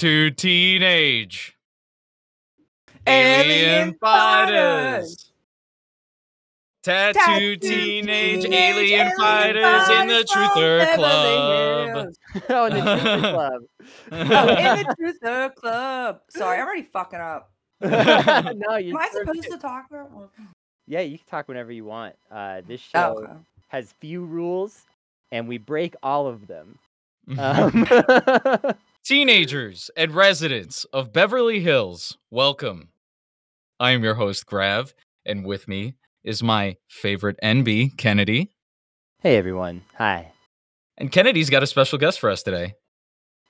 Tattooed 0.00 0.38
teenage. 0.38 1.58
Alien 3.06 3.68
Alien 3.68 3.94
fighters. 4.00 5.30
Tattooed 6.82 7.20
Tattooed 7.20 7.60
teenage 7.60 8.42
teenage 8.44 8.44
alien 8.46 9.08
alien 9.08 9.12
fighters 9.18 9.88
in 9.90 10.08
the 10.08 10.26
Truther 10.32 10.94
Club. 10.94 12.14
Oh, 12.48 12.64
in 12.64 12.72
the 12.72 12.80
Truther 12.80 13.20
Club. 13.20 13.62
Oh, 14.10 14.48
in 14.48 14.86
the 14.86 14.96
Truther 14.98 15.54
Club. 15.54 16.20
Sorry, 16.30 16.58
I'm 16.58 16.66
already 16.66 16.88
fucking 16.90 17.20
up. 17.20 17.52
no, 17.82 18.76
you. 18.78 18.92
Am 18.92 18.96
I 18.96 19.10
supposed 19.12 19.42
did. 19.42 19.52
to 19.52 19.58
talk 19.58 19.84
about? 19.90 20.30
Yeah, 20.86 21.00
you 21.00 21.18
can 21.18 21.26
talk 21.26 21.46
whenever 21.46 21.72
you 21.72 21.84
want. 21.84 22.16
Uh, 22.30 22.62
this 22.66 22.80
Oh, 22.94 22.98
show 22.98 23.18
okay. 23.24 23.32
has 23.68 23.92
few 24.00 24.24
rules, 24.24 24.80
and 25.30 25.46
we 25.46 25.58
break 25.58 25.94
all 26.02 26.26
of 26.26 26.46
them. 26.46 26.78
Um, 27.36 27.86
Teenagers 29.10 29.90
and 29.96 30.14
residents 30.14 30.84
of 30.92 31.12
Beverly 31.12 31.58
Hills, 31.58 32.16
welcome. 32.30 32.90
I 33.80 33.90
am 33.90 34.04
your 34.04 34.14
host, 34.14 34.46
Grav, 34.46 34.94
and 35.26 35.44
with 35.44 35.66
me 35.66 35.96
is 36.22 36.44
my 36.44 36.76
favorite 36.86 37.36
NB, 37.42 37.98
Kennedy. 37.98 38.52
hey, 39.18 39.36
everyone. 39.36 39.82
Hi. 39.98 40.30
And 40.96 41.10
Kennedy's 41.10 41.50
got 41.50 41.64
a 41.64 41.66
special 41.66 41.98
guest 41.98 42.20
for 42.20 42.30
us 42.30 42.44
today. 42.44 42.74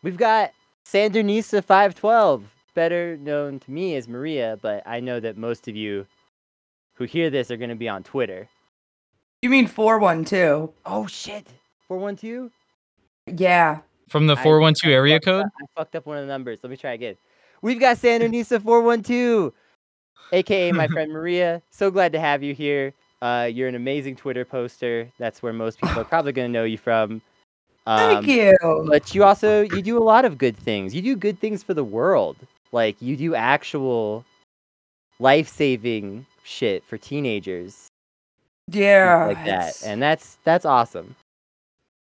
We've 0.02 0.16
got 0.16 0.52
Sandernista 0.86 1.62
512, 1.62 2.42
better 2.74 3.18
known 3.18 3.60
to 3.60 3.70
me 3.70 3.96
as 3.96 4.08
Maria, 4.08 4.58
but 4.62 4.82
I 4.86 5.00
know 5.00 5.20
that 5.20 5.36
most 5.36 5.68
of 5.68 5.76
you 5.76 6.06
who 6.94 7.04
hear 7.04 7.28
this 7.28 7.50
are 7.50 7.58
going 7.58 7.68
to 7.68 7.76
be 7.76 7.86
on 7.86 8.02
Twitter. 8.02 8.48
You 9.42 9.50
mean 9.50 9.66
four 9.66 9.98
one 9.98 10.24
two? 10.24 10.72
Oh, 10.86 11.06
shit. 11.06 11.48
412? 11.86 12.50
Yeah. 13.38 13.80
From 14.10 14.26
the 14.26 14.36
412 14.36 14.90
I 14.92 14.94
area 14.94 15.14
fucked 15.16 15.28
up- 15.28 15.42
code? 15.42 15.46
I 15.62 15.64
fucked 15.80 15.96
up 15.96 16.06
one 16.06 16.18
of 16.18 16.24
the 16.26 16.28
numbers. 16.32 16.58
Let 16.62 16.70
me 16.70 16.76
try 16.76 16.92
again. 16.92 17.16
We've 17.62 17.80
got 17.80 17.96
Sandernista 17.96 18.60
412, 18.62 19.52
aka 20.32 20.72
my 20.72 20.86
friend 20.94 21.12
Maria. 21.12 21.62
So 21.70 21.90
glad 21.90 22.12
to 22.12 22.20
have 22.20 22.42
you 22.42 22.52
here. 22.54 22.92
Uh, 23.22 23.48
you're 23.52 23.68
an 23.68 23.74
amazing 23.74 24.16
Twitter 24.16 24.44
poster. 24.44 25.10
That's 25.18 25.42
where 25.42 25.52
most 25.52 25.78
people 25.80 26.00
are 26.00 26.04
probably 26.04 26.32
going 26.32 26.48
to 26.48 26.52
know 26.52 26.64
you 26.64 26.78
from. 26.78 27.20
Thank 27.86 28.18
Um, 28.18 28.24
you. 28.24 28.56
But 28.88 29.14
you 29.14 29.24
also 29.24 29.62
you 29.62 29.82
do 29.82 29.96
a 29.98 30.02
lot 30.04 30.24
of 30.24 30.38
good 30.38 30.56
things. 30.56 30.94
You 30.94 31.02
do 31.02 31.16
good 31.16 31.38
things 31.38 31.62
for 31.62 31.74
the 31.74 31.84
world. 31.84 32.36
Like 32.72 32.96
you 33.00 33.16
do 33.16 33.34
actual 33.34 34.24
life-saving 35.18 36.24
shit 36.44 36.84
for 36.84 36.96
teenagers 36.98 37.88
Yeah. 38.68 39.26
like 39.26 39.44
that. 39.44 39.68
it's- 39.68 39.82
And 39.84 40.02
that's 40.02 40.38
that's 40.44 40.64
awesome. 40.64 41.14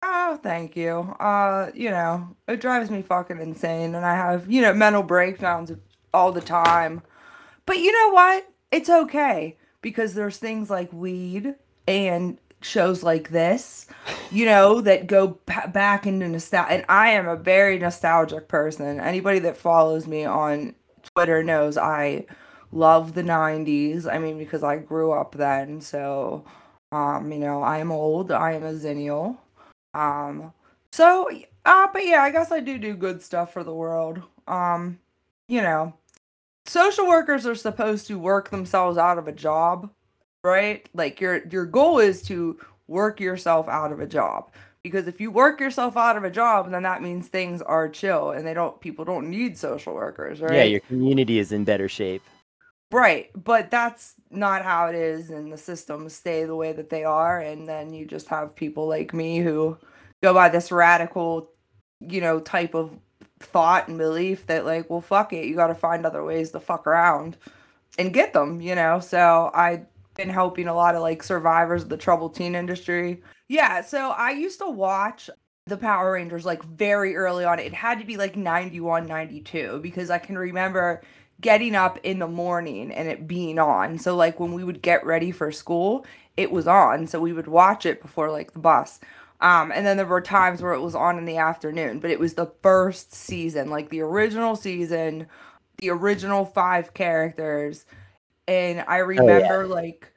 Oh, 0.07 0.39
thank 0.43 0.77
you. 0.77 1.15
Uh, 1.19 1.71
you 1.75 1.91
know, 1.91 2.37
it 2.47 2.61
drives 2.61 2.91
me 2.91 3.01
fucking 3.01 3.41
insane, 3.41 3.95
and 3.95 4.05
I 4.05 4.15
have 4.15 4.51
you 4.51 4.61
know 4.61 4.75
mental 4.75 5.03
breakdowns 5.03 5.73
all 6.13 6.31
the 6.31 6.43
time. 6.43 7.03
But 7.67 7.79
you 7.79 7.91
know 7.93 8.15
what? 8.15 8.47
It's 8.71 8.91
okay 8.91 9.57
because 9.81 10.15
there's 10.15 10.37
things 10.39 10.69
like 10.69 10.93
weed 10.93 11.55
and 11.89 12.39
shows 12.61 13.03
like 13.03 13.31
this, 13.31 13.87
you 14.31 14.45
know, 14.47 14.81
that 14.83 15.07
go 15.07 15.33
pa- 15.47 15.69
back 15.69 16.07
into 16.07 16.29
nostalgia. 16.29 16.73
And 16.73 16.85
I 16.89 17.11
am 17.11 17.27
a 17.29 17.37
very 17.37 17.79
nostalgic 17.79 18.49
person. 18.49 19.01
Anybody 19.01 19.39
that 19.41 19.57
follows 19.57 20.07
me 20.07 20.25
on 20.25 20.75
Twitter 21.15 21.43
knows 21.43 21.79
I 21.79 22.27
love 22.73 23.15
the 23.15 23.23
90s. 23.23 24.07
I 24.07 24.19
mean, 24.19 24.39
because 24.39 24.63
I 24.63 24.77
grew 24.79 25.13
up 25.13 25.35
then. 25.37 25.81
So, 25.81 26.45
um, 26.93 27.33
you 27.33 27.39
know, 27.39 27.63
I 27.63 27.79
am 27.79 27.91
old. 27.93 28.33
I 28.33 28.53
am 28.53 28.65
a 28.65 28.73
xennial. 28.73 29.39
Um, 29.95 30.53
so, 30.93 31.31
uh, 31.65 31.89
but 31.93 32.07
yeah, 32.07 32.23
I 32.23 32.31
guess 32.31 32.53
I 32.53 32.61
do 32.61 32.79
do 32.79 32.95
good 32.95 33.23
stuff 33.23 33.53
for 33.53 33.65
the 33.65 33.75
world. 33.75 34.23
Um, 34.47 34.99
you 35.49 35.63
know, 35.63 35.95
social 36.67 37.07
workers 37.07 37.47
are 37.47 37.55
supposed 37.55 38.07
to 38.09 38.19
work 38.19 38.51
themselves 38.51 38.99
out 38.99 39.19
of 39.19 39.29
a 39.29 39.33
job, 39.33 39.91
right? 40.43 40.89
Like 40.95 41.21
your 41.21 41.47
your 41.49 41.67
goal 41.67 41.99
is 41.99 42.23
to 42.23 42.59
work 42.87 43.21
yourself 43.21 43.69
out 43.69 43.93
of 43.93 44.01
a 44.01 44.07
job. 44.07 44.51
Because 44.83 45.07
if 45.09 45.19
you 45.19 45.31
work 45.31 45.61
yourself 45.61 45.97
out 45.97 46.19
of 46.19 46.25
a 46.25 46.31
job, 46.31 46.71
then 46.71 46.83
that 46.83 47.01
means 47.01 47.29
things 47.29 47.63
are 47.63 47.89
chill 47.89 48.33
and 48.33 48.47
they 48.47 48.53
don't 48.53 48.79
people 48.81 49.05
don't 49.05 49.31
need 49.31 49.57
social 49.57 49.95
workers, 49.95 50.41
right? 50.41 50.55
Yeah, 50.55 50.65
your 50.65 50.81
community 50.81 51.39
is 51.39 51.53
in 51.53 51.65
better 51.65 51.89
shape. 51.89 52.23
Right, 52.95 53.31
but 53.35 53.73
that's 53.73 54.15
not 54.31 54.63
how 54.63 54.87
it 54.87 54.95
is, 54.95 55.31
and 55.31 55.53
the 55.53 55.59
systems 55.59 56.15
stay 56.15 56.45
the 56.45 56.55
way 56.55 56.73
that 56.73 56.91
they 56.91 57.03
are, 57.03 57.41
and 57.41 57.69
then 57.69 57.93
you 57.93 58.07
just 58.07 58.29
have 58.29 58.55
people 58.55 58.87
like 58.87 59.13
me 59.13 59.39
who 59.39 59.77
go 60.23 60.33
by 60.33 60.49
this 60.49 60.71
radical, 60.71 61.51
you 61.99 62.21
know, 62.21 62.39
type 62.39 62.73
of 62.73 62.97
thought 63.41 63.89
and 63.89 63.99
belief 63.99 64.47
that 64.47 64.65
like, 64.65 64.89
well, 64.89 65.01
fuck 65.01 65.33
it, 65.33 65.47
you 65.47 65.57
got 65.57 65.67
to 65.67 65.75
find 65.75 66.07
other 66.07 66.23
ways 66.23 66.53
to 66.53 66.61
fuck 66.61 66.87
around 66.87 67.37
and 67.99 68.15
get 68.15 68.33
them, 68.33 68.61
you 68.61 68.77
know. 68.77 69.01
So 69.01 69.51
I've 69.53 69.87
been 70.15 70.31
helping 70.31 70.69
a 70.69 70.75
lot 70.75 70.95
of 70.95 71.03
like 71.03 71.25
survivors 71.25 71.83
of 71.83 71.89
the 71.89 71.97
troubled 71.97 72.37
teen 72.37 72.55
industry. 72.55 73.25
Yeah, 73.49 73.81
so 73.81 74.11
I 74.11 74.31
used 74.31 74.61
to 74.61 74.71
watch 74.71 75.29
the 75.67 75.77
Power 75.77 76.13
Rangers 76.13 76.47
like 76.47 76.63
very 76.63 77.17
early 77.17 77.45
on. 77.45 77.59
It 77.59 77.75
had 77.75 77.99
to 77.99 78.05
be 78.05 78.17
like 78.17 78.37
91, 78.37 79.07
92 79.07 79.81
because 79.83 80.11
I 80.11 80.19
can 80.19 80.39
remember 80.39 81.03
getting 81.41 81.75
up 81.75 81.99
in 82.03 82.19
the 82.19 82.29
morning 82.29 82.93
and 82.93 83.09
it 83.09 83.27
being 83.27 83.59
on. 83.59 83.99
So 83.99 84.17
like 84.17 84.41
when 84.41 84.53
we 84.53 84.65
would 84.65 84.83
get 84.83 85.05
ready 85.05 85.31
for 85.31 85.53
school, 85.53 86.07
it 86.37 86.51
was 86.51 86.67
on. 86.67 87.07
So 87.07 87.21
we 87.21 87.33
would 87.33 87.49
watch 87.49 87.87
it 87.87 88.01
before 88.01 88.31
like 88.31 88.53
the 88.53 88.59
bus. 88.59 89.01
Um, 89.41 89.73
and 89.73 89.85
then 89.85 89.97
there 89.97 90.07
were 90.07 90.21
times 90.21 90.63
where 90.63 90.73
it 90.73 90.81
was 90.81 90.95
on 90.95 91.19
in 91.19 91.27
the 91.27 91.37
afternoon, 91.37 92.01
but 92.01 92.11
it 92.11 92.19
was 92.19 92.35
the 92.35 92.53
first 92.63 93.13
season, 93.13 93.69
like 93.69 93.91
the 93.91 94.01
original 94.01 94.57
season, 94.57 95.27
the 95.79 95.91
original 95.91 96.45
five 96.47 96.95
characters. 96.95 97.85
And 98.49 98.85
I 98.89 98.99
remember 98.99 99.67
like 99.67 100.13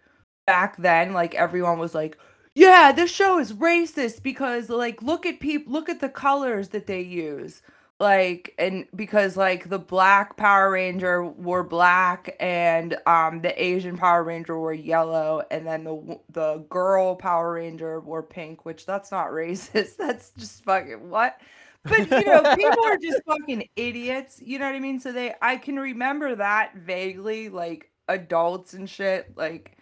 back 0.46 0.78
then, 0.78 1.14
like 1.14 1.36
everyone 1.36 1.80
was 1.80 1.94
like, 1.94 2.18
yeah, 2.56 2.92
this 2.92 3.12
show 3.12 3.38
is 3.38 3.54
racist 3.54 4.24
because 4.24 4.70
like 4.70 5.02
look 5.04 5.26
at 5.26 5.40
people 5.40 5.74
look 5.74 5.90
at 5.90 6.00
the 6.00 6.10
colors 6.10 6.70
that 6.70 6.88
they 6.88 7.02
use 7.02 7.62
like 8.00 8.54
and 8.60 8.86
because 8.96 9.36
like 9.36 9.70
the 9.70 9.80
black 9.80 10.38
power 10.38 10.72
ranger 10.72 11.26
wore 11.26 11.64
black 11.64 12.36
and 12.40 12.96
um 13.08 13.42
the 13.42 13.64
asian 13.64 13.98
power 13.98 14.24
ranger 14.24 14.58
wore 14.58 14.74
yellow 14.74 15.42
and 15.50 15.66
then 15.66 15.84
the 15.84 16.20
the 16.30 16.58
girl 16.70 17.16
power 17.16 17.54
ranger 17.54 18.00
wore 18.00 18.22
pink 18.22 18.66
which 18.66 18.86
that's 18.86 19.12
not 19.12 19.28
racist. 19.32 19.98
That's 19.98 20.32
just 20.32 20.64
fucking 20.64 21.10
what? 21.10 21.40
But 21.84 22.12
you 22.12 22.26
know 22.26 22.56
people 22.56 22.86
are 22.86 22.98
just 22.98 23.22
fucking 23.28 23.68
idiots 23.76 24.42
you 24.44 24.60
know 24.60 24.66
what 24.66 24.76
i 24.76 24.80
mean? 24.80 25.00
So 25.00 25.12
they 25.12 25.34
i 25.42 25.58
can 25.58 25.80
remember 25.80 26.36
that 26.36 26.76
vaguely 26.76 27.50
like 27.50 27.90
adults 28.10 28.74
and 28.74 28.90
shit 28.90 29.36
like 29.36 29.78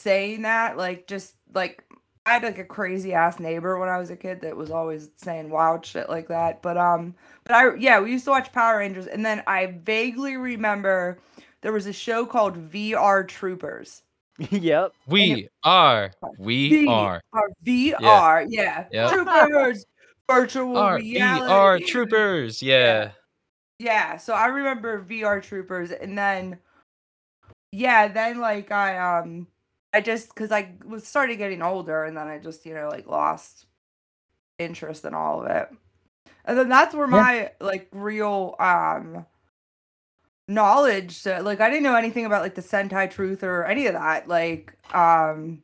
saying 0.00 0.42
that 0.42 0.76
like 0.76 1.06
just 1.06 1.36
like 1.54 1.84
I 2.30 2.34
had 2.34 2.44
like 2.44 2.58
a 2.58 2.64
crazy 2.64 3.12
ass 3.12 3.40
neighbor 3.40 3.76
when 3.76 3.88
I 3.88 3.98
was 3.98 4.10
a 4.10 4.16
kid 4.16 4.40
that 4.42 4.56
was 4.56 4.70
always 4.70 5.10
saying 5.16 5.50
wild 5.50 5.84
shit 5.84 6.08
like 6.08 6.28
that. 6.28 6.62
But 6.62 6.76
um 6.76 7.12
but 7.42 7.56
I 7.56 7.74
yeah, 7.74 7.98
we 7.98 8.12
used 8.12 8.24
to 8.26 8.30
watch 8.30 8.52
Power 8.52 8.78
Rangers 8.78 9.08
and 9.08 9.26
then 9.26 9.42
I 9.48 9.74
vaguely 9.84 10.36
remember 10.36 11.18
there 11.62 11.72
was 11.72 11.86
a 11.86 11.92
show 11.92 12.24
called 12.24 12.70
VR 12.70 13.26
Troopers. 13.26 14.02
yep. 14.50 14.92
We 15.08 15.48
are. 15.64 16.12
We 16.38 16.68
V- 16.68 16.86
are. 16.86 17.20
Or 17.32 17.50
VR, 17.66 18.46
yeah. 18.48 18.84
Yep. 18.92 19.10
Troopers 19.10 19.84
virtual 20.30 20.78
Our 20.78 20.98
reality. 20.98 21.52
VR 21.52 21.84
troopers. 21.84 22.62
Yeah. 22.62 23.10
Yeah, 23.80 24.18
so 24.18 24.34
I 24.34 24.46
remember 24.46 25.02
VR 25.02 25.42
Troopers 25.42 25.90
and 25.90 26.16
then 26.16 26.58
yeah, 27.72 28.06
then 28.06 28.38
like 28.38 28.70
I 28.70 29.18
um 29.18 29.48
I 29.92 30.00
just 30.00 30.34
cuz 30.34 30.52
I 30.52 30.74
was 30.84 31.06
started 31.06 31.36
getting 31.36 31.62
older 31.62 32.04
and 32.04 32.16
then 32.16 32.28
I 32.28 32.38
just, 32.38 32.64
you 32.66 32.74
know, 32.74 32.88
like 32.88 33.06
lost 33.06 33.66
interest 34.58 35.04
in 35.04 35.14
all 35.14 35.42
of 35.44 35.50
it. 35.50 35.68
And 36.44 36.58
then 36.58 36.68
that's 36.68 36.94
where 36.94 37.06
Yeah. 37.06 37.22
my 37.22 37.52
like 37.60 37.88
real 37.92 38.54
um 38.58 39.26
knowledge 40.48 41.22
to, 41.22 41.42
like 41.42 41.60
I 41.60 41.68
didn't 41.70 41.84
know 41.84 41.94
anything 41.94 42.26
about 42.26 42.42
like 42.42 42.54
the 42.56 42.62
Sentai 42.62 43.10
Truth 43.10 43.42
or 43.44 43.64
any 43.64 43.86
of 43.86 43.94
that 43.94 44.26
like 44.26 44.74
um 44.94 45.62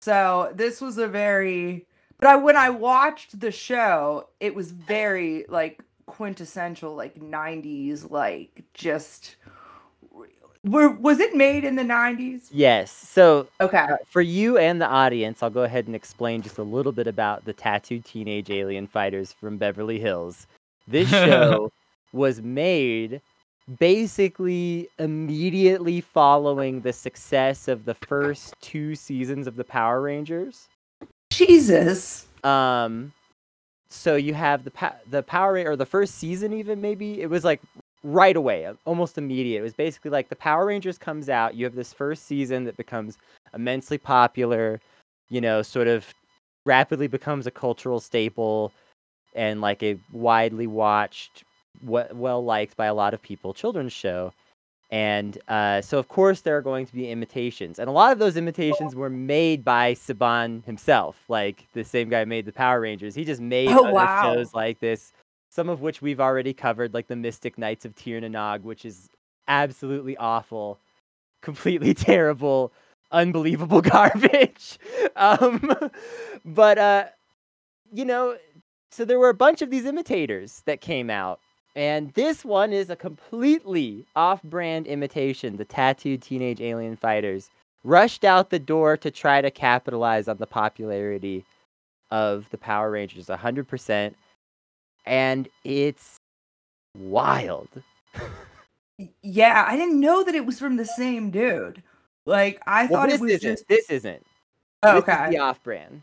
so 0.00 0.52
this 0.54 0.80
was 0.80 0.98
a 0.98 1.08
very 1.08 1.86
but 2.20 2.28
I 2.28 2.36
when 2.36 2.56
I 2.56 2.70
watched 2.70 3.40
the 3.40 3.50
show 3.50 4.28
it 4.38 4.54
was 4.54 4.70
very 4.70 5.46
like 5.48 5.82
quintessential 6.06 6.94
like 6.94 7.18
90s 7.18 8.10
like 8.10 8.64
just 8.74 9.36
were 10.70 10.90
was 10.90 11.20
it 11.20 11.34
made 11.34 11.64
in 11.64 11.76
the 11.76 11.82
90s 11.82 12.48
Yes. 12.50 12.90
So 12.90 13.48
okay 13.60 13.78
uh, 13.78 13.96
for 14.06 14.22
you 14.22 14.58
and 14.58 14.80
the 14.80 14.86
audience, 14.88 15.42
I'll 15.42 15.50
go 15.50 15.62
ahead 15.62 15.86
and 15.86 15.94
explain 15.96 16.42
just 16.42 16.58
a 16.58 16.62
little 16.62 16.92
bit 16.92 17.06
about 17.06 17.44
the 17.44 17.52
tattooed 17.52 18.04
teenage 18.04 18.50
alien 18.50 18.86
fighters 18.86 19.32
from 19.32 19.56
Beverly 19.58 19.98
Hills. 19.98 20.46
This 20.86 21.08
show 21.26 21.70
was 22.12 22.40
made 22.40 23.20
basically 23.78 24.88
immediately 24.98 26.00
following 26.00 26.80
the 26.80 26.92
success 26.92 27.68
of 27.68 27.84
the 27.84 27.94
first 27.94 28.54
two 28.62 28.94
seasons 28.94 29.46
of 29.46 29.56
the 29.56 29.64
Power 29.64 30.00
Rangers. 30.00 30.68
jesus 31.30 32.26
Um, 32.44 33.12
so 33.90 34.16
you 34.16 34.32
have 34.34 34.64
the 34.64 34.70
pa- 34.70 34.96
the 35.10 35.22
Power 35.22 35.54
Ra- 35.54 35.62
or 35.62 35.76
the 35.76 35.86
first 35.86 36.14
season 36.14 36.52
even 36.54 36.80
maybe 36.80 37.20
it 37.20 37.28
was 37.28 37.44
like 37.44 37.60
right 38.04 38.36
away, 38.36 38.66
uh, 38.66 38.74
almost 38.84 39.18
immediate. 39.18 39.60
It 39.60 39.62
was 39.62 39.74
basically 39.74 40.10
like 40.10 40.28
the 40.28 40.36
Power 40.36 40.66
Rangers 40.66 40.98
comes 40.98 41.28
out. 41.28 41.54
You 41.54 41.64
have 41.64 41.74
this 41.74 41.92
first 41.92 42.26
season 42.26 42.64
that 42.64 42.76
becomes 42.76 43.18
immensely 43.54 43.98
popular. 43.98 44.80
You 45.30 45.40
know, 45.40 45.62
sort 45.62 45.88
of 45.88 46.06
rapidly 46.64 47.06
becomes 47.08 47.46
a 47.46 47.50
cultural 47.50 48.00
staple 48.00 48.72
and 49.34 49.60
like 49.60 49.82
a 49.82 49.98
widely 50.12 50.66
watched, 50.66 51.44
well 51.82 52.44
liked 52.44 52.76
by 52.76 52.86
a 52.86 52.94
lot 52.94 53.14
of 53.14 53.22
people 53.22 53.54
children's 53.54 53.92
show. 53.92 54.32
And 54.90 55.36
uh, 55.48 55.82
so, 55.82 55.98
of 55.98 56.08
course, 56.08 56.40
there 56.40 56.56
are 56.56 56.62
going 56.62 56.86
to 56.86 56.94
be 56.94 57.10
imitations. 57.10 57.78
And 57.78 57.90
a 57.90 57.92
lot 57.92 58.10
of 58.10 58.18
those 58.18 58.38
imitations 58.38 58.94
were 58.94 59.10
made 59.10 59.62
by 59.62 59.92
Saban 59.92 60.64
himself, 60.64 61.22
like 61.28 61.66
the 61.74 61.84
same 61.84 62.08
guy 62.08 62.24
made 62.24 62.46
the 62.46 62.52
Power 62.52 62.80
Rangers. 62.80 63.14
He 63.14 63.24
just 63.24 63.40
made 63.42 63.68
Oh, 63.68 63.84
other 63.84 63.92
wow. 63.92 64.22
shows 64.34 64.54
like 64.54 64.80
this, 64.80 65.12
some 65.48 65.68
of 65.68 65.80
which 65.80 66.02
we've 66.02 66.20
already 66.20 66.52
covered, 66.52 66.94
like 66.94 67.08
the 67.08 67.16
Mystic 67.16 67.58
Knights 67.58 67.84
of 67.84 67.94
Tir 67.94 68.20
na 68.20 68.28
Nog, 68.28 68.64
which 68.64 68.84
is 68.84 69.08
absolutely 69.46 70.16
awful, 70.16 70.78
completely 71.42 71.94
terrible, 72.10 72.72
unbelievable 73.10 73.80
garbage. 73.82 74.78
um, 75.16 75.72
but, 76.44 76.78
uh, 76.78 77.04
you 77.92 78.04
know, 78.04 78.36
so 78.90 79.04
there 79.04 79.18
were 79.18 79.28
a 79.28 79.34
bunch 79.34 79.62
of 79.62 79.70
these 79.70 79.84
imitators 79.84 80.62
that 80.66 80.80
came 80.80 81.10
out 81.10 81.40
and 81.78 82.12
this 82.14 82.44
one 82.44 82.72
is 82.72 82.90
a 82.90 82.96
completely 82.96 84.04
off 84.16 84.42
brand 84.42 84.88
imitation. 84.88 85.58
The 85.58 85.64
tattooed 85.64 86.22
teenage 86.22 86.60
alien 86.60 86.96
fighters 86.96 87.50
rushed 87.84 88.24
out 88.24 88.50
the 88.50 88.58
door 88.58 88.96
to 88.96 89.12
try 89.12 89.40
to 89.40 89.50
capitalize 89.52 90.26
on 90.26 90.38
the 90.38 90.46
popularity 90.46 91.44
of 92.10 92.50
the 92.50 92.58
Power 92.58 92.90
Rangers 92.90 93.26
100%. 93.26 94.14
And 95.08 95.48
it's 95.64 96.16
wild. 96.96 97.68
Yeah, 99.22 99.64
I 99.66 99.74
didn't 99.76 99.98
know 100.00 100.22
that 100.24 100.34
it 100.34 100.44
was 100.44 100.58
from 100.58 100.76
the 100.76 100.84
same 100.84 101.30
dude. 101.30 101.82
Like 102.26 102.60
I 102.66 102.82
Well, 102.84 103.00
thought 103.00 103.08
it 103.10 103.20
was 103.20 103.30
isn't. 103.32 103.40
just 103.56 103.68
This 103.68 103.88
isn't. 103.90 104.22
oh, 104.82 104.94
This 104.96 105.02
is 105.04 105.08
okay. 105.08 105.30
the 105.30 105.38
off 105.38 105.62
brand. 105.62 106.02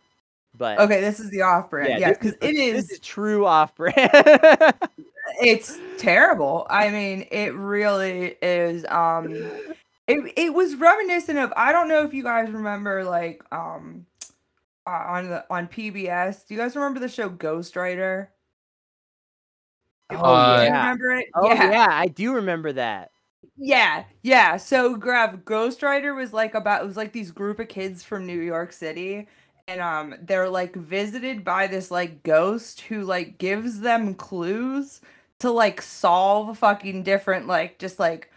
But 0.57 0.79
Okay, 0.79 1.01
this 1.01 1.19
is 1.19 1.29
the 1.29 1.41
off 1.43 1.69
brand. 1.69 1.99
Yeah, 1.99 2.09
because 2.13 2.31
is- 2.31 2.37
it 2.41 2.73
This 2.73 2.85
is 2.85 2.91
is 2.91 2.99
true 2.99 3.45
off 3.45 3.75
brand. 3.75 3.95
it's 5.41 5.77
terrible. 5.99 6.65
I 6.69 6.89
mean, 6.89 7.27
it 7.29 7.53
really 7.53 8.37
is 8.41 8.85
um 8.85 9.31
it 10.07 10.33
it 10.35 10.53
was 10.53 10.75
reminiscent 10.77 11.37
of 11.37 11.53
I 11.55 11.71
don't 11.71 11.89
know 11.89 12.01
if 12.03 12.13
you 12.13 12.23
guys 12.23 12.49
remember 12.49 13.03
like 13.03 13.43
um 13.51 14.07
uh, 14.87 14.89
on 15.09 15.29
the 15.29 15.45
on 15.51 15.67
PBS. 15.67 16.47
Do 16.47 16.53
you 16.55 16.59
guys 16.59 16.75
remember 16.75 16.99
the 16.99 17.09
show 17.09 17.29
Ghostwriter? 17.29 18.29
Oh, 20.09 20.35
Uh, 20.35 20.55
Do 20.55 20.63
you 20.65 20.71
yeah. 20.71 20.73
remember 20.73 21.11
it? 21.11 21.27
Oh, 21.35 21.53
yeah. 21.59 21.87
I 21.91 22.07
do 22.07 22.35
remember 22.35 22.73
that. 22.73 23.11
Yeah, 23.57 24.03
yeah. 24.21 24.57
So 24.57 24.95
Grav 24.97 25.45
Ghostwriter 25.45 26.15
was 26.15 26.33
like 26.33 26.55
about 26.55 26.83
it 26.83 26.87
was 26.87 26.97
like 26.97 27.13
these 27.13 27.31
group 27.31 27.59
of 27.59 27.67
kids 27.69 28.03
from 28.03 28.25
New 28.25 28.39
York 28.41 28.73
City 28.73 29.27
and 29.67 29.79
um 29.81 30.15
they're 30.21 30.49
like 30.49 30.75
visited 30.75 31.43
by 31.43 31.67
this 31.67 31.89
like 31.89 32.21
ghost 32.23 32.81
who 32.81 33.03
like 33.03 33.37
gives 33.37 33.79
them 33.79 34.13
clues 34.13 35.01
to 35.39 35.49
like 35.51 35.81
solve 35.81 36.57
fucking 36.57 37.03
different 37.03 37.47
like 37.47 37.79
just 37.79 37.97
like 37.99 38.29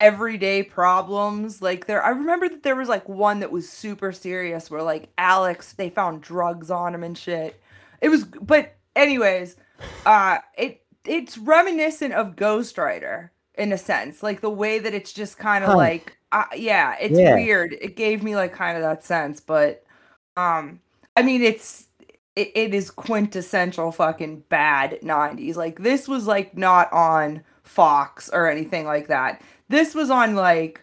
everyday 0.00 0.62
problems. 0.62 1.62
Like 1.62 1.86
there 1.86 2.02
I 2.04 2.10
remember 2.10 2.48
that 2.48 2.62
there 2.62 2.76
was 2.76 2.88
like 2.88 3.08
one 3.08 3.40
that 3.40 3.50
was 3.50 3.68
super 3.70 4.12
serious 4.12 4.70
where 4.70 4.82
like 4.82 5.08
Alex 5.16 5.72
they 5.72 5.88
found 5.90 6.20
drugs 6.22 6.70
on 6.70 6.94
him 6.94 7.02
and 7.02 7.16
shit. 7.16 7.60
It 8.02 8.10
was 8.10 8.24
but 8.24 8.76
anyways, 8.94 9.56
uh 10.04 10.38
it 10.58 10.82
it's 11.08 11.38
reminiscent 11.38 12.14
of 12.14 12.36
Ghostwriter 12.36 13.30
in 13.54 13.72
a 13.72 13.78
sense 13.78 14.22
like 14.22 14.40
the 14.40 14.50
way 14.50 14.78
that 14.78 14.92
it's 14.94 15.12
just 15.12 15.38
kind 15.38 15.64
of 15.64 15.70
Huh. 15.70 15.76
like 15.76 16.16
uh, 16.32 16.44
yeah 16.54 16.96
it's 17.00 17.18
Yeah. 17.18 17.34
weird 17.34 17.72
it 17.80 17.96
gave 17.96 18.22
me 18.22 18.36
like 18.36 18.52
kind 18.52 18.76
of 18.76 18.82
that 18.82 19.02
sense 19.04 19.40
but 19.40 19.82
um 20.36 20.78
i 21.16 21.22
mean 21.22 21.42
it's 21.42 21.86
it, 22.34 22.52
it 22.54 22.74
is 22.74 22.90
quintessential 22.90 23.92
fucking 23.92 24.42
bad 24.50 24.98
90s 25.02 25.56
like 25.56 25.78
this 25.78 26.06
was 26.06 26.26
like 26.26 26.54
not 26.56 26.92
on 26.92 27.42
fox 27.62 28.28
or 28.30 28.50
anything 28.50 28.84
like 28.84 29.06
that 29.08 29.40
this 29.68 29.94
was 29.94 30.10
on 30.10 30.34
like 30.34 30.82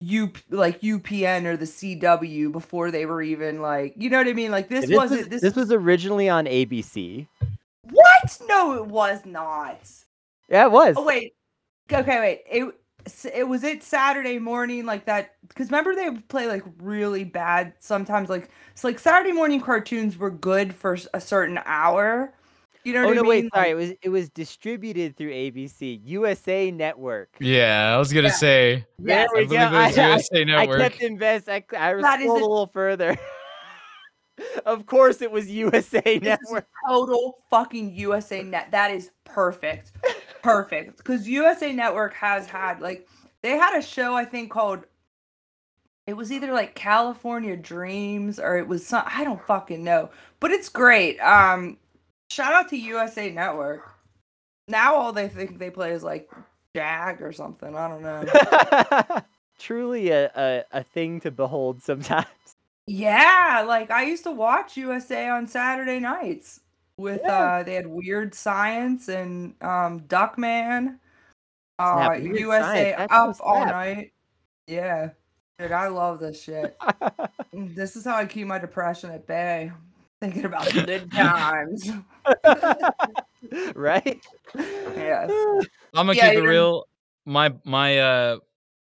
U 0.00 0.30
like 0.50 0.80
UPN 0.82 1.46
or 1.46 1.56
the 1.56 1.64
CW 1.64 2.52
before 2.52 2.90
they 2.90 3.06
were 3.06 3.22
even 3.22 3.62
like 3.62 3.94
you 3.96 4.10
know 4.10 4.18
what 4.18 4.26
I 4.28 4.34
mean 4.34 4.50
like 4.50 4.68
this, 4.68 4.86
This, 4.86 4.96
wasn't 4.96 5.20
was, 5.22 5.28
this, 5.28 5.40
this 5.40 5.54
was 5.56 5.72
originally 5.72 6.28
on 6.28 6.44
ABC. 6.44 7.26
What 7.90 8.38
no 8.48 8.74
it 8.74 8.86
was 8.86 9.20
not 9.24 9.78
Yeah, 10.48 10.66
it 10.66 10.72
was. 10.72 10.94
Oh 10.98 11.04
wait. 11.04 11.34
Okay, 11.92 12.18
wait. 12.20 12.42
It 12.50 12.74
it 13.34 13.46
was 13.46 13.64
it 13.64 13.82
Saturday 13.82 14.38
morning 14.38 14.86
like 14.86 15.04
that 15.06 15.32
because 15.48 15.66
remember 15.68 15.94
they 15.94 16.08
would 16.08 16.26
play 16.28 16.46
like 16.46 16.62
really 16.80 17.24
bad 17.24 17.74
sometimes 17.78 18.28
like 18.30 18.48
it's 18.72 18.84
like 18.84 18.98
Saturday 18.98 19.32
morning 19.32 19.60
cartoons 19.60 20.16
were 20.16 20.30
good 20.30 20.74
for 20.74 20.96
a 21.12 21.20
certain 21.20 21.60
hour. 21.66 22.32
You 22.84 22.92
know 22.92 23.04
Oh 23.04 23.06
what 23.08 23.14
no, 23.16 23.20
I 23.20 23.22
mean? 23.22 23.28
wait, 23.44 23.54
sorry. 23.54 23.70
It 23.70 23.74
was 23.74 23.90
it 24.02 24.08
was 24.10 24.28
distributed 24.30 25.16
through 25.16 25.30
ABC, 25.32 26.00
USA 26.04 26.70
Network. 26.70 27.30
Yeah, 27.40 27.94
I 27.94 27.98
was 27.98 28.12
gonna 28.12 28.28
Yeah. 28.28 28.34
say. 28.34 28.84
There 28.98 29.18
yes. 29.20 29.28
I 29.34 29.38
we 29.38 29.44
believe 29.46 29.60
go. 29.60 29.66
it 29.66 29.70
was 29.72 29.98
I- 29.98 30.02
I- 30.02 30.06
USA 30.10 30.40
I 30.40 30.44
Network. 30.44 30.78
kept 30.80 31.02
invest. 31.02 31.48
I, 31.48 31.64
I 31.78 31.94
That 31.94 32.20
is 32.20 32.24
scrolled 32.26 32.40
a- 32.42 32.44
a 32.44 32.48
little 32.48 32.66
further. 32.72 33.16
of 34.66 34.86
course, 34.86 35.22
it 35.22 35.30
was 35.30 35.48
USA 35.50 36.18
This 36.18 36.38
Network. 36.40 36.66
total 36.88 37.38
fucking 37.50 37.94
USA 37.94 38.42
Net. 38.42 38.68
That 38.70 38.90
is 38.90 39.10
perfect. 39.24 39.92
Perfect. 40.42 40.98
Because 40.98 41.28
USA 41.28 41.72
Network 41.72 42.14
has 42.14 42.46
had 42.46 42.80
like 42.80 43.08
they 43.42 43.50
had 43.52 43.78
a 43.78 43.82
show 43.82 44.14
I 44.14 44.24
think 44.24 44.50
called 44.50 44.84
it 46.06 46.14
was 46.14 46.30
either 46.32 46.52
like 46.52 46.74
California 46.74 47.56
Dreams 47.56 48.38
or 48.38 48.58
it 48.58 48.68
was 48.68 48.86
some 48.86 49.04
I 49.06 49.24
don't 49.24 49.40
fucking 49.46 49.82
know. 49.82 50.10
But 50.40 50.50
it's 50.50 50.68
great. 50.68 51.18
Um 51.20 51.78
shout 52.30 52.52
out 52.52 52.68
to 52.70 52.76
USA 52.76 53.30
Network. 53.30 53.88
Now 54.68 54.94
all 54.94 55.12
they 55.12 55.28
think 55.28 55.58
they 55.58 55.70
play 55.70 55.92
is 55.92 56.02
like 56.02 56.30
Jag 56.74 57.22
or 57.22 57.32
something. 57.32 57.74
I 57.76 57.88
don't 57.88 58.02
know. 58.02 59.20
Truly 59.58 60.10
a, 60.10 60.30
a 60.34 60.64
a 60.72 60.82
thing 60.82 61.20
to 61.20 61.30
behold 61.30 61.82
sometimes. 61.82 62.26
Yeah, 62.86 63.64
like 63.66 63.90
I 63.90 64.04
used 64.04 64.24
to 64.24 64.30
watch 64.30 64.76
USA 64.76 65.28
on 65.28 65.46
Saturday 65.46 66.00
nights 66.00 66.60
with 66.98 67.20
Yeah. 67.24 67.32
uh 67.58 67.62
they 67.62 67.74
had 67.74 67.86
Weird 67.86 68.34
Science 68.34 69.08
and 69.08 69.54
um 69.62 70.00
Duckman. 70.02 70.98
Uh 71.78 71.96
Snap, 71.96 72.20
Weird 72.22 72.38
USA 72.40 72.62
Science, 72.62 72.96
that's 72.98 73.12
up 73.12 73.36
so 73.36 73.42
all 73.44 73.62
snap. 73.62 73.74
night. 73.74 74.12
Yeah. 74.66 75.10
Dude, 75.58 75.72
I 75.72 75.88
love 75.88 76.18
this 76.20 76.42
shit. 76.42 76.76
Mm, 77.54 77.72
This 77.76 77.94
is 77.94 78.04
how 78.04 78.16
I 78.16 78.26
keep 78.26 78.48
my 78.48 78.58
depression 78.58 79.10
at 79.12 79.28
bay. 79.28 79.70
Thinking 80.20 80.44
about 80.44 80.64
the 80.72 80.82
good 80.82 81.12
times. 81.12 81.88
right? 83.76 84.20
Yeah. 84.96 85.26
I'm 85.94 86.06
gonna 86.06 86.14
Yeah, 86.14 86.30
keep 86.30 86.38
it 86.38 86.42
you're- 86.42 86.48
real. 86.48 86.84
My 87.26 87.52
my 87.64 87.98
uh 87.98 88.38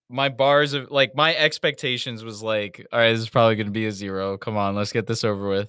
my 0.09 0.29
bars 0.29 0.73
of 0.73 0.91
like 0.91 1.15
my 1.15 1.35
expectations 1.35 2.23
was 2.23 2.43
like, 2.43 2.87
all 2.93 2.99
right, 2.99 3.13
this 3.13 3.21
is 3.21 3.29
probably 3.29 3.57
gonna 3.57 3.71
be 3.71 3.87
a 3.87 3.93
zero. 3.93 4.39
Come 4.39 4.57
on, 4.57 4.75
let's 4.75 4.93
get 4.93 5.07
this 5.07 5.25
over 5.25 5.49
with. 5.49 5.69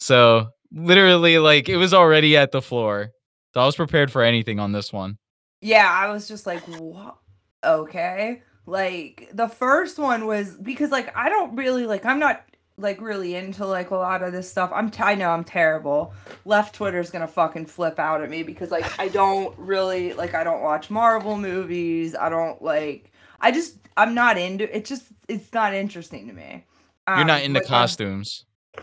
So 0.00 0.48
literally, 0.72 1.38
like 1.38 1.68
it 1.68 1.76
was 1.76 1.94
already 1.94 2.36
at 2.36 2.52
the 2.52 2.62
floor. 2.62 3.10
So 3.54 3.60
I 3.60 3.66
was 3.66 3.76
prepared 3.76 4.10
for 4.10 4.22
anything 4.22 4.58
on 4.58 4.72
this 4.72 4.92
one. 4.92 5.18
Yeah, 5.60 5.90
I 5.90 6.10
was 6.10 6.28
just 6.28 6.46
like, 6.46 6.62
what? 6.78 7.16
Okay. 7.64 8.42
Like 8.66 9.30
the 9.32 9.48
first 9.48 9.98
one 9.98 10.26
was 10.26 10.56
because 10.56 10.90
like 10.90 11.14
I 11.16 11.28
don't 11.28 11.56
really 11.56 11.86
like 11.86 12.04
I'm 12.04 12.18
not 12.18 12.44
like 12.78 13.00
really 13.00 13.34
into 13.34 13.64
like 13.64 13.90
a 13.90 13.96
lot 13.96 14.22
of 14.22 14.32
this 14.32 14.50
stuff. 14.50 14.70
I'm 14.74 14.90
t- 14.90 15.02
I 15.02 15.14
know 15.14 15.30
I'm 15.30 15.44
terrible. 15.44 16.12
Left 16.44 16.74
Twitter's 16.74 17.10
gonna 17.10 17.28
fucking 17.28 17.66
flip 17.66 17.98
out 17.98 18.22
at 18.22 18.28
me 18.28 18.42
because 18.42 18.70
like 18.70 18.98
I 18.98 19.08
don't 19.08 19.56
really 19.58 20.12
like 20.14 20.34
I 20.34 20.44
don't 20.44 20.62
watch 20.62 20.90
Marvel 20.90 21.36
movies. 21.36 22.14
I 22.14 22.28
don't 22.28 22.60
like 22.60 23.12
I 23.46 23.52
just 23.52 23.78
I'm 23.96 24.12
not 24.14 24.36
into 24.38 24.64
it. 24.76 24.84
Just 24.84 25.06
it's 25.28 25.52
not 25.52 25.72
interesting 25.72 26.26
to 26.26 26.32
me. 26.32 26.64
You're 27.08 27.24
not 27.24 27.38
Um, 27.40 27.44
into 27.46 27.60
like, 27.60 27.70
my- 27.70 27.76
costumes. 27.76 28.44
no, 28.76 28.82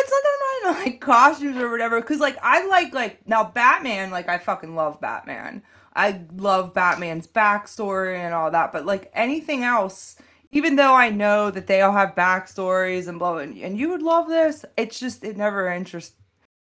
it's 0.00 0.10
not 0.10 0.22
that 0.22 0.32
I'm 0.40 0.72
not 0.74 0.78
into 0.78 0.90
like 0.90 1.00
costumes 1.00 1.56
or 1.58 1.70
whatever. 1.70 2.02
Cause 2.02 2.18
like 2.18 2.36
I 2.42 2.66
like 2.66 2.92
like 2.92 3.26
now 3.28 3.44
Batman, 3.44 4.10
like 4.10 4.28
I 4.28 4.38
fucking 4.38 4.74
love 4.74 5.00
Batman. 5.00 5.62
I 5.94 6.20
love 6.34 6.74
Batman's 6.74 7.28
backstory 7.28 8.18
and 8.18 8.34
all 8.34 8.50
that. 8.50 8.72
But 8.72 8.84
like 8.84 9.10
anything 9.14 9.62
else, 9.62 10.16
even 10.50 10.74
though 10.76 10.94
I 10.94 11.10
know 11.10 11.50
that 11.52 11.68
they 11.68 11.82
all 11.82 11.92
have 11.92 12.14
backstories 12.16 13.06
and 13.06 13.18
blah 13.20 13.32
blah, 13.34 13.42
and 13.42 13.78
you 13.78 13.88
would 13.90 14.02
love 14.02 14.26
this, 14.28 14.64
it's 14.76 14.98
just 14.98 15.22
it 15.22 15.36
never 15.36 15.70
interests 15.70 16.16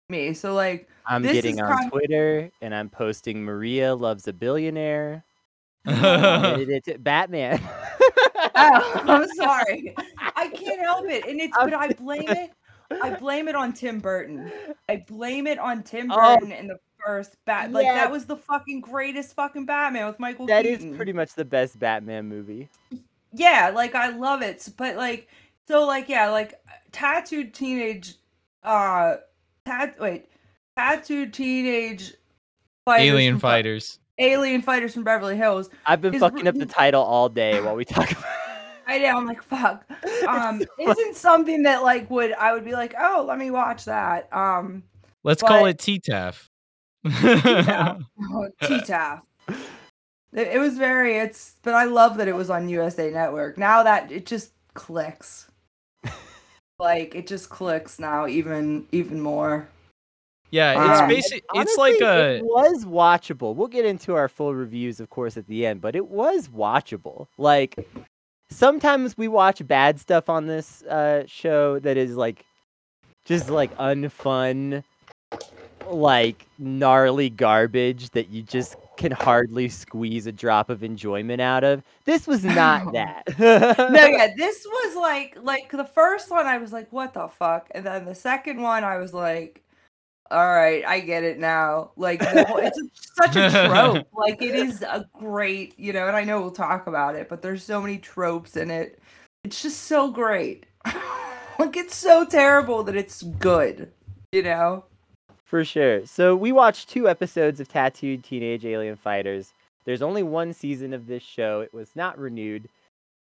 me. 0.08 0.32
So 0.32 0.54
like, 0.54 0.88
I'm 1.06 1.22
This 1.22 1.32
getting 1.34 1.56
is 1.56 1.60
on 1.60 1.68
kind- 1.76 1.90
Twitter 1.92 2.50
and 2.62 2.74
I'm 2.74 2.88
posting 2.88 3.44
Maria 3.44 3.94
loves 3.94 4.26
a 4.28 4.32
billionaire. 4.32 5.24
Oh. 5.86 6.64
Batman. 6.98 7.60
oh, 8.54 9.02
I'm 9.06 9.28
sorry, 9.34 9.94
I 10.36 10.48
can't 10.48 10.80
help 10.80 11.06
it, 11.06 11.26
and 11.26 11.40
it's 11.40 11.56
but 11.56 11.74
I 11.74 11.88
blame 11.98 12.28
it. 12.28 12.50
I 13.02 13.10
blame 13.10 13.46
it 13.48 13.54
on 13.54 13.72
Tim 13.72 14.00
Burton. 14.00 14.50
I 14.88 15.04
blame 15.06 15.46
it 15.46 15.58
on 15.58 15.82
Tim 15.84 16.10
Oh. 16.10 16.16
Burton 16.38 16.50
in 16.52 16.66
the 16.66 16.78
first 17.04 17.36
bat. 17.46 17.70
Like 17.70 17.86
that 17.86 18.10
was 18.10 18.26
the 18.26 18.36
fucking 18.36 18.80
greatest 18.80 19.34
fucking 19.36 19.64
Batman 19.64 20.06
with 20.06 20.18
Michael 20.18 20.46
That 20.46 20.66
is 20.66 20.78
Keaton. 20.78 20.96
pretty 20.96 21.12
much 21.12 21.34
the 21.34 21.44
best 21.44 21.78
Batman 21.78 22.28
movie. 22.28 22.68
yeah, 23.32 23.70
like 23.72 23.94
I 23.94 24.08
love 24.08 24.42
it. 24.42 24.68
But 24.76 24.96
like 24.96 25.28
so 25.68 25.86
like 25.86 26.08
yeah, 26.08 26.30
like 26.30 26.54
tattooed 26.92 27.54
teenage 27.54 28.16
uh 28.64 29.16
tat 29.64 29.96
wait. 30.00 30.26
Tattooed 30.76 31.32
teenage 31.32 32.14
fighters 32.84 33.06
Alien 33.06 33.38
fighters. 33.38 33.99
Alien 34.20 34.62
fighters 34.62 34.94
from 34.94 35.02
Beverly 35.02 35.36
Hills. 35.36 35.70
I've 35.86 36.00
been 36.00 36.14
Is 36.14 36.20
fucking 36.20 36.46
up 36.46 36.54
the 36.54 36.66
title 36.66 37.02
all 37.02 37.28
day 37.28 37.60
while 37.60 37.74
we 37.74 37.84
talk 37.84 38.10
about. 38.12 38.24
I 38.86 38.98
know, 38.98 39.16
I'm 39.16 39.26
like, 39.26 39.42
fuck. 39.42 39.84
Um, 40.28 40.60
so- 40.60 40.90
isn't 40.90 41.16
something 41.16 41.62
that 41.62 41.82
like 41.82 42.10
would 42.10 42.32
I 42.32 42.52
would 42.52 42.64
be 42.64 42.72
like, 42.72 42.94
oh, 42.98 43.24
let 43.26 43.38
me 43.38 43.50
watch 43.50 43.86
that. 43.86 44.32
Um, 44.32 44.82
Let's 45.24 45.42
call 45.42 45.64
it 45.66 45.78
T-Taff. 45.78 46.48
T-Taff. 47.06 48.02
oh, 48.32 48.48
T-Taff. 48.62 49.22
It, 50.32 50.48
it 50.48 50.58
was 50.58 50.76
very. 50.78 51.18
It's, 51.18 51.56
but 51.62 51.74
I 51.74 51.84
love 51.84 52.16
that 52.18 52.28
it 52.28 52.34
was 52.34 52.50
on 52.50 52.68
USA 52.68 53.10
Network. 53.10 53.58
Now 53.58 53.82
that 53.82 54.12
it 54.12 54.26
just 54.26 54.52
clicks, 54.74 55.48
like 56.78 57.14
it 57.14 57.26
just 57.26 57.48
clicks 57.48 57.98
now, 57.98 58.26
even 58.26 58.86
even 58.92 59.20
more. 59.20 59.68
Yeah, 60.50 60.90
it's 60.92 61.00
Um, 61.02 61.08
basic. 61.08 61.38
It's 61.54 61.76
Honestly, 61.78 61.92
like 61.92 62.00
a 62.00 62.36
It 62.36 62.44
was 62.44 62.84
watchable. 62.84 63.54
We'll 63.54 63.68
get 63.68 63.84
into 63.84 64.14
our 64.14 64.28
full 64.28 64.54
reviews, 64.54 65.00
of 65.00 65.10
course, 65.10 65.36
at 65.36 65.46
the 65.46 65.66
end, 65.66 65.80
but 65.80 65.94
it 65.96 66.08
was 66.08 66.48
watchable. 66.48 67.26
Like 67.38 67.86
sometimes 68.50 69.16
we 69.16 69.28
watch 69.28 69.66
bad 69.66 70.00
stuff 70.00 70.28
on 70.28 70.46
this 70.46 70.82
uh, 70.84 71.24
show 71.26 71.78
that 71.80 71.96
is 71.96 72.16
like 72.16 72.44
just 73.24 73.48
like 73.50 73.76
unfun, 73.78 74.82
like 75.86 76.46
gnarly 76.58 77.30
garbage 77.30 78.10
that 78.10 78.28
you 78.30 78.42
just 78.42 78.76
can 78.96 79.12
hardly 79.12 79.68
squeeze 79.68 80.26
a 80.26 80.32
drop 80.32 80.68
of 80.68 80.82
enjoyment 80.82 81.40
out 81.40 81.64
of. 81.64 81.82
This 82.04 82.26
was 82.26 82.44
not 82.44 82.92
that. 82.92 83.22
No, 83.38 83.64
yeah, 84.06 84.28
this 84.36 84.66
was 84.66 84.96
like 84.96 85.38
like 85.42 85.70
the 85.70 85.84
first 85.84 86.30
one. 86.30 86.46
I 86.46 86.58
was 86.58 86.72
like, 86.72 86.92
what 86.92 87.14
the 87.14 87.28
fuck, 87.28 87.68
and 87.70 87.86
then 87.86 88.04
the 88.04 88.14
second 88.14 88.60
one, 88.60 88.84
I 88.84 88.98
was 88.98 89.14
like. 89.14 89.62
All 90.30 90.48
right, 90.48 90.84
I 90.86 91.00
get 91.00 91.24
it 91.24 91.40
now. 91.40 91.90
Like 91.96 92.20
the 92.20 92.44
whole, 92.44 92.58
it's 92.58 92.80
such 93.16 93.34
a 93.36 93.50
trope. 93.50 94.06
Like 94.16 94.42
it 94.42 94.54
is 94.54 94.82
a 94.82 95.06
great, 95.18 95.78
you 95.78 95.92
know, 95.92 96.06
and 96.06 96.16
I 96.16 96.22
know 96.24 96.40
we'll 96.40 96.50
talk 96.50 96.86
about 96.86 97.16
it, 97.16 97.28
but 97.28 97.42
there's 97.42 97.64
so 97.64 97.80
many 97.80 97.98
tropes 97.98 98.56
in 98.56 98.70
it. 98.70 99.00
It's 99.44 99.62
just 99.62 99.84
so 99.84 100.10
great. 100.10 100.66
like 101.58 101.76
it's 101.76 101.96
so 101.96 102.24
terrible 102.24 102.82
that 102.84 102.96
it's 102.96 103.22
good, 103.22 103.90
you 104.30 104.42
know. 104.42 104.84
For 105.44 105.64
sure. 105.64 106.06
So 106.06 106.36
we 106.36 106.52
watched 106.52 106.90
two 106.90 107.08
episodes 107.08 107.58
of 107.58 107.66
Tattooed 107.66 108.22
Teenage 108.22 108.64
Alien 108.64 108.94
Fighters. 108.94 109.52
There's 109.84 110.02
only 110.02 110.22
one 110.22 110.52
season 110.52 110.92
of 110.92 111.08
this 111.08 111.24
show. 111.24 111.60
It 111.60 111.74
was 111.74 111.96
not 111.96 112.18
renewed, 112.18 112.68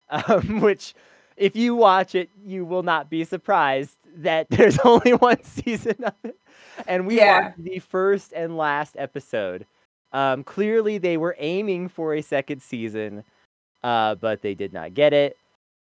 um, 0.10 0.62
which, 0.62 0.96
if 1.38 1.56
you 1.56 1.76
watch 1.76 2.16
it, 2.16 2.30
you 2.44 2.66
will 2.66 2.82
not 2.82 3.12
be 3.12 3.26
surprised 3.26 3.98
that 4.18 4.48
there's 4.50 4.80
only 4.80 5.12
one 5.14 5.44
season 5.44 5.96
of 6.04 6.14
it. 6.24 6.38
And 6.88 7.06
we 7.08 7.18
Yeah. 7.18 7.42
watched 7.42 7.64
the 7.64 7.80
first 7.80 8.34
and 8.34 8.58
last 8.58 8.96
episode. 8.98 9.66
Um, 10.14 10.44
clearly, 10.44 10.98
they 10.98 11.18
were 11.18 11.36
aiming 11.40 11.90
for 11.90 12.14
a 12.14 12.22
second 12.22 12.62
season, 12.62 13.24
uh, 13.84 14.16
but 14.16 14.42
they 14.42 14.54
did 14.54 14.74
not 14.74 14.94
get 14.94 15.14
it. 15.14 15.38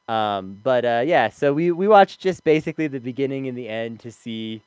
Um, 0.07 0.59
but 0.63 0.85
uh, 0.85 1.03
yeah, 1.05 1.29
so 1.29 1.53
we, 1.53 1.71
we 1.71 1.87
watched 1.87 2.19
just 2.19 2.43
basically 2.43 2.87
the 2.87 2.99
beginning 2.99 3.47
and 3.47 3.57
the 3.57 3.69
end 3.69 3.99
to 4.01 4.11
see 4.11 4.61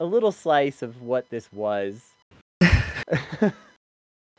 a 0.00 0.04
little 0.04 0.32
slice 0.32 0.82
of 0.82 1.00
what 1.02 1.28
this 1.30 1.50
was. 1.52 2.02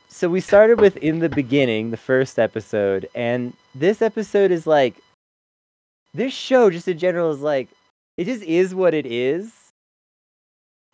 so 0.08 0.28
we 0.28 0.40
started 0.40 0.80
with 0.80 0.96
in 0.98 1.18
the 1.18 1.28
beginning, 1.28 1.90
the 1.90 1.96
first 1.96 2.38
episode, 2.38 3.08
and 3.14 3.52
this 3.74 4.02
episode 4.02 4.50
is 4.50 4.66
like 4.66 4.94
this 6.14 6.32
show 6.32 6.70
just 6.70 6.88
in 6.88 6.98
general 6.98 7.30
is 7.30 7.40
like 7.40 7.68
it 8.16 8.24
just 8.24 8.42
is 8.42 8.74
what 8.74 8.94
it 8.94 9.06
is. 9.06 9.52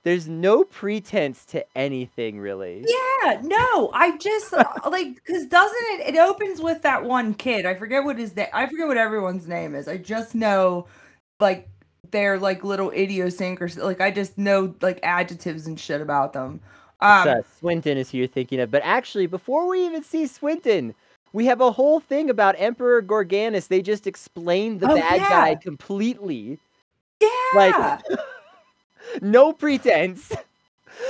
There's 0.04 0.26
no 0.26 0.64
pretense 0.64 1.44
to 1.46 1.64
anything 1.76 2.40
really. 2.40 2.84
Yeah, 2.86 3.40
no, 3.42 3.90
I 3.94 4.16
just 4.18 4.52
uh, 4.52 4.64
like 4.90 5.14
because 5.14 5.46
doesn't 5.46 5.86
it? 5.90 6.14
It 6.14 6.18
opens 6.18 6.60
with 6.60 6.82
that 6.82 7.04
one 7.04 7.34
kid. 7.34 7.66
I 7.66 7.74
forget 7.74 8.02
what 8.04 8.18
his 8.18 8.34
name. 8.34 8.48
I 8.52 8.66
forget 8.66 8.88
what 8.88 8.96
everyone's 8.96 9.46
name 9.46 9.76
is. 9.76 9.86
I 9.86 9.98
just 9.98 10.34
know 10.34 10.86
like 11.38 11.68
they're 12.10 12.38
like 12.38 12.64
little 12.64 12.90
idiosyncrasies. 12.90 13.82
Like 13.82 14.00
I 14.00 14.10
just 14.10 14.36
know 14.38 14.74
like 14.82 14.98
adjectives 15.04 15.68
and 15.68 15.78
shit 15.78 16.00
about 16.00 16.32
them. 16.32 16.60
Um, 17.00 17.28
uh, 17.28 17.42
Swinton 17.58 17.96
is 17.96 18.10
who 18.10 18.18
you're 18.18 18.26
thinking 18.26 18.58
of. 18.58 18.72
But 18.72 18.82
actually, 18.84 19.26
before 19.26 19.68
we 19.68 19.86
even 19.86 20.02
see 20.02 20.26
Swinton, 20.26 20.94
we 21.32 21.46
have 21.46 21.60
a 21.60 21.70
whole 21.70 22.00
thing 22.00 22.28
about 22.28 22.56
Emperor 22.58 23.02
Gorganus. 23.02 23.68
They 23.68 23.82
just 23.82 24.08
explained 24.08 24.80
the 24.80 24.90
Oh, 24.90 24.96
bad 24.96 25.18
guy 25.20 25.54
completely. 25.54 26.58
Like, 27.54 28.00
no 29.20 29.52
pretense. 29.52 30.32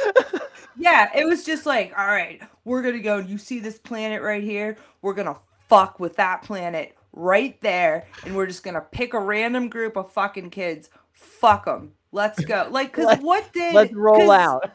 yeah. 0.77 1.11
It 1.15 1.27
was 1.27 1.45
just 1.45 1.67
like, 1.67 1.93
all 1.97 2.07
right, 2.07 2.41
we're 2.65 2.83
gonna 2.83 3.01
go. 3.01 3.19
You 3.19 3.39
see 3.39 3.59
this 3.61 3.79
planet 3.79 4.23
right 4.23 4.43
here? 4.43 4.77
We're 5.03 5.15
gonna 5.15 5.37
fuck 5.69 6.01
with 6.01 6.17
that 6.17 6.43
planet 6.43 6.97
right 7.13 7.61
there, 7.61 8.07
and 8.25 8.35
we're 8.35 8.47
just 8.47 8.63
gonna 8.63 8.81
pick 8.81 9.15
a 9.15 9.21
random 9.21 9.69
group 9.69 9.97
of 9.97 10.13
fucking 10.13 10.51
kids. 10.51 10.91
Fuck 11.13 11.67
them. 11.67 11.93
Let's 12.13 12.45
go. 12.45 12.69
Like, 12.73 12.93
cause 12.93 13.07
Let's- 13.07 13.23
what 13.23 13.53
did? 13.53 13.75
Let's 13.75 13.93
roll 13.93 14.31
out. 14.31 14.71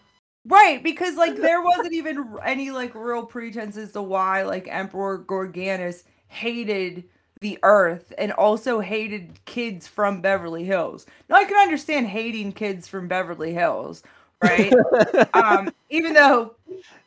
Right, 0.45 0.81
because 0.81 1.15
like 1.15 1.35
there 1.35 1.61
wasn't 1.61 1.93
even 1.93 2.37
any 2.43 2.71
like 2.71 2.95
real 2.95 3.25
pretense 3.25 3.75
as 3.75 3.91
to 3.91 4.01
why 4.01 4.43
like 4.43 4.67
Emperor 4.69 5.19
Gorganus 5.19 6.03
hated 6.29 7.03
the 7.41 7.59
Earth 7.63 8.13
and 8.17 8.31
also 8.31 8.79
hated 8.79 9.43
kids 9.45 9.87
from 9.87 10.21
Beverly 10.21 10.63
Hills. 10.63 11.05
Now 11.29 11.37
I 11.37 11.45
can 11.45 11.57
understand 11.57 12.07
hating 12.07 12.53
kids 12.53 12.87
from 12.87 13.07
Beverly 13.07 13.53
Hills, 13.53 14.03
right? 14.41 14.73
um, 15.33 15.73
even 15.89 16.13
though 16.13 16.55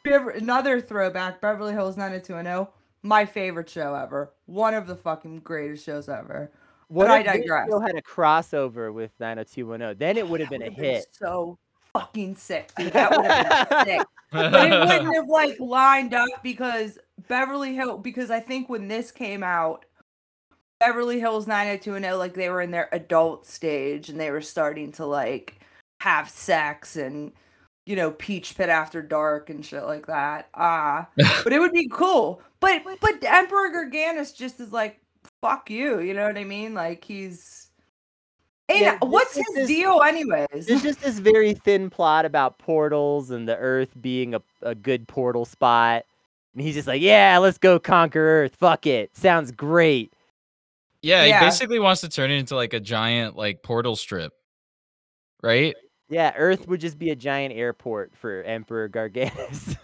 another 0.05 0.81
throwback, 0.81 1.41
Beverly 1.41 1.73
Hills 1.73 1.97
90210, 1.97 2.73
my 3.03 3.25
favorite 3.25 3.69
show 3.69 3.95
ever, 3.95 4.33
one 4.47 4.75
of 4.75 4.87
the 4.87 4.97
fucking 4.97 5.41
greatest 5.41 5.85
shows 5.85 6.09
ever. 6.09 6.51
What 6.89 7.09
I 7.09 7.21
if 7.21 7.27
this 7.27 7.37
digress. 7.43 7.69
show 7.71 7.79
had 7.79 7.95
a 7.95 8.03
crossover 8.03 8.93
with 8.93 9.13
90210? 9.21 9.97
Then 9.99 10.17
it 10.17 10.29
would 10.29 10.41
have 10.41 10.51
been 10.51 10.63
a 10.63 10.71
hit. 10.71 11.07
So 11.13 11.57
fucking 11.93 12.35
sick, 12.35 12.73
dude. 12.77 12.93
That 12.93 13.11
would 13.11 13.27
have 13.27 13.69
been 13.69 13.85
sick. 13.99 14.07
but 14.33 14.73
it 14.73 14.89
wouldn't 14.89 15.15
have 15.15 15.29
like 15.29 15.59
lined 15.61 16.15
up 16.15 16.29
because 16.43 16.99
Beverly 17.29 17.75
Hill 17.75 17.99
because 17.99 18.31
I 18.31 18.41
think 18.41 18.69
when 18.69 18.89
this 18.89 19.11
came 19.11 19.43
out 19.43 19.85
Beverly 20.81 21.21
Hills 21.21 21.47
90210 21.47 22.19
like 22.19 22.35
they 22.35 22.49
were 22.49 22.63
in 22.63 22.71
their 22.71 22.89
adult 22.93 23.47
stage 23.47 24.09
and 24.09 24.19
they 24.19 24.31
were 24.31 24.41
starting 24.41 24.91
to 24.93 25.07
like 25.07 25.61
have 26.01 26.29
sex 26.29 26.97
and 26.97 27.33
you 27.87 27.95
know 27.95 28.11
peach 28.13 28.57
pit 28.57 28.69
after 28.71 29.03
dark 29.03 29.51
and 29.51 29.65
shit 29.65 29.85
like 29.85 30.07
that. 30.07 30.49
Ah, 30.55 31.07
but 31.45 31.53
it 31.53 31.61
would 31.61 31.73
be 31.73 31.89
cool. 31.89 32.43
But 32.61 32.83
but 33.01 33.23
Emperor 33.23 33.71
Garganus 33.71 34.35
just 34.35 34.59
is 34.61 34.73
like 34.73 34.99
fuck 35.43 35.71
you, 35.71 36.01
you 36.01 36.15
know 36.15 36.27
what 36.27 36.39
I 36.39 36.45
mean? 36.45 36.75
Like 36.75 37.05
he's 37.05 37.69
and 38.71 38.81
Yeah, 38.81 38.99
what's 39.03 39.35
his 39.35 39.45
this- 39.55 39.67
deal 39.67 40.01
anyways? 40.03 40.67
There's 40.67 40.83
just 40.83 41.03
this 41.03 41.19
very 41.19 41.55
thin 41.55 41.91
plot 41.91 42.25
about 42.25 42.59
portals 42.59 43.31
and 43.31 43.49
the 43.49 43.57
Earth 43.57 43.91
being 44.01 44.35
a, 44.35 44.43
a 44.63 44.75
good 44.75 45.09
portal 45.09 45.45
spot. 45.45 46.05
And 46.55 46.63
he's 46.63 46.75
just 46.75 46.89
like, 46.89 47.03
yeah, 47.03 47.39
let's 47.39 47.59
go 47.59 47.79
conquer 47.79 48.45
Earth. 48.45 48.55
Fuck 48.57 48.87
it. 48.87 49.17
Sounds 49.17 49.51
great. 49.51 50.13
Yeah, 51.03 51.25
he 51.25 51.45
basically 51.45 51.79
wants 51.79 52.03
to 52.03 52.09
turn 52.09 52.31
it 52.31 52.39
into 52.39 52.57
like 52.57 52.75
a 52.75 52.81
giant 52.81 53.37
like 53.37 53.63
portal 53.63 53.97
strip. 53.97 54.33
Right? 55.43 55.75
Yeah, 56.11 56.33
Earth 56.37 56.67
would 56.69 56.81
just 56.81 56.99
be 56.99 57.11
a 57.11 57.17
giant 57.17 57.55
airport 57.55 58.17
for 58.17 58.43
Emperor 58.43 58.89
Garganus. 58.89 59.77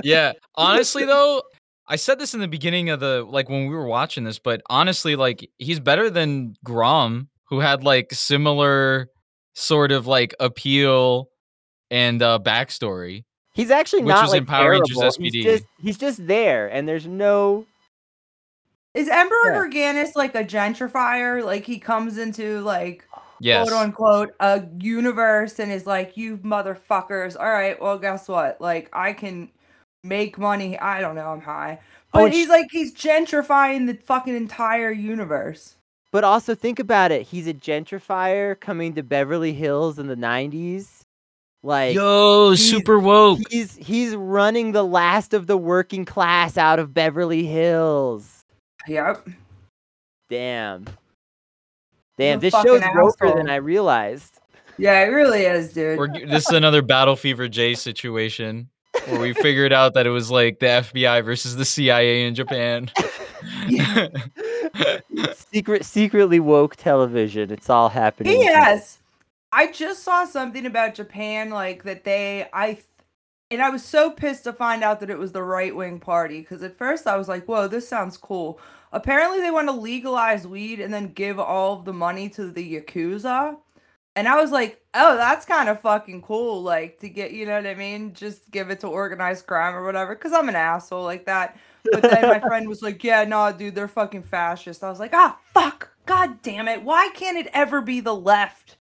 Yeah. 0.04 0.32
Honestly 0.54 1.04
though, 1.06 1.42
I 1.88 1.96
said 1.96 2.18
this 2.18 2.32
in 2.32 2.40
the 2.40 2.48
beginning 2.48 2.90
of 2.90 3.00
the 3.00 3.26
like 3.28 3.48
when 3.48 3.66
we 3.66 3.74
were 3.74 3.86
watching 3.86 4.24
this, 4.24 4.38
but 4.38 4.62
honestly, 4.70 5.16
like 5.16 5.50
he's 5.58 5.80
better 5.80 6.10
than 6.10 6.54
Gruumm, 6.64 7.28
who 7.48 7.60
had 7.60 7.82
like 7.82 8.12
similar 8.12 9.08
sort 9.54 9.90
of 9.90 10.06
like 10.06 10.34
appeal 10.38 11.28
and 11.90 12.22
uh 12.22 12.38
backstory. 12.42 13.24
He's 13.54 13.72
actually 13.72 14.04
Which 14.04 14.14
not 14.14 14.22
was 14.22 14.30
like 14.30 14.42
in 14.42 14.46
Power 14.46 14.70
Rangers. 14.70 14.96
SPD. 14.96 15.32
He's 15.32 15.44
just, 15.44 15.64
he's 15.80 15.98
just 15.98 16.26
there, 16.28 16.68
and 16.68 16.86
there's 16.86 17.06
no. 17.06 17.66
Is 18.98 19.08
Emperor 19.08 19.36
Yeah. 19.46 19.58
Garganus 19.94 20.16
like 20.16 20.34
a 20.34 20.44
gentrifier? 20.44 21.44
Like 21.44 21.64
he 21.64 21.78
comes 21.78 22.18
into 22.18 22.60
like 22.62 23.06
Yes. 23.40 23.68
quote 23.68 23.80
unquote 23.80 24.34
a 24.40 24.64
universe 24.80 25.60
and 25.60 25.70
is 25.70 25.86
like, 25.86 26.16
you 26.16 26.38
motherfuckers. 26.38 27.38
All 27.38 27.48
right, 27.48 27.80
well, 27.80 27.96
guess 27.98 28.26
what? 28.28 28.60
Like 28.60 28.88
I 28.92 29.12
can 29.12 29.50
make 30.02 30.38
money. 30.38 30.76
I 30.78 31.00
don't 31.00 31.14
know. 31.14 31.30
I'm 31.30 31.40
high, 31.40 31.78
Oh, 32.12 32.20
but 32.20 32.24
and 32.26 32.34
he's 32.34 32.48
like 32.48 32.66
he's 32.72 32.92
gentrifying 32.94 33.86
the 33.86 33.94
fucking 34.04 34.34
entire 34.34 34.90
universe. 34.90 35.76
But 36.10 36.24
also 36.24 36.54
think 36.54 36.78
about 36.78 37.12
it. 37.12 37.22
He's 37.22 37.46
a 37.46 37.54
gentrifier 37.54 38.58
coming 38.58 38.94
to 38.94 39.02
Beverly 39.02 39.52
Hills 39.52 39.98
in 39.98 40.06
the 40.08 40.16
90s. 40.16 41.02
Like 41.62 41.94
Yo, 41.94 42.54
super 42.54 42.98
woke. 42.98 43.40
he's 43.50 43.76
he's 43.76 44.14
running 44.16 44.72
the 44.72 44.84
last 44.84 45.34
of 45.34 45.46
the 45.46 45.56
working 45.56 46.04
class 46.04 46.56
out 46.56 46.78
of 46.78 46.94
Beverly 46.94 47.44
Hills. 47.46 48.37
Yep. 48.88 49.28
Damn. 50.30 50.86
Damn, 52.16 52.40
this 52.40 52.52
fucking 52.52 52.80
show's 52.80 53.16
woker 53.16 53.36
than. 53.36 53.48
I 53.48 53.56
realized. 53.56 54.40
Yeah, 54.76 55.00
it 55.00 55.08
really 55.08 55.42
is, 55.42 55.72
dude. 55.72 55.98
We're, 55.98 56.08
this 56.08 56.48
is 56.48 56.54
another 56.54 56.82
Battle 56.82 57.16
Fever 57.16 57.48
J 57.48 57.74
situation 57.74 58.68
where 59.06 59.20
we 59.20 59.32
figured 59.34 59.72
out 59.72 59.94
that 59.94 60.06
it 60.06 60.10
was 60.10 60.30
like 60.30 60.58
the 60.58 60.66
FBI 60.66 61.24
versus 61.24 61.56
the 61.56 61.64
CIA 61.64 62.26
in 62.26 62.34
Japan. 62.34 62.90
Secret 65.52 65.84
secretly 65.84 66.40
woke 66.40 66.76
television. 66.76 67.50
It's 67.50 67.70
all 67.70 67.88
happening. 67.88 68.40
Yes. 68.40 68.98
I 69.52 69.70
just 69.70 70.02
saw 70.02 70.24
something 70.24 70.66
about 70.66 70.94
Japan, 70.94 71.50
like 71.50 71.84
that 71.84 72.04
they, 72.04 72.48
I, 72.52 72.78
and 73.50 73.62
I 73.62 73.70
was 73.70 73.84
so 73.84 74.10
pissed 74.10 74.44
to 74.44 74.52
find 74.52 74.84
out 74.84 75.00
that 75.00 75.10
it 75.10 75.18
was 75.18 75.32
the 75.32 75.42
right 75.42 75.74
wing 75.74 76.00
party 76.00 76.40
because 76.40 76.62
at 76.62 76.76
first 76.76 77.06
I 77.06 77.16
was 77.16 77.28
like, 77.28 77.46
whoa, 77.46 77.66
this 77.66 77.88
sounds 77.88 78.16
cool. 78.16 78.60
Apparently, 78.92 79.40
they 79.40 79.50
want 79.50 79.68
to 79.68 79.72
legalize 79.72 80.46
weed 80.46 80.80
and 80.80 80.92
then 80.92 81.12
give 81.12 81.38
all 81.38 81.78
of 81.78 81.84
the 81.84 81.92
money 81.92 82.28
to 82.30 82.50
the 82.50 82.80
Yakuza. 82.80 83.56
And 84.16 84.26
I 84.26 84.40
was 84.40 84.50
like, 84.50 84.82
oh, 84.94 85.16
that's 85.16 85.44
kind 85.44 85.68
of 85.68 85.80
fucking 85.80 86.22
cool. 86.22 86.62
Like, 86.62 86.98
to 87.00 87.08
get, 87.08 87.30
you 87.30 87.46
know 87.46 87.54
what 87.54 87.66
I 87.66 87.74
mean? 87.74 88.14
Just 88.14 88.50
give 88.50 88.70
it 88.70 88.80
to 88.80 88.88
organized 88.88 89.46
crime 89.46 89.76
or 89.76 89.84
whatever. 89.84 90.16
Cause 90.16 90.32
I'm 90.32 90.48
an 90.48 90.56
asshole 90.56 91.04
like 91.04 91.26
that. 91.26 91.56
But 91.84 92.02
then 92.02 92.22
my 92.22 92.40
friend 92.40 92.68
was 92.68 92.82
like, 92.82 93.04
yeah, 93.04 93.24
no, 93.24 93.52
dude, 93.52 93.74
they're 93.74 93.86
fucking 93.86 94.24
fascist. 94.24 94.82
I 94.82 94.90
was 94.90 94.98
like, 94.98 95.14
ah, 95.14 95.38
fuck. 95.54 95.90
God 96.06 96.42
damn 96.42 96.66
it. 96.66 96.82
Why 96.82 97.10
can't 97.14 97.38
it 97.38 97.48
ever 97.52 97.80
be 97.80 98.00
the 98.00 98.14
left 98.14 98.78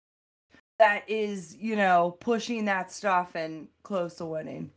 that 0.78 1.10
is, 1.10 1.56
you 1.56 1.76
know, 1.76 2.18
pushing 2.20 2.66
that 2.66 2.92
stuff 2.92 3.34
and 3.34 3.68
close 3.82 4.16
to 4.16 4.26
winning? 4.26 4.70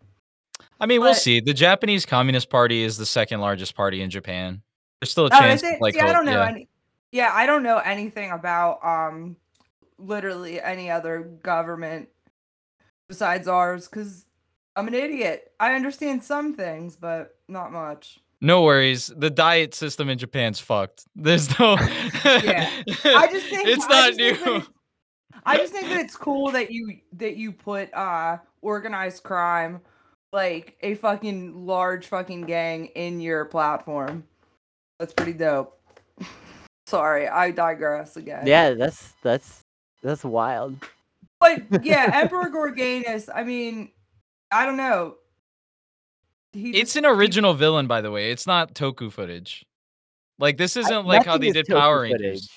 I 0.80 0.86
mean, 0.86 1.02
we'll 1.02 1.14
see. 1.14 1.40
The 1.40 1.52
Japanese 1.52 2.06
Communist 2.06 2.48
Party 2.48 2.82
is 2.82 2.96
the 2.96 3.04
second 3.04 3.40
largest 3.40 3.74
party 3.74 4.00
in 4.00 4.08
Japan. 4.08 4.62
There's 5.00 5.10
still 5.10 5.26
a 5.26 5.30
Oh, 5.32 5.38
chance. 5.38 5.62
it? 5.62 5.80
like, 5.80 5.94
See, 5.94 6.00
I 6.00 6.10
oh, 6.10 6.12
don't 6.12 6.24
know 6.24 6.32
yeah. 6.32 6.48
any. 6.48 6.68
Yeah, 7.12 7.30
I 7.32 7.46
don't 7.46 7.62
know 7.62 7.78
anything 7.78 8.30
about 8.30 8.84
um, 8.84 9.36
literally 9.98 10.60
any 10.60 10.90
other 10.90 11.20
government 11.42 12.08
besides 13.08 13.48
ours 13.48 13.88
because 13.88 14.24
I'm 14.74 14.88
an 14.88 14.94
idiot. 14.94 15.52
I 15.60 15.74
understand 15.74 16.22
some 16.24 16.54
things, 16.54 16.96
but 16.96 17.36
not 17.48 17.72
much. 17.72 18.20
No 18.40 18.62
worries. 18.62 19.10
The 19.16 19.30
diet 19.30 19.74
system 19.74 20.08
in 20.10 20.18
Japan's 20.18 20.60
fucked. 20.60 21.04
There's 21.16 21.58
no. 21.58 21.76
Yeah. 22.24 22.70
I 23.04 23.28
just 23.30 23.46
think 23.46 23.68
it's 23.68 23.86
I 23.88 24.10
not 24.10 24.14
new. 24.16 24.62
I 25.44 25.56
just 25.56 25.72
think 25.72 25.88
that 25.88 26.00
it's 26.00 26.16
cool 26.16 26.50
that 26.50 26.70
you 26.70 26.98
that 27.14 27.36
you 27.36 27.52
put 27.52 27.92
uh 27.94 28.38
organized 28.62 29.22
crime 29.22 29.80
like 30.32 30.76
a 30.80 30.94
fucking 30.96 31.66
large 31.66 32.08
fucking 32.08 32.42
gang 32.42 32.86
in 32.86 33.20
your 33.20 33.44
platform. 33.46 34.24
That's 34.98 35.12
pretty 35.12 35.32
dope. 35.34 35.78
Sorry, 36.86 37.28
I 37.28 37.50
digress 37.50 38.16
again. 38.16 38.46
Yeah, 38.46 38.70
that's 38.74 39.14
that's 39.22 39.62
that's 40.02 40.24
wild. 40.24 40.76
But 41.40 41.84
yeah, 41.84 42.10
Emperor 42.14 42.48
Gorganus, 42.50 43.28
I 43.34 43.42
mean, 43.44 43.90
I 44.50 44.64
don't 44.64 44.76
know. 44.76 45.16
He 46.52 46.70
It's 46.70 46.94
just- 46.94 46.96
an 46.96 47.06
original 47.06 47.54
villain, 47.54 47.86
by 47.86 48.00
the 48.00 48.10
way. 48.10 48.30
It's 48.30 48.46
not 48.46 48.74
Toku 48.74 49.10
footage. 49.12 49.64
Like 50.38 50.56
this 50.58 50.76
isn't 50.76 51.06
like 51.06 51.24
how 51.26 51.38
they 51.38 51.50
did 51.50 51.66
Toku 51.66 51.78
Power 51.78 52.02
Rangers. 52.02 52.20
footage. 52.20 52.50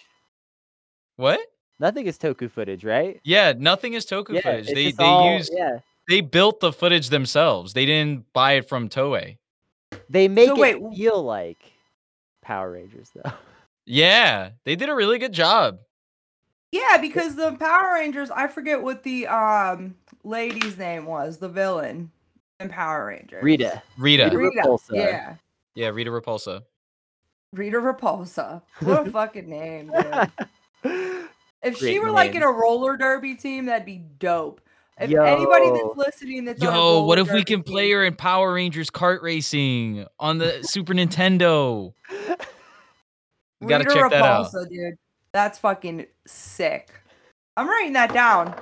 What? 1.17 1.39
Nothing 1.79 2.07
is 2.07 2.17
Toku 2.17 2.51
footage, 2.51 2.83
right? 2.83 3.19
Yeah, 3.23 3.53
nothing 3.57 3.93
is 3.93 4.05
Toku 4.05 4.33
yeah, 4.35 4.41
footage. 4.41 4.67
They 4.67 4.85
just 4.87 4.97
they 4.97 5.03
all- 5.03 5.33
used 5.37 5.51
yeah. 5.55 5.79
they 6.07 6.21
built 6.21 6.59
the 6.59 6.71
footage 6.71 7.09
themselves. 7.09 7.73
They 7.73 7.85
didn't 7.85 8.31
buy 8.33 8.53
it 8.53 8.69
from 8.69 8.89
Toei. 8.89 9.37
They 10.09 10.27
make 10.27 10.47
So 10.49 10.55
it 10.55 10.59
wait, 10.81 10.95
feel 10.95 11.23
like 11.23 11.57
Power 12.49 12.71
Rangers 12.71 13.11
though. 13.13 13.31
Yeah, 13.91 14.51
they 14.65 14.75
did 14.75 14.89
a 14.89 14.93
really 14.93 15.17
good 15.17 15.31
job. 15.33 15.79
Yeah, 16.71 16.97
because 17.01 17.35
the 17.35 17.53
Power 17.53 17.93
Rangers, 17.95 18.29
I 18.29 18.45
forget 18.45 18.83
what 18.83 19.01
the 19.01 19.25
um 19.25 19.95
lady's 20.23 20.77
name 20.77 21.05
was, 21.05 21.37
the 21.37 21.49
villain 21.49 22.11
in 22.59 22.69
Power 22.69 23.07
Rangers. 23.07 23.41
Rita. 23.41 23.81
Rita. 23.97 24.25
Rita. 24.25 24.37
Rita. 24.37 24.61
Repulsa. 24.61 24.91
Yeah. 24.91 25.35
Yeah, 25.73 25.87
Rita 25.87 26.11
Repulsa. 26.11 26.61
Rita 27.53 27.77
Repulsa. 27.77 28.61
What 28.81 29.07
a 29.07 29.11
fucking 29.17 29.49
name, 29.49 29.91
dude. 30.83 31.25
If 31.61 31.77
she 31.77 31.97
Great 31.97 32.03
were 32.03 32.11
like 32.11 32.35
in 32.35 32.43
a 32.43 32.51
roller 32.51 32.95
derby 32.95 33.35
team, 33.35 33.65
that'd 33.65 33.85
be 33.85 33.97
dope. 33.97 34.61
If 34.99 35.11
anybody 35.11 35.65
Yo. 35.65 35.93
that's 35.95 35.97
listening 35.97 36.45
that's 36.45 36.61
on 36.61 36.67
a 36.67 36.71
Yo, 36.71 37.03
what 37.05 37.19
if 37.19 37.31
we 37.31 37.43
can 37.43 37.63
play 37.63 37.89
her 37.91 38.03
in 38.03 38.15
Power 38.15 38.53
Rangers 38.53 38.89
kart 38.89 39.21
racing 39.21 40.05
on 40.19 40.39
the 40.39 40.59
Super 40.63 40.93
Nintendo? 40.93 41.93
We 43.61 43.67
gotta 43.67 43.85
Rita 43.85 43.93
check 43.93 44.11
that 44.11 44.21
out. 44.21 44.51
Dude. 44.69 44.97
That's 45.31 45.57
fucking 45.59 46.05
sick. 46.27 46.91
I'm 47.55 47.67
writing 47.69 47.93
that 47.93 48.13
down. 48.13 48.55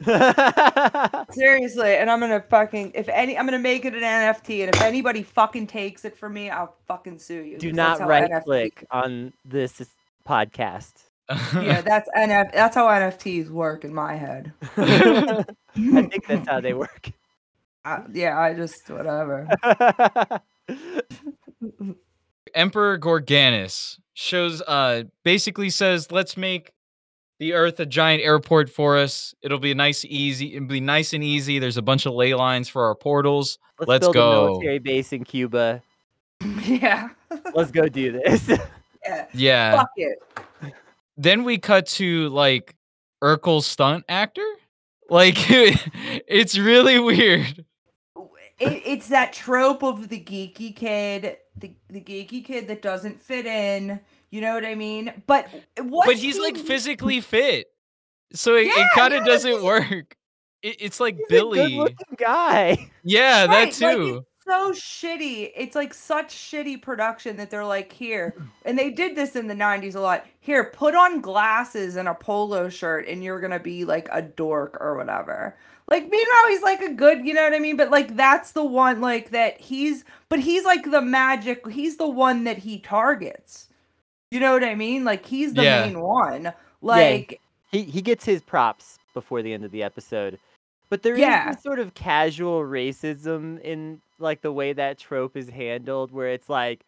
Seriously, 1.32 1.96
and 1.96 2.08
I'm 2.08 2.20
gonna 2.20 2.40
fucking 2.40 2.92
if 2.94 3.08
any 3.08 3.36
I'm 3.36 3.44
gonna 3.46 3.58
make 3.58 3.84
it 3.84 3.94
an 3.94 4.02
NFT, 4.02 4.64
and 4.64 4.74
if 4.74 4.80
anybody 4.80 5.22
fucking 5.22 5.66
takes 5.66 6.04
it 6.04 6.16
from 6.16 6.34
me, 6.34 6.50
I'll 6.50 6.76
fucking 6.86 7.18
sue 7.18 7.42
you. 7.42 7.58
Do 7.58 7.72
not 7.72 8.00
right 8.00 8.30
NFT 8.30 8.44
click 8.44 8.84
on 8.90 9.32
this 9.44 9.82
podcast. 10.26 11.07
Yeah, 11.30 11.80
that's 11.84 12.08
NF. 12.16 12.52
That's 12.52 12.74
how 12.74 12.86
NFTs 12.86 13.50
work 13.50 13.84
in 13.84 13.94
my 13.94 14.14
head. 14.16 14.52
I 14.76 15.44
think 15.74 16.26
that's 16.26 16.48
how 16.48 16.60
they 16.60 16.74
work. 16.74 17.10
I, 17.84 18.02
yeah, 18.12 18.38
I 18.38 18.54
just 18.54 18.88
whatever. 18.90 19.48
Emperor 22.54 22.98
Gorganus 22.98 23.98
shows 24.14 24.62
uh 24.62 25.04
basically 25.22 25.70
says 25.70 26.10
let's 26.10 26.36
make 26.36 26.72
the 27.38 27.52
earth 27.52 27.78
a 27.78 27.86
giant 27.86 28.22
airport 28.22 28.68
for 28.68 28.96
us. 28.96 29.34
It'll 29.42 29.58
be 29.60 29.74
nice 29.74 30.04
easy 30.04 30.56
it'll 30.56 30.66
be 30.66 30.80
nice 30.80 31.12
and 31.12 31.22
easy. 31.22 31.58
There's 31.58 31.76
a 31.76 31.82
bunch 31.82 32.06
of 32.06 32.14
ley 32.14 32.34
lines 32.34 32.68
for 32.68 32.86
our 32.86 32.94
portals. 32.94 33.58
Let's, 33.78 33.88
Let's 33.88 34.04
build 34.06 34.14
go. 34.14 34.30
a 34.30 34.46
military 34.46 34.78
base 34.78 35.12
in 35.12 35.24
Cuba. 35.24 35.82
yeah, 36.64 37.10
Let's 37.54 37.70
go 37.70 37.86
do 37.88 38.12
this. 38.12 38.48
yeah. 39.04 39.26
Yeah. 39.34 39.76
Fuck 39.76 39.90
it. 39.96 40.18
Then 41.18 41.44
we 41.44 41.58
cut 41.58 41.86
to 41.88 42.28
like 42.30 42.74
Urkel's 43.22 43.66
stunt 43.66 44.04
actor. 44.08 44.46
Like 45.10 45.34
it's 45.48 46.56
really 46.56 46.98
weird. 46.98 47.64
it, 48.60 48.82
it's 48.86 49.08
that 49.08 49.32
trope 49.32 49.82
of 49.82 50.08
the 50.08 50.20
geeky 50.20 50.74
kid, 50.74 51.36
the, 51.56 51.74
the 51.90 52.00
geeky 52.00 52.44
kid 52.44 52.68
that 52.68 52.80
doesn't 52.82 53.20
fit 53.20 53.44
in. 53.46 54.00
You 54.30 54.40
know 54.42 54.54
what 54.54 54.64
I 54.64 54.74
mean? 54.74 55.12
But 55.26 55.48
what? 55.82 56.06
but 56.06 56.16
he's 56.16 56.38
like 56.38 56.56
physically 56.56 57.20
fit. 57.20 57.66
So 58.34 58.54
it, 58.56 58.66
Yeah, 58.66 58.82
it 58.82 58.88
kind 58.94 59.14
of 59.14 59.20
yeah, 59.26 59.32
doesn't 59.32 59.50
he's- 59.52 59.62
work. 59.64 60.14
It, 60.62 60.76
it's 60.80 60.98
like 61.00 61.14
He's 61.16 61.24
a 61.24 61.28
Billy. 61.30 61.58
good-looking 61.58 62.16
guy. 62.18 62.90
Yeah, 63.04 63.46
that 63.46 63.54
Right, 63.54 63.80
like, 63.80 63.96
too. 63.96 64.24
it's 64.36 64.37
so 64.48 64.72
shitty. 64.72 65.50
It's 65.54 65.76
like 65.76 65.92
such 65.92 66.34
shitty 66.34 66.80
production 66.80 67.36
that 67.36 67.50
they're 67.50 67.64
like, 67.64 67.92
here, 67.92 68.34
and 68.64 68.78
they 68.78 68.90
did 68.90 69.14
this 69.14 69.36
in 69.36 69.46
the 69.46 69.54
90s 69.54 69.94
a 69.94 70.00
lot. 70.00 70.26
Here, 70.40 70.64
put 70.64 70.94
on 70.94 71.20
glasses 71.20 71.96
and 71.96 72.08
a 72.08 72.14
polo 72.14 72.68
shirt, 72.68 73.06
and 73.06 73.22
you're 73.22 73.40
gonna 73.40 73.60
be 73.60 73.84
like 73.84 74.08
a 74.10 74.22
dork 74.22 74.76
or 74.80 74.96
whatever. 74.96 75.56
Like, 75.90 76.02
meanwhile, 76.10 76.48
he's 76.48 76.62
like 76.62 76.80
a 76.82 76.92
good, 76.92 77.26
you 77.26 77.32
know 77.34 77.42
what 77.42 77.54
I 77.54 77.58
mean? 77.58 77.76
But 77.76 77.90
like, 77.90 78.16
that's 78.16 78.52
the 78.52 78.64
one, 78.64 79.00
like, 79.00 79.30
that 79.30 79.60
he's, 79.60 80.04
but 80.28 80.38
he's 80.38 80.64
like 80.64 80.90
the 80.90 81.00
magic, 81.02 81.66
he's 81.68 81.96
the 81.96 82.08
one 82.08 82.44
that 82.44 82.58
he 82.58 82.78
targets. 82.78 83.68
You 84.30 84.40
know 84.40 84.52
what 84.52 84.64
I 84.64 84.74
mean? 84.74 85.04
Like, 85.04 85.24
he's 85.24 85.54
the 85.54 85.62
Yeah. 85.62 85.82
main 85.82 86.00
one. 86.00 86.52
Like, 86.82 87.40
He 87.70 87.82
he 87.82 88.02
gets 88.02 88.24
his 88.24 88.42
props 88.42 88.98
before 89.14 89.42
the 89.42 89.52
end 89.52 89.64
of 89.64 89.70
the 89.70 89.82
episode. 89.82 90.38
But 90.90 91.02
there 91.02 91.14
is 91.14 91.20
Yeah. 91.20 91.52
this 91.52 91.62
sort 91.62 91.78
of 91.78 91.94
casual 91.94 92.60
racism 92.62 93.60
in 93.60 94.00
like 94.18 94.40
the 94.40 94.52
way 94.52 94.72
that 94.72 94.98
trope 94.98 95.36
is 95.36 95.48
handled 95.48 96.10
where 96.12 96.28
it's 96.28 96.48
like 96.48 96.84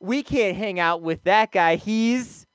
we 0.00 0.22
can't 0.22 0.56
hang 0.56 0.78
out 0.80 1.00
with 1.02 1.22
that 1.24 1.52
guy. 1.52 1.76
He's 1.76 2.46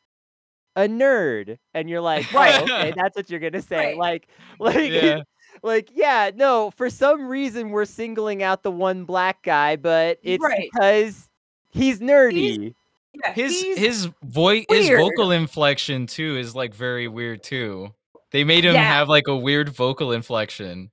a 0.75 0.81
nerd. 0.81 1.57
And 1.73 1.89
you're 1.89 2.01
like, 2.01 2.31
Right. 2.33 2.55
oh, 2.59 2.63
okay, 2.63 2.93
that's 2.97 3.15
what 3.15 3.29
you're 3.29 3.39
gonna 3.39 3.61
say. 3.61 3.95
Right. 3.95 3.97
Like 3.97 4.27
like 4.59 4.91
Yeah. 4.91 5.21
like 5.63 5.89
yeah, 5.93 6.29
no, 6.35 6.71
for 6.71 6.89
some 6.89 7.27
reason 7.27 7.71
we're 7.71 7.85
singling 7.85 8.43
out 8.43 8.63
the 8.63 8.71
one 8.71 9.03
black 9.05 9.41
guy, 9.43 9.75
but 9.77 10.19
it's 10.23 10.43
Right. 10.43 10.69
because 10.71 11.27
he's 11.71 11.99
nerdy. 11.99 12.75
yeah, 13.13 13.33
His 13.33 13.59
his 13.77 14.09
voice 14.23 14.65
his 14.69 14.89
vocal 14.89 15.31
inflection 15.31 16.05
too 16.05 16.37
is 16.37 16.53
like 16.55 16.73
very 16.75 17.07
weird 17.07 17.41
too. 17.43 17.93
They 18.31 18.43
made 18.43 18.65
him 18.65 18.73
Yeah. 18.75 18.83
have 18.83 19.07
like 19.09 19.27
a 19.27 19.35
weird 19.35 19.69
vocal 19.69 20.11
inflection. 20.11 20.91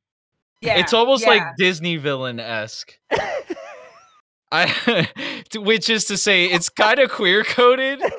yeah, 0.61 0.77
it's 0.79 0.93
almost 0.93 1.25
yeah. 1.25 1.31
like 1.31 1.43
Disney 1.59 1.97
villain 1.97 2.39
esque. 2.41 2.99
I, 4.53 5.09
which 5.57 5.91
is 5.91 6.05
to 6.07 6.17
say, 6.17 6.47
it's 6.47 6.69
kind 6.69 6.99
of 7.01 7.11
queer 7.11 7.45
coded. 7.45 8.01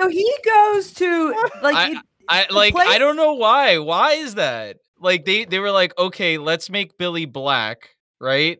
So 0.00 0.08
he 0.10 0.34
goes 0.44 0.92
to 0.94 1.28
like 1.62 1.74
I- 1.76 1.90
it- 1.92 1.98
I 2.28 2.46
like. 2.50 2.74
I 2.76 2.98
don't 2.98 3.16
know 3.16 3.34
why. 3.34 3.78
Why 3.78 4.12
is 4.12 4.34
that? 4.36 4.76
Like 4.98 5.24
they 5.24 5.44
they 5.44 5.58
were 5.60 5.70
like, 5.70 5.96
okay, 5.98 6.36
let's 6.38 6.68
make 6.70 6.96
Billy 6.98 7.26
black, 7.26 7.90
right? 8.20 8.58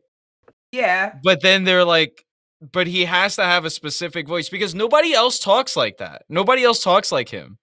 yeah. 0.72 1.14
But 1.22 1.40
then 1.42 1.64
they're 1.64 1.84
like, 1.84 2.24
but 2.72 2.86
he 2.86 3.04
has 3.06 3.36
to 3.36 3.44
have 3.44 3.64
a 3.64 3.70
specific 3.70 4.28
voice 4.28 4.48
because 4.50 4.74
nobody 4.74 5.12
else 5.14 5.38
talks 5.38 5.76
like 5.76 5.96
that. 5.98 6.22
Nobody 6.28 6.62
else 6.62 6.82
talks 6.82 7.10
like 7.12 7.28
him. 7.30 7.58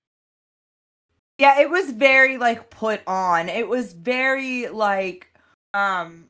Yeah, 1.42 1.60
it 1.60 1.72
was 1.72 1.90
very 1.90 2.38
like 2.38 2.70
put 2.70 3.02
on. 3.08 3.50
It 3.50 3.68
was 3.68 3.94
very 3.94 4.68
like 4.68 5.34
um 5.74 6.30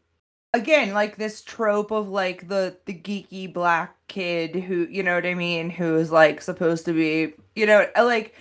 again, 0.54 0.94
like 0.94 1.18
this 1.18 1.42
trope 1.42 1.92
of 1.92 2.08
like 2.08 2.48
the 2.48 2.78
the 2.86 2.94
geeky 2.94 3.52
black 3.52 3.98
kid 4.08 4.56
who, 4.56 4.88
you 4.90 5.04
know 5.04 5.16
what 5.16 5.26
I 5.26 5.34
mean, 5.34 5.70
who 5.70 5.98
is 5.98 6.14
like 6.14 6.42
supposed 6.42 6.86
to 6.86 6.94
be, 6.94 7.34
you 7.58 7.66
know, 7.66 7.86
uh, 7.98 8.06
like 8.06 8.36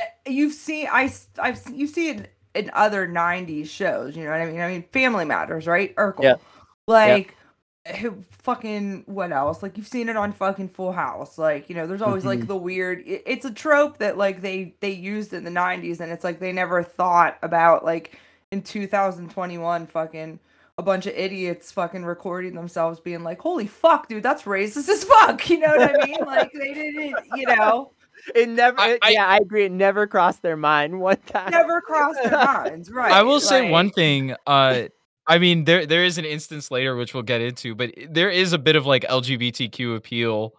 uh, 0.00 0.04
you've 0.26 0.54
seen 0.54 0.88
I 0.90 1.12
I've 1.38 1.60
you 1.70 1.86
see 1.86 2.08
it 2.08 2.32
in 2.54 2.70
other 2.72 3.06
90s 3.06 3.68
shows, 3.68 4.16
you 4.16 4.24
know 4.24 4.30
what 4.30 4.40
I 4.40 4.46
mean? 4.46 4.60
I 4.62 4.68
mean, 4.68 4.84
Family 4.94 5.26
Matters, 5.26 5.66
right? 5.66 5.94
Urkel. 5.96 6.22
Yeah. 6.22 6.36
Like 6.86 7.36
who 8.00 8.24
fucking 8.42 9.04
what 9.06 9.30
else? 9.32 9.62
Like 9.62 9.76
you've 9.76 9.86
seen 9.86 10.08
it 10.08 10.16
on 10.16 10.32
fucking 10.32 10.70
Full 10.70 10.92
House. 10.92 11.36
Like 11.38 11.68
you 11.68 11.74
know, 11.74 11.86
there's 11.86 12.02
always 12.02 12.24
like 12.24 12.40
Mhm. 12.40 12.46
the 12.46 12.56
weird. 12.56 13.00
It, 13.06 13.22
it's 13.26 13.44
a 13.44 13.50
trope 13.52 13.98
that 13.98 14.16
like 14.16 14.40
they 14.40 14.74
they 14.80 14.90
used 14.92 15.32
in 15.34 15.44
the 15.44 15.50
'90s, 15.50 16.00
and 16.00 16.10
it's 16.10 16.24
like 16.24 16.40
they 16.40 16.52
never 16.52 16.82
thought 16.82 17.36
about 17.42 17.84
like 17.84 18.18
in 18.50 18.62
2021, 18.62 19.86
fucking 19.86 20.38
a 20.76 20.82
bunch 20.82 21.06
of 21.06 21.14
idiots 21.14 21.70
fucking 21.72 22.04
recording 22.04 22.54
themselves 22.54 23.00
being 23.00 23.22
like, 23.22 23.40
"Holy 23.40 23.66
fuck, 23.66 24.08
dude, 24.08 24.22
that's 24.22 24.42
racist 24.44 24.88
as 24.88 25.04
fuck." 25.04 25.48
You 25.50 25.58
know 25.60 25.68
what 25.76 26.02
I 26.02 26.06
mean? 26.06 26.24
like 26.24 26.52
they 26.52 26.72
didn't, 26.74 27.16
you 27.36 27.46
know, 27.46 27.92
it 28.34 28.48
never. 28.48 28.80
I- 28.80 28.88
it- 28.92 28.98
I- 29.02 29.10
yeah, 29.10 29.26
I 29.26 29.36
agree. 29.36 29.66
It 29.66 29.72
never 29.72 30.06
crossed 30.06 30.40
their 30.42 30.56
mind 30.56 31.00
one 31.00 31.18
time. 31.26 31.50
never 31.50 31.80
crossed 31.86 32.22
their 32.22 32.32
minds, 32.32 32.90
right? 32.90 33.12
I 33.12 33.22
will 33.22 33.40
say 33.40 33.70
one 33.70 33.90
thing. 33.90 34.34
Uh, 34.46 34.84
I 35.26 35.38
mean, 35.38 35.64
there 35.64 35.86
there 35.86 36.04
is 36.04 36.18
an 36.18 36.24
instance 36.24 36.70
later 36.70 36.96
which 36.96 37.14
we'll 37.14 37.22
get 37.22 37.40
into, 37.40 37.74
but 37.74 37.92
there 38.08 38.30
is 38.30 38.52
a 38.52 38.58
bit 38.58 38.76
of 38.76 38.86
like 38.86 39.02
LGBTQ 39.04 39.96
appeal 39.96 40.54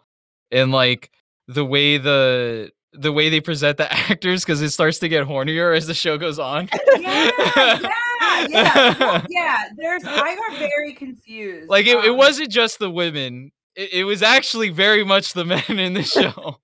in 0.52 0.72
like 0.72 1.12
the 1.48 1.64
way 1.64 1.98
the 1.98 2.72
the 2.94 3.12
way 3.12 3.30
they 3.30 3.42
present 3.42 3.78
the 3.78 3.92
actors 4.12 4.44
because 4.44 4.62
it 4.62 4.72
starts 4.72 5.00
to 5.00 5.10
get 5.10 5.28
hornier 5.28 5.76
as 5.76 5.88
the 5.88 5.94
show 5.94 6.18
goes 6.18 6.40
on. 6.40 6.70
Yeah, 6.98 7.30
yeah, 7.56 8.48
yeah, 8.48 9.26
yeah. 9.30 9.64
There's. 9.76 10.04
I 10.06 10.36
got 10.36 10.58
very 10.60 10.94
confused. 10.94 11.70
like 11.70 11.86
it, 11.86 11.98
it 12.04 12.12
um, 12.12 12.18
wasn't 12.18 12.50
just 12.50 12.80
the 12.80 12.90
women; 12.90 13.52
it, 13.76 13.94
it 13.94 14.04
was 14.04 14.24
actually 14.24 14.70
very 14.70 15.04
much 15.04 15.34
the 15.34 15.46
men 15.46 15.64
in 15.80 15.94
the 15.94 16.04
show. 16.04 16.60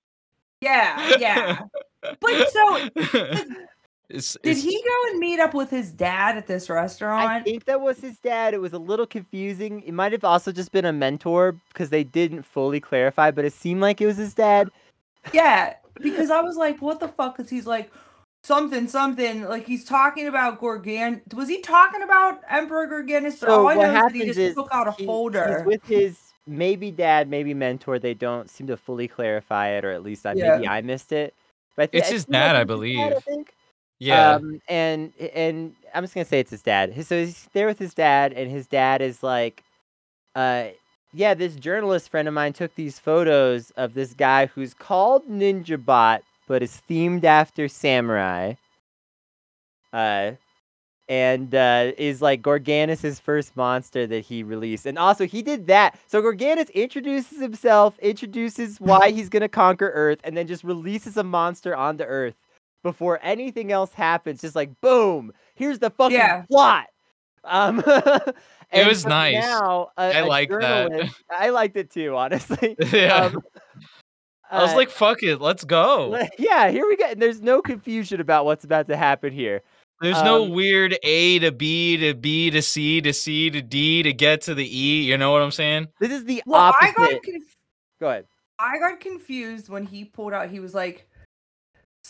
Yeah, 0.61 1.17
yeah. 1.19 1.59
But 2.19 2.51
so 2.51 2.89
It's, 4.13 4.33
Did 4.43 4.51
it's- 4.57 4.63
he 4.63 4.81
go 4.83 5.09
and 5.11 5.19
meet 5.19 5.39
up 5.39 5.53
with 5.53 5.69
his 5.69 5.91
dad 5.91 6.37
at 6.37 6.47
this 6.47 6.69
restaurant? 6.69 7.29
I 7.29 7.41
think 7.41 7.65
that 7.65 7.79
was 7.81 7.99
his 7.99 8.17
dad. 8.19 8.53
It 8.53 8.59
was 8.61 8.73
a 8.73 8.77
little 8.79 9.05
confusing. 9.07 9.81
It 9.83 9.93
might 9.93 10.11
have 10.11 10.23
also 10.23 10.51
just 10.51 10.71
been 10.71 10.85
a 10.85 10.93
mentor 10.93 11.53
because 11.69 11.89
they 11.89 12.03
didn't 12.03 12.43
fully 12.43 12.79
clarify, 12.79 13.31
but 13.31 13.45
it 13.45 13.53
seemed 13.53 13.81
like 13.81 14.01
it 14.01 14.05
was 14.05 14.17
his 14.17 14.33
dad. 14.33 14.69
yeah, 15.33 15.75
because 16.01 16.29
I 16.29 16.41
was 16.41 16.57
like, 16.57 16.81
what 16.81 16.99
the 16.99 17.07
fuck? 17.07 17.37
Because 17.37 17.49
he's 17.49 17.65
like, 17.67 17.91
something, 18.43 18.87
something. 18.87 19.43
Like 19.43 19.65
he's 19.65 19.85
talking 19.85 20.27
about 20.27 20.59
Gorgan. 20.59 21.21
Was 21.33 21.47
he 21.47 21.61
talking 21.61 22.01
about 22.01 22.41
Emperor 22.49 22.87
Gorganus? 22.87 23.39
But 23.39 23.47
So 23.47 23.59
all 23.61 23.67
I 23.67 23.75
what 23.75 23.87
know 23.87 23.95
is 23.97 24.01
that 24.03 24.11
he 24.13 24.25
just 24.25 24.39
is 24.39 24.55
took 24.55 24.69
out 24.71 24.87
a 24.87 24.91
he- 24.93 25.05
folder. 25.05 25.57
He's 25.59 25.65
with 25.67 25.85
his 25.85 26.19
maybe 26.47 26.91
dad, 26.91 27.29
maybe 27.29 27.53
mentor. 27.53 27.99
They 27.99 28.13
don't 28.15 28.49
seem 28.49 28.67
to 28.67 28.77
fully 28.77 29.07
clarify 29.07 29.69
it, 29.69 29.85
or 29.85 29.91
at 29.91 30.03
least 30.03 30.25
I, 30.25 30.33
Yeah. 30.33 30.55
maybe 30.55 30.67
I 30.67 30.81
missed 30.81 31.11
it. 31.11 31.33
But 31.75 31.83
I 31.83 31.85
thi- 31.87 31.97
It's 31.99 32.09
it 32.09 32.13
his 32.13 32.25
dad, 32.25 32.55
I 32.55 32.61
it 32.61 32.67
was 32.67 32.81
his 32.81 32.95
dad, 32.95 33.05
I 33.05 33.09
believe. 33.13 33.23
think. 33.23 33.53
Yeah. 34.01 34.31
Um, 34.31 34.59
and 34.67 35.13
and 35.35 35.75
I'm 35.93 36.03
just 36.03 36.15
gonna 36.15 36.25
say 36.25 36.39
it's 36.39 36.49
his 36.49 36.63
dad. 36.63 37.05
So 37.05 37.19
he's 37.23 37.47
there 37.53 37.67
with 37.67 37.77
his 37.77 37.93
dad, 37.93 38.33
and 38.33 38.49
his 38.49 38.65
dad 38.65 38.99
is 38.99 39.21
like, 39.21 39.63
uh, 40.35 40.69
yeah, 41.13 41.35
this 41.35 41.55
journalist 41.55 42.09
friend 42.09 42.27
of 42.27 42.33
mine 42.33 42.53
took 42.53 42.73
these 42.73 42.97
photos 42.97 43.69
of 43.71 43.93
this 43.93 44.13
guy 44.15 44.47
who's 44.47 44.73
called 44.73 45.27
Ninja 45.29 45.83
Bot, 45.83 46.23
but 46.47 46.63
is 46.63 46.81
themed 46.89 47.25
after 47.25 47.67
samurai. 47.67 48.55
Uh, 49.93 50.31
and 51.07 51.53
uh, 51.53 51.91
is 51.97 52.21
like 52.23 52.41
Gorganus' 52.41 53.21
first 53.21 53.55
monster 53.55 54.07
that 54.07 54.21
he 54.21 54.41
released. 54.43 54.85
And 54.87 54.97
also, 54.97 55.27
he 55.27 55.43
did 55.43 55.67
that. 55.67 55.99
So 56.07 56.21
Gorganus 56.23 56.73
introduces 56.73 57.39
himself, 57.39 57.99
introduces 57.99 58.79
why 58.79 59.11
he's 59.13 59.29
going 59.29 59.41
to 59.41 59.49
conquer 59.49 59.91
Earth, 59.93 60.19
and 60.23 60.35
then 60.37 60.47
just 60.47 60.63
releases 60.63 61.17
a 61.17 61.23
monster 61.23 61.75
onto 61.75 62.03
Earth 62.05 62.35
before 62.83 63.19
anything 63.21 63.71
else 63.71 63.93
happens. 63.93 64.41
Just 64.41 64.55
like, 64.55 64.79
boom, 64.81 65.31
here's 65.55 65.79
the 65.79 65.89
fucking 65.89 66.17
Yeah. 66.17 66.43
plot. 66.49 66.87
Um, 67.43 67.83
and 68.71 68.87
was 68.87 69.05
nice. 69.05 69.43
Now, 69.43 69.89
a, 69.97 70.01
I 70.01 70.19
a 70.19 70.25
liked 70.25 70.51
that. 70.51 71.09
I 71.35 71.49
liked 71.49 71.75
it 71.77 71.89
too, 71.91 72.15
honestly. 72.15 72.75
yeah. 72.93 73.25
Um, 73.25 73.41
I 74.51 74.61
was 74.61 74.73
uh, 74.73 74.75
like, 74.75 74.89
fuck 74.89 75.23
it, 75.23 75.39
let's 75.39 75.63
go. 75.63 76.17
yeah, 76.37 76.69
here 76.69 76.85
we 76.85 76.97
go. 76.97 77.05
And 77.05 77.21
there's 77.21 77.41
no 77.41 77.61
confusion 77.61 78.19
about 78.19 78.45
what's 78.45 78.65
about 78.65 78.87
to 78.89 78.97
happen 78.97 79.31
here. 79.31 79.61
There's 80.01 80.21
no 80.23 80.45
Um, 80.45 80.49
weird 80.51 80.97
A 81.03 81.39
to 81.39 81.51
B 81.51 81.95
to 81.97 82.13
B 82.15 82.49
to 82.49 82.61
C 82.61 83.01
to 83.01 83.13
C 83.13 83.49
to 83.51 83.61
D 83.61 84.01
to 84.03 84.11
get 84.11 84.41
to 84.41 84.55
the 84.55 84.65
E. 84.65 85.03
You 85.03 85.17
know 85.17 85.31
what 85.31 85.41
I'm 85.43 85.51
saying? 85.51 85.87
This 85.99 86.11
is 86.11 86.25
the 86.25 86.41
well, 86.45 86.73
I 86.81 86.89
opposite. 86.89 86.95
got 86.97 87.23
conf- 87.23 87.55
Go 87.99 88.09
ahead. 88.09 88.25
I 88.57 88.77
got 88.79 88.99
confused 88.99 89.69
when 89.69 89.85
he 89.85 90.03
pulled 90.05 90.33
out. 90.33 90.49
He 90.49 90.59
was 90.59 90.73
like, 90.73 91.07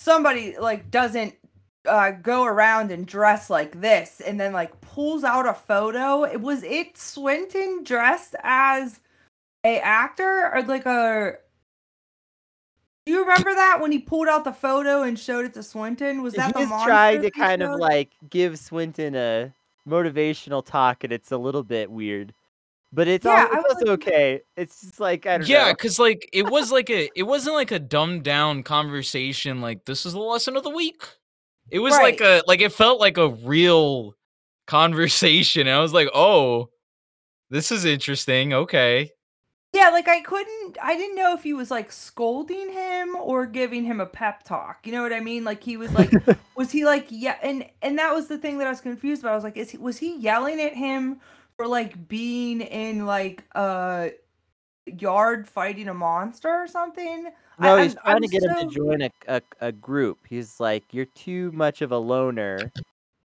somebody 0.02 0.56
like 0.58 0.90
doesn't 0.90 1.36
uh, 1.88 2.12
go 2.12 2.44
around 2.44 2.92
and 2.92 3.06
dress 3.06 3.50
like 3.50 3.80
this, 3.82 4.22
and 4.22 4.40
then 4.40 4.54
like 4.54 4.80
pulls 4.82 5.24
out 5.24 5.48
a 5.48 5.54
photo. 5.54 6.24
It 6.24 6.42
was 6.42 6.64
it 6.64 6.98
Swinton 6.98 7.84
dressed 7.84 8.36
as 8.44 9.00
a 9.64 9.80
actor 9.80 10.52
or 10.54 10.64
like 10.64 10.86
a. 10.86 11.34
Do 13.06 13.14
you 13.14 13.22
remember 13.22 13.54
that 13.54 13.80
when 13.82 13.92
he 13.92 14.00
pulled 14.00 14.28
out 14.28 14.44
the 14.44 14.54
photo 14.54 15.02
and 15.02 15.18
showed 15.18 15.46
it 15.46 15.54
to 15.56 15.64
Swinton? 15.64 16.22
Was 16.22 16.36
that 16.36 16.54
the 16.54 16.60
He's 16.60 16.70
monster 16.70 16.90
trying 16.90 17.22
to 17.24 17.32
kind 17.32 17.64
of 17.64 17.80
like 17.80 18.10
give 18.30 18.60
Swinton 18.60 19.16
a 19.16 19.54
motivational 19.88 20.66
talk, 20.66 21.04
and 21.04 21.12
it's 21.12 21.32
a 21.32 21.38
little 21.38 21.64
bit 21.64 21.90
weird. 21.90 22.34
But 22.94 23.08
it's 23.08 23.24
Yeah, 23.26 23.32
all 23.32 23.38
I 23.38 23.44
it's 23.44 23.54
was 23.56 23.74
also 23.76 23.86
like- 23.92 24.08
okay. 24.08 24.42
It's 24.58 24.82
just 24.82 25.00
like 25.00 25.26
I 25.26 25.38
don't 25.38 25.48
Yeah, 25.48 25.72
because 25.72 25.98
like 26.00 26.30
it 26.34 26.50
was 26.50 26.72
like 26.72 26.90
a 26.90 27.10
it 27.16 27.24
wasn't 27.24 27.56
like 27.56 27.72
a 27.72 27.80
dumbed 27.80 28.24
down 28.24 28.64
conversation. 28.64 29.62
Like 29.62 29.86
this 29.86 30.06
is 30.06 30.14
the 30.14 30.20
lesson 30.20 30.58
of 30.58 30.64
the 30.64 30.70
week. 30.70 31.04
It 31.70 31.80
was 31.80 31.94
like 31.94 32.20
a 32.20 32.42
like 32.48 32.60
it 32.62 32.74
felt 32.74 33.00
like 33.00 33.18
a 33.18 33.30
real 33.30 34.16
conversation. 34.68 35.68
And 35.68 35.76
I 35.76 35.80
was 35.80 35.94
like, 35.94 36.10
oh, 36.14 36.70
this 37.50 37.72
is 37.72 37.86
interesting. 37.86 38.54
Okay. 38.54 39.12
Yeah, 39.74 39.90
like 39.90 40.10
I 40.10 40.20
couldn't 40.20 40.78
I 40.84 40.98
didn't 40.98 41.16
know 41.16 41.34
if 41.34 41.44
he 41.44 41.54
was 41.54 41.72
like 41.72 41.94
scolding 41.94 42.72
him 42.74 43.16
or 43.16 43.46
giving 43.46 43.86
him 43.86 44.02
a 44.02 44.06
pep 44.06 44.44
talk. 44.44 44.80
You 44.86 44.92
know 44.92 45.02
what 45.02 45.14
I 45.14 45.22
mean? 45.22 45.46
Like 45.46 45.64
he 45.64 45.78
was 45.78 45.94
like 45.94 46.12
was 46.58 46.72
he 46.74 46.84
like 46.84 47.08
yeah 47.10 47.38
and 47.42 47.66
and 47.82 47.98
that 48.00 48.14
was 48.14 48.28
the 48.28 48.38
thing 48.38 48.58
that 48.58 48.68
I 48.68 48.70
was 48.70 48.82
confused 48.82 49.22
about. 49.24 49.32
I 49.32 49.36
was 49.36 49.46
like 49.46 49.56
is 49.56 49.72
he 49.72 49.78
was 49.78 49.98
he 50.00 50.18
yelling 50.18 50.60
at 50.60 50.74
him 50.74 51.22
for 51.62 51.68
like 51.68 52.08
being 52.08 52.62
in 52.62 53.06
like 53.06 53.44
a 53.54 54.12
yard 54.98 55.48
fighting 55.48 55.88
a 55.90 55.94
monster 55.94 56.50
or 56.50 56.68
something? 56.68 57.28
I- 57.60 57.64
No, 57.64 57.76
I'm- 57.76 57.84
he's 57.84 57.94
trying 57.96 58.16
I'm 58.16 58.22
to 58.24 58.28
get 58.28 58.44
him 58.44 58.70
to 58.70 58.76
join 58.76 59.02
a, 59.04 59.12
a 59.28 59.42
a 59.62 59.72
group. 59.72 60.20
He's 60.28 60.60
like, 60.60 60.84
you're 60.92 61.06
too 61.06 61.52
much 61.52 61.84
of 61.84 61.92
a 61.92 61.98
loner. 61.98 62.72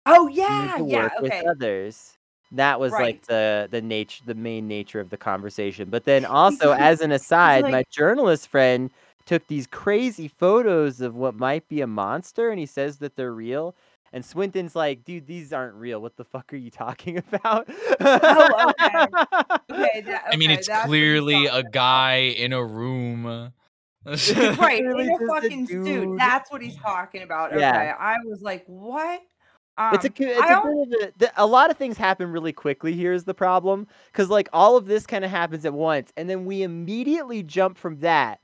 Oh 0.06 0.26
yeah, 0.28 0.78
yeah, 0.78 1.10
okay. 1.18 1.40
with 1.42 1.46
others. 1.46 2.16
That 2.52 2.80
was 2.80 2.92
Right. 2.92 3.16
like 3.16 3.26
the 3.26 3.68
the 3.70 3.82
nature, 3.82 4.22
the 4.26 4.34
main 4.34 4.66
nature 4.66 5.00
of 5.00 5.10
the 5.10 5.16
conversation. 5.18 5.90
But 5.90 6.04
then 6.04 6.24
also, 6.24 6.72
as 6.72 7.02
an 7.02 7.12
aside, 7.12 7.64
my 7.70 7.84
journalist 7.90 8.48
friend 8.48 8.90
took 9.26 9.46
these 9.48 9.66
crazy 9.66 10.28
photos 10.28 11.00
of 11.02 11.14
what 11.14 11.34
might 11.34 11.66
be 11.68 11.80
a 11.82 11.86
monster, 11.86 12.48
and 12.50 12.58
he 12.58 12.66
says 12.66 12.98
that 12.98 13.16
they're 13.16 13.32
real. 13.34 13.74
And 14.14 14.24
Swinton's 14.24 14.76
like, 14.76 15.04
dude, 15.04 15.26
these 15.26 15.52
aren't 15.52 15.74
real. 15.74 16.00
What 16.00 16.16
the 16.16 16.22
fuck 16.24 16.52
are 16.52 16.56
you 16.56 16.70
talking 16.70 17.18
about? 17.32 17.68
Oh, 18.00 18.70
okay. 18.80 19.06
Okay, 19.74 20.00
that, 20.02 20.24
I 20.32 20.36
mean, 20.36 20.52
it's 20.52 20.68
that's 20.68 20.86
clearly 20.86 21.46
a 21.46 21.64
guy 21.64 22.18
in 22.36 22.52
a 22.52 22.64
room. 22.64 23.24
right 24.06 24.06
in 24.06 24.16
a 24.16 25.04
just 25.04 25.22
a 25.22 25.26
fucking 25.26 25.66
suit. 25.66 26.16
That's 26.16 26.50
what 26.52 26.62
he's 26.62 26.76
talking 26.76 27.22
about. 27.22 27.50
Okay, 27.52 27.60
Yeah. 27.60 27.96
I 27.98 28.14
was 28.24 28.40
like, 28.40 28.64
what? 28.66 29.20
Um, 29.76 29.94
it's 29.94 30.04
a 30.04 30.08
it's 30.16 30.40
I 30.40 30.48
a 30.48 30.52
al- 30.52 30.86
bit 30.86 31.02
of 31.02 31.08
a, 31.08 31.12
the, 31.18 31.32
a 31.36 31.46
lot 31.46 31.70
of 31.72 31.76
things 31.76 31.96
happen 31.96 32.30
really 32.30 32.52
quickly. 32.52 32.92
Here's 32.92 33.24
the 33.24 33.34
problem, 33.34 33.88
because 34.12 34.30
like 34.30 34.48
all 34.52 34.76
of 34.76 34.86
this 34.86 35.06
kind 35.06 35.24
of 35.24 35.32
happens 35.32 35.64
at 35.64 35.74
once, 35.74 36.12
and 36.16 36.30
then 36.30 36.44
we 36.44 36.62
immediately 36.62 37.42
jump 37.42 37.76
from 37.76 37.98
that, 37.98 38.38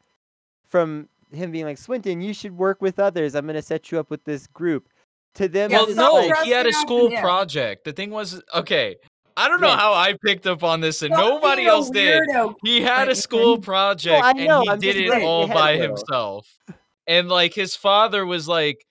from 0.67 1.09
him 1.33 1.53
being 1.53 1.65
like 1.65 1.79
Swinton, 1.79 2.21
you 2.21 2.35
should 2.35 2.57
work 2.59 2.83
with 2.83 2.99
others. 2.99 3.37
I'm 3.37 3.47
gonna 3.47 3.63
set 3.63 3.93
you 3.93 4.01
up 4.01 4.11
with 4.11 4.25
this 4.25 4.49
group. 4.49 4.89
To 5.37 5.49
them, 5.49 5.71
well, 5.71 5.95
no, 5.95 6.13
like, 6.15 6.45
he 6.45 6.51
had 6.51 6.67
a 6.67 6.73
school 6.73 7.11
project. 7.21 7.85
The 7.85 7.93
thing 7.93 8.11
was, 8.11 8.43
okay, 8.55 8.97
I 9.37 9.49
don't 9.49 9.61
know 9.61 9.69
Yeah. 9.69 9.77
how 9.79 9.93
I 9.95 10.15
picked 10.25 10.47
up 10.47 10.65
on 10.65 10.81
this 10.81 11.03
and 11.03 11.15
Stop 11.15 11.25
nobody 11.41 11.67
else 11.67 11.89
did. 11.89 12.29
He 12.65 12.81
had 12.83 13.09
a 13.09 13.15
school 13.15 13.59
project 13.59 14.23
I 14.25 14.31
and 14.31 14.45
know, 14.47 14.61
he 14.63 14.69
I'm 14.71 14.81
did 14.81 14.97
it 14.97 15.09
saying, 15.09 15.25
all 15.27 15.47
they 15.47 15.55
by 15.55 15.77
himself. 15.77 16.49
And 17.07 17.29
like 17.29 17.55
his 17.55 17.75
father 17.77 18.27
was 18.27 18.49
like, 18.49 18.85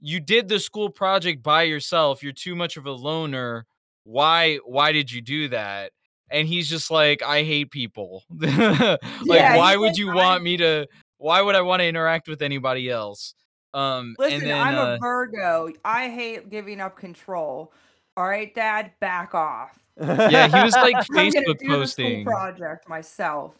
"You 0.00 0.20
did 0.20 0.48
the 0.48 0.58
school 0.60 0.90
project 0.90 1.42
by 1.42 1.62
yourself. 1.62 2.22
You're 2.22 2.32
too 2.32 2.54
much 2.56 2.76
of 2.76 2.86
a 2.86 2.92
loner. 2.92 3.64
Why? 4.04 4.56
Why 4.64 4.92
did 4.92 5.10
you 5.10 5.20
do 5.22 5.48
that?" 5.48 5.92
And 6.30 6.46
he's 6.46 6.68
just 6.68 6.90
like, 6.90 7.22
"I 7.22 7.42
hate 7.44 7.70
people. 7.70 8.24
like, 8.30 8.98
Yeah, 9.24 9.56
why 9.56 9.76
would 9.76 9.90
like, 9.92 9.98
you 9.98 10.08
"I'm- 10.08 10.16
want 10.16 10.42
me 10.42 10.56
to? 10.58 10.86
Why 11.18 11.40
would 11.40 11.54
I 11.54 11.62
want 11.62 11.80
to 11.80 11.86
interact 11.86 12.28
with 12.28 12.42
anybody 12.42 12.90
else?" 12.90 13.34
Um, 13.76 14.16
Listen, 14.18 14.40
and 14.40 14.50
then, 14.50 14.58
I'm 14.58 14.74
uh, 14.74 14.94
a 14.94 14.98
Virgo. 14.98 15.68
I 15.84 16.08
hate 16.08 16.48
giving 16.48 16.80
up 16.80 16.96
control. 16.96 17.74
All 18.16 18.26
right, 18.26 18.52
Dad, 18.54 18.92
back 19.00 19.34
off. 19.34 19.78
yeah, 20.00 20.48
he 20.48 20.64
was 20.64 20.74
like 20.74 20.96
I'm 20.96 21.04
Facebook 21.04 21.58
do 21.58 21.68
the 21.68 21.68
posting. 21.68 22.22
school 22.22 22.32
project 22.32 22.88
myself. 22.88 23.58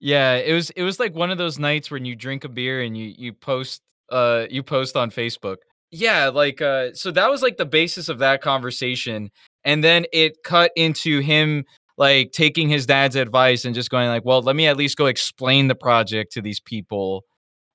Yeah, 0.00 0.34
it 0.34 0.52
was 0.52 0.70
it 0.70 0.82
was 0.82 0.98
like 0.98 1.14
one 1.14 1.30
of 1.30 1.38
those 1.38 1.60
nights 1.60 1.88
when 1.88 2.04
you 2.04 2.16
drink 2.16 2.42
a 2.42 2.48
beer 2.48 2.82
and 2.82 2.98
you 2.98 3.14
you 3.16 3.32
post 3.32 3.82
uh 4.10 4.46
you 4.50 4.64
post 4.64 4.96
on 4.96 5.12
Facebook. 5.12 5.58
Yeah, 5.92 6.28
like 6.28 6.60
uh 6.60 6.92
so 6.92 7.12
that 7.12 7.30
was 7.30 7.42
like 7.42 7.58
the 7.58 7.66
basis 7.66 8.08
of 8.08 8.18
that 8.18 8.42
conversation 8.42 9.30
and 9.64 9.84
then 9.84 10.04
it 10.12 10.42
cut 10.42 10.72
into 10.74 11.20
him 11.20 11.64
like 11.96 12.32
taking 12.32 12.68
his 12.68 12.86
dad's 12.86 13.14
advice 13.14 13.64
and 13.64 13.72
just 13.76 13.90
going 13.90 14.08
like, 14.08 14.24
"Well, 14.24 14.42
let 14.42 14.56
me 14.56 14.66
at 14.66 14.76
least 14.76 14.96
go 14.96 15.06
explain 15.06 15.68
the 15.68 15.76
project 15.76 16.32
to 16.32 16.42
these 16.42 16.58
people 16.58 17.24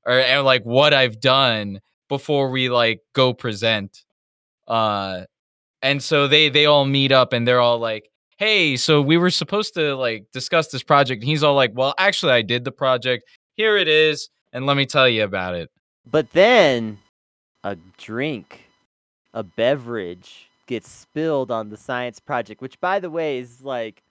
or 0.08 0.14
and 0.20 0.46
like 0.46 0.64
what 0.64 0.94
I've 0.94 1.20
done 1.20 1.80
before 2.10 2.50
we 2.50 2.70
like 2.70 3.02
go 3.14 3.34
present." 3.34 4.04
Uh 4.68 5.26
and 5.82 6.02
so 6.02 6.28
they 6.28 6.50
they 6.50 6.66
all 6.66 6.86
meet 6.86 7.12
up 7.12 7.34
and 7.34 7.48
they're 7.48 7.60
all 7.62 7.80
like 7.80 8.10
hey 8.38 8.76
so 8.76 9.02
we 9.02 9.18
were 9.18 9.30
supposed 9.30 9.74
to 9.76 9.96
like 9.96 10.26
discuss 10.34 10.70
this 10.70 10.84
project 10.84 11.22
and 11.22 11.30
he's 11.30 11.44
all 11.44 11.56
like 11.56 11.72
well 11.76 11.94
actually 11.98 12.32
i 12.32 12.42
did 12.42 12.64
the 12.64 12.72
project 12.72 13.24
here 13.56 13.78
it 13.78 13.88
is 13.88 14.30
and 14.54 14.66
let 14.66 14.76
me 14.78 14.86
tell 14.86 15.08
you 15.08 15.24
about 15.24 15.54
it 15.56 15.70
But 16.10 16.32
then 16.32 16.98
a 17.64 17.78
drink, 17.98 18.62
a 19.34 19.44
beverage 19.44 20.50
gets 20.68 20.90
spilled 20.90 21.52
on 21.52 21.70
the 21.70 21.78
science 21.78 22.20
project, 22.20 22.62
which 22.62 22.80
by 22.80 23.00
the 23.00 23.10
way 23.10 23.40
is 23.40 23.62
like 23.62 24.04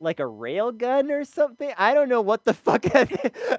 like 0.00 0.18
a 0.18 0.26
rail 0.26 0.72
gun 0.72 1.10
or 1.10 1.24
something. 1.24 1.70
I 1.76 1.94
don't 1.94 2.08
know 2.08 2.20
what 2.22 2.44
the 2.44 2.54
fuck. 2.54 2.84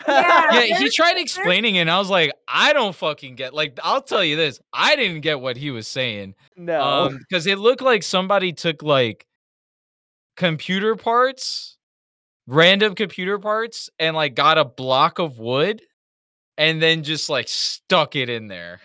Yeah. 0.08 0.54
yeah 0.54 0.78
he 0.80 0.90
tried 0.90 1.18
explaining 1.18 1.76
it 1.76 1.82
and 1.82 1.92
i 1.92 1.98
was 1.98 2.10
like 2.10 2.34
i 2.48 2.74
don't 2.74 2.96
fucking 2.96 3.36
get 3.36 3.54
like 3.54 3.78
i'll 3.84 4.02
tell 4.02 4.24
you 4.24 4.36
this 4.36 4.60
i 4.74 4.96
didn't 4.96 5.22
get 5.22 5.40
what 5.40 5.56
he 5.56 5.72
was 5.72 5.88
saying 5.88 6.34
no. 6.58 6.82
um 6.82 7.18
because 7.18 7.46
it 7.48 7.60
looked 7.60 7.82
like 7.82 8.04
somebody 8.04 8.52
took 8.52 8.82
like 8.84 9.26
computer 10.36 10.96
parts 10.96 11.78
random 12.48 12.96
computer 12.96 13.38
parts 13.40 13.90
and 14.00 14.16
like 14.16 14.36
got 14.36 14.58
a 14.58 14.66
block 14.66 15.20
of 15.20 15.40
wood 15.40 15.82
and 16.58 16.82
then 16.82 17.04
just 17.04 17.30
like 17.30 17.48
stuck 17.48 18.16
it 18.16 18.30
in 18.30 18.48
there 18.48 18.82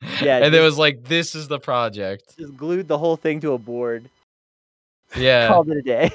Yeah, 0.22 0.38
and 0.38 0.54
it 0.54 0.60
was 0.60 0.78
like 0.78 1.04
this 1.04 1.34
is 1.34 1.48
the 1.48 1.58
project 1.58 2.36
just 2.38 2.56
glued 2.56 2.86
the 2.88 2.98
whole 2.98 3.16
thing 3.16 3.40
to 3.40 3.52
a 3.52 3.58
board. 3.58 4.08
yeah 5.16 5.48
Called 5.48 5.68
it 5.70 5.78
a 5.78 5.82
day. 5.82 6.10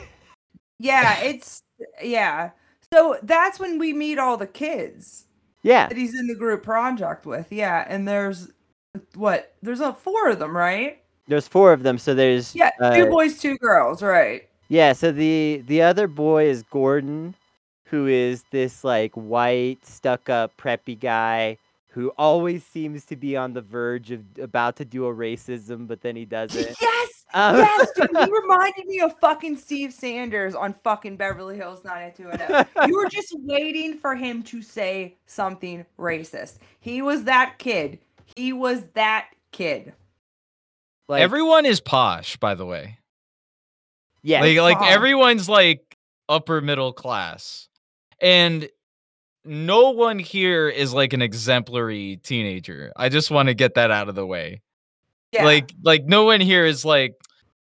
Yeah, 0.79 1.19
it's 1.21 1.63
yeah. 2.03 2.51
So 2.93 3.17
that's 3.23 3.59
when 3.59 3.77
we 3.79 3.93
meet 3.93 4.19
all 4.19 4.37
the 4.37 4.47
kids 4.47 5.25
Yeah. 5.63 5.87
that 5.87 5.97
he's 5.97 6.17
in 6.17 6.27
the 6.27 6.35
group 6.35 6.63
project 6.63 7.25
with. 7.25 7.51
Yeah, 7.51 7.85
and 7.87 8.07
there's 8.07 8.51
what? 9.15 9.55
There's 9.61 9.79
a 9.81 9.93
four 9.93 10.29
of 10.29 10.39
them, 10.39 10.55
right? 10.55 11.01
There's 11.27 11.47
four 11.47 11.73
of 11.73 11.83
them, 11.83 11.97
so 11.97 12.13
there's 12.13 12.55
Yeah, 12.55 12.71
two 12.93 13.05
uh, 13.05 13.09
boys, 13.09 13.39
two 13.39 13.57
girls, 13.57 14.03
right? 14.03 14.47
Yeah, 14.67 14.93
so 14.93 15.11
the 15.11 15.63
the 15.67 15.81
other 15.81 16.07
boy 16.07 16.45
is 16.45 16.63
Gordon, 16.63 17.35
who 17.85 18.07
is 18.07 18.43
this 18.51 18.83
like 18.83 19.13
white, 19.13 19.85
stuck 19.85 20.29
up, 20.29 20.55
preppy 20.57 20.99
guy 20.99 21.57
who 21.93 22.09
always 22.17 22.65
seems 22.65 23.05
to 23.05 23.15
be 23.15 23.37
on 23.37 23.53
the 23.53 23.61
verge 23.61 24.11
of 24.11 24.21
about 24.41 24.75
to 24.77 24.85
do 24.85 25.05
a 25.05 25.13
racism, 25.13 25.87
but 25.87 26.01
then 26.01 26.15
he 26.15 26.25
doesn't. 26.25 26.75
Yes, 26.81 27.09
Um, 27.35 27.57
yes, 27.57 27.89
dude. 27.95 28.09
He 28.11 28.31
reminded 28.41 28.85
me 28.85 28.99
of 28.99 29.17
fucking 29.19 29.57
Steve 29.57 29.91
Sanders 29.91 30.53
on 30.53 30.75
fucking 30.83 31.17
Beverly 31.17 31.55
Hills 31.55 31.83
90210. 31.83 32.87
You 32.89 32.95
were 32.95 33.09
just 33.09 33.35
waiting 33.39 33.97
for 33.97 34.13
him 34.15 34.43
to 34.43 34.61
say 34.61 35.17
something 35.25 35.83
racist. 35.97 36.59
He 36.79 37.01
was 37.01 37.23
that 37.23 37.55
kid. 37.57 37.97
He 38.35 38.53
was 38.53 38.83
that 38.93 39.29
kid. 39.51 39.93
like, 41.07 41.21
everyone 41.23 41.65
is 41.65 41.79
posh 41.79 42.37
by 42.37 42.53
the 42.53 42.65
way 42.65 42.99
yeah, 44.23 44.41
like 44.41 44.57
like 44.57 44.77
Posh. 44.77 44.91
everyone's 44.91 45.49
like 45.49 45.97
upper 46.29 46.61
middle 46.61 46.93
class 46.93 47.67
and 48.21 48.67
no 49.45 49.91
one 49.91 50.19
here 50.19 50.69
is 50.69 50.93
like 50.93 51.13
an 51.13 51.21
exemplary 51.21 52.19
teenager. 52.23 52.91
I 52.95 53.09
just 53.09 53.29
want 53.31 53.47
to 53.49 53.53
get 53.53 53.73
that 53.75 53.91
out 53.91 54.09
of 54.09 54.15
the 54.15 54.25
way. 54.25 54.61
Yeah. 55.31 55.45
like 55.45 55.73
like 55.81 56.05
no 56.05 56.25
one 56.25 56.41
here 56.41 56.63
is 56.63 56.85
like 56.85 57.15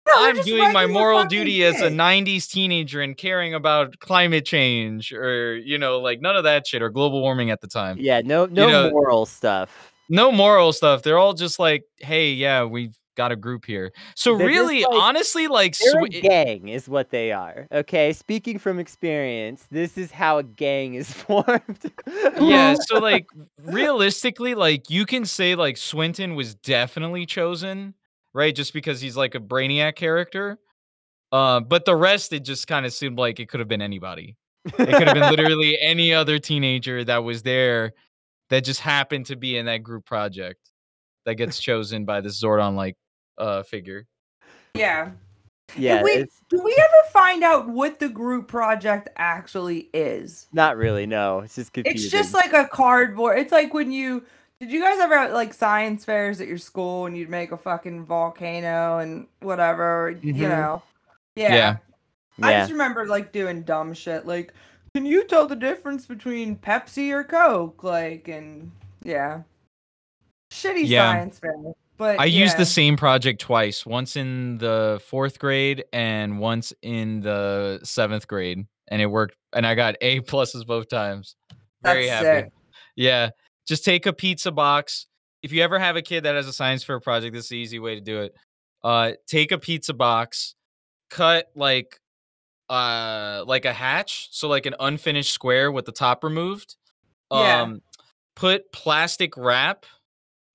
No, 0.08 0.14
i'm 0.16 0.38
doing 0.42 0.72
my 0.72 0.86
moral 0.86 1.18
fucking 1.24 1.38
duty 1.38 1.66
as 1.66 1.82
a 1.82 1.90
90s 1.90 2.50
teenager 2.50 3.02
and 3.02 3.18
caring 3.18 3.54
about 3.54 4.00
climate 4.00 4.46
change 4.46 5.12
or 5.12 5.58
you 5.58 5.78
know 5.78 6.00
like 6.00 6.22
none 6.22 6.38
of 6.38 6.46
that 6.46 6.66
shit 6.66 6.82
or 6.82 6.90
global 6.90 7.20
warming 7.20 7.52
at 7.52 7.60
the 7.60 7.68
time. 7.68 7.98
Yeah, 8.00 8.22
no 8.24 8.46
no 8.46 8.70
know- 8.70 8.90
moral 8.92 9.26
stuff. 9.26 9.92
no 10.08 10.32
moral 10.32 10.72
stuff. 10.72 11.04
They're 11.04 11.18
all 11.18 11.34
just 11.34 11.60
like 11.60 11.84
hey 11.98 12.32
yeah 12.32 12.64
we've 12.64 12.96
got 13.18 13.32
a 13.34 13.36
group 13.36 13.66
here 13.66 13.92
so 14.16 14.38
They're 14.38 14.48
really 14.48 14.84
like- 14.84 14.94
honestly 14.94 15.48
like 15.48 15.76
a 15.82 16.08
gang, 16.22 16.70
is 16.70 16.88
what 16.88 17.10
they 17.10 17.34
are. 17.34 17.68
Okay, 17.72 18.14
speaking 18.14 18.60
from 18.60 18.80
experience, 18.80 19.66
this 19.70 19.98
is 19.98 20.12
how 20.12 20.38
a 20.38 20.44
gang 20.44 20.94
is 20.94 21.12
formed. 21.26 21.92
yeah 22.40 22.76
so 22.80 23.00
like 23.00 23.28
realistically 23.64 24.56
like 24.56 24.90
you 24.90 25.06
can 25.06 25.26
say 25.26 25.56
like 25.56 25.78
swinton 25.78 26.36
was 26.36 26.56
definitely 26.56 27.26
chosen 27.26 27.94
right 28.34 28.56
just 28.56 28.74
because 28.74 29.02
he's 29.02 29.18
like 29.18 29.36
a 29.36 29.40
brainiac 29.40 29.96
character 29.96 30.58
uh 31.32 31.60
but 31.60 31.84
the 31.86 31.96
rest 31.96 32.32
it 32.34 32.42
just 32.46 32.68
kind 32.68 32.86
of 32.86 32.94
seemed 32.94 33.18
like 33.18 33.40
it 33.40 33.50
could 33.50 33.60
have 33.60 33.68
been 33.68 33.82
anybody 33.82 34.36
it 34.66 34.74
could 34.76 35.08
have 35.08 35.14
been 35.16 35.30
literally 35.36 35.78
any 35.82 36.14
other 36.14 36.40
teenager 36.40 37.04
that 37.04 37.24
was 37.24 37.42
there 37.44 37.94
that 38.50 38.64
just 38.64 38.80
happened 38.80 39.26
to 39.26 39.36
be 39.36 39.58
in 39.58 39.66
that 39.66 39.80
group 39.84 40.06
project 40.06 40.60
that 41.26 41.36
gets 41.36 41.60
chosen 41.60 42.06
by 42.06 42.22
this 42.22 42.42
zordon 42.42 42.76
like 42.76 42.96
uh 43.38 43.64
figure 43.64 44.06
yeah. 44.74 45.12
yeah, 45.76 46.04
Did 46.04 46.04
we, 46.04 46.28
do 46.50 46.64
we 46.64 46.72
ever 46.78 47.10
find 47.12 47.44
out 47.44 47.68
what 47.68 48.00
the 48.00 48.10
group 48.10 48.48
project 48.48 49.10
actually 49.18 49.90
is? 49.94 50.48
not 50.54 50.78
really. 50.78 51.06
No, 51.06 51.40
it's 51.40 51.56
just 51.56 51.74
confusing. 51.74 52.06
It's 52.06 52.12
just 52.12 52.34
like 52.34 52.54
a 52.54 52.68
cardboard. 52.68 53.40
It's 53.40 53.52
like 53.52 53.74
when 53.74 53.92
you 53.92 54.24
did 54.60 54.72
you 54.72 54.82
guys 54.82 55.00
ever 55.00 55.18
have 55.18 55.34
like 55.34 55.54
science 55.54 56.06
fairs 56.06 56.42
at 56.42 56.48
your 56.48 56.58
school 56.58 57.06
and 57.06 57.18
you'd 57.18 57.30
make 57.30 57.52
a 57.52 57.58
fucking 57.58 58.06
volcano 58.06 59.00
and 59.00 59.28
whatever, 59.42 60.14
Mhm. 60.16 60.24
you 60.36 60.48
know? 60.48 60.82
Yeah. 61.36 61.54
Yeah. 61.54 61.78
I 62.42 62.52
yeah. 62.52 62.60
just 62.62 62.72
remember 62.72 63.06
like 63.08 63.32
doing 63.32 63.64
dumb 63.64 63.94
shit 63.94 64.26
like 64.26 64.54
can 64.94 65.06
you 65.06 65.26
tell 65.26 65.48
the 65.48 65.56
difference 65.56 66.06
between 66.06 66.56
Pepsi 66.56 67.12
or 67.12 67.24
Coke? 67.24 67.84
Like 67.84 68.28
and 68.28 68.72
yeah. 69.04 69.42
Shitty 70.52 70.88
Yeah. 70.88 71.12
science 71.12 71.40
fair. 71.40 71.54
But 71.98 72.20
I 72.20 72.26
used 72.26 72.58
the 72.58 72.66
same 72.66 72.96
project 72.96 73.42
twice, 73.42 73.86
once 73.86 74.16
in 74.16 74.60
the 74.60 75.02
fourth 75.08 75.40
grade 75.40 75.84
and 75.92 76.40
once 76.40 76.72
in 76.84 77.22
the 77.22 77.80
seventh 77.84 78.28
grade, 78.28 78.68
and 78.88 79.02
it 79.02 79.08
worked. 79.08 79.36
And 79.54 79.66
I 79.66 79.74
got 79.74 79.96
A 80.02 80.22
pluses 80.22 80.66
both 80.66 80.90
times. 80.90 81.36
Very 81.82 82.06
That's 82.06 82.26
happy. 82.26 82.46
sick. 82.46 82.54
Yeah, 82.96 83.30
just 83.68 83.84
take 83.84 84.06
a 84.06 84.14
pizza 84.14 84.52
box. 84.52 85.08
If 85.42 85.52
you 85.52 85.64
ever 85.64 85.80
have 85.80 85.96
a 85.96 86.02
kid 86.02 86.24
that 86.24 86.36
has 86.36 86.48
a 86.48 86.54
science 86.54 86.84
fair 86.84 87.00
project, 87.00 87.34
this 87.34 87.46
is 87.46 87.50
the 87.50 87.58
easy 87.58 87.80
way 87.80 87.96
to 87.96 88.02
do 88.02 88.22
it. 88.22 88.36
Uh, 88.84 89.14
take 89.28 89.52
a 89.52 89.58
pizza 89.58 89.94
box, 89.94 90.56
cut 91.10 91.48
like 91.56 92.00
uh 92.70 93.44
like 93.48 93.66
a 93.66 93.74
hatch, 93.74 94.28
so 94.32 94.48
like 94.48 94.66
an 94.66 94.76
unfinished 94.80 95.34
square 95.34 95.72
with 95.72 95.86
the 95.86 95.92
top 95.92 96.24
removed. 96.24 96.76
Yeah. 97.32 97.62
Um, 97.62 97.82
put 98.36 98.72
plastic 98.72 99.36
wrap 99.36 99.86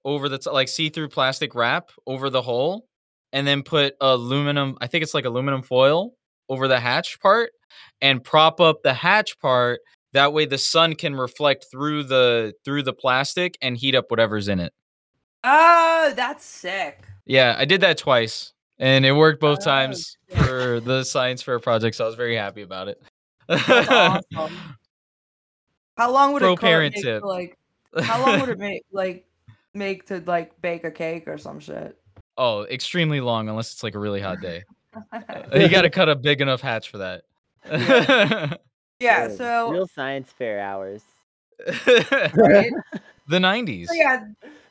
over 0.05 0.29
the 0.29 0.39
t- 0.39 0.51
like 0.51 0.69
see-through 0.69 1.09
plastic 1.09 1.55
wrap 1.55 1.91
over 2.07 2.31
the 2.31 2.43
hole, 2.43 2.87
and 3.33 3.47
then 3.47 3.63
put 3.63 3.95
aluminum. 4.01 4.77
I 4.81 4.87
think 4.87 5.03
it's 5.03 5.15
like 5.15 5.25
aluminum 5.25 5.63
foil 5.63 6.13
over 6.49 6.69
the 6.69 6.81
hatch 6.81 7.21
part, 7.21 7.51
and 8.01 8.23
prop 8.23 8.61
up 8.61 8.83
the 8.83 8.95
hatch 8.95 9.39
part. 9.41 9.81
That 10.13 10.33
way, 10.33 10.45
the 10.45 10.59
sun 10.59 10.95
can 10.95 11.15
reflect 11.15 11.67
through 11.71 12.03
the 12.05 12.53
through 12.65 12.83
the 12.83 12.93
plastic 12.93 13.57
and 13.63 13.77
heat 13.77 13.95
up 13.95 14.07
whatever's 14.11 14.49
in 14.49 14.61
it. 14.61 14.73
Oh, 15.45 16.13
that's 16.15 16.45
sick. 16.45 17.01
Yeah, 17.25 17.55
I 17.59 17.65
did 17.65 17.81
that 17.81 17.99
twice, 17.99 18.53
and 18.79 19.07
it 19.07 19.13
worked 19.13 19.41
both 19.41 19.61
Oh, 19.63 19.65
times 19.65 20.17
shit. 20.29 20.39
for 20.45 20.81
the 20.81 21.05
science 21.05 21.41
fair 21.43 21.59
project. 21.61 21.97
So 21.97 22.05
I 22.05 22.07
was 22.09 22.17
very 22.17 22.37
happy 22.37 22.63
about 22.63 22.89
it. 22.89 23.01
Awesome. 23.49 24.57
How 25.97 26.11
long 26.11 26.33
would 26.33 26.41
Pro 26.41 26.53
it 26.55 26.61
parent 26.61 26.95
tip. 27.01 27.23
like 27.23 27.57
how 28.03 28.25
long 28.25 28.41
would 28.41 28.49
it 28.49 28.59
make 28.59 28.83
like 28.93 29.27
make 29.75 30.07
to 30.07 30.23
like 30.27 30.61
bake 30.61 30.85
a 30.85 30.91
cake 30.91 31.29
or 31.29 31.39
some 31.39 31.61
shit? 31.61 31.97
Oh, 32.39 32.65
extremely 32.65 33.21
long 33.21 33.49
unless 33.49 33.73
it's 33.73 33.83
like 33.83 33.95
a 33.95 33.99
really 33.99 34.21
hot 34.21 34.41
day. 34.41 34.65
you 35.55 35.69
got 35.69 35.83
to 35.83 35.91
cut 35.91 36.09
a 36.09 36.15
big 36.17 36.41
enough 36.41 36.61
hatch 36.61 36.91
for 36.91 36.99
that. 36.99 37.23
yeah, 37.71 38.57
Good. 39.29 39.37
so 39.37 39.71
real 39.71 39.87
science 39.87 40.31
fair 40.33 40.61
hours. 40.61 41.03
right? 42.35 42.71
the 43.29 43.39
90s. 43.39 43.87
So, 43.87 43.95
yeah, 43.95 44.25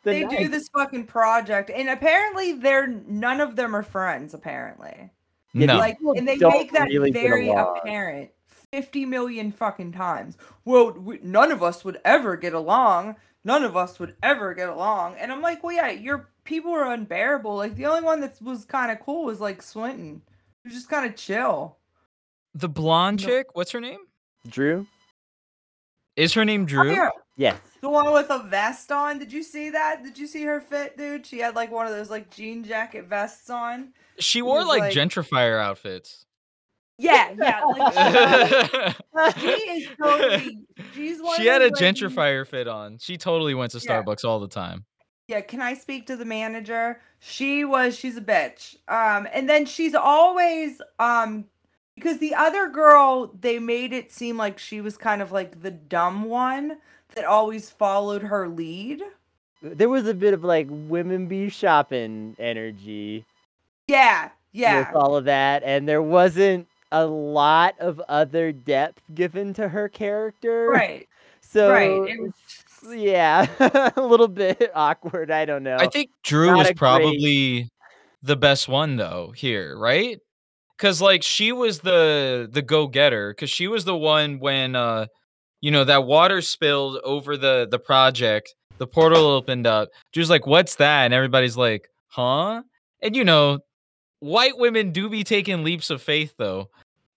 The 0.04 0.12
they 0.12 0.24
do 0.26 0.48
this 0.48 0.68
fucking 0.70 1.06
project, 1.06 1.70
and 1.70 1.90
apparently 1.90 2.54
they're 2.54 2.88
none 2.88 3.40
of 3.42 3.56
them 3.56 3.76
are 3.76 3.84
friends. 3.84 4.34
Apparently, 4.34 5.10
No. 5.54 5.78
like, 5.78 5.98
and 6.16 6.28
they 6.28 6.38
don't 6.38 6.54
make 6.54 6.72
that 6.74 6.90
really 6.90 7.12
very 7.12 7.50
apparent. 7.50 8.32
Fifty 8.72 9.06
million 9.06 9.52
fucking 9.52 9.92
times. 9.92 10.38
Well, 10.64 10.92
we, 10.94 11.20
none 11.22 11.52
of 11.52 11.62
us 11.62 11.84
would 11.84 12.00
ever 12.06 12.38
get 12.38 12.54
along. 12.54 13.18
None 13.44 13.64
of 13.64 13.76
us 13.76 14.00
would 14.00 14.16
ever 14.24 14.54
get 14.54 14.70
along. 14.70 15.16
And 15.18 15.32
I'm 15.32 15.42
like, 15.42 15.64
well, 15.64 15.76
yeah, 15.76 15.90
your 15.90 16.30
people 16.46 16.72
are 16.72 16.94
unbearable. 16.94 17.56
Like 17.56 17.76
the 17.76 17.88
only 17.88 18.02
one 18.02 18.22
that 18.22 18.42
was 18.42 18.64
kind 18.66 18.92
of 18.92 19.00
cool 19.02 19.26
was 19.26 19.42
like 19.42 19.62
Swinton. 19.62 20.22
He 20.64 20.70
was 20.70 20.74
just 20.74 20.90
kind 20.90 21.06
of 21.06 21.16
chill. 21.16 21.78
the 22.54 22.70
blonde 22.70 23.22
No. 23.22 23.28
chick, 23.28 23.48
what's 23.56 23.72
her 23.72 23.82
name? 23.82 24.00
Drew. 24.48 24.86
Is 26.16 26.34
her 26.34 26.46
name 26.46 26.64
Oh, 26.64 26.66
Drew? 26.66 26.92
yeah, 26.94 27.10
Yes. 27.38 27.58
the 27.82 27.90
one 27.90 28.12
with 28.14 28.30
a 28.30 28.40
vest 28.44 28.92
on. 28.92 29.18
Did 29.20 29.32
you 29.34 29.42
see 29.44 29.70
that? 29.72 30.04
Did 30.04 30.18
you 30.18 30.28
see 30.28 30.44
her 30.44 30.60
fit, 30.62 30.98
dude? 30.98 31.26
She 31.26 31.40
had 31.40 31.56
like 31.56 31.72
one 31.72 31.88
of 31.88 31.94
those 31.94 32.10
like 32.10 32.30
jean 32.30 32.64
jacket 32.64 33.06
vests 33.08 33.50
on. 33.50 33.94
She 34.20 34.42
wore 34.42 34.60
was 34.60 34.68
like, 34.68 34.82
like- 34.82 34.94
gentrifier 34.94 35.60
outfits. 35.62 36.26
Yeah, 37.02 37.34
yeah. 37.38 38.94
Like 39.14 39.38
she, 39.38 39.42
she 39.48 39.48
is 39.72 39.88
totally. 39.98 40.58
She's 40.94 41.22
one. 41.22 41.36
she 41.38 41.48
had 41.48 41.62
a 41.62 41.66
like, 41.66 41.74
gentrifier 41.74 42.46
fit 42.46 42.68
on. 42.68 42.98
She 43.00 43.18
totally 43.18 43.54
went 43.56 43.72
to 43.72 43.80
Yeah. 43.84 44.04
Starbucks 44.04 44.24
all 44.24 44.40
the 44.40 44.48
time. 44.48 44.86
Yeah, 45.28 45.42
can 45.42 45.62
I 45.62 45.74
speak 45.74 46.08
to 46.08 46.16
the 46.16 46.26
manager? 46.26 47.02
She 47.20 47.66
was 47.66 47.98
she's 47.98 48.18
a 48.18 48.22
bitch. 48.22 48.76
Um 48.88 49.28
and 49.34 49.50
then 49.50 49.66
she's 49.66 49.96
always 49.96 50.80
um 51.00 51.46
because 51.96 52.20
the 52.20 52.36
other 52.36 52.70
girl 52.70 53.34
they 53.40 53.58
made 53.58 53.94
it 53.94 54.12
seem 54.12 54.38
like 54.38 54.60
she 54.60 54.80
was 54.82 54.98
kind 54.98 55.22
of 55.22 55.32
like 55.32 55.62
the 55.62 55.72
dumb 55.72 56.26
one 56.26 56.78
that 57.16 57.26
always 57.26 57.70
followed 57.70 58.22
her 58.24 58.48
lead. 58.48 59.02
There 59.64 59.90
was 59.90 60.06
a 60.08 60.14
bit 60.14 60.34
of 60.34 60.44
like 60.44 60.68
women 60.70 61.28
be 61.28 61.50
shopping 61.50 62.36
energy 62.40 63.26
Yeah, 63.88 64.30
yeah. 64.52 64.80
with 64.88 64.96
all 64.96 65.16
of 65.16 65.26
that, 65.26 65.62
and 65.64 65.88
there 65.88 66.02
wasn't 66.02 66.68
a 66.92 67.06
lot 67.06 67.76
of 67.80 68.02
other 68.10 68.52
depth 68.52 69.02
given 69.14 69.54
to 69.56 69.70
her 69.70 69.90
character. 69.90 70.68
Right. 70.70 71.08
So 71.44 71.70
right. 71.70 72.10
It 72.10 72.22
was 72.22 72.96
yeah, 72.96 73.46
a 73.98 74.02
little 74.02 74.30
bit 74.30 74.72
awkward. 74.74 75.32
I 75.32 75.44
don't 75.44 75.64
know. 75.64 75.76
I 75.78 75.88
think 75.88 76.12
Drew 76.24 76.48
not 76.48 76.58
was 76.60 76.68
a 76.68 76.70
great- 76.70 76.78
probably 76.78 77.70
the 78.24 78.38
best 78.38 78.70
one 78.70 78.96
though 78.96 79.34
here, 79.36 79.78
right? 79.78 80.18
Cuz 80.78 81.02
like 81.02 81.24
she 81.24 81.52
was 81.52 81.80
the 81.80 82.48
the 82.50 82.62
go-getter 82.62 83.34
cuz 83.34 83.50
she 83.50 83.68
was 83.68 83.84
the 83.84 83.98
one 83.98 84.40
when 84.40 84.78
uh 84.78 85.08
you 85.60 85.72
know 85.72 85.84
that 85.84 86.06
water 86.06 86.42
spilled 86.42 87.02
over 87.04 87.36
the 87.36 87.68
the 87.70 87.80
project, 87.80 88.56
the 88.78 88.88
portal 88.88 89.26
opened 89.26 89.68
up. 89.68 89.90
She 90.14 90.22
was 90.22 90.30
like, 90.30 90.48
"What's 90.48 90.76
that?" 90.76 91.04
and 91.06 91.14
everybody's 91.14 91.58
like, 91.58 91.90
"Huh?" 92.08 92.64
And 93.02 93.14
you 93.14 93.26
know, 93.26 93.60
white 94.22 94.58
women 94.58 94.92
do 94.92 95.10
be 95.10 95.26
taking 95.26 95.64
leaps 95.64 95.90
of 95.90 96.02
faith 96.02 96.34
though. 96.38 96.70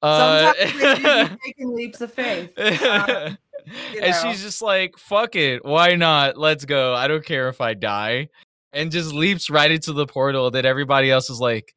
Uh, 0.02 0.52
sometimes 0.52 0.74
they 0.78 0.94
do 0.94 1.28
be 1.28 1.36
taking 1.44 1.74
leaps 1.74 2.00
of 2.00 2.12
faith. 2.12 2.52
Uh, 2.58 3.30
you 3.94 4.00
and 4.00 4.14
she's 4.16 4.42
just 4.42 4.60
like, 4.60 4.98
fuck 4.98 5.36
it. 5.36 5.64
Why 5.64 5.94
not? 5.94 6.36
Let's 6.36 6.64
go. 6.64 6.94
I 6.94 7.06
don't 7.08 7.24
care 7.24 7.48
if 7.48 7.60
I 7.60 7.74
die. 7.74 8.28
And 8.72 8.90
just 8.90 9.12
leaps 9.12 9.48
right 9.48 9.70
into 9.70 9.92
the 9.92 10.06
portal 10.06 10.50
that 10.50 10.66
everybody 10.66 11.10
else 11.10 11.30
is 11.30 11.40
like, 11.40 11.74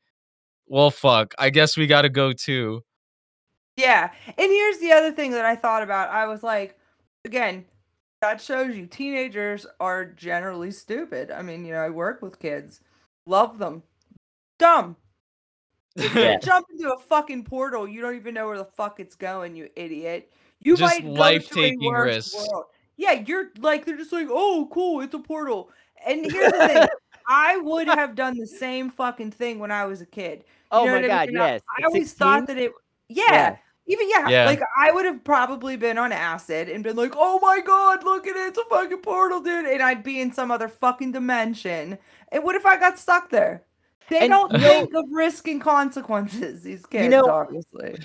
well, 0.66 0.90
fuck. 0.90 1.34
I 1.38 1.52
guess 1.52 1.78
we 1.78 1.88
got 1.88 2.02
to 2.02 2.10
go 2.10 2.34
too. 2.34 2.84
Yeah. 3.78 4.12
And 4.26 4.52
here's 4.52 4.80
the 4.80 4.92
other 4.92 5.12
thing 5.12 5.32
that 5.32 5.46
I 5.46 5.56
thought 5.56 5.84
about. 5.84 6.10
I 6.10 6.26
was 6.26 6.42
like, 6.42 6.78
again, 7.24 7.66
that 8.22 8.42
shows 8.42 8.76
you 8.76 8.88
teenagers 8.88 9.68
are 9.80 10.06
generally 10.06 10.72
stupid. 10.72 11.30
I 11.30 11.44
mean, 11.44 11.64
you 11.64 11.74
know, 11.74 11.80
I 11.80 11.90
work 11.90 12.22
with 12.22 12.40
kids, 12.40 12.82
love 13.28 13.60
them. 13.60 13.84
Dumb. 14.58 14.96
Yeah. 16.16 16.38
Jump 16.40 16.68
into 16.72 16.94
a 16.94 16.98
fucking 17.00 17.44
portal. 17.46 17.88
You 17.88 18.02
don't 18.02 18.16
even 18.16 18.34
know 18.36 18.48
where 18.48 18.58
the 18.58 18.66
fuck 18.66 19.00
it's 19.00 19.16
going, 19.16 19.56
you 19.56 19.70
idiot. 19.76 20.32
You 20.62 20.76
Just 20.78 20.94
might 20.94 21.02
go 21.04 21.08
to 21.14 21.14
a 21.14 21.20
life-taking 21.20 21.84
worse 21.84 22.06
risks. 22.34 22.36
world. 22.52 22.66
Yeah, 22.98 23.14
you're 23.26 23.52
like 23.60 23.86
they're 23.86 23.98
just 23.98 24.12
like, 24.12 24.28
oh, 24.30 24.68
cool, 24.72 25.02
it's 25.02 25.14
a 25.14 25.20
portal. 25.20 25.70
And 26.06 26.30
here's 26.32 26.52
the 26.52 26.68
thing, 26.68 26.88
I 27.28 27.58
would 27.58 27.88
have 27.88 28.16
done 28.16 28.38
the 28.38 28.48
same 28.48 28.90
fucking 28.90 29.32
thing 29.32 29.60
when 29.60 29.72
I 29.72 29.86
was 29.86 30.02
a 30.02 30.06
kid. 30.06 30.40
You 30.40 30.44
oh 30.72 30.86
my 30.86 30.94
what 30.94 31.04
I 31.04 31.08
god, 31.08 31.28
mean? 31.28 31.38
Yes. 31.38 31.62
I 31.78 31.82
At 31.82 31.86
always 31.88 32.10
16? 32.10 32.18
thought 32.18 32.48
that 32.48 32.58
it. 32.58 32.72
Yeah, 33.10 33.24
Yeah. 33.32 33.58
Even 33.90 34.10
yeah, 34.10 34.28
Yeah. 34.28 34.46
like 34.46 34.62
I 34.78 34.92
would 34.92 35.06
have 35.06 35.24
probably 35.24 35.78
been 35.78 35.98
on 35.98 36.12
acid 36.12 36.68
and 36.68 36.84
been 36.84 36.98
like, 36.98 37.14
"Oh 37.16 37.40
my 37.40 37.62
god, 37.62 38.04
look 38.04 38.28
at 38.28 38.36
it, 38.36 38.50
it's 38.50 38.58
a 38.58 38.66
fucking 38.70 38.98
portal, 38.98 39.40
dude!" 39.40 39.66
And 39.66 39.82
I'd 39.82 40.04
be 40.04 40.20
in 40.20 40.34
some 40.34 40.52
other 40.52 40.68
fucking 40.68 41.14
dimension. 41.14 41.98
And 42.32 42.44
what 42.44 42.56
if 42.56 42.66
I 42.66 42.78
got 42.78 43.00
stuck 43.00 43.30
there? 43.30 43.64
They 44.10 44.20
And, 44.20 44.30
don't 44.32 44.52
you 44.54 44.58
know- 44.60 44.64
think 44.70 44.94
of 44.94 45.06
risk 45.12 45.48
and 45.48 45.62
consequences. 45.62 46.64
These 46.64 46.86
kids, 46.86 47.10
know- 47.12 47.30
obviously. 47.30 47.98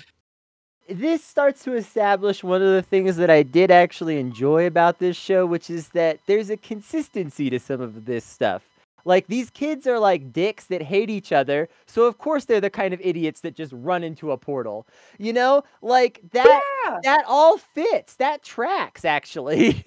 this 0.89 1.23
starts 1.23 1.63
to 1.63 1.73
establish 1.75 2.43
one 2.43 2.61
of 2.61 2.73
the 2.73 2.81
things 2.81 3.15
that 3.17 3.29
I 3.29 3.43
did 3.43 3.71
actually 3.71 4.19
enjoy 4.19 4.65
about 4.67 4.99
this 4.99 5.15
show, 5.15 5.45
which 5.45 5.69
is 5.69 5.89
that 5.89 6.19
there's 6.27 6.49
a 6.49 6.57
consistency 6.57 7.49
to 7.49 7.59
some 7.59 7.79
of 7.81 8.05
this 8.05 8.25
stuff. 8.25 8.63
Like 9.05 9.27
these 9.27 9.49
kids 9.49 9.85
are 9.85 9.99
like 9.99 10.31
dicks 10.31 10.65
that 10.67 10.81
hate 10.81 11.09
each 11.09 11.33
other, 11.33 11.67
so 11.87 12.05
of 12.05 12.19
course 12.19 12.45
they're 12.45 12.61
the 12.61 12.69
kind 12.69 12.93
of 12.93 13.01
idiots 13.03 13.41
that 13.41 13.53
just 13.53 13.73
run 13.75 14.01
into 14.01 14.31
a 14.31 14.37
portal. 14.37 14.87
You 15.19 15.33
know, 15.33 15.63
like 15.81 16.21
that. 16.31 16.61
Yeah, 16.85 16.99
That 17.03 17.25
all 17.27 17.57
fits. 17.57 18.15
That 18.15 18.43
tracks 18.43 19.03
actually. 19.05 19.83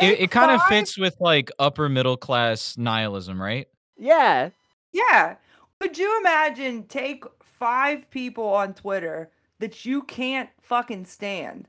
It, 0.00 0.20
it 0.20 0.30
kind 0.32 0.50
of 0.50 0.60
fits 0.64 0.98
with 0.98 1.16
like 1.20 1.50
upper 1.60 1.88
middle 1.88 2.16
class 2.16 2.76
nihilism, 2.76 3.40
right? 3.40 3.66
yeah. 3.96 4.50
Yeah. 4.98 5.36
Could 5.80 5.96
you 5.96 6.18
imagine 6.20 6.84
take 6.84 7.24
five 7.42 8.10
people 8.10 8.44
on 8.44 8.74
Twitter 8.74 9.30
that 9.60 9.84
you 9.84 10.02
can't 10.02 10.50
fucking 10.60 11.04
stand, 11.04 11.68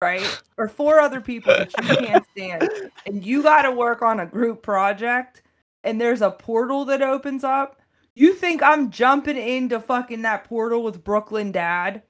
right? 0.00 0.42
Or 0.58 0.68
four 0.68 0.98
other 0.98 1.20
people 1.20 1.54
that 1.54 1.72
you 1.80 1.96
can't 1.96 2.26
stand, 2.32 2.68
and 3.06 3.24
you 3.24 3.44
got 3.44 3.62
to 3.62 3.70
work 3.70 4.02
on 4.02 4.18
a 4.18 4.26
group 4.26 4.60
project, 4.60 5.42
and 5.84 6.00
there's 6.00 6.20
a 6.20 6.32
portal 6.32 6.84
that 6.86 7.00
opens 7.00 7.44
up. 7.44 7.80
You 8.16 8.34
think 8.34 8.60
I'm 8.60 8.90
jumping 8.90 9.36
into 9.36 9.78
fucking 9.78 10.22
that 10.22 10.42
portal 10.42 10.82
with 10.82 11.04
Brooklyn 11.04 11.52
Dad? 11.52 12.02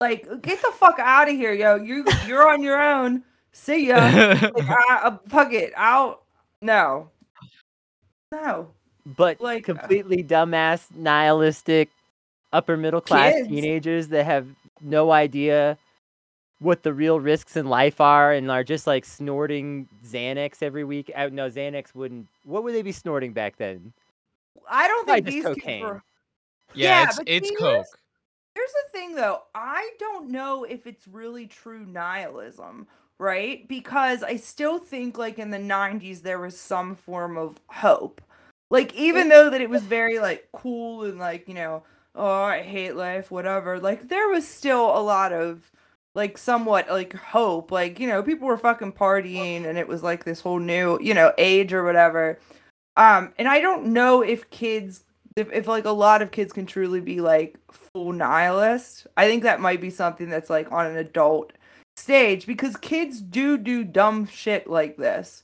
Like, 0.00 0.22
get 0.40 0.62
the 0.62 0.72
fuck 0.72 0.98
out 0.98 1.28
of 1.28 1.36
here, 1.36 1.52
yo! 1.52 1.76
You 1.76 2.06
you're 2.26 2.48
on 2.48 2.62
your 2.62 2.80
own. 2.82 3.22
See 3.52 3.88
ya. 3.88 3.96
Like, 4.54 4.68
I, 4.68 5.00
uh, 5.04 5.18
fuck 5.28 5.52
it. 5.52 5.74
I'll 5.76 6.24
no, 6.62 7.10
no. 8.32 8.73
But 9.06 9.40
Like, 9.40 9.68
uh, 9.68 9.74
completely 9.74 10.22
dumbass, 10.24 10.94
nihilistic, 10.94 11.90
upper 12.52 12.76
middle 12.76 13.00
class 13.00 13.34
Kids. 13.34 13.48
teenagers 13.48 14.08
that 14.08 14.24
have 14.24 14.46
no 14.80 15.10
idea 15.12 15.76
what 16.60 16.82
the 16.82 16.92
real 16.94 17.20
risks 17.20 17.56
in 17.56 17.66
life 17.68 18.00
are 18.00 18.32
and 18.32 18.50
are 18.50 18.64
just 18.64 18.86
like 18.86 19.04
snorting 19.04 19.88
Xanax 20.06 20.62
every 20.62 20.84
week. 20.84 21.10
Uh, 21.14 21.28
no, 21.30 21.50
Xanax 21.50 21.94
wouldn't. 21.94 22.26
What 22.44 22.64
would 22.64 22.74
they 22.74 22.82
be 22.82 22.92
snorting 22.92 23.32
back 23.32 23.56
then? 23.56 23.92
I 24.70 24.88
don't 24.88 25.04
Probably 25.04 25.22
think 25.22 25.26
just 25.26 25.36
these 25.36 25.44
kids 25.54 25.64
cocaine. 25.64 25.84
were. 25.84 26.02
Yeah, 26.74 26.88
Yeah, 27.02 27.06
it's 27.08 27.20
it's 27.26 27.50
coke. 27.58 27.68
here's- 27.70 27.92
Here's 28.54 28.70
the 28.70 28.90
thing, 28.92 29.16
though. 29.16 29.42
I 29.52 29.90
don't 29.98 30.30
know 30.30 30.62
if 30.62 30.86
it's 30.86 31.08
really 31.08 31.48
true 31.48 31.84
nihilism, 31.84 32.86
right? 33.18 33.66
Because 33.66 34.22
I 34.22 34.36
still 34.36 34.78
think, 34.78 35.18
like 35.18 35.40
in 35.40 35.50
the 35.50 35.58
'90s, 35.58 36.22
there 36.22 36.38
was 36.38 36.56
some 36.58 36.94
form 36.94 37.36
of 37.36 37.60
hope. 37.66 38.20
Like, 38.70 38.94
even 38.94 39.28
though 39.28 39.50
that 39.50 39.60
it 39.60 39.70
was 39.70 39.82
very 39.82 40.18
like 40.18 40.48
cool 40.52 41.04
and 41.04 41.18
like 41.18 41.48
you 41.48 41.54
know, 41.54 41.84
oh, 42.14 42.42
I 42.42 42.62
hate 42.62 42.96
life, 42.96 43.30
whatever. 43.30 43.78
Like, 43.78 44.08
there 44.08 44.28
was 44.28 44.46
still 44.46 44.96
a 44.96 45.00
lot 45.00 45.32
of 45.32 45.70
like 46.14 46.38
somewhat 46.38 46.90
like 46.90 47.14
hope. 47.14 47.70
Like, 47.70 48.00
you 48.00 48.08
know, 48.08 48.22
people 48.22 48.48
were 48.48 48.58
fucking 48.58 48.92
partying, 48.92 49.66
and 49.66 49.78
it 49.78 49.88
was 49.88 50.02
like 50.02 50.24
this 50.24 50.40
whole 50.40 50.58
new, 50.58 50.98
you 51.00 51.14
know, 51.14 51.32
age 51.38 51.72
or 51.72 51.84
whatever. 51.84 52.38
Um, 52.96 53.32
and 53.38 53.48
I 53.48 53.60
don't 53.60 53.86
know 53.86 54.22
if 54.22 54.48
kids 54.50 55.04
if, 55.36 55.52
if 55.52 55.66
like 55.66 55.84
a 55.84 55.90
lot 55.90 56.22
of 56.22 56.30
kids 56.30 56.52
can 56.52 56.66
truly 56.66 57.00
be 57.00 57.20
like 57.20 57.58
full 57.70 58.12
nihilist 58.12 59.06
i 59.16 59.26
think 59.26 59.42
that 59.42 59.60
might 59.60 59.80
be 59.80 59.90
something 59.90 60.28
that's 60.28 60.50
like 60.50 60.70
on 60.70 60.86
an 60.86 60.96
adult 60.96 61.52
stage 61.96 62.46
because 62.46 62.76
kids 62.76 63.20
do 63.20 63.56
do 63.56 63.84
dumb 63.84 64.26
shit 64.26 64.68
like 64.68 64.96
this 64.96 65.42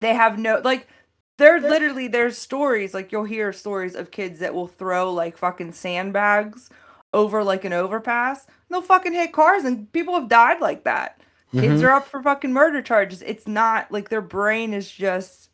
they 0.00 0.14
have 0.14 0.38
no 0.38 0.60
like 0.64 0.88
they're 1.42 1.60
literally 1.60 2.08
there's 2.08 2.38
stories 2.38 2.94
like 2.94 3.12
you'll 3.12 3.24
hear 3.24 3.52
stories 3.52 3.94
of 3.94 4.10
kids 4.10 4.38
that 4.40 4.54
will 4.54 4.66
throw 4.68 5.12
like 5.12 5.36
fucking 5.36 5.72
sandbags 5.72 6.70
over 7.12 7.44
like 7.44 7.64
an 7.64 7.72
overpass 7.72 8.46
and 8.46 8.54
they'll 8.70 8.82
fucking 8.82 9.12
hit 9.12 9.32
cars 9.32 9.64
and 9.64 9.92
people 9.92 10.14
have 10.14 10.28
died 10.28 10.60
like 10.60 10.84
that. 10.84 11.20
Kids 11.54 11.82
Mhm. 11.82 11.84
are 11.84 11.90
up 11.92 12.06
for 12.08 12.22
fucking 12.22 12.52
murder 12.52 12.80
charges. 12.80 13.22
It's 13.22 13.46
not 13.46 13.92
like 13.92 14.08
their 14.08 14.22
brain 14.22 14.72
is 14.72 14.90
just 14.90 15.50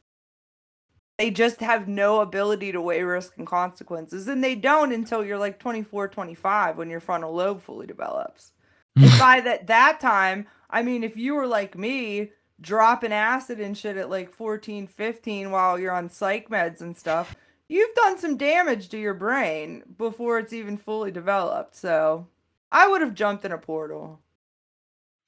they 1.18 1.30
just 1.30 1.60
have 1.60 1.88
no 1.88 2.20
ability 2.20 2.70
to 2.72 2.80
weigh 2.80 3.02
risk 3.02 3.36
and 3.38 3.46
consequences 3.46 4.28
and 4.28 4.42
they 4.44 4.54
don't 4.54 4.92
until 4.92 5.24
you're 5.24 5.38
like 5.38 5.58
24 5.58 6.08
25 6.08 6.76
when 6.76 6.90
your 6.90 7.00
frontal 7.00 7.34
lobe 7.34 7.60
fully 7.62 7.86
develops. 7.86 8.52
And 8.96 9.10
by 9.18 9.40
that 9.40 9.66
that 9.68 10.00
time 10.00 10.46
i 10.70 10.82
mean 10.82 11.02
if 11.04 11.16
you 11.16 11.34
were 11.34 11.46
like 11.46 11.76
me 11.76 12.30
dropping 12.60 13.12
acid 13.12 13.60
and 13.60 13.76
shit 13.76 13.96
at 13.96 14.10
like 14.10 14.32
14 14.32 14.86
15 14.86 15.50
while 15.50 15.78
you're 15.78 15.92
on 15.92 16.10
psych 16.10 16.48
meds 16.48 16.80
and 16.80 16.96
stuff 16.96 17.36
you've 17.68 17.94
done 17.94 18.18
some 18.18 18.36
damage 18.36 18.88
to 18.88 18.98
your 18.98 19.14
brain 19.14 19.82
before 19.96 20.38
it's 20.38 20.52
even 20.52 20.76
fully 20.76 21.10
developed 21.10 21.76
so 21.76 22.26
i 22.72 22.88
would 22.88 23.00
have 23.00 23.14
jumped 23.14 23.44
in 23.44 23.52
a 23.52 23.58
portal 23.58 24.20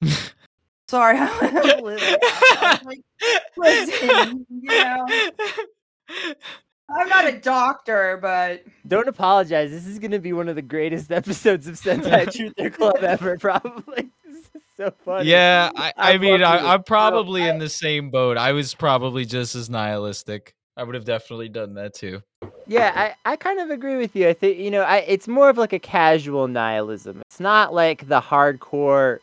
sorry 0.87 1.17
I 1.19 1.79
was 1.81 2.83
like, 2.83 3.01
listen 3.55 4.45
you 4.49 4.69
know 4.69 5.05
I'm 6.97 7.09
not 7.09 7.27
a 7.27 7.39
doctor, 7.39 8.19
but 8.21 8.63
Don't 8.87 9.07
apologize. 9.07 9.71
This 9.71 9.87
is 9.87 9.99
going 9.99 10.11
to 10.11 10.19
be 10.19 10.33
one 10.33 10.49
of 10.49 10.55
the 10.55 10.61
greatest 10.61 11.11
episodes 11.11 11.67
of 11.67 11.75
Sentai 11.75 12.25
Truther 12.57 12.73
Club 12.73 12.97
ever, 13.01 13.37
probably. 13.37 14.09
So 14.81 14.91
funny. 15.05 15.29
Yeah, 15.29 15.69
I, 15.75 15.93
I, 15.95 16.13
I 16.13 16.17
mean. 16.17 16.41
I, 16.41 16.73
I'm 16.73 16.83
probably 16.83 17.47
in 17.47 17.59
the 17.59 17.69
same 17.69 18.09
boat. 18.09 18.35
I 18.35 18.51
was 18.53 18.73
probably 18.73 19.25
just 19.25 19.53
as 19.53 19.69
nihilistic. 19.69 20.55
I 20.75 20.83
would 20.83 20.95
have 20.95 21.05
definitely 21.05 21.49
done 21.49 21.75
that 21.75 21.93
too. 21.93 22.21
Yeah, 22.65 22.91
I, 22.95 23.33
I 23.33 23.35
kind 23.35 23.59
of 23.59 23.69
agree 23.69 23.97
with 23.97 24.15
you. 24.15 24.27
I 24.27 24.33
think, 24.33 24.57
you 24.57 24.71
know, 24.71 24.81
I 24.81 24.97
it's 24.99 25.27
more 25.27 25.49
of 25.49 25.57
like 25.59 25.73
a 25.73 25.79
casual 25.79 26.47
nihilism. 26.47 27.21
It's 27.29 27.39
not 27.39 27.75
like 27.75 28.07
the 28.07 28.21
hardcore, 28.21 29.19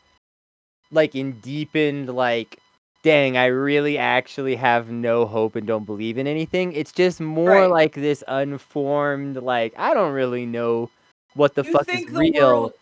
like 0.93 1.17
in 1.17 1.33
deepened, 1.41 2.09
like, 2.15 2.61
dang, 3.03 3.37
I 3.37 3.47
really 3.47 3.99
actually 3.99 4.55
have 4.55 4.91
no 4.93 5.27
hope 5.27 5.57
and 5.57 5.67
don't 5.67 5.87
believe 5.87 6.19
in 6.19 6.29
anything. 6.29 6.73
It's 6.73 6.93
just 6.93 7.21
more 7.21 7.63
Right. 7.63 7.67
like 7.71 7.95
this 7.95 8.23
unformed, 8.29 9.39
like, 9.39 9.75
I 9.77 9.93
don't 9.93 10.13
really 10.13 10.47
know 10.47 10.89
what 11.35 11.57
the 11.57 11.65
you 11.65 11.73
fuck 11.73 11.89
is 11.89 12.05
the 12.05 12.13
real. 12.13 12.33
world 12.47 12.73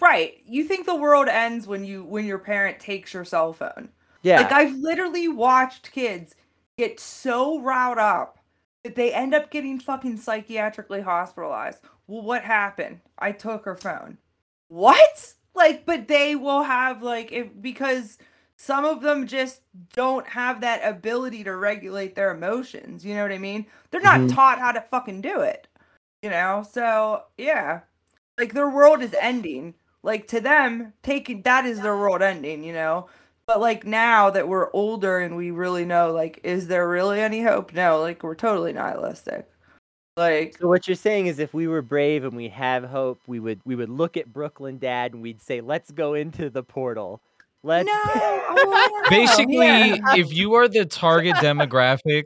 right. 0.00 0.34
You 0.46 0.64
think 0.64 0.86
the 0.86 0.94
world 0.96 1.28
ends 1.28 1.66
when 1.66 1.84
you 1.84 2.04
when 2.04 2.24
your 2.26 2.38
parent 2.38 2.80
takes 2.80 3.12
your 3.14 3.24
cell 3.24 3.52
phone. 3.52 3.90
Yeah. 4.22 4.40
like 4.40 4.52
i've 4.52 4.74
literally 4.76 5.28
watched 5.28 5.92
kids 5.92 6.34
get 6.78 6.98
so 6.98 7.60
riled 7.60 7.98
up 7.98 8.38
that 8.82 8.94
they 8.94 9.12
end 9.12 9.34
up 9.34 9.50
getting 9.50 9.78
fucking 9.78 10.16
psychiatrically 10.18 11.02
hospitalized. 11.02 11.80
Well 12.06 12.22
what 12.22 12.42
happened? 12.44 13.00
I 13.18 13.32
took 13.32 13.64
her 13.66 13.76
phone. 13.76 14.18
What? 14.68 15.34
Like 15.54 15.84
but 15.86 16.08
they 16.08 16.34
will 16.36 16.62
have 16.62 17.02
like 17.02 17.32
if 17.32 17.48
because 17.60 18.18
some 18.56 18.84
of 18.84 19.02
them 19.02 19.26
just 19.26 19.60
don't 19.94 20.26
have 20.28 20.60
that 20.62 20.80
ability 20.84 21.44
to 21.44 21.54
regulate 21.56 22.14
their 22.14 22.30
emotions 22.34 23.04
you 23.04 23.14
know 23.14 23.22
what 23.22 23.32
i 23.32 23.38
mean? 23.38 23.66
They're 23.90 24.00
not 24.00 24.20
Mhm. 24.20 24.34
taught 24.34 24.58
how 24.58 24.72
to 24.72 24.80
fucking 24.80 25.20
do 25.20 25.40
it 25.40 25.66
you 26.22 26.30
know? 26.30 26.64
So 26.70 27.24
yeah 27.36 27.80
like 28.38 28.52
their 28.52 28.68
world 28.68 29.02
is 29.02 29.14
ending 29.20 29.74
like 30.02 30.26
to 30.28 30.40
them 30.40 30.92
taking 31.02 31.42
that 31.42 31.64
is 31.64 31.80
their 31.80 31.96
world 31.96 32.22
ending 32.22 32.62
you 32.64 32.72
know 32.72 33.08
but 33.46 33.60
like 33.60 33.86
now 33.86 34.30
that 34.30 34.48
we're 34.48 34.70
older 34.72 35.18
and 35.18 35.36
we 35.36 35.50
really 35.50 35.84
know 35.84 36.12
like 36.12 36.40
is 36.42 36.66
there 36.66 36.88
really 36.88 37.20
any 37.20 37.42
hope 37.42 37.72
no 37.72 38.00
like 38.00 38.22
we're 38.22 38.34
totally 38.34 38.72
nihilistic 38.72 39.48
like 40.16 40.58
So 40.58 40.68
what 40.68 40.86
you're 40.86 40.94
saying 40.94 41.26
is, 41.26 41.40
if 41.40 41.52
we 41.52 41.66
were 41.66 41.82
brave 41.82 42.22
and 42.24 42.36
we 42.36 42.48
have 42.50 42.84
hope, 42.84 43.20
we 43.26 43.40
would 43.40 43.60
we 43.64 43.74
would 43.74 43.88
look 43.88 44.16
at 44.16 44.32
Brooklyn 44.32 44.78
Dad 44.78 45.12
and 45.12 45.20
we'd 45.20 45.42
say, 45.42 45.60
"Let's 45.60 45.90
go 45.90 46.14
into 46.14 46.50
the 46.50 46.62
portal." 46.62 47.20
Let's. 47.64 47.86
no 47.86 47.92
oh, 47.94 49.00
I. 49.04 49.10
Basically, 49.10 49.56
Yeah. 49.56 50.14
if 50.14 50.32
you 50.32 50.54
are 50.54 50.68
the 50.68 50.84
target 50.84 51.34
demographic 51.36 52.24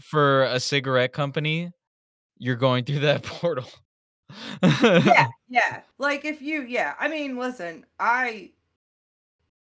for 0.00 0.44
a 0.44 0.58
cigarette 0.58 1.12
company, 1.12 1.70
you're 2.38 2.56
going 2.56 2.84
through 2.84 3.00
that 3.00 3.22
portal. 3.22 3.68
Yeah 4.62 5.26
yeah 5.48 5.80
like 5.98 6.24
if 6.24 6.42
you 6.42 6.62
yeah 6.62 6.94
i 6.98 7.08
mean 7.08 7.36
listen 7.36 7.84
i 8.00 8.50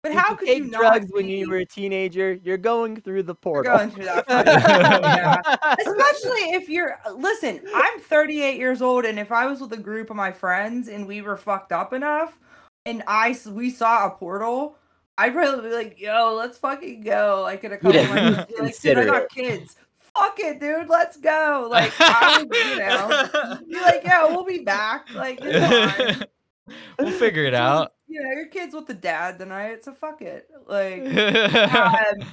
but 0.04 0.10
Did 0.10 0.18
how 0.18 0.32
you 0.32 0.38
could 0.38 0.48
you 0.48 0.64
not 0.66 0.80
drugs 0.80 1.12
when 1.12 1.28
you 1.30 1.48
were 1.48 1.58
a 1.58 1.66
teenager? 1.66 2.34
You're 2.44 2.58
going 2.58 3.00
through 3.00 3.22
the 3.22 3.34
You're 3.34 3.36
portal. 3.36 3.78
going 3.78 3.92
through 3.92 4.06
that 4.06 4.26
yeah. 4.28 5.40
especially 5.80 6.54
if 6.56 6.70
you're 6.70 7.00
uh, 7.06 7.12
listen 7.12 7.62
i'm 7.76 8.00
38 8.00 8.58
years 8.58 8.82
old 8.82 9.06
and 9.06 9.20
if 9.20 9.32
i 9.32 9.46
was 9.46 9.62
with 9.62 9.74
a 9.74 9.78
group 9.78 10.10
of 10.10 10.16
my 10.16 10.32
friends 10.32 10.88
and 10.88 11.08
we 11.08 11.22
were 11.22 11.38
fucked 11.38 11.72
up 11.72 11.94
enough 11.94 12.40
and 12.88 13.04
I 13.08 13.38
we 13.50 13.70
saw 13.70 14.08
a 14.08 14.10
portal 14.10 14.76
i'd 15.20 15.34
probably 15.34 15.70
be 15.70 15.76
like 15.76 16.00
yo 16.00 16.34
let's 16.36 16.58
fucking 16.58 17.02
go 17.02 17.42
like 17.44 17.64
in 17.64 17.72
a 17.74 17.78
couple 17.78 17.94
Yeah, 18.02 18.32
months 18.32 18.52
like 18.60 18.80
dude 18.82 18.98
i 18.98 19.06
got 19.06 19.30
kids 19.30 19.76
fuck 20.18 20.40
it 20.40 20.60
dude 20.60 20.90
let's 20.90 21.18
go 21.18 21.68
like 21.72 21.92
i 22.00 22.38
would 22.44 22.54
you 22.56 22.78
know 22.80 23.60
be 23.68 23.80
like 23.82 24.02
yeah 24.04 24.26
we'll 24.26 24.44
be 24.46 24.60
back 24.60 25.08
like 25.14 25.40
we'll 27.00 27.12
figure 27.12 27.44
it 27.46 27.54
It's 27.54 27.60
out. 27.60 27.94
you 28.08 28.22
know 28.22 28.30
your 28.32 28.48
kids 28.48 28.74
with 28.76 28.88
the 28.88 28.94
dad 28.94 29.40
tonight 29.40 29.84
so 29.84 29.94
fuck 29.94 30.22
it 30.22 30.50
like 30.68 31.02
um, 31.06 32.28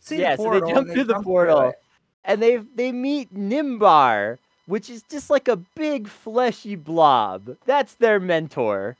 see 0.00 0.20
Yeah, 0.20 0.36
the 0.36 0.42
so 0.42 0.50
they 0.52 0.60
jump 0.60 0.86
and 0.88 0.92
through 0.92 1.04
the 1.04 1.20
portal. 1.20 1.68
it. 1.70 1.74
and 2.24 2.42
they 2.42 2.56
they 2.56 2.92
meet 2.92 3.32
Nimbar, 3.34 4.38
which 4.66 4.88
is 4.90 5.02
just 5.10 5.28
like 5.30 5.48
a 5.48 5.56
big 5.56 6.08
fleshy 6.08 6.76
blob. 6.76 7.56
That's 7.66 7.94
their 7.94 8.18
mentor. 8.20 8.96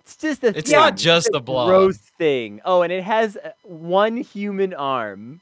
It's 0.00 0.16
just 0.16 0.42
a 0.42 0.48
It's 0.56 0.70
thing. 0.70 0.78
not 0.78 0.96
just 0.96 1.28
It's 1.28 1.36
a 1.36 1.40
blob. 1.40 1.68
gross 1.68 1.98
thing. 2.18 2.60
Oh, 2.64 2.82
and 2.82 2.92
it 2.92 3.04
has 3.04 3.36
uh, 3.36 3.50
one 3.62 4.16
human 4.16 4.72
arm. 4.74 5.40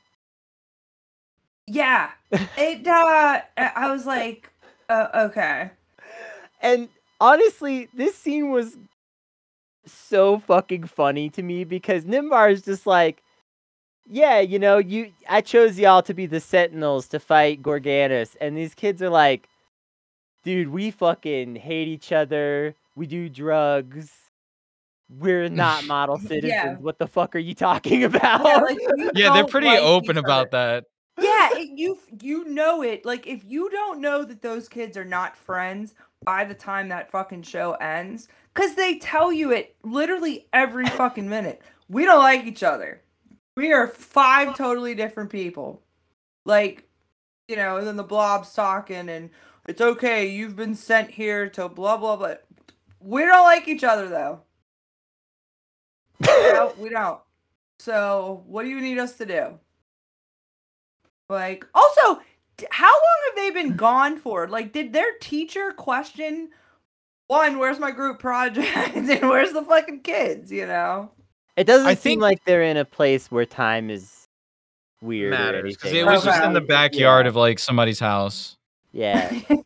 Yeah. 1.66 2.10
It 2.30 2.86
uh 2.86 3.40
I 3.56 3.72
I 3.76 3.90
was 3.90 4.06
like 4.06 4.50
uh, 4.88 5.08
okay. 5.14 5.70
And 6.60 6.88
honestly, 7.20 7.88
this 7.94 8.16
scene 8.16 8.50
was 8.50 8.76
so 9.84 10.38
fucking 10.38 10.84
funny 10.84 11.28
to 11.30 11.42
me 11.42 11.64
because 11.64 12.04
Nimbar 12.04 12.52
is 12.52 12.62
just 12.62 12.86
like, 12.86 13.22
yeah, 14.08 14.40
you 14.40 14.58
know, 14.58 14.78
you 14.78 15.12
I 15.28 15.40
chose 15.40 15.78
y'all 15.78 16.02
to 16.02 16.14
be 16.14 16.26
the 16.26 16.40
sentinels 16.40 17.08
to 17.08 17.20
fight 17.20 17.62
Gorganus, 17.62 18.36
and 18.40 18.56
these 18.56 18.74
kids 18.74 19.02
are 19.02 19.10
like, 19.10 19.48
dude, 20.44 20.68
we 20.68 20.90
fucking 20.90 21.56
hate 21.56 21.88
each 21.88 22.12
other. 22.12 22.74
We 22.94 23.06
do 23.06 23.28
drugs. 23.28 24.10
We're 25.08 25.48
not 25.50 25.84
model 25.84 26.18
citizens. 26.18 26.52
Yeah. 26.52 26.76
What 26.76 26.98
the 26.98 27.08
fuck 27.08 27.34
are 27.34 27.40
you 27.40 27.54
talking 27.54 28.04
about? 28.10 28.44
Yeah, 28.44 28.56
like, 28.58 28.78
Yeah, 29.14 29.34
they're 29.34 29.46
pretty 29.46 29.66
like 29.66 29.80
open 29.80 30.16
about 30.18 30.52
that. 30.52 30.84
Yeah, 31.18 31.48
it, 31.52 31.70
you 31.78 31.98
you 32.20 32.44
know 32.44 32.82
it. 32.82 33.04
Like 33.04 33.26
if 33.26 33.42
you 33.44 33.70
don't 33.70 34.00
know 34.00 34.24
that 34.24 34.42
those 34.42 34.68
kids 34.68 34.96
are 34.96 35.04
not 35.04 35.36
friends 35.36 35.94
by 36.24 36.44
the 36.44 36.54
time 36.54 36.88
that 36.88 37.10
fucking 37.10 37.42
show 37.42 37.72
ends, 37.74 38.28
cuz 38.54 38.74
they 38.74 38.98
tell 38.98 39.32
you 39.32 39.52
it 39.52 39.76
literally 39.82 40.48
every 40.52 40.86
fucking 40.86 41.28
minute. 41.28 41.62
We 41.88 42.04
don't 42.04 42.22
like 42.22 42.44
each 42.44 42.62
other. 42.62 43.02
We 43.56 43.72
are 43.72 43.88
five 43.88 44.56
totally 44.56 44.94
different 44.94 45.30
people. 45.30 45.82
Like, 46.44 46.88
you 47.48 47.56
know, 47.56 47.78
and 47.78 47.86
then 47.86 47.96
the 47.96 48.04
blob's 48.04 48.52
talking 48.52 49.08
and 49.08 49.30
it's 49.66 49.80
okay, 49.80 50.28
you've 50.28 50.56
been 50.56 50.74
sent 50.74 51.10
here 51.10 51.48
to 51.50 51.68
blah 51.68 51.96
blah 51.96 52.16
blah. 52.16 52.34
We 53.00 53.22
don't 53.22 53.44
like 53.44 53.68
each 53.68 53.84
other 53.84 54.08
though. 54.08 54.42
no, 56.20 56.74
we 56.78 56.88
don't. 56.90 57.20
So, 57.78 58.42
what 58.46 58.62
do 58.64 58.68
you 58.70 58.80
need 58.80 58.98
us 58.98 59.16
to 59.18 59.26
do? 59.26 59.58
Like, 61.28 61.66
also, 61.74 62.20
how 62.70 62.92
long 62.92 63.18
have 63.26 63.36
they 63.36 63.50
been 63.50 63.76
gone 63.76 64.18
for? 64.18 64.48
Like, 64.48 64.72
did 64.72 64.92
their 64.92 65.12
teacher 65.20 65.72
question 65.72 66.50
one, 67.28 67.58
where's 67.58 67.80
my 67.80 67.90
group 67.90 68.20
project, 68.20 68.68
and 68.94 69.08
where's 69.28 69.52
the 69.52 69.62
fucking 69.62 70.00
kids? 70.00 70.52
You 70.52 70.66
know? 70.66 71.10
It 71.56 71.64
doesn't 71.64 71.86
I 71.86 71.94
seem 71.94 72.02
think- 72.12 72.22
like 72.22 72.44
they're 72.44 72.62
in 72.62 72.76
a 72.76 72.84
place 72.84 73.30
where 73.30 73.44
time 73.44 73.90
is 73.90 74.28
weird 75.02 75.32
Matters 75.32 75.74
because 75.76 75.90
anything. 75.90 76.08
it 76.08 76.10
was 76.10 76.24
just 76.24 76.42
in 76.44 76.52
the 76.52 76.60
backyard 76.60 77.26
Yeah. 77.26 77.28
of 77.30 77.36
like 77.36 77.58
somebody's 77.58 77.98
house. 78.00 78.56
Yeah. 78.92 79.40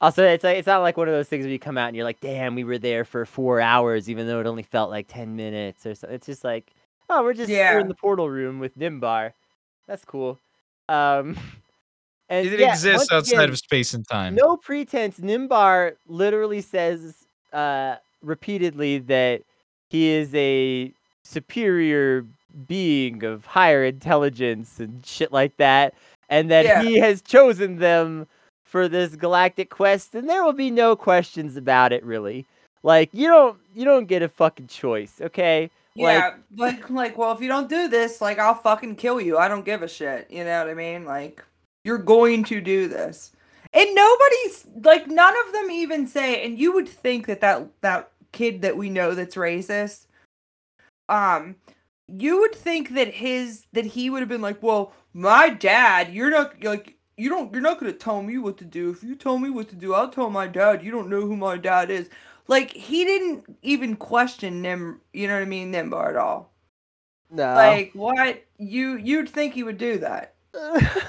Also, 0.00 0.22
it's 0.22 0.44
like 0.44 0.58
it's 0.58 0.66
not 0.66 0.82
like 0.82 0.98
one 0.98 1.08
of 1.08 1.14
those 1.14 1.28
things 1.28 1.44
where 1.46 1.52
you 1.52 1.58
come 1.58 1.78
out 1.78 1.86
and 1.86 1.96
you're 1.96 2.04
like, 2.04 2.20
"Damn, 2.20 2.54
we 2.54 2.62
were 2.64 2.76
there 2.76 3.06
for 3.06 3.24
four 3.24 3.58
hours, 3.62 4.10
even 4.10 4.26
though 4.26 4.38
it 4.38 4.46
only 4.46 4.64
felt 4.64 4.90
like 4.90 5.06
ten 5.08 5.34
minutes 5.34 5.86
or 5.86 5.94
so." 5.94 6.06
It's 6.08 6.26
just 6.26 6.44
like, 6.44 6.72
"Oh, 7.08 7.22
we're 7.22 7.32
just 7.32 7.48
here 7.48 7.72
Yeah. 7.72 7.80
in 7.80 7.88
the 7.88 7.94
portal 7.94 8.28
room 8.28 8.58
with 8.58 8.76
Nimbar. 8.76 9.32
That's 9.86 10.04
cool." 10.04 10.38
Um, 10.88 11.36
and 12.28 12.46
It 12.46 12.60
yeah, 12.60 12.70
exists 12.70 13.12
outside 13.12 13.34
again, 13.36 13.50
of 13.50 13.58
space 13.58 13.94
and 13.94 14.06
time. 14.08 14.34
no 14.34 14.56
pretense. 14.56 15.18
Nimbar 15.18 15.96
literally 16.06 16.60
says 16.60 17.26
uh, 17.52 17.96
repeatedly 18.22 18.98
that 18.98 19.42
he 19.90 20.08
is 20.08 20.34
a 20.34 20.92
superior 21.24 22.24
being 22.66 23.24
of 23.24 23.44
higher 23.46 23.84
intelligence 23.84 24.78
and 24.80 25.04
shit 25.04 25.32
like 25.32 25.56
that, 25.56 25.94
and 26.28 26.50
that 26.50 26.64
Yeah. 26.64 26.82
he 26.82 26.98
has 26.98 27.20
chosen 27.22 27.76
them 27.78 28.26
for 28.64 28.88
this 28.88 29.14
galactic 29.16 29.70
quest, 29.70 30.14
and 30.14 30.28
there 30.28 30.44
will 30.44 30.52
be 30.52 30.70
no 30.70 30.96
questions 30.96 31.56
about 31.56 31.92
it 31.92 32.04
really. 32.04 32.44
Like 32.82 33.08
you 33.12 33.28
don't 33.28 33.58
you 33.74 33.84
don't 33.84 34.06
get 34.06 34.22
a 34.22 34.28
fucking 34.28 34.66
choice, 34.66 35.20
okay? 35.20 35.70
Yeah, 35.94 36.36
like 36.56 36.90
like 36.90 37.16
well, 37.16 37.32
if 37.32 37.40
you 37.40 37.48
don't 37.48 37.68
do 37.68 37.88
this, 37.88 38.20
like 38.20 38.38
I'll 38.38 38.54
fucking 38.54 38.96
kill 38.96 39.20
you. 39.20 39.38
I 39.38 39.48
don't 39.48 39.64
give 39.64 39.82
a 39.82 39.88
shit. 39.88 40.30
You 40.30 40.44
know 40.44 40.58
what 40.58 40.70
I 40.70 40.74
mean? 40.74 41.04
Like 41.04 41.44
you're 41.84 41.98
going 41.98 42.44
to 42.44 42.60
do 42.60 42.88
this. 42.88 43.32
And 43.72 43.94
nobody's 43.94 44.66
like 44.82 45.08
none 45.08 45.34
of 45.46 45.52
them 45.52 45.70
even 45.70 46.06
say 46.06 46.44
and 46.44 46.58
you 46.58 46.72
would 46.72 46.88
think 46.88 47.26
that 47.26 47.40
that 47.40 47.68
that 47.80 48.10
kid 48.32 48.62
that 48.62 48.76
we 48.76 48.88
know 48.88 49.14
that's 49.14 49.36
racist 49.36 50.06
um 51.08 51.54
you 52.08 52.40
would 52.40 52.54
think 52.54 52.90
that 52.94 53.14
his 53.14 53.66
that 53.72 53.86
he 53.86 54.10
would 54.10 54.20
have 54.20 54.28
been 54.28 54.42
like, 54.42 54.62
"Well, 54.62 54.92
my 55.12 55.48
dad, 55.48 56.12
you're 56.12 56.30
not 56.30 56.62
like 56.62 56.96
you 57.16 57.28
don't 57.28 57.52
you're 57.52 57.62
not 57.62 57.80
to 57.80 57.92
tell 57.92 58.22
me 58.22 58.38
what 58.38 58.58
to 58.58 58.64
do. 58.64 58.90
If 58.90 59.02
you 59.02 59.14
tell 59.14 59.38
me 59.38 59.50
what 59.50 59.68
to 59.70 59.76
do, 59.76 59.94
I'll 59.94 60.10
tell 60.10 60.30
my 60.30 60.46
dad. 60.46 60.82
You 60.82 60.90
don't 60.90 61.08
know 61.08 61.22
who 61.22 61.36
my 61.36 61.56
dad 61.56 61.90
is." 61.90 62.10
Like 62.46 62.72
he 62.72 63.04
didn't 63.04 63.56
even 63.62 63.96
question 63.96 64.62
Nim, 64.62 65.00
you 65.12 65.26
know 65.28 65.34
what 65.34 65.42
I 65.42 65.46
mean, 65.46 65.72
Nimbar 65.72 66.10
at 66.10 66.16
all. 66.16 66.52
No. 67.30 67.54
Like 67.54 67.92
what 67.94 68.44
you 68.58 68.96
you'd 68.96 69.28
think 69.28 69.54
he 69.54 69.62
would 69.62 69.78
do 69.78 69.98
that. 69.98 70.34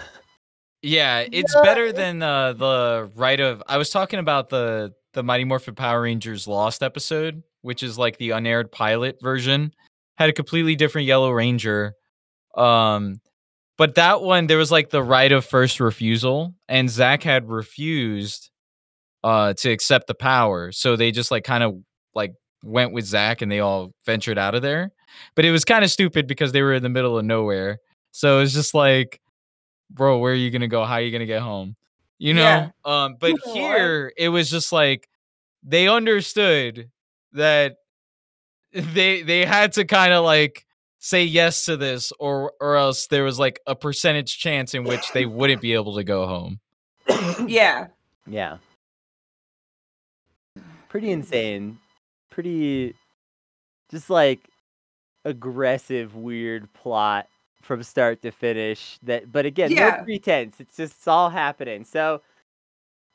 Yeah, 0.81 1.25
it's 1.31 1.55
No. 1.55 1.63
better 1.63 1.91
than 1.91 2.21
uh, 2.21 2.53
the 2.53 3.09
right 3.15 3.39
of. 3.39 3.63
I 3.67 3.77
was 3.77 3.89
talking 3.89 4.19
about 4.19 4.49
the 4.49 4.93
the 5.13 5.23
Mighty 5.23 5.43
Morphin 5.43 5.73
Power 5.73 6.01
Rangers 6.03 6.47
Lost 6.47 6.83
episode, 6.83 7.41
which 7.63 7.81
is 7.81 7.97
like 7.97 8.17
the 8.17 8.29
unaired 8.31 8.71
pilot 8.71 9.17
version. 9.19 9.73
Had 10.17 10.29
a 10.29 10.33
completely 10.33 10.75
different 10.75 11.07
Yellow 11.07 11.31
Ranger, 11.31 11.95
um, 12.55 13.19
but 13.79 13.95
that 13.95 14.21
one 14.21 14.45
there 14.45 14.59
was 14.59 14.71
like 14.71 14.91
the 14.91 15.01
right 15.01 15.31
of 15.31 15.43
first 15.43 15.79
refusal, 15.79 16.53
and 16.69 16.88
Zach 16.88 17.23
had 17.23 17.49
refused 17.49 18.51
uh, 19.26 19.53
to 19.55 19.71
accept 19.71 20.07
the 20.07 20.13
power, 20.13 20.71
so 20.71 20.95
they 20.95 21.11
just 21.11 21.32
like 21.32 21.43
kind 21.43 21.63
of 21.63 21.76
like 22.13 22.34
went 22.63 22.93
with 22.93 23.05
Zach, 23.05 23.41
and 23.41 23.51
they 23.51 23.59
all 23.59 23.91
ventured 24.05 24.38
out 24.38 24.55
of 24.55 24.61
there. 24.61 24.91
But 25.36 25.45
it 25.45 25.51
was 25.51 25.65
kind 25.65 25.84
of 25.84 25.89
stupid 25.89 26.28
because 26.28 26.51
they 26.51 26.61
were 26.61 26.73
in 26.73 26.84
the 26.84 26.89
middle 26.89 27.17
of 27.17 27.26
nowhere, 27.26 27.80
so 28.11 28.38
it 28.38 28.41
was 28.41 28.53
just 28.53 28.73
like 28.73 29.19
bro, 29.89 30.17
where 30.17 30.34
are 30.34 30.36
you 30.36 30.51
gonna 30.51 30.67
go? 30.67 30.84
How 30.86 30.93
are 30.95 31.01
you 31.01 31.11
gonna 31.11 31.26
get 31.26 31.41
home? 31.41 31.76
You 32.17 32.34
know? 32.34 32.41
Yeah. 32.41 32.69
Um, 32.86 33.17
but 33.19 33.34
What? 33.34 33.55
here 33.55 34.13
it 34.17 34.30
was 34.30 34.49
just 34.49 34.71
like 34.71 35.09
they 35.63 35.88
understood 35.88 36.89
that 37.34 37.78
they 38.71 39.21
they 39.21 39.45
had 39.45 39.73
to 39.73 39.86
kind 39.86 40.13
of 40.13 40.23
like 40.23 40.65
say 40.99 41.23
yes 41.23 41.65
to 41.65 41.78
this 41.78 42.11
or 42.19 42.53
or 42.59 42.76
else 42.76 43.07
there 43.07 43.23
was 43.23 43.38
like 43.38 43.59
a 43.67 43.76
percentage 43.76 44.39
chance 44.39 44.73
in 44.73 44.84
which 44.84 45.11
they 45.13 45.26
wouldn't 45.26 45.61
be 45.61 45.73
able 45.73 45.95
to 45.95 46.03
go 46.03 46.26
home. 46.28 46.59
Yeah. 47.47 47.88
Yeah. 48.28 48.57
Pretty 50.95 51.11
insane. 51.11 51.77
Pretty 52.29 52.95
just 53.91 54.09
like 54.09 54.47
aggressive 55.25 56.15
weird 56.15 56.71
plot 56.71 57.27
from 57.61 57.83
start 57.83 58.21
to 58.21 58.31
finish 58.31 58.97
that 59.03 59.29
but 59.29 59.45
again 59.45 59.71
Yeah. 59.71 59.97
no 59.97 60.03
pretense 60.05 60.61
it's 60.61 60.77
just 60.77 60.93
it's 60.93 61.07
all 61.07 61.29
happening 61.29 61.83
so 61.83 62.21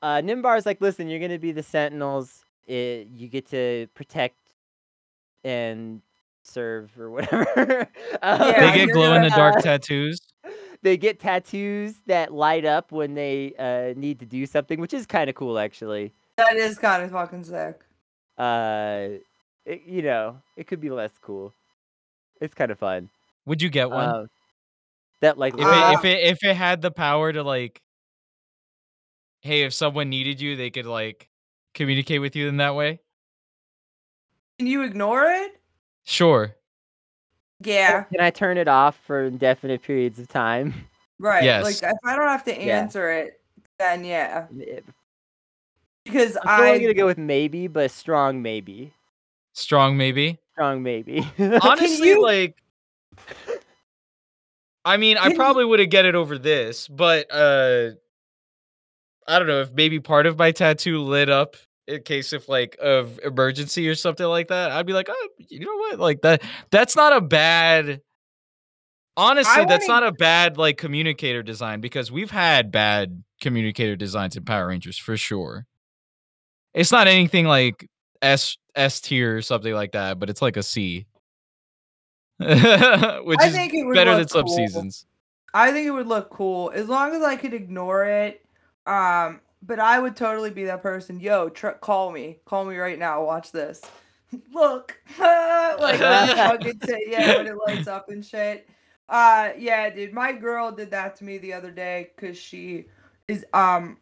uh 0.03 0.21
nimbar's 0.21 0.67
like 0.67 0.83
listen 0.83 1.09
you're 1.09 1.21
gonna 1.21 1.39
be 1.39 1.53
the 1.53 1.63
sentinels 1.63 2.45
it, 2.67 3.09
you 3.15 3.29
get 3.29 3.47
to 3.51 3.87
protect 3.95 4.37
and 5.45 6.03
serve 6.43 6.91
or 6.99 7.11
whatever 7.11 7.89
Um, 8.23 8.41
Yeah, 8.43 8.73
they 8.73 8.87
get 8.87 8.93
glow 8.93 9.15
in 9.15 9.23
the 9.23 9.29
uh, 9.33 9.37
dark 9.37 9.63
tattoos. 9.63 10.21
they 10.83 10.99
get 10.99 11.19
tattoos 11.19 11.95
that 12.07 12.31
light 12.35 12.67
up 12.67 12.93
when 12.93 13.15
they 13.15 13.55
uh, 13.59 13.99
need 13.99 14.19
to 14.21 14.27
do 14.27 14.45
something, 14.45 14.81
which 14.81 14.93
is 14.93 15.07
kind 15.07 15.31
of 15.31 15.37
cool, 15.37 15.59
actually. 15.59 16.13
That 16.41 16.57
is 16.57 16.79
kind 16.79 17.03
of 17.03 17.11
fucking 17.11 17.45
sick. 17.45 17.81
Uh, 18.39 19.21
it, 19.67 19.83
you 19.87 20.01
know, 20.01 20.39
it 20.57 20.67
could 20.67 20.81
be 20.81 20.89
less 20.89 21.13
cool. 21.21 21.53
It's 22.41 22.55
kind 22.55 22.71
of 22.71 22.79
fun. 22.79 23.11
Would 23.45 23.61
you 23.61 23.69
get 23.69 23.91
one? 23.91 24.09
Uh, 24.09 24.27
that 25.21 25.37
like 25.37 25.53
if 25.59 25.67
Uh, 25.67 25.71
it 25.71 25.95
if 25.99 26.05
it 26.07 26.29
if 26.31 26.45
it 26.45 26.57
had 26.57 26.81
the 26.81 26.91
power 26.91 27.31
to 27.31 27.43
like 27.43 27.83
hey, 29.43 29.65
if 29.65 29.75
someone 29.75 30.09
needed 30.09 30.41
you, 30.41 30.57
they 30.57 30.71
could 30.71 30.87
like 30.87 31.29
communicate 31.75 32.23
with 32.23 32.35
you 32.35 32.49
in 32.49 32.57
that 32.57 32.75
way? 32.75 33.01
Can 34.59 34.67
you 34.67 34.83
ignore 34.83 35.25
it? 35.25 35.61
Sure. 36.05 36.57
Yeah. 37.63 38.05
can 38.05 38.21
I 38.21 38.31
turn 38.31 38.57
it 38.57 38.69
off 38.69 38.99
for 39.07 39.25
indefinite 39.25 39.83
periods 39.83 40.19
of 40.19 40.29
time? 40.29 40.73
Right. 41.19 41.45
Yes. 41.45 41.65
Like 41.65 41.93
if 41.93 41.99
I 42.03 42.17
don't 42.17 42.29
have 42.29 42.45
to 42.45 42.59
Yeah. 42.59 42.81
answer 42.81 43.11
it, 43.11 43.43
then 43.79 44.07
yeah. 44.07 44.47
It- 46.11 46.13
Because 46.13 46.37
I'm 46.45 46.63
I 46.75 46.79
gonna 46.79 46.95
go 46.95 47.07
with 47.07 47.19
maybe, 47.19 47.67
but 47.67 47.91
strong 47.91 48.43
maybe. 48.43 48.93
Strong 49.53 49.97
maybe. 49.97 50.39
Strong 50.53 50.83
maybe. 50.83 51.27
honestly 51.63 52.09
you- 52.11 52.23
like 52.23 52.57
i 54.85 54.97
mean 54.97 55.19
i 55.19 55.29
Can- 55.29 55.37
probably 55.37 55.65
would 55.65 55.81
have 55.81 55.91
get 55.91 56.05
it 56.05 56.15
over 56.15 56.39
this 56.39 56.89
but 56.89 57.27
uh 57.33 57.91
i 59.29 59.39
don't 59.39 59.49
know 59.49 59.61
if 59.61 59.73
maybe 59.73 60.01
part 60.01 60.27
of 60.27 60.39
my 60.39 60.53
tattoo 60.53 60.99
lit 61.01 61.29
up 61.29 61.57
in 61.87 62.03
case 62.03 62.33
of 62.33 62.49
like 62.49 62.77
of 62.81 63.19
emergency 63.25 63.89
or 63.89 63.95
something 63.95 64.27
like 64.27 64.49
that 64.49 64.71
i'd 64.73 64.87
be 64.87 64.93
like 64.93 65.09
oh 65.11 65.29
you 65.49 65.61
know 65.61 65.75
what 65.77 65.99
like 65.99 66.23
that 66.23 66.43
that's 66.71 66.97
not 66.97 67.13
a 67.15 67.21
bad 67.21 68.01
honestly 69.17 69.65
that's 69.67 69.87
wanna- 69.89 70.01
not 70.03 70.09
a 70.09 70.13
bad 70.13 70.57
like 70.57 70.79
communicator 70.79 71.43
design 71.43 71.81
because 71.81 72.11
we've 72.11 72.31
had 72.31 72.71
bad 72.71 73.23
communicator 73.41 73.97
designs 73.97 74.37
in 74.37 74.45
power 74.45 74.67
rangers 74.69 74.97
for 74.99 75.17
sure 75.17 75.67
it's 76.75 76.93
not 76.93 77.07
anything 77.09 77.47
like 77.47 77.89
s 78.23 78.57
s 78.75 79.01
tier 79.01 79.37
or 79.37 79.43
something 79.43 79.75
like 79.75 79.93
that 79.93 80.19
but 80.19 80.31
it's 80.31 80.43
like 80.43 80.57
a 80.57 80.63
c 80.63 81.07
which 82.41 82.51
I 82.51 83.49
is 83.49 83.53
think 83.53 83.75
it 83.75 83.85
would 83.85 83.95
better 83.95 84.17
than 84.17 84.27
sub 84.27 84.47
cool. 84.47 84.57
seasons. 84.57 85.05
I 85.53 85.73
think 85.73 85.87
it 85.87 85.91
would 85.91 86.07
look 86.07 86.31
cool 86.31 86.73
as 86.75 86.89
long 86.89 87.15
as 87.15 87.23
I 87.23 87.37
could 87.37 87.53
ignore 87.53 88.07
it. 88.07 88.43
Um, 88.87 89.41
but 89.63 89.79
I 89.79 89.99
would 89.99 90.17
totally 90.17 90.49
be 90.49 90.65
that 90.65 90.81
person. 90.81 91.21
Yo, 91.21 91.51
tr- 91.51 91.69
call 91.69 92.11
me, 92.11 92.39
call 92.47 92.65
me 92.65 92.79
right 92.79 92.99
now. 92.99 93.23
Watch 93.25 93.53
this. 93.53 93.83
Look, 94.55 94.99
like 95.19 95.99
fucking 95.99 96.81
say 96.85 97.05
yeah 97.09 97.37
when 97.37 97.47
it 97.47 97.57
lights 97.67 97.89
up 97.89 98.09
and 98.09 98.25
shit. 98.25 98.67
Uh, 99.07 99.51
yeah, 99.59 99.91
dude, 99.91 100.15
my 100.15 100.33
girl 100.33 100.73
did 100.73 100.93
that 100.93 101.17
to 101.17 101.25
me 101.25 101.37
the 101.37 101.53
other 101.53 101.71
day 101.71 102.11
because 102.17 102.39
she 102.39 102.87
is 103.29 103.45
um. 103.53 103.99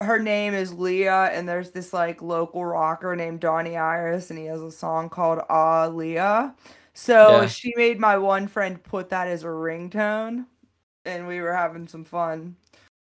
Her 0.00 0.20
name 0.20 0.54
is 0.54 0.72
Leah, 0.72 1.24
and 1.32 1.48
there's 1.48 1.70
this 1.72 1.92
like 1.92 2.22
local 2.22 2.64
rocker 2.64 3.16
named 3.16 3.40
Donnie 3.40 3.76
Iris, 3.76 4.30
and 4.30 4.38
he 4.38 4.44
has 4.46 4.62
a 4.62 4.70
song 4.70 5.08
called 5.10 5.40
Ah 5.48 5.88
Leah. 5.88 6.54
So 6.94 7.42
Yeah. 7.42 7.46
she 7.48 7.72
made 7.76 7.98
my 7.98 8.16
one 8.16 8.46
friend 8.46 8.80
put 8.82 9.08
that 9.10 9.26
as 9.26 9.42
a 9.42 9.48
ringtone, 9.48 10.46
and 11.04 11.26
we 11.26 11.40
were 11.40 11.52
having 11.54 11.88
some 11.88 12.04
fun. 12.04 12.54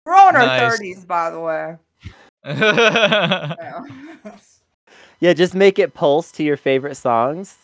We're 0.04 0.14
all 0.14 0.28
in 0.28 0.36
our 0.36 0.44
Nice. 0.46 0.60
thirties, 0.72 1.04
by 1.06 1.30
the 1.30 1.40
way. 1.40 1.76
Yeah. 2.46 3.54
yeah, 5.20 5.32
just 5.32 5.54
make 5.54 5.78
it 5.78 5.94
pulse 5.94 6.30
to 6.32 6.42
your 6.42 6.58
favorite 6.58 6.96
songs. 6.96 7.56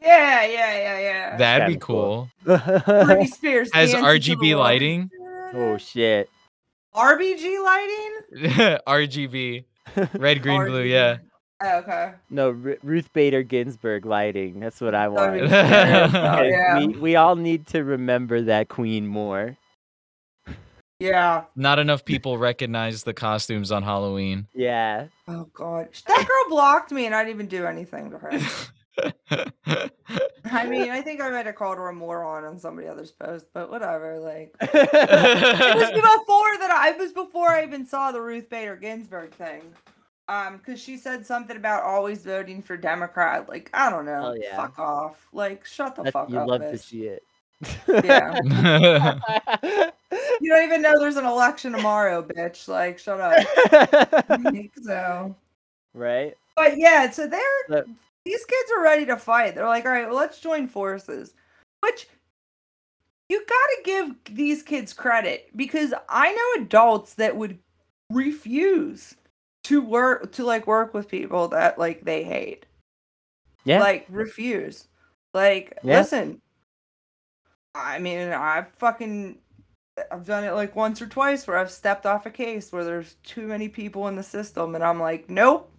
yeah, 0.00 0.44
yeah, 0.44 0.74
yeah, 0.76 0.98
yeah. 0.98 1.36
That'd 1.36 1.68
be 1.68 1.74
kinda 1.74 1.86
cool. 1.86 2.28
cool. 2.44 2.56
Britney 2.58 3.28
Spears 3.28 3.70
Has 3.72 3.92
Dancing 3.92 4.34
to 4.34 4.36
the 4.36 4.36
RGB 4.52 4.58
lighting? 4.58 5.10
oh 5.54 5.76
shit. 5.78 6.28
RBG 6.94 7.62
lighting? 7.64 8.78
RGB, 8.86 9.64
red, 10.14 10.42
green, 10.42 10.64
blue. 10.64 10.82
Yeah. 10.82 11.18
Oh, 11.62 11.78
okay. 11.78 12.12
No, 12.30 12.50
Ru- 12.50 12.78
Ruth 12.82 13.12
Bader 13.12 13.42
Ginsburg 13.42 14.04
lighting. 14.04 14.60
That's 14.60 14.80
what 14.80 14.94
I 14.94 15.08
want. 15.08 15.40
Oh, 15.40 15.44
yeah. 16.42 16.78
we, 16.78 16.88
we 16.88 17.16
all 17.16 17.36
need 17.36 17.66
to 17.68 17.84
remember 17.84 18.42
that 18.42 18.68
queen 18.68 19.06
more. 19.06 19.56
Yeah. 21.00 21.44
Not 21.56 21.78
enough 21.78 22.04
people 22.04 22.38
recognize 22.38 23.02
the 23.02 23.14
costumes 23.14 23.72
on 23.72 23.82
Halloween. 23.82 24.46
Yeah. 24.54 25.06
Oh 25.28 25.48
god. 25.52 25.88
That 26.06 26.26
girl 26.28 26.50
blocked 26.50 26.92
me 26.92 27.06
and 27.06 27.14
I 27.14 27.24
didn't 27.24 27.36
even 27.36 27.46
do 27.48 27.66
anything 27.66 28.10
to 28.10 28.18
her. 28.18 28.30
I 30.50 30.66
mean, 30.66 30.90
I 30.90 31.00
think 31.02 31.20
I 31.20 31.30
might 31.30 31.46
have 31.46 31.54
called 31.54 31.78
her 31.78 31.88
a 31.88 31.92
moron 31.92 32.44
on 32.44 32.58
somebody 32.58 32.86
else's 32.86 33.10
post, 33.12 33.46
but 33.52 33.70
whatever. 33.70 34.18
Like 34.18 34.54
it 34.60 34.72
was 34.72 35.90
before 35.92 36.58
that 36.58 36.70
I 36.70 36.90
it 36.90 36.98
was 36.98 37.12
before 37.12 37.48
I 37.50 37.62
even 37.64 37.86
saw 37.86 38.12
the 38.12 38.20
Ruth 38.20 38.48
Bader 38.48 38.76
Ginsburg 38.76 39.32
thing. 39.32 39.62
Um, 40.26 40.56
because 40.56 40.80
she 40.80 40.96
said 40.96 41.26
something 41.26 41.56
about 41.56 41.82
always 41.82 42.24
voting 42.24 42.62
for 42.62 42.78
Democrat. 42.78 43.46
Like, 43.46 43.68
I 43.74 43.90
don't 43.90 44.06
know. 44.06 44.32
Oh, 44.32 44.34
yeah. 44.34 44.56
Fuck 44.56 44.78
off. 44.78 45.28
Like, 45.34 45.66
shut 45.66 45.94
the 45.96 46.02
That- 46.04 46.12
fuck 46.14 46.30
you 46.30 46.38
up. 46.38 46.48
love 46.48 46.62
to 46.62 46.78
see 46.78 47.08
it. 47.08 47.22
Yeah. 47.86 49.18
You 50.40 50.50
don't 50.50 50.64
even 50.64 50.80
know 50.82 50.98
there's 50.98 51.16
an 51.16 51.24
election 51.26 51.72
tomorrow, 51.72 52.22
bitch. 52.22 52.68
Like, 52.68 52.98
shut 52.98 53.20
up. 53.20 53.44
so 54.82 55.34
right? 55.92 56.34
But 56.56 56.78
yeah, 56.78 57.10
so 57.10 57.26
they're 57.26 57.84
these 58.24 58.44
kids 58.44 58.70
are 58.76 58.82
ready 58.82 59.06
to 59.06 59.16
fight. 59.16 59.54
They're 59.54 59.68
like, 59.68 59.84
all 59.84 59.92
right, 59.92 60.06
well, 60.06 60.16
let's 60.16 60.40
join 60.40 60.66
forces. 60.66 61.34
Which 61.80 62.08
you 63.28 63.44
gotta 63.46 63.76
give 63.84 64.36
these 64.36 64.62
kids 64.62 64.92
credit 64.92 65.48
because 65.56 65.92
I 66.08 66.32
know 66.32 66.62
adults 66.62 67.14
that 67.14 67.36
would 67.36 67.58
refuse 68.10 69.14
to 69.64 69.80
work 69.80 70.32
to 70.32 70.44
like 70.44 70.66
work 70.66 70.94
with 70.94 71.08
people 71.08 71.48
that 71.48 71.78
like 71.78 72.04
they 72.04 72.22
hate. 72.24 72.66
Yeah. 73.64 73.80
Like 73.80 74.06
refuse. 74.08 74.88
Like, 75.32 75.78
Yeah. 75.82 75.98
listen. 75.98 76.40
I 77.74 77.98
mean, 77.98 78.28
I've 78.28 78.68
fucking 78.74 79.38
I've 80.10 80.26
done 80.26 80.44
it 80.44 80.52
like 80.52 80.76
once 80.76 81.00
or 81.00 81.06
twice 81.06 81.46
where 81.46 81.56
I've 81.56 81.70
stepped 81.70 82.04
off 82.06 82.26
a 82.26 82.30
case 82.30 82.72
where 82.72 82.84
there's 82.84 83.14
too 83.22 83.46
many 83.46 83.68
people 83.68 84.08
in 84.08 84.16
the 84.16 84.22
system 84.22 84.74
and 84.74 84.84
I'm 84.84 85.00
like, 85.00 85.30
nope. 85.30 85.70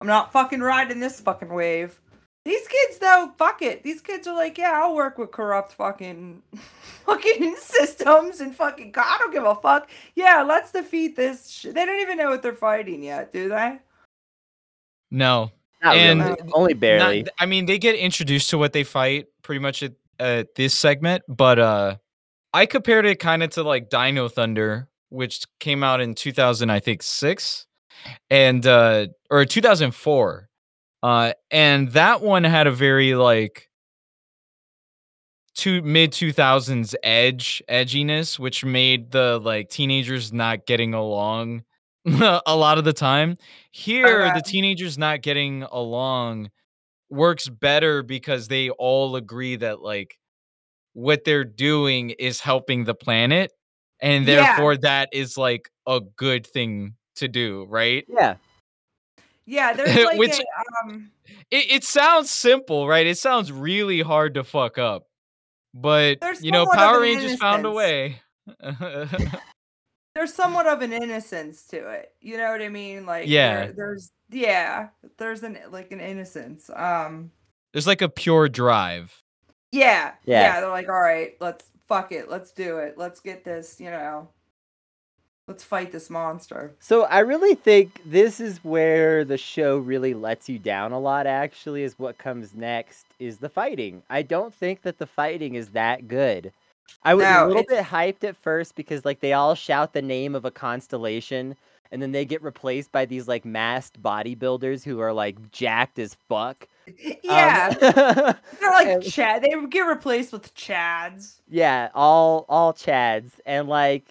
I'm 0.00 0.06
not 0.06 0.32
fucking 0.32 0.60
riding 0.60 1.00
this 1.00 1.20
fucking 1.20 1.52
wave. 1.52 2.00
These 2.44 2.68
kids 2.68 2.98
though, 2.98 3.32
fuck 3.38 3.62
it. 3.62 3.82
These 3.82 4.02
kids 4.02 4.26
are 4.26 4.34
like, 4.34 4.58
yeah, 4.58 4.72
I'll 4.74 4.94
work 4.94 5.16
with 5.16 5.30
corrupt 5.30 5.72
fucking 5.72 6.42
fucking 7.06 7.56
systems 7.58 8.40
and 8.40 8.54
fucking 8.54 8.92
God, 8.92 9.06
I 9.06 9.18
don't 9.18 9.32
give 9.32 9.44
a 9.44 9.54
fuck. 9.54 9.88
Yeah, 10.14 10.42
let's 10.42 10.70
defeat 10.72 11.16
this. 11.16 11.48
Sh-. 11.48 11.66
They 11.72 11.86
don't 11.86 12.00
even 12.00 12.18
know 12.18 12.28
what 12.28 12.42
they're 12.42 12.52
fighting 12.52 13.02
yet, 13.02 13.32
do 13.32 13.48
they? 13.48 13.78
No, 15.10 15.52
Not 15.82 15.96
And- 15.96 16.20
really. 16.22 16.36
Only 16.52 16.74
barely. 16.74 17.22
Not- 17.22 17.32
I 17.38 17.46
mean, 17.46 17.66
they 17.66 17.78
get 17.78 17.94
introduced 17.94 18.50
to 18.50 18.58
what 18.58 18.72
they 18.72 18.84
fight 18.84 19.26
pretty 19.42 19.60
much 19.60 19.82
at, 19.82 19.92
at 20.18 20.54
this 20.54 20.74
segment, 20.74 21.22
but 21.28 21.58
uh, 21.58 21.96
I 22.52 22.66
compared 22.66 23.06
it 23.06 23.20
kind 23.20 23.42
of 23.42 23.50
to 23.50 23.62
like 23.62 23.88
Dino 23.88 24.28
Thunder, 24.28 24.88
which 25.08 25.44
came 25.60 25.82
out 25.82 26.00
in 26.00 26.14
2000, 26.14 26.68
I 26.68 26.80
think 26.80 27.02
six, 27.02 27.66
and 28.30 28.66
uh, 28.66 29.06
or 29.30 29.44
2004, 29.44 30.48
uh, 31.02 31.32
and 31.50 31.90
that 31.92 32.22
one 32.22 32.44
had 32.44 32.66
a 32.66 32.72
very 32.72 33.14
like 33.14 33.68
two 35.54 35.82
mid 35.82 36.12
2000s 36.12 36.94
edge 37.02 37.62
edginess, 37.68 38.38
which 38.38 38.64
made 38.64 39.10
the 39.10 39.38
like 39.42 39.68
teenagers 39.68 40.32
not 40.32 40.66
getting 40.66 40.94
along 40.94 41.62
a 42.06 42.56
lot 42.56 42.78
of 42.78 42.84
the 42.84 42.92
time. 42.92 43.36
Here, 43.70 44.30
the 44.30 44.42
teenagers 44.42 44.98
not 44.98 45.22
getting 45.22 45.62
along 45.64 46.50
works 47.10 47.48
better 47.48 48.02
because 48.02 48.48
they 48.48 48.70
all 48.70 49.16
agree 49.16 49.56
that 49.56 49.80
like 49.82 50.18
what 50.94 51.24
they're 51.24 51.44
doing 51.44 52.10
is 52.10 52.40
helping 52.40 52.84
the 52.84 52.94
planet 52.94 53.52
and 54.00 54.26
Yeah. 54.26 54.44
therefore 54.44 54.76
that 54.78 55.08
is 55.12 55.36
like 55.38 55.70
a 55.86 56.00
good 56.16 56.46
thing 56.46 56.94
to 57.16 57.28
do 57.28 57.66
right 57.68 58.04
yeah. 58.08 58.34
Yeah, 59.46 59.72
there's 59.76 59.94
like 60.04 60.18
Which- 60.18 60.38
a 60.40 60.44
um 60.88 61.10
it, 61.50 61.70
it 61.70 61.84
sounds 61.84 62.30
simple 62.30 62.88
right 62.88 63.06
it 63.06 63.18
sounds 63.18 63.52
really 63.52 64.00
hard 64.00 64.34
to 64.34 64.44
fuck 64.44 64.78
up 64.78 65.06
but 65.74 66.20
There's 66.20 66.42
you 66.42 66.50
know 66.52 66.66
power 66.66 66.96
an 66.96 67.02
rangers 67.02 67.36
found 67.36 67.66
a 67.66 67.70
way 67.70 68.20
there's 70.14 70.32
somewhat 70.32 70.66
of 70.66 70.82
an 70.82 70.92
innocence 70.92 71.66
to 71.66 71.88
it. 71.88 72.12
You 72.20 72.36
know 72.36 72.50
what 72.52 72.62
I 72.62 72.68
mean? 72.68 73.04
Like 73.06 73.26
Yeah. 73.28 73.64
there- 73.66 73.72
there's 73.72 74.10
yeah, 74.30 74.88
there's 75.18 75.42
an 75.42 75.58
like 75.70 75.92
an 75.92 76.00
innocence. 76.00 76.70
Um 76.74 77.30
there's 77.72 77.86
like 77.86 78.02
a 78.02 78.08
pure 78.08 78.48
drive 78.48 79.12
yeah, 79.72 80.12
Yeah. 80.24 80.40
yeah. 80.40 80.60
they're 80.60 80.70
like, 80.70 80.88
all 80.88 81.00
right, 81.00 81.34
let's 81.40 81.64
fuck 81.88 82.12
it, 82.12 82.30
let's 82.30 82.52
do 82.52 82.78
it, 82.78 82.96
let's 82.96 83.18
get 83.18 83.44
this, 83.44 83.80
you 83.80 83.90
know, 83.90 84.28
let's 85.48 85.64
fight 85.64 85.92
this 85.92 86.08
monster. 86.08 86.74
So 86.78 87.02
I 87.04 87.18
really 87.20 87.54
think 87.54 88.00
this 88.06 88.40
is 88.40 88.58
where 88.64 89.24
the 89.24 89.36
show 89.36 89.76
really 89.76 90.14
lets 90.14 90.48
you 90.48 90.58
down 90.58 90.92
a 90.92 90.98
lot 90.98 91.26
actually 91.26 91.82
is 91.82 91.98
what 91.98 92.16
comes 92.18 92.54
next 92.54 93.06
is 93.18 93.38
the 93.38 93.48
fighting. 93.48 94.02
I 94.08 94.22
don't 94.22 94.54
think 94.54 94.82
that 94.82 94.98
the 94.98 95.06
fighting 95.06 95.54
is 95.54 95.68
that 95.70 96.08
good. 96.08 96.52
I 97.02 97.14
was 97.14 97.24
No, 97.24 97.46
a 97.46 97.48
little 97.48 97.64
bit 97.68 97.84
hyped 97.84 98.24
at 98.24 98.36
first 98.36 98.74
because 98.74 99.04
like 99.04 99.20
they 99.20 99.32
all 99.34 99.54
shout 99.54 99.92
the 99.92 100.02
name 100.02 100.34
of 100.34 100.44
a 100.46 100.50
constellation 100.50 101.56
and 101.92 102.00
then 102.00 102.12
they 102.12 102.24
get 102.24 102.42
replaced 102.42 102.90
by 102.90 103.04
these 103.04 103.28
like 103.28 103.44
masked 103.44 104.02
bodybuilders 104.02 104.82
who 104.82 105.00
are 105.00 105.12
like 105.12 105.50
jacked 105.52 105.98
as 105.98 106.14
fuck. 106.28 106.66
Yeah, 107.22 107.68
Um, 107.70 108.34
they're 108.60 108.70
like 108.70 108.86
and- 108.86 109.02
Chad. 109.02 109.42
They 109.42 109.54
get 109.68 109.80
replaced 109.82 110.32
with 110.32 110.54
Chads. 110.54 111.36
Yeah, 111.48 111.88
all 111.94 112.44
all 112.48 112.72
Chads 112.74 113.30
and 113.46 113.68
like 113.68 114.04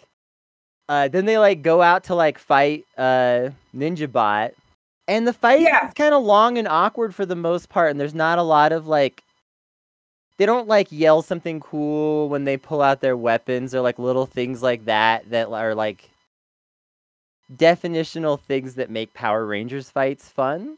uh 0.89 1.07
then 1.07 1.25
they 1.25 1.37
like 1.37 1.61
go 1.61 1.81
out 1.81 2.03
to 2.05 2.15
like 2.15 2.37
fight 2.37 2.85
uh 2.97 3.49
Ninja 3.75 4.11
Bot. 4.11 4.51
And 5.07 5.27
the 5.27 5.33
fight 5.33 5.61
Yeah. 5.61 5.87
is 5.87 5.93
kind 5.93 6.13
of 6.13 6.23
long 6.23 6.57
and 6.57 6.67
awkward 6.67 7.13
for 7.13 7.25
the 7.25 7.35
most 7.35 7.69
part 7.69 7.91
and 7.91 7.99
there's 7.99 8.13
not 8.15 8.39
a 8.39 8.43
lot 8.43 8.71
of 8.71 8.87
like 8.87 9.23
they 10.37 10.45
don't 10.45 10.67
like 10.67 10.87
yell 10.91 11.21
something 11.21 11.59
cool 11.59 12.27
when 12.29 12.43
they 12.45 12.57
pull 12.57 12.81
out 12.81 13.01
their 13.01 13.15
weapons 13.17 13.75
or 13.75 13.81
like 13.81 13.99
little 13.99 14.25
things 14.25 14.63
like 14.63 14.85
that 14.85 15.29
that 15.29 15.47
are 15.49 15.75
like 15.75 16.09
definitional 17.55 18.39
things 18.39 18.75
that 18.75 18.89
make 18.89 19.13
Power 19.13 19.45
Rangers 19.45 19.89
fights 19.89 20.27
fun. 20.29 20.77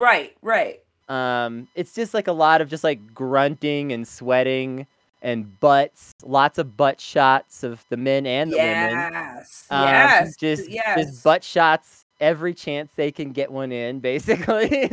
Right, 0.00 0.34
right. 0.42 0.80
Um, 1.08 1.68
it's 1.74 1.94
just 1.94 2.14
like 2.14 2.28
a 2.28 2.32
lot 2.32 2.60
of 2.60 2.68
just 2.68 2.84
like 2.84 3.14
grunting 3.14 3.92
and 3.92 4.06
sweating 4.06 4.86
and 5.22 5.58
butts, 5.60 6.12
lots 6.22 6.58
of 6.58 6.76
butt 6.76 7.00
shots 7.00 7.62
of 7.62 7.84
the 7.88 7.96
men 7.96 8.26
and 8.26 8.50
the 8.52 8.56
women. 8.56 8.90
Yes, 8.90 9.66
Um, 9.70 9.82
yes, 9.84 10.36
just 10.36 10.68
yes. 10.68 10.98
just 10.98 11.24
butt 11.24 11.44
shots 11.44 12.04
every 12.20 12.54
chance 12.54 12.92
they 12.96 13.12
can 13.12 13.32
get 13.32 13.50
one 13.50 13.72
in, 13.72 14.00
basically. 14.00 14.90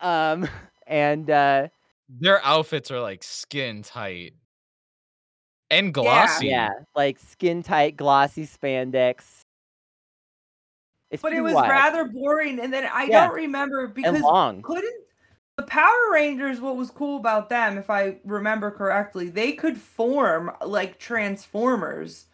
um, 0.00 0.48
and 0.86 1.30
uh, 1.30 1.68
their 2.08 2.44
outfits 2.44 2.90
are 2.90 3.00
like 3.00 3.22
skin 3.22 3.82
tight 3.82 4.34
and 5.70 5.94
glossy 5.94 6.46
yeah, 6.46 6.70
like 6.94 7.18
skin 7.18 7.62
tight, 7.62 7.96
glossy 7.96 8.46
spandex. 8.46 9.40
It's 11.10 11.22
but 11.22 11.32
it 11.34 11.42
was 11.42 11.54
wild. 11.54 11.68
rather 11.68 12.04
boring. 12.06 12.58
And 12.58 12.72
then 12.72 12.88
I 12.90 13.04
Yeah. 13.04 13.26
don't 13.26 13.34
remember 13.36 13.84
and 13.84 13.94
because 13.94 14.22
long. 14.22 14.62
couldn't 14.62 15.04
the 15.56 15.62
Power 15.64 16.10
Rangers, 16.12 16.60
what 16.60 16.76
was 16.76 16.90
cool 16.90 17.18
about 17.18 17.48
them, 17.48 17.76
if 17.76 17.90
I 17.90 18.16
remember 18.24 18.70
correctly, 18.70 19.28
they 19.28 19.52
could 19.52 19.76
form 19.76 20.50
like 20.64 20.98
Transformers 20.98 22.26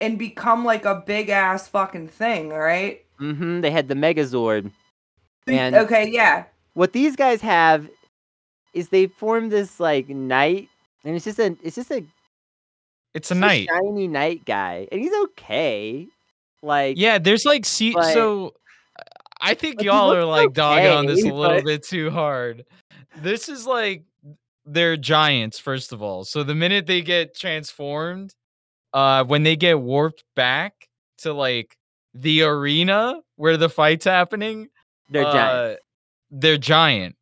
and 0.00 0.18
become 0.18 0.64
like 0.64 0.84
a 0.84 1.02
big 1.06 1.28
ass 1.28 1.68
fucking 1.68 2.08
thing, 2.08 2.52
all 2.52 2.58
right? 2.58 3.04
Mm-hmm. 3.20 3.60
They 3.60 3.70
had 3.70 3.88
the 3.88 3.94
Megazord. 3.94 4.72
And 5.46 5.74
okay, 5.76 6.08
yeah. 6.10 6.44
what 6.72 6.92
these 6.92 7.16
guys 7.16 7.40
have 7.42 7.88
is 8.72 8.88
they 8.88 9.06
form 9.06 9.50
this 9.50 9.78
like 9.78 10.08
knight, 10.08 10.68
and 11.04 11.14
it's 11.14 11.24
just 11.24 11.38
a 11.38 11.56
it's 11.62 11.76
just 11.76 11.90
a 11.90 12.02
it's 13.14 13.30
a 13.30 13.34
just 13.34 13.40
night 13.40 13.68
shiny 13.68 14.08
knight 14.08 14.44
guy, 14.46 14.88
and 14.90 15.00
he's 15.00 15.12
okay. 15.24 16.08
Like 16.62 16.96
yeah 16.96 17.18
there's 17.18 17.44
like 17.44 17.66
see 17.66 17.92
but- 17.92 18.14
so 18.14 18.54
i 19.44 19.54
think 19.54 19.76
Like, 19.76 19.84
y'all 19.86 20.12
are 20.12 20.24
like 20.24 20.52
dogging 20.52 20.90
on 20.90 21.06
this 21.06 21.22
a 21.22 21.28
little 21.32 21.58
but- 21.58 21.64
bit 21.64 21.82
too 21.84 22.10
hard. 22.10 22.64
This 23.22 23.48
is 23.48 23.66
like 23.66 24.02
they're 24.66 24.96
giants 24.96 25.58
first 25.58 25.92
of 25.92 26.02
all. 26.02 26.24
So 26.24 26.42
the 26.42 26.54
minute 26.54 26.86
they 26.86 27.02
get 27.02 27.36
transformed 27.36 28.34
uh 28.92 29.24
when 29.24 29.42
they 29.42 29.56
get 29.56 29.78
warped 29.80 30.24
back 30.34 30.88
to 31.18 31.32
like 31.32 31.76
the 32.14 32.42
arena 32.42 33.20
where 33.36 33.56
the 33.56 33.68
fight's 33.68 34.04
happening 34.04 34.68
they're 35.10 35.26
uh, 35.26 35.32
giant. 35.32 35.80
they're 36.30 36.56
giant. 36.58 37.16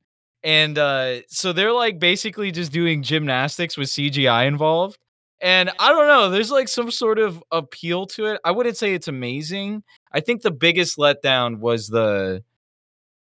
And 0.44 0.78
uh 0.78 1.22
so 1.28 1.52
they're 1.52 1.72
like 1.72 1.98
basically 1.98 2.50
just 2.52 2.72
doing 2.72 3.02
gymnastics 3.02 3.76
with 3.76 3.88
cgi 3.88 4.46
involved. 4.46 4.98
And 5.40 5.70
i 5.78 5.88
don't 5.90 6.06
know 6.06 6.30
there's 6.30 6.50
like 6.52 6.68
some 6.68 6.90
sort 6.90 7.18
of 7.18 7.42
appeal 7.50 8.06
to 8.06 8.26
it. 8.26 8.40
I 8.44 8.50
wouldn't 8.52 8.76
say 8.76 8.94
it's 8.94 9.08
amazing 9.08 9.82
i 10.12 10.20
think 10.20 10.42
the 10.42 10.50
biggest 10.50 10.98
letdown 10.98 11.58
was 11.58 11.88
the 11.88 12.42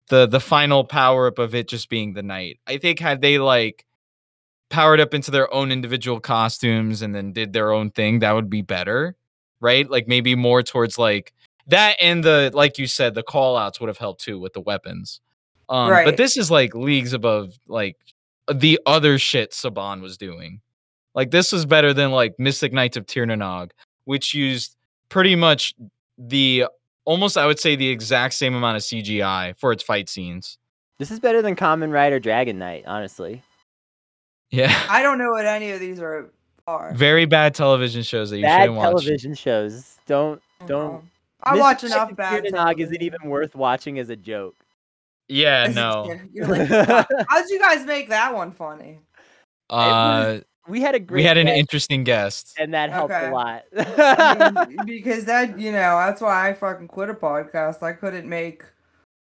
the 0.10 0.26
the 0.26 0.40
final 0.40 0.84
power 0.84 1.28
up 1.28 1.40
of 1.40 1.54
it 1.54 1.68
just 1.68 1.90
being 1.90 2.14
the 2.14 2.24
night 2.24 2.60
i 2.68 2.78
think 2.78 3.00
had 3.00 3.22
they 3.22 3.38
like 3.38 3.86
powered 4.70 5.00
up 5.00 5.14
into 5.14 5.32
their 5.32 5.54
own 5.54 5.72
individual 5.72 6.20
costumes 6.20 7.02
and 7.02 7.16
then 7.16 7.32
did 7.32 7.54
their 7.54 7.72
own 7.72 7.90
thing 7.92 8.20
that 8.20 8.34
would 8.34 8.50
be 8.50 8.62
better 8.62 9.16
right? 9.60 9.90
Like 9.90 10.08
maybe 10.08 10.36
more 10.36 10.64
towards 10.64 10.98
like 10.98 11.34
that 11.68 11.96
and 12.00 12.24
the 12.24 12.52
like 12.54 12.78
you 12.78 12.88
said 12.88 13.16
the 13.16 13.24
call 13.24 13.58
outs 13.58 13.80
would 13.80 13.88
have 13.88 13.98
helped 13.98 14.22
too 14.22 14.40
with 14.40 14.54
the 14.54 14.62
weapons. 14.62 15.22
Um 15.70 15.90
Right. 15.90 16.06
but 16.06 16.18
this 16.18 16.38
is 16.38 16.50
like 16.50 16.76
leagues 16.76 17.14
above 17.14 17.58
like 17.68 17.98
the 18.54 18.80
other 18.86 19.18
shit 19.18 19.52
saban 19.52 20.02
was 20.02 20.18
doing. 20.18 20.62
Like 21.14 21.32
this 21.32 21.52
was 21.52 21.66
better 21.66 21.94
than 21.94 22.12
like 22.12 22.36
mystic 22.38 22.72
knights 22.72 22.98
of 22.98 23.06
Tir 23.08 23.26
Na 23.26 23.36
Nog 23.36 23.72
which 24.06 24.34
used 24.34 24.76
pretty 25.10 25.36
much 25.36 25.74
the 26.18 26.66
almost 27.08 27.38
i 27.38 27.46
would 27.48 27.60
say 27.60 27.76
the 27.76 27.90
exact 27.90 28.34
same 28.36 28.54
amount 28.54 28.76
of 28.78 28.84
cgi 28.84 29.58
for 29.58 29.72
its 29.72 29.82
fight 29.82 30.08
scenes 30.10 30.58
This 31.00 31.10
is 31.10 31.20
better 31.20 31.42
than 31.42 31.56
Kamen 31.56 31.92
Rider 31.92 32.20
Dragon 32.20 32.58
Knight, 32.60 32.84
honestly. 32.86 33.42
yeah 34.52 34.74
I 34.90 35.02
don't 35.02 35.18
know 35.18 35.32
what 35.32 35.46
any 35.46 35.72
of 35.72 35.80
these 35.80 36.00
are 36.00 36.30
are. 36.68 36.94
very 36.94 37.26
bad 37.26 37.56
television 37.56 38.04
shows 38.04 38.30
that 38.32 38.38
you 38.38 38.44
Bad 38.44 38.62
shouldn't 38.64 38.78
watch 38.78 38.90
television 38.90 39.34
shows. 39.34 39.98
Don't 40.06 40.42
don't. 40.66 40.96
Um, 40.96 41.12
I 41.44 41.52
Mystic 41.52 41.62
watch 41.64 41.84
enough 41.86 42.16
bad. 42.16 42.44
Tir 42.44 42.50
Na 42.50 42.58
Nog 42.66 42.78
television. 42.78 42.88
isn't 42.96 43.02
even 43.04 43.30
worth 43.30 43.56
watching 43.56 44.00
as 44.00 44.10
a 44.10 44.16
joke. 44.18 44.56
yeah 45.30 45.68
no. 45.74 46.14
You're 46.34 46.48
like, 46.48 46.68
how'd 47.30 47.46
you 47.50 47.60
guys 47.60 47.86
make 47.86 48.10
that 48.10 48.34
one 48.36 48.52
funny? 48.52 49.00
uh 49.70 50.40
We 50.68 50.82
had 50.82 50.96
a 50.96 51.00
great 51.00 51.22
we 51.22 51.24
had 51.24 51.38
an 51.38 51.48
guest, 51.48 51.60
interesting 51.60 52.04
guest 52.04 52.56
and 52.60 52.74
that 52.74 52.90
helped 52.90 53.14
Okay. 53.14 53.28
a 53.30 53.32
lot. 53.32 53.64
I 53.78 54.66
mean, 54.68 54.86
because 54.86 55.26
that 55.26 55.60
you 55.60 55.72
know 55.72 55.98
that's 55.98 56.22
why 56.22 56.50
I 56.50 56.54
fucking 56.54 56.88
quit 56.90 57.10
a 57.10 57.14
podcast. 57.14 57.82
I 57.84 57.94
couldn't 57.94 58.28
make 58.28 58.64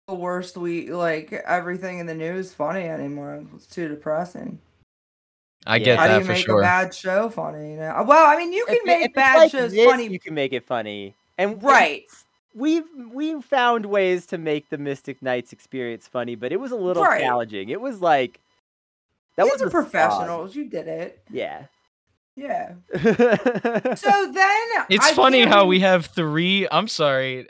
the 0.08 0.16
worst 0.16 0.58
week 0.58 0.90
like 0.90 1.34
everything 1.34 2.00
in 2.00 2.06
the 2.06 2.16
news 2.16 2.54
funny 2.54 2.84
anymore. 2.84 3.44
It's 3.56 3.66
too 3.68 3.88
depressing. 3.88 4.60
I 5.66 5.78
Yeah. 5.78 5.86
get 5.86 6.00
How 6.00 6.08
do 6.08 6.12
that 6.14 6.20
you 6.20 6.26
for 6.26 6.32
make 6.34 6.46
sure. 6.46 6.60
a 6.60 6.64
bad 6.64 6.94
show 6.94 7.30
funny? 7.30 7.72
You 7.72 7.78
know? 7.78 8.04
Well, 8.06 8.26
I 8.30 8.38
mean, 8.38 8.52
you 8.52 8.66
can 8.66 8.76
If 8.76 8.86
make 8.86 9.06
if 9.06 9.14
bad 9.14 9.38
like 9.38 9.52
shows 9.52 9.72
this, 9.72 9.86
funny. 9.86 10.08
You 10.08 10.20
can 10.20 10.34
make 10.34 10.52
it 10.54 10.66
funny, 10.66 11.14
and 11.38 11.52
and 11.54 11.64
Right. 11.64 12.06
We've 12.56 12.86
we've 13.12 13.44
found 13.44 13.86
ways 13.88 14.26
to 14.28 14.38
make 14.38 14.70
the 14.70 14.78
Mystic 14.78 15.22
Knights 15.24 15.52
experience 15.54 16.08
funny, 16.08 16.36
but 16.36 16.52
it 16.52 16.58
was 16.58 16.72
a 16.72 16.76
little 16.76 17.04
Right. 17.04 17.22
challenging. 17.22 17.70
It 17.70 17.82
was 17.82 18.00
like 18.02 18.40
that 19.38 19.44
These 19.44 19.52
was 19.54 19.62
are 19.62 19.68
a 19.68 19.72
slog. 19.72 19.84
professionals. 19.84 20.56
You 20.56 20.70
did 20.70 20.88
it. 20.88 21.24
Yeah. 21.30 21.66
Yeah. 22.36 22.74
So 22.96 24.32
then 24.32 24.86
It's 24.90 25.06
I 25.06 25.14
funny 25.14 25.40
can't 25.40 25.52
how 25.52 25.66
we 25.66 25.80
have 25.82 26.08
three. 26.08 26.68
I'm 26.72 26.88
sorry, 26.88 27.48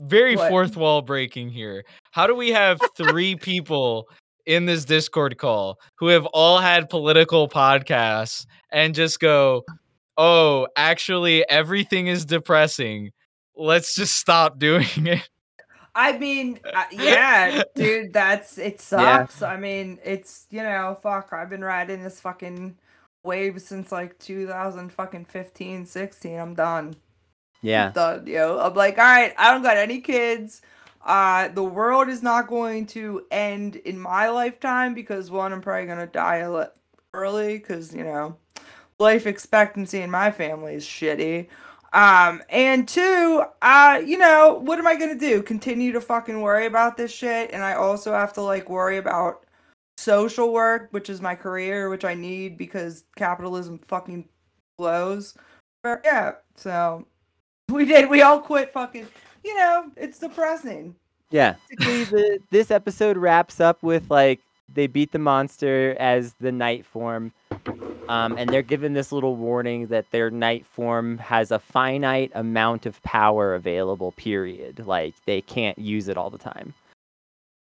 very 0.00 0.36
What? 0.36 0.48
fourth 0.50 0.76
wall 0.76 1.02
breaking 1.02 1.50
here. 1.50 1.84
How 2.12 2.26
do 2.26 2.34
we 2.34 2.48
have 2.50 2.80
three 2.96 3.36
people 3.36 4.08
in 4.46 4.64
this 4.66 4.84
Discord 4.86 5.36
call 5.38 5.78
who 5.98 6.06
have 6.08 6.24
all 6.26 6.58
had 6.58 6.88
political 6.88 7.48
podcasts 7.48 8.46
and 8.72 8.94
just 8.94 9.20
go, 9.20 9.62
"Oh, 10.16 10.66
actually, 10.76 11.46
everything 11.50 12.06
is 12.06 12.24
depressing. 12.24 13.10
Let's 13.56 13.94
just 13.94 14.16
stop 14.16 14.58
doing 14.58 14.86
it." 14.96 15.28
I 15.98 16.18
mean, 16.18 16.60
uh, 16.74 16.84
yeah, 16.92 17.62
dude, 17.74 18.12
that's 18.14 18.58
it 18.58 18.80
Yeah. 18.96 19.26
sucks. 19.26 19.42
I 19.42 19.56
mean, 19.58 19.98
it's 20.04 20.46
you 20.50 20.62
know, 20.62 20.98
fuck. 21.02 21.30
I've 21.32 21.50
been 21.50 21.64
riding 21.64 22.02
this 22.04 22.20
fucking 22.20 22.78
wave 23.24 23.60
since 23.62 23.92
like 23.92 24.18
2000 24.20 24.92
fucking 24.92 25.26
15, 25.26 25.86
16. 25.86 26.38
I'm 26.38 26.54
done. 26.54 26.96
yeah. 27.62 27.92
done, 27.92 28.26
yo. 28.26 28.58
I'm 28.58 28.74
like, 28.74 28.98
all 28.98 29.04
right, 29.04 29.34
I 29.38 29.52
don't 29.52 29.62
got 29.62 29.76
any 29.76 30.00
kids. 30.00 30.62
Uh, 31.04 31.48
the 31.48 31.64
world 31.64 32.08
is 32.08 32.22
not 32.22 32.48
going 32.48 32.86
to 32.86 33.26
end 33.30 33.76
in 33.76 33.98
my 33.98 34.28
lifetime 34.30 34.94
because 34.94 35.30
one, 35.30 35.52
I'm 35.52 35.62
probably 35.62 35.86
gonna 35.86 36.06
die 36.06 36.38
a 36.38 36.52
li- 36.52 36.66
early 37.14 37.58
because 37.58 37.94
you 37.94 38.04
know, 38.04 38.36
life 38.98 39.26
expectancy 39.26 40.00
in 40.02 40.10
my 40.10 40.30
family 40.30 40.74
is 40.74 40.84
shitty. 40.84 41.48
Um, 41.92 42.42
and 42.50 42.86
two, 42.86 43.44
uh, 43.62 44.00
you 44.04 44.18
know, 44.18 44.60
what 44.62 44.78
am 44.78 44.86
I 44.86 44.96
gonna 44.96 45.18
do? 45.18 45.42
Continue 45.42 45.92
to 45.92 46.00
fucking 46.00 46.40
worry 46.40 46.66
about 46.66 46.96
this 46.96 47.12
shit, 47.12 47.50
and 47.52 47.62
I 47.62 47.74
also 47.74 48.12
have 48.12 48.32
to 48.34 48.42
like 48.42 48.68
worry 48.68 48.98
about 48.98 49.44
social 49.96 50.52
work, 50.52 50.88
which 50.90 51.08
is 51.08 51.20
my 51.20 51.34
career, 51.34 51.88
which 51.88 52.04
I 52.04 52.14
need 52.14 52.58
because 52.58 53.04
capitalism 53.16 53.78
fucking 53.78 54.28
blows. 54.76 55.34
But 55.82 56.02
yeah, 56.04 56.32
so 56.54 57.06
we 57.68 57.84
did. 57.84 58.10
We 58.10 58.22
all 58.22 58.40
quit 58.40 58.72
fucking. 58.72 59.06
You 59.44 59.56
know, 59.56 59.90
it's 59.96 60.18
depressing. 60.18 60.94
Yeah. 61.30 61.56
The 61.78 62.38
this 62.50 62.70
episode 62.70 63.16
wraps 63.16 63.60
up 63.60 63.82
with 63.82 64.10
like 64.10 64.40
they 64.72 64.86
beat 64.86 65.12
the 65.12 65.18
monster 65.18 65.96
as 65.98 66.34
the 66.40 66.52
night 66.52 66.84
form. 66.86 67.32
Um, 68.08 68.38
and 68.38 68.48
they're 68.48 68.62
given 68.62 68.94
this 68.94 69.12
little 69.12 69.36
warning 69.36 69.88
that 69.88 70.10
their 70.12 70.30
night 70.30 70.64
form 70.64 71.18
has 71.18 71.50
a 71.50 71.58
finite 71.58 72.32
amount 72.34 72.86
of 72.86 73.02
power 73.02 73.54
available. 73.54 74.12
Period. 74.12 74.86
Like 74.86 75.14
they 75.26 75.40
can't 75.42 75.78
use 75.78 76.08
it 76.08 76.16
all 76.16 76.30
the 76.30 76.38
time, 76.38 76.72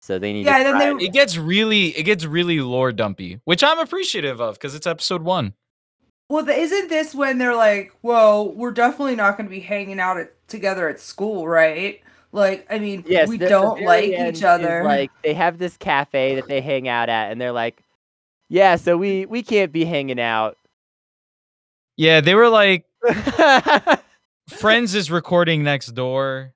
so 0.01 0.19
they 0.19 0.33
need. 0.33 0.45
Yeah, 0.45 0.59
to 0.59 0.63
then 0.65 0.73
try- 0.73 0.93
they- 0.93 1.05
It 1.05 1.13
gets 1.13 1.37
really, 1.37 1.87
it 1.97 2.03
gets 2.03 2.25
really 2.25 2.59
lore 2.59 2.91
dumpy, 2.91 3.39
which 3.45 3.63
I'm 3.63 3.79
appreciative 3.79 4.39
of 4.39 4.55
because 4.55 4.75
it's 4.75 4.85
episode 4.87 5.23
one. 5.23 5.53
Well, 6.29 6.47
isn't 6.47 6.89
this 6.89 7.13
when 7.15 7.37
they're 7.37 7.55
like, 7.55 7.91
"Well, 8.01 8.51
we're 8.51 8.71
definitely 8.71 9.15
not 9.15 9.37
going 9.37 9.47
to 9.47 9.51
be 9.51 9.59
hanging 9.59 9.99
out 9.99 10.17
at, 10.17 10.31
together 10.47 10.89
at 10.89 10.99
school, 10.99 11.47
right?" 11.47 12.01
Like, 12.31 12.67
I 12.69 12.79
mean, 12.79 13.03
Yes, 13.07 13.29
we 13.29 13.37
the- 13.37 13.45
the 13.45 13.49
don't 13.49 13.75
very 13.79 13.85
like 14.15 14.35
each 14.35 14.43
other. 14.43 14.83
Like 14.83 15.09
they 15.23 15.33
have 15.33 15.57
this 15.57 15.77
cafe 15.77 16.35
that 16.35 16.47
they 16.47 16.61
hang 16.61 16.87
out 16.87 17.09
at, 17.09 17.31
and 17.31 17.39
they're 17.39 17.51
like, 17.51 17.81
"Yeah, 18.49 18.75
so 18.75 18.97
we 18.97 19.25
we 19.25 19.43
can't 19.43 19.71
be 19.71 19.85
hanging 19.85 20.19
out." 20.19 20.57
Yeah, 21.97 22.21
they 22.21 22.35
were 22.35 22.49
like, 22.49 22.85
Friends 24.49 24.93
is 24.93 25.09
recording 25.09 25.63
next 25.63 25.87
door. 25.93 26.53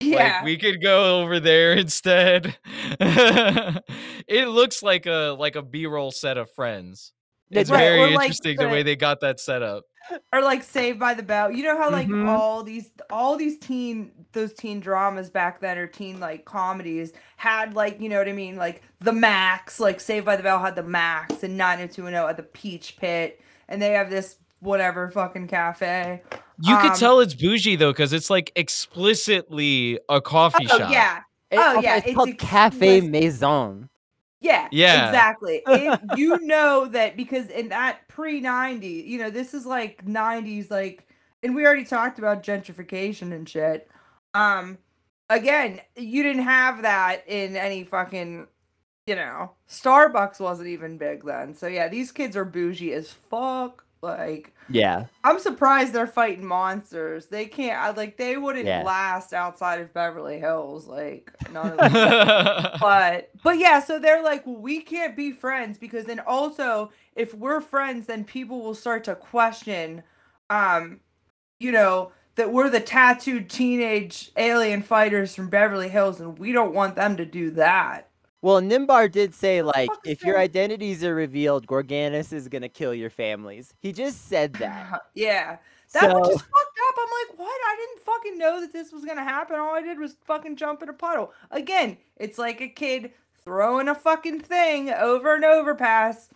yeah, 0.00 0.36
Like 0.36 0.44
we 0.44 0.56
could 0.58 0.82
go 0.82 1.22
over 1.22 1.40
there 1.40 1.72
instead. 1.74 2.56
it 3.00 4.48
looks 4.48 4.82
like 4.82 5.06
a 5.06 5.36
like 5.38 5.56
a 5.56 5.62
B-roll 5.62 6.10
set 6.10 6.36
of 6.36 6.50
friends. 6.52 7.12
It's 7.50 7.70
Right, 7.70 7.78
very 7.78 8.00
like 8.14 8.24
interesting 8.24 8.56
the 8.56 8.68
way 8.68 8.82
they 8.82 8.96
got 8.96 9.20
that 9.20 9.38
set 9.40 9.62
up. 9.62 9.84
Or 10.32 10.42
like 10.42 10.62
Saved 10.62 10.98
by 10.98 11.14
the 11.14 11.22
Bell. 11.22 11.50
You 11.50 11.62
know 11.64 11.76
how 11.78 11.90
like 11.90 12.08
Mhm. 12.08 12.26
all 12.28 12.62
these 12.62 12.90
all 13.10 13.36
these 13.36 13.58
teen 13.58 14.10
those 14.32 14.52
teen 14.52 14.80
dramas 14.80 15.30
back 15.30 15.60
then 15.60 15.78
or 15.78 15.86
teen 15.86 16.18
like 16.20 16.44
comedies 16.44 17.12
had 17.36 17.74
like 17.74 18.00
you 18.00 18.08
know 18.08 18.18
what 18.18 18.28
I 18.28 18.32
mean 18.32 18.56
like 18.56 18.82
the 19.00 19.12
Max 19.12 19.78
like 19.80 20.00
Saved 20.00 20.26
by 20.26 20.36
the 20.36 20.42
Bell 20.42 20.58
had 20.58 20.76
the 20.76 20.82
Max 20.82 21.42
and 21.42 21.56
90210 21.56 22.28
at 22.28 22.36
the 22.36 22.42
Peach 22.42 22.96
Pit 22.98 23.40
and 23.68 23.80
they 23.80 23.92
have 23.92 24.10
this 24.10 24.36
whatever 24.60 25.10
fucking 25.10 25.46
cafe. 25.48 26.22
You 26.62 26.76
could 26.78 26.92
Um, 26.92 26.96
tell 26.96 27.20
it's 27.20 27.34
bougie 27.34 27.76
though, 27.76 27.92
because 27.92 28.12
it's 28.12 28.30
like 28.30 28.50
explicitly 28.56 29.98
a 30.08 30.20
coffee 30.20 30.66
Oh 30.70 30.78
shop. 30.78 30.90
yeah, 30.90 31.20
It- 31.50 31.58
Oh, 31.58 31.62
also, 31.62 31.80
yeah, 31.82 31.96
it's, 31.96 32.06
it's 32.06 32.14
called 32.16 32.38
Cafe 32.38 32.76
explicit. 32.98 33.10
Maison. 33.10 33.88
Yeah, 34.44 34.68
Yeah. 34.70 35.06
exactly. 35.08 35.62
It, 35.66 36.00
you 36.16 36.38
know 36.42 36.86
that 36.86 37.16
because 37.16 37.48
in 37.48 37.70
that 37.70 38.06
pre 38.08 38.40
90, 38.40 38.86
you 38.86 39.18
know, 39.18 39.30
this 39.30 39.54
is 39.54 39.64
like 39.64 40.04
90s, 40.04 40.70
like, 40.70 41.08
and 41.42 41.54
we 41.54 41.64
already 41.64 41.84
talked 41.84 42.18
about 42.18 42.42
gentrification 42.42 43.32
and 43.32 43.48
shit. 43.48 43.88
Um, 44.34 44.76
again, 45.30 45.80
you 45.96 46.22
didn't 46.22 46.42
have 46.42 46.82
that 46.82 47.24
in 47.26 47.56
any 47.56 47.84
fucking, 47.84 48.46
you 49.06 49.16
know, 49.16 49.52
Starbucks 49.68 50.40
wasn't 50.40 50.68
even 50.68 50.98
big 50.98 51.24
then. 51.24 51.54
So 51.54 51.66
yeah, 51.66 51.88
these 51.88 52.12
kids 52.12 52.36
are 52.36 52.44
bougie 52.44 52.92
as 52.92 53.10
fuck. 53.10 53.83
Like, 54.04 54.54
Yeah, 54.68 55.06
I'm 55.24 55.38
surprised 55.40 55.92
they're 55.92 56.06
fighting 56.06 56.46
monsters. 56.46 57.26
They 57.26 57.46
can't, 57.46 57.80
I, 57.80 57.90
like, 57.90 58.16
they 58.16 58.36
wouldn't 58.36 58.66
Yeah. 58.66 58.82
last 58.84 59.32
outside 59.34 59.80
of 59.80 59.92
Beverly 59.92 60.38
Hills. 60.38 60.86
Like, 60.86 61.32
none 61.48 61.72
of 61.72 61.82
them 61.92 62.24
but 62.80 63.30
but 63.42 63.58
yeah 63.58 63.80
so 63.80 63.98
they're 63.98 64.22
like 64.22 64.46
well, 64.46 64.56
we 64.56 64.80
can't 64.80 65.16
be 65.16 65.32
friends 65.32 65.78
because 65.78 66.06
then 66.06 66.20
also 66.20 66.90
if 67.16 67.34
we're 67.34 67.60
friends 67.60 68.06
then 68.06 68.24
people 68.24 68.62
will 68.62 68.74
start 68.74 69.04
to 69.04 69.14
question 69.14 70.02
um 70.50 71.00
you 71.60 71.72
know 71.72 72.12
that 72.36 72.52
we're 72.52 72.70
the 72.70 72.80
tattooed 72.80 73.48
teenage 73.50 74.30
alien 74.36 74.82
fighters 74.82 75.34
from 75.34 75.48
beverly 75.48 75.88
hills 75.88 76.20
and 76.20 76.38
we 76.38 76.52
don't 76.52 76.74
want 76.74 76.96
them 76.96 77.16
to 77.16 77.24
do 77.24 77.50
that 77.52 78.08
Well, 78.44 78.60
Nimbar 78.60 79.10
did 79.10 79.34
say 79.34 79.62
like, 79.62 79.88
if 80.04 80.22
your 80.22 80.38
identities 80.38 81.02
are 81.02 81.14
revealed, 81.14 81.66
Gorganus 81.66 82.30
is 82.30 82.46
gonna 82.46 82.68
kill 82.68 82.92
your 82.92 83.08
families. 83.08 83.72
He 83.80 83.90
just 83.90 84.28
said 84.28 84.52
that. 84.60 85.00
yeah. 85.14 85.56
That 85.94 86.02
so 86.02 86.18
was 86.18 86.28
just 86.28 86.40
fucked 86.40 86.78
up. 86.88 86.94
I'm 86.98 87.30
like 87.30 87.38
what? 87.38 87.48
I 87.48 87.76
didn't 87.78 88.04
fucking 88.04 88.36
know 88.36 88.60
that 88.60 88.70
this 88.70 88.92
was 88.92 89.06
gonna 89.06 89.24
happen. 89.24 89.58
All 89.58 89.74
i 89.74 89.80
did 89.80 89.98
was 89.98 90.16
fucking 90.26 90.56
jump 90.56 90.82
in 90.82 90.90
a 90.90 90.92
puddle. 90.92 91.32
Again 91.50 91.96
it's 92.18 92.36
like 92.36 92.60
a 92.60 92.68
kid 92.68 93.12
throwing 93.42 93.88
a 93.88 93.94
fucking 93.94 94.40
thing 94.40 94.90
over 94.90 95.34
and 95.34 95.44
over 95.44 95.74
pass 95.74 96.28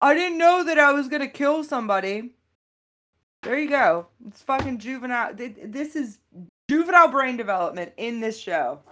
i 0.00 0.14
didn't 0.14 0.38
know 0.38 0.64
that 0.64 0.78
i 0.78 0.92
was 0.92 1.08
gonna 1.08 1.26
kill 1.26 1.64
somebody. 1.64 2.30
There 3.42 3.58
you 3.58 3.68
go. 3.68 4.06
It's 4.28 4.40
fucking 4.42 4.78
juvenile 4.78 5.34
this 5.34 5.96
is 5.96 6.20
juvenile 6.70 7.08
brain 7.08 7.36
development 7.36 7.92
in 7.96 8.20
this 8.20 8.38
show 8.38 8.82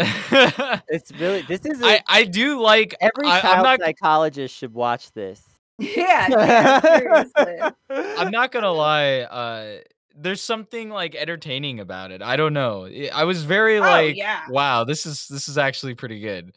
it's 0.88 1.12
really 1.12 1.42
this 1.42 1.64
is 1.66 1.80
a, 1.82 1.86
I, 1.86 2.00
I 2.08 2.24
do 2.24 2.60
like 2.60 2.94
every 3.00 3.26
I, 3.28 3.40
child 3.40 3.56
I'm 3.58 3.62
not 3.62 3.80
psychologist 3.80 4.56
should 4.56 4.72
watch 4.74 5.12
this. 5.12 5.42
yeah, 5.78 6.26
yeah 6.30 6.80
seriously 6.80 7.58
I'm 7.90 8.30
not 8.30 8.52
gonna 8.52 8.72
lie. 8.72 9.20
Uh, 9.20 9.78
there's 10.16 10.42
something 10.42 10.90
like 10.90 11.14
entertaining 11.14 11.80
about 11.80 12.10
it. 12.10 12.22
I 12.22 12.36
don't 12.36 12.52
know. 12.52 12.86
I- 12.86 13.10
I 13.12 13.24
was 13.24 13.44
very 13.44 13.78
Oh, 13.78 13.80
like, 13.82 14.16
yeah. 14.16 14.42
wow, 14.50 14.84
this 14.84 15.06
is 15.06 15.26
this 15.28 15.48
is 15.48 15.56
actually 15.58 15.94
pretty 15.94 16.20
good. 16.20 16.52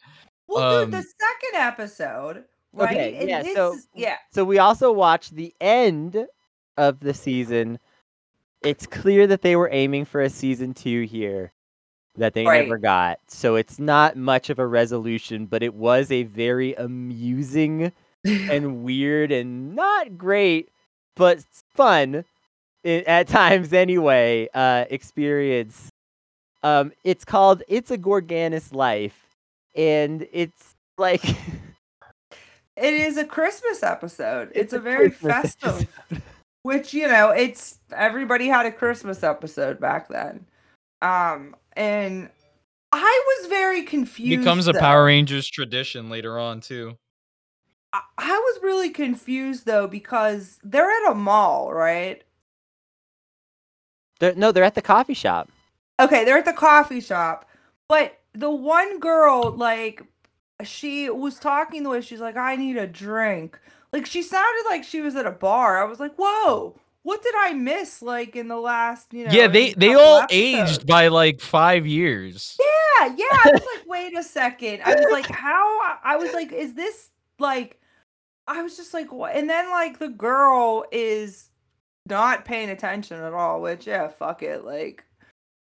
well 0.47 0.81
dude 0.85 0.93
the 0.93 0.97
Um, 0.97 1.03
second 1.03 1.61
episode 1.61 2.43
right 2.73 2.91
Okay, 2.91 3.17
and 3.17 3.29
yeah, 3.29 3.43
this 3.43 3.55
so- 3.55 3.77
yeah 3.93 4.17
So 4.31 4.43
we 4.45 4.57
also 4.59 4.91
watched 4.91 5.35
the 5.35 5.53
end 5.61 6.25
of 6.77 6.99
the 6.99 7.13
season. 7.13 7.79
It's 8.61 8.87
clear 8.87 9.27
that 9.27 9.41
they 9.41 9.55
were 9.57 9.69
aiming 9.71 10.05
for 10.05 10.21
a 10.21 10.29
season 10.29 10.73
two 10.73 11.01
here 11.03 11.51
that 12.15 12.33
they 12.33 12.45
Right. 12.45 12.63
never 12.63 12.77
got. 12.77 13.19
So 13.27 13.55
it's 13.55 13.79
not 13.79 14.15
much 14.15 14.49
of 14.49 14.59
a 14.59 14.67
resolution, 14.67 15.45
but 15.45 15.63
it 15.63 15.73
was 15.73 16.11
a 16.11 16.23
very 16.23 16.73
amusing 16.75 17.91
and 18.25 18.83
weird 18.83 19.31
and 19.31 19.75
not 19.75 20.17
great, 20.17 20.69
but 21.15 21.43
fun 21.73 22.23
at 22.85 23.27
times 23.27 23.73
anyway. 23.73 24.47
Uh, 24.53 24.85
experience. 24.89 25.89
Um, 26.61 26.93
it's 27.03 27.25
called 27.25 27.63
"It's 27.67 27.91
a 27.91 27.97
Gorganus 27.97 28.73
Life," 28.73 29.27
and 29.75 30.25
it's 30.31 30.73
like 30.97 31.23
It 32.75 32.93
is 32.93 33.17
a 33.17 33.25
Christmas 33.25 33.83
episode. 33.83 34.49
It's, 34.49 34.57
It's 34.59 34.73
a, 34.73 34.77
a 34.77 34.79
very 34.79 35.09
Christmas 35.11 35.55
festive, 35.55 36.21
which 36.63 36.93
you 36.93 37.07
know, 37.07 37.29
it's 37.29 37.79
everybody 37.95 38.47
had 38.47 38.65
a 38.65 38.71
Christmas 38.71 39.23
episode 39.23 39.79
back 39.79 40.07
then. 40.07 40.45
Um, 41.01 41.55
and 41.75 42.29
I 42.91 43.23
was 43.27 43.49
very 43.49 43.83
confused. 43.83 44.39
Becomes 44.39 44.67
a 44.67 44.73
though. 44.73 44.79
Power 44.79 45.05
Rangers 45.05 45.47
tradition 45.47 46.09
later 46.09 46.39
on 46.39 46.61
too. 46.61 46.97
I, 47.91 48.01
I 48.17 48.31
was 48.31 48.63
really 48.63 48.89
confused 48.89 49.65
though 49.65 49.87
because 49.87 50.59
they're 50.63 50.89
at 50.89 51.11
a 51.11 51.15
mall, 51.15 51.73
right? 51.73 52.23
They're, 54.19 54.35
no, 54.35 54.51
they're 54.51 54.63
at 54.63 54.75
the 54.75 54.81
coffee 54.81 55.13
shop. 55.13 55.49
Okay, 55.99 56.23
they're 56.23 56.37
at 56.37 56.45
the 56.45 56.53
coffee 56.53 57.01
shop, 57.01 57.49
but 57.87 58.19
the 58.33 58.49
one 58.49 58.99
girl, 58.99 59.51
like, 59.51 60.01
she 60.63 61.09
was 61.09 61.39
talking 61.39 61.83
the 61.83 61.89
way 61.89 62.01
she's 62.01 62.21
like, 62.21 62.37
I 62.37 62.55
need 62.55 62.77
a 62.77 62.87
drink. 62.87 63.59
Like, 63.91 64.05
she 64.05 64.23
sounded 64.23 64.63
like 64.69 64.83
she 64.83 65.01
was 65.01 65.15
at 65.15 65.27
a 65.27 65.31
bar. 65.31 65.79
I 65.79 65.85
was 65.85 65.99
like, 65.99 66.15
whoa, 66.15 66.79
what 67.03 67.21
did 67.21 67.35
I 67.37 67.53
miss, 67.53 68.01
like, 68.01 68.35
in 68.35 68.47
the 68.47 68.57
last, 68.57 69.13
you 69.13 69.25
know? 69.25 69.31
yeah, 69.31 69.47
they 69.47 69.73
they 69.73 69.93
all 69.93 70.21
episodes? 70.21 70.71
aged 70.71 70.87
by 70.87 71.09
like 71.09 71.41
five 71.41 71.85
years. 71.85 72.57
Yeah, 72.59 73.13
yeah. 73.17 73.25
I 73.29 73.51
was 73.53 73.61
like, 73.75 73.85
wait 73.87 74.17
a 74.17 74.23
second. 74.23 74.81
I 74.83 74.95
was 74.95 75.07
like, 75.11 75.27
how? 75.27 75.97
I 76.03 76.15
was 76.15 76.33
like, 76.33 76.51
is 76.51 76.73
this 76.73 77.09
like? 77.39 77.79
I 78.47 78.61
was 78.61 78.75
just 78.77 78.93
like, 78.93 79.11
what? 79.11 79.35
And 79.35 79.49
then 79.49 79.69
like 79.69 79.99
the 79.99 80.09
girl 80.09 80.85
is 80.91 81.49
not 82.09 82.45
paying 82.45 82.69
attention 82.69 83.19
at 83.21 83.33
all. 83.33 83.61
Which 83.61 83.85
yeah, 83.87 84.07
fuck 84.07 84.41
it. 84.43 84.63
Like, 84.63 85.03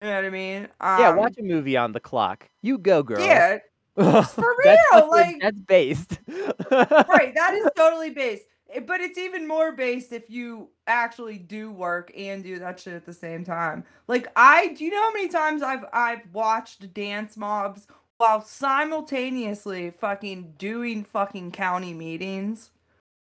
you 0.01 0.07
know 0.09 0.15
what 0.15 0.25
I 0.25 0.29
mean? 0.29 0.63
Um, 0.79 0.99
yeah, 0.99 1.13
watch 1.13 1.35
a 1.37 1.43
movie 1.43 1.75
on 1.77 1.91
the 1.91 1.99
clock. 1.99 2.49
You 2.61 2.77
go, 2.77 3.03
girl. 3.03 3.19
Yeah, 3.19 3.57
for 3.95 4.23
fucking- 4.23 4.77
real, 4.93 5.09
like- 5.09 5.37
that's 5.41 5.59
based. 5.59 6.19
right. 6.71 7.33
That 7.35 7.53
is 7.55 7.69
totally 7.75 8.11
based. 8.11 8.45
Eh, 8.73 8.79
But 8.79 9.01
it's 9.01 9.17
even 9.17 9.47
more 9.47 9.71
based 9.71 10.11
if 10.11 10.29
you 10.29 10.69
actually 10.87 11.37
do 11.37 11.71
work 11.71 12.11
and 12.17 12.43
do 12.43 12.59
that 12.59 12.79
shit 12.79 12.93
at 12.93 13.05
the 13.05 13.13
same 13.13 13.43
time. 13.43 13.83
Like 14.07 14.27
I, 14.35 14.69
do 14.69 14.85
you 14.85 14.91
know 14.91 15.01
how 15.01 15.13
many 15.13 15.27
times 15.27 15.61
I've 15.61 15.85
I've 15.93 16.21
watched 16.33 16.93
Dance 16.93 17.37
Moms 17.37 17.87
while 18.17 18.41
simultaneously 18.41 19.89
fucking 19.91 20.53
doing 20.57 21.03
fucking 21.03 21.51
county 21.51 21.93
meetings? 21.93 22.71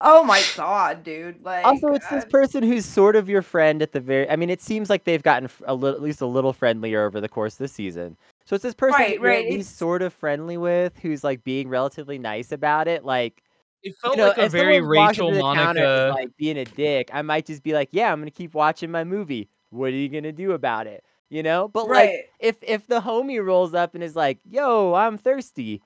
Oh 0.00 0.24
my 0.24 0.42
god, 0.56 1.02
dude! 1.04 1.42
Like 1.44 1.64
Also, 1.64 1.88
it's 1.94 2.06
this 2.08 2.24
uh, 2.24 2.28
person 2.28 2.62
who's 2.62 2.84
sort 2.84 3.16
of 3.16 3.28
your 3.28 3.42
friend 3.42 3.82
at 3.82 3.92
the 3.92 4.00
very. 4.00 4.28
I 4.28 4.36
mean, 4.36 4.50
it 4.50 4.60
seems 4.62 4.90
like 4.90 5.04
they've 5.04 5.22
gotten 5.22 5.48
a 5.66 5.74
little, 5.74 5.96
at 5.96 6.02
least 6.02 6.20
a 6.20 6.26
little 6.26 6.52
friendlier 6.52 7.04
over 7.04 7.20
the 7.20 7.28
course 7.28 7.54
of 7.54 7.58
the 7.58 7.68
season. 7.68 8.16
So 8.44 8.56
it's 8.56 8.64
this 8.64 8.74
person 8.74 8.98
Right, 9.00 9.20
right, 9.20 9.46
it's- 9.46 9.68
sort 9.68 10.02
of 10.02 10.12
friendly 10.12 10.56
with, 10.56 10.98
who's 10.98 11.22
like 11.22 11.44
being 11.44 11.68
relatively 11.68 12.18
nice 12.18 12.50
about 12.50 12.88
it. 12.88 13.04
Like, 13.04 13.44
It 13.82 13.96
felt 13.98 14.16
you 14.16 14.22
know, 14.22 14.28
like 14.28 14.38
a 14.38 14.48
very 14.48 14.78
someone 14.78 14.96
walks 14.96 15.18
up 15.18 15.26
Rachel 15.26 15.30
to 15.30 15.34
the 15.36 15.40
counter 15.42 15.68
and 15.68 15.78
is, 15.78 15.82
Monica. 15.82 16.12
like 16.14 16.36
being 16.36 16.58
a 16.58 16.64
dick, 16.64 17.10
I 17.12 17.22
might 17.22 17.46
just 17.46 17.62
be 17.62 17.72
like, 17.72 17.88
"Yeah, 17.92 18.12
I'm 18.12 18.20
gonna 18.20 18.30
keep 18.30 18.54
watching 18.54 18.90
my 18.90 19.04
movie. 19.04 19.48
What 19.70 19.86
are 19.86 19.90
you 19.90 20.08
gonna 20.08 20.32
do 20.32 20.52
about 20.52 20.86
it?" 20.86 21.04
You 21.30 21.42
know. 21.42 21.68
But 21.68 21.88
like, 21.88 22.30
if 22.38 22.56
if 22.62 22.86
the 22.86 23.00
homie 23.00 23.44
rolls 23.44 23.74
up 23.74 23.94
and 23.94 24.02
is 24.04 24.14
like, 24.16 24.38
"Yo, 24.48 24.94
I'm 24.94 25.18
thirsty, 25.18 25.82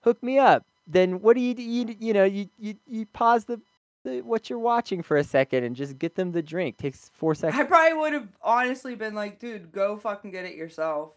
hook 0.00 0.22
me 0.22 0.38
up," 0.38 0.66
then 0.86 1.20
what 1.20 1.34
do 1.34 1.40
you 1.40 1.54
do? 1.54 1.62
You, 1.62 1.96
you 1.98 2.12
know, 2.12 2.24
you, 2.24 2.48
you 2.58 2.74
you 2.86 3.06
pause 3.06 3.44
the, 3.46 3.60
the 4.06 4.20
what 4.22 4.48
you're 4.48 4.58
watching 4.58 5.02
for 5.02 5.16
a 5.16 5.24
second 5.24 5.64
and 5.64 5.74
just 5.76 5.98
get 5.98 6.14
them 6.14 6.32
the 6.32 6.42
drink. 6.42 6.76
Takes 6.78 7.10
four 7.14 7.34
seconds. 7.34 7.60
I 7.60 7.64
probably 7.64 7.98
would 7.98 8.12
have 8.12 8.28
honestly 8.42 8.94
been 8.94 9.14
like, 9.14 9.38
dude, 9.38 9.72
go 9.72 9.96
fucking 9.96 10.30
get 10.30 10.44
it 10.44 10.54
yourself. 10.54 11.12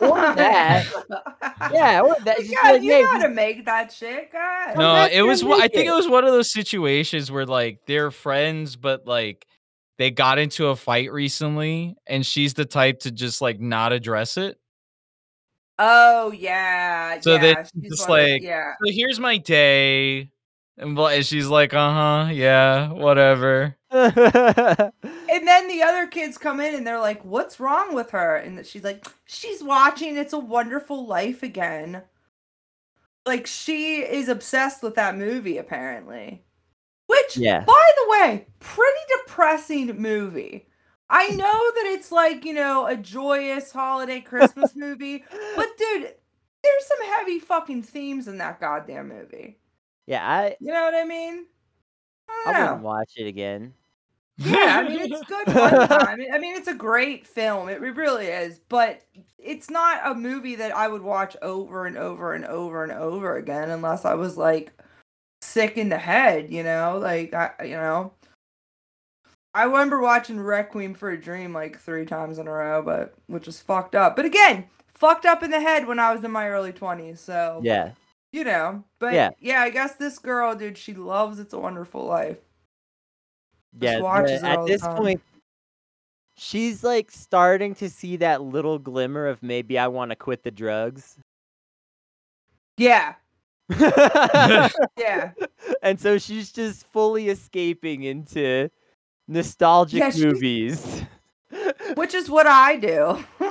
Or 0.00 0.14
that. 0.16 0.86
yeah, 1.72 2.02
or 2.02 2.14
that. 2.24 2.36
just 2.36 2.50
be 2.50 2.54
God, 2.56 2.72
like, 2.74 2.82
you 2.82 2.92
"Hey, 2.92 3.00
know 3.02 3.06
how 3.08 3.12
just- 3.14 3.26
to 3.26 3.32
make 3.34 3.64
that 3.64 3.92
shit, 3.92 4.32
God. 4.32 4.76
No, 4.76 5.08
it 5.10 5.22
was. 5.22 5.42
one- 5.42 5.58
I 5.60 5.64
make 5.64 5.72
think 5.74 5.86
it. 5.86 5.92
it 5.92 5.94
was 5.96 6.08
one 6.08 6.24
of 6.24 6.32
those 6.32 6.52
situations 6.52 7.32
where 7.32 7.46
like 7.46 7.80
they're 7.86 8.10
friends, 8.10 8.76
but 8.76 9.06
like 9.06 9.46
they 9.98 10.10
got 10.10 10.38
into 10.38 10.66
a 10.68 10.76
fight 10.76 11.10
recently, 11.10 11.96
and 12.06 12.24
she's 12.24 12.54
the 12.54 12.66
type 12.66 13.00
to 13.00 13.10
just 13.10 13.40
like 13.40 13.58
not 13.58 13.92
address 13.92 14.36
it. 14.36 14.58
Oh 15.78 16.30
yeah. 16.32 17.20
So 17.20 17.34
yeah, 17.34 17.40
then 17.40 17.56
just 17.82 18.08
one 18.08 18.20
like- 18.20 18.42
yeah. 18.42 18.72
So 18.84 18.90
here's 18.92 19.18
my 19.18 19.38
day, 19.38 20.30
and 20.78 21.24
she's 21.24 21.48
like, 21.48 21.74
uh 21.74 21.92
huh, 21.92 22.30
yeah, 22.32 22.92
whatever. 22.92 23.76
And 25.28 25.46
then 25.46 25.68
the 25.68 25.82
other 25.82 26.06
kids 26.06 26.38
come 26.38 26.60
in 26.60 26.74
and 26.74 26.86
they're 26.86 27.00
like, 27.00 27.24
"What's 27.24 27.60
wrong 27.60 27.94
with 27.94 28.10
her?" 28.10 28.36
And 28.36 28.64
she's 28.64 28.84
like, 28.84 29.04
"She's 29.26 29.62
watching 29.62 30.16
It's 30.16 30.32
a 30.32 30.38
Wonderful 30.38 31.06
Life 31.06 31.42
again." 31.42 32.02
Like 33.26 33.46
she 33.46 33.96
is 34.00 34.28
obsessed 34.28 34.82
with 34.82 34.94
that 34.94 35.16
movie 35.16 35.58
apparently. 35.58 36.44
Which, 37.06 37.36
Yeah. 37.36 37.64
by 37.64 37.90
the 37.96 38.10
way, 38.10 38.46
pretty 38.60 39.00
depressing 39.24 40.00
movie. 40.00 40.66
I 41.10 41.28
know 41.28 41.36
that 41.74 41.84
it's 41.86 42.10
like, 42.10 42.44
you 42.44 42.52
know, 42.54 42.86
a 42.86 42.96
joyous 42.96 43.70
holiday 43.72 44.20
Christmas 44.20 44.74
movie, 44.76 45.24
but 45.54 45.68
dude, 45.76 46.02
there's 46.62 46.86
some 46.86 47.06
heavy 47.14 47.38
fucking 47.40 47.82
themes 47.82 48.26
in 48.26 48.38
that 48.38 48.58
goddamn 48.60 49.08
movie. 49.08 49.58
Yeah, 50.06 50.26
I 50.28 50.56
You 50.60 50.72
know 50.72 50.82
what 50.82 50.94
I 50.94 51.04
mean? 51.04 51.46
I 52.28 52.44
I 52.46 52.62
wouldn't 52.62 52.82
watch 52.82 53.12
it 53.16 53.26
again. 53.26 53.74
Yeah, 54.38 54.82
I 54.84 54.88
mean 54.88 55.00
it's 55.00 55.22
good 55.26 55.46
one 55.54 55.88
time. 55.88 56.20
I 56.32 56.38
mean 56.38 56.56
it's 56.56 56.68
a 56.68 56.74
great 56.74 57.26
film. 57.26 57.68
It, 57.68 57.80
really 57.80 58.26
is, 58.26 58.60
but 58.68 59.02
it's 59.38 59.70
not 59.70 60.00
a 60.04 60.14
movie 60.14 60.56
that 60.56 60.76
I 60.76 60.88
would 60.88 61.02
watch 61.02 61.36
over 61.40 61.86
and 61.86 61.96
over 61.96 62.34
and 62.34 62.44
over 62.44 62.82
and 62.82 62.92
over 62.92 63.36
again 63.36 63.70
unless 63.70 64.04
I 64.04 64.14
was 64.14 64.36
like 64.36 64.72
sick 65.40 65.78
in 65.78 65.88
the 65.88 65.98
head, 65.98 66.52
you 66.52 66.62
know? 66.62 66.98
Like 67.00 67.32
I 67.34 67.52
you 67.64 67.76
know. 67.76 68.12
I 69.54 69.64
remember 69.64 70.00
watching 70.00 70.38
Requiem 70.38 70.92
for 70.94 71.10
a 71.10 71.20
Dream 71.20 71.54
like 71.54 71.78
3 71.80 72.04
times 72.04 72.38
in 72.38 72.46
a 72.46 72.52
row, 72.52 72.82
but 72.82 73.14
which 73.26 73.48
is 73.48 73.58
fucked 73.60 73.94
up. 73.94 74.14
But 74.14 74.26
again, 74.26 74.66
fucked 74.94 75.24
up 75.24 75.42
in 75.42 75.50
the 75.50 75.60
head 75.60 75.86
when 75.86 75.98
I 75.98 76.12
was 76.14 76.22
in 76.24 76.30
my 76.30 76.48
early 76.48 76.72
20s, 76.72 77.18
so 77.18 77.60
Yeah. 77.64 77.92
You 78.32 78.44
know. 78.44 78.84
But 78.98 79.14
Yeah. 79.14 79.30
yeah, 79.40 79.60
I 79.62 79.70
guess 79.70 79.94
this 79.96 80.18
girl, 80.18 80.54
dude, 80.54 80.78
she 80.78 80.94
loves 80.94 81.38
It's 81.38 81.52
a 81.54 81.58
Wonderful 81.58 82.04
Life. 82.04 82.38
Yeah, 83.78 84.00
watches 84.00 84.40
the- 84.40 84.46
it 84.48 84.50
at 84.58 84.66
this 84.66 84.80
time. 84.82 84.96
point, 84.96 85.22
she's 86.36 86.82
like 86.84 87.10
starting 87.10 87.74
to 87.76 87.88
see 87.90 88.16
that 88.16 88.42
little 88.42 88.78
glimmer 88.78 89.26
of 89.26 89.42
maybe 89.42 89.78
I 89.78 89.88
want 89.88 90.10
to 90.10 90.16
quit 90.16 90.42
the 90.42 90.50
drugs. 90.50 91.18
Yeah. 92.78 93.14
Yeah. 94.96 95.32
and 95.82 95.98
so 96.00 96.18
she's 96.18 96.52
just 96.52 96.86
fully 96.86 97.28
escaping 97.28 98.04
into 98.04 98.70
nostalgic 99.28 100.00
Yeah, 100.00 100.12
movies. 100.24 101.02
Which 101.94 102.14
is 102.14 102.28
what 102.30 102.46
I 102.46 102.76
do. 102.76 103.24
so 103.38 103.50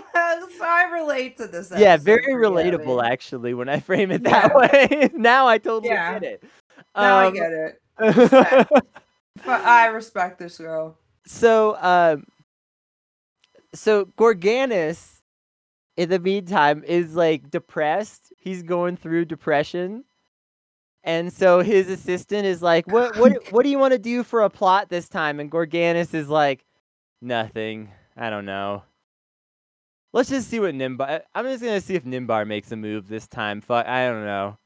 I 0.64 0.90
relate 0.94 1.38
to 1.38 1.48
this. 1.48 1.72
yeah, 1.76 1.98
very 1.98 2.34
relatable 2.34 3.02
heavy. 3.02 3.14
actually 3.14 3.54
when 3.54 3.70
I 3.70 3.80
frame 3.80 4.12
it 4.12 4.24
that 4.24 4.54
way. 4.56 5.10
now 5.14 5.48
I 5.48 5.58
totally 5.58 5.94
Yeah. 5.94 6.14
get 6.20 6.24
it. 6.24 6.44
Now 6.96 7.18
I 7.18 7.28
Um, 7.28 7.34
get 7.34 7.52
it. 7.52 7.82
Respect. 8.00 8.72
But 9.46 9.62
I 9.62 9.88
respect 9.88 10.40
this 10.40 10.58
girl. 10.58 10.98
so 11.26 11.78
um 11.82 12.26
so 13.74 14.06
Gorganus 14.18 15.20
in 15.98 16.10
the 16.10 16.20
meantime 16.20 16.84
is 16.86 17.16
like 17.16 17.50
depressed. 17.52 18.32
He's 18.40 18.64
going 18.64 18.96
through 18.98 19.26
depression. 19.26 20.06
And 21.04 21.32
so 21.32 21.60
his 21.62 21.90
assistant 21.90 22.46
is 22.48 22.62
like, 22.64 22.88
"What 22.88 23.18
what 23.18 23.52
what 23.52 23.64
do 23.64 23.70
you 23.70 23.78
want 23.78 23.92
to 23.94 24.00
do 24.00 24.24
for 24.24 24.42
a 24.42 24.50
plot 24.50 24.90
this 24.90 25.08
time?" 25.10 25.40
And 25.40 25.52
Gorganus 25.52 26.14
is 26.16 26.30
like, 26.30 26.66
"Nothing. 27.22 27.92
I 28.18 28.30
don't 28.30 28.46
know. 28.46 28.84
Let's 30.14 30.30
just 30.30 30.50
see 30.50 30.60
what 30.62 30.74
Nimbar. 30.74 31.22
I'm 31.34 31.46
just 31.46 31.62
gonna 31.62 31.82
see 31.82 31.96
if 31.96 32.06
Nimbar 32.06 32.48
makes 32.48 32.72
a 32.72 32.78
move 32.78 33.10
this 33.10 33.28
time. 33.28 33.60
Fuck, 33.60 33.86
I 33.86 34.08
don't 34.08 34.24
know. 34.24 34.58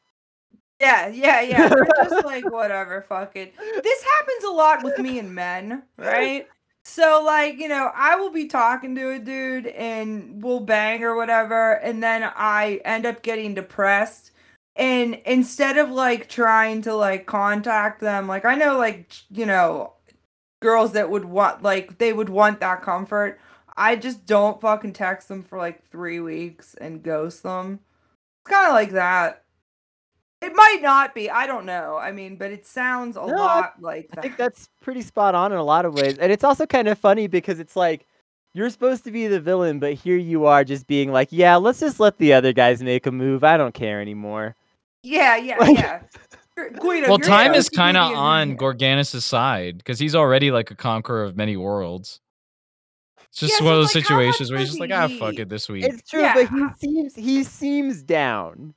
Yeah, 0.80 1.08
yeah, 1.08 1.42
yeah. 1.42 1.70
We're 1.74 1.88
just 2.04 2.24
like 2.24 2.50
whatever, 2.52 3.02
fucking. 3.02 3.52
This 3.84 4.04
happens 4.04 4.44
a 4.48 4.52
lot 4.52 4.84
with 4.84 5.00
me 5.00 5.20
and 5.20 5.34
men, 5.34 5.84
right? 5.98 6.48
So 6.86 7.24
like, 7.26 7.58
you 7.58 7.68
know, 7.68 7.92
I 7.96 8.16
will 8.16 8.32
be 8.32 8.46
talking 8.46 8.96
to 8.96 9.12
a 9.12 9.20
dude 9.20 9.68
and 9.68 10.42
we'll 10.42 10.62
bang 10.62 11.04
or 11.04 11.16
whatever, 11.16 11.74
and 11.74 12.02
then 12.02 12.24
I 12.24 12.82
end 12.86 13.06
up 13.06 13.22
getting 13.22 13.54
depressed. 13.54 14.32
And 14.76 15.16
instead 15.26 15.78
of 15.78 15.90
like 15.90 16.30
trying 16.30 16.82
to 16.84 16.94
like 16.94 17.26
contact 17.26 18.00
them, 18.02 18.28
like 18.28 18.46
I 18.46 18.56
know 18.56 18.78
like 18.78 19.12
you 19.30 19.46
know, 19.46 19.94
girls 20.62 20.92
that 20.94 21.10
would 21.10 21.26
want 21.26 21.64
like 21.64 21.98
they 21.98 22.14
would 22.14 22.30
want 22.30 22.60
that 22.60 22.82
comfort. 22.82 23.40
I 23.78 23.96
just 23.96 24.26
don't 24.26 24.60
fucking 24.60 24.94
text 24.94 25.28
them 25.30 25.42
for 25.44 25.58
like 25.58 25.86
three 25.88 26.20
weeks 26.20 26.76
and 26.82 27.02
ghost 27.02 27.44
them. 27.44 27.80
It's 28.46 28.54
kind 28.54 28.68
of 28.68 28.74
like 28.74 28.92
that. 28.92 29.44
It 30.42 30.54
might 30.56 30.80
not 30.82 31.14
be. 31.14 31.30
I 31.30 31.46
don't 31.48 31.66
know. 31.66 31.98
I 31.98 32.12
mean, 32.14 32.38
but 32.38 32.52
it 32.52 32.66
sounds 32.66 33.18
a 33.18 33.22
No, 33.26 33.34
I- 33.36 33.36
lot 33.36 33.74
like 33.82 34.10
I 34.18 34.22
think 34.22 34.38
that's 34.38 34.70
pretty 34.82 35.02
spot 35.02 35.36
on 35.36 35.52
in 35.52 35.58
a 35.58 35.64
lot 35.64 35.86
of 35.86 35.94
ways. 35.94 36.18
And 36.18 36.32
it's 36.32 36.44
also 36.44 36.66
kind 36.66 36.88
of 36.88 36.98
funny 36.98 37.28
because 37.28 37.60
it's 37.60 37.76
like 37.76 38.06
you're 38.54 38.70
supposed 38.70 39.04
to 39.04 39.12
be 39.12 39.28
the 39.28 39.40
villain, 39.40 39.80
but 39.80 39.94
here 39.94 40.18
you 40.18 40.46
are 40.46 40.64
just 40.64 40.88
being 40.88 41.12
like, 41.12 41.28
yeah, 41.32 41.56
let's 41.58 41.80
just 41.80 42.00
let 42.00 42.18
the 42.18 42.34
other 42.34 42.52
guys 42.54 42.82
make 42.82 43.06
a 43.06 43.12
move. 43.12 43.44
I 43.44 43.58
don't 43.58 43.74
care 43.74 44.02
anymore. 44.02 44.56
yeah, 45.04 45.36
yeah, 45.38 45.58
Like- 45.58 45.78
yeah. 45.78 46.02
You're- 46.72 46.80
Guido, 46.80 47.08
well, 47.10 47.18
time 47.20 47.54
is 47.54 47.70
kind 47.70 47.98
of 47.98 48.14
on 48.16 48.58
villain. 48.58 48.78
Gorganus' 48.78 49.22
side 49.24 49.78
because 49.80 50.00
he's 50.00 50.16
already 50.16 50.52
like 50.52 50.72
a 50.72 50.76
conqueror 50.76 51.24
of 51.24 51.36
many 51.38 51.58
worlds. 51.58 52.20
It's 53.30 53.40
just 53.42 53.60
Yeah, 53.62 53.66
one 53.66 53.74
so 53.74 53.78
of 53.80 53.84
those 53.84 53.96
like, 53.96 54.06
situations 54.06 54.52
where 54.52 54.60
he's 54.60 54.70
just 54.70 54.80
like, 54.80 54.92
ah, 54.92 55.08
fuck 55.20 55.36
it 55.36 55.50
this 55.50 55.70
week. 55.70 55.84
It's 55.84 56.10
true, 56.10 56.28
but 56.34 56.48
he 56.50 56.66
seems 56.80 57.16
he 57.16 57.44
seems 57.44 58.02
down. 58.02 58.74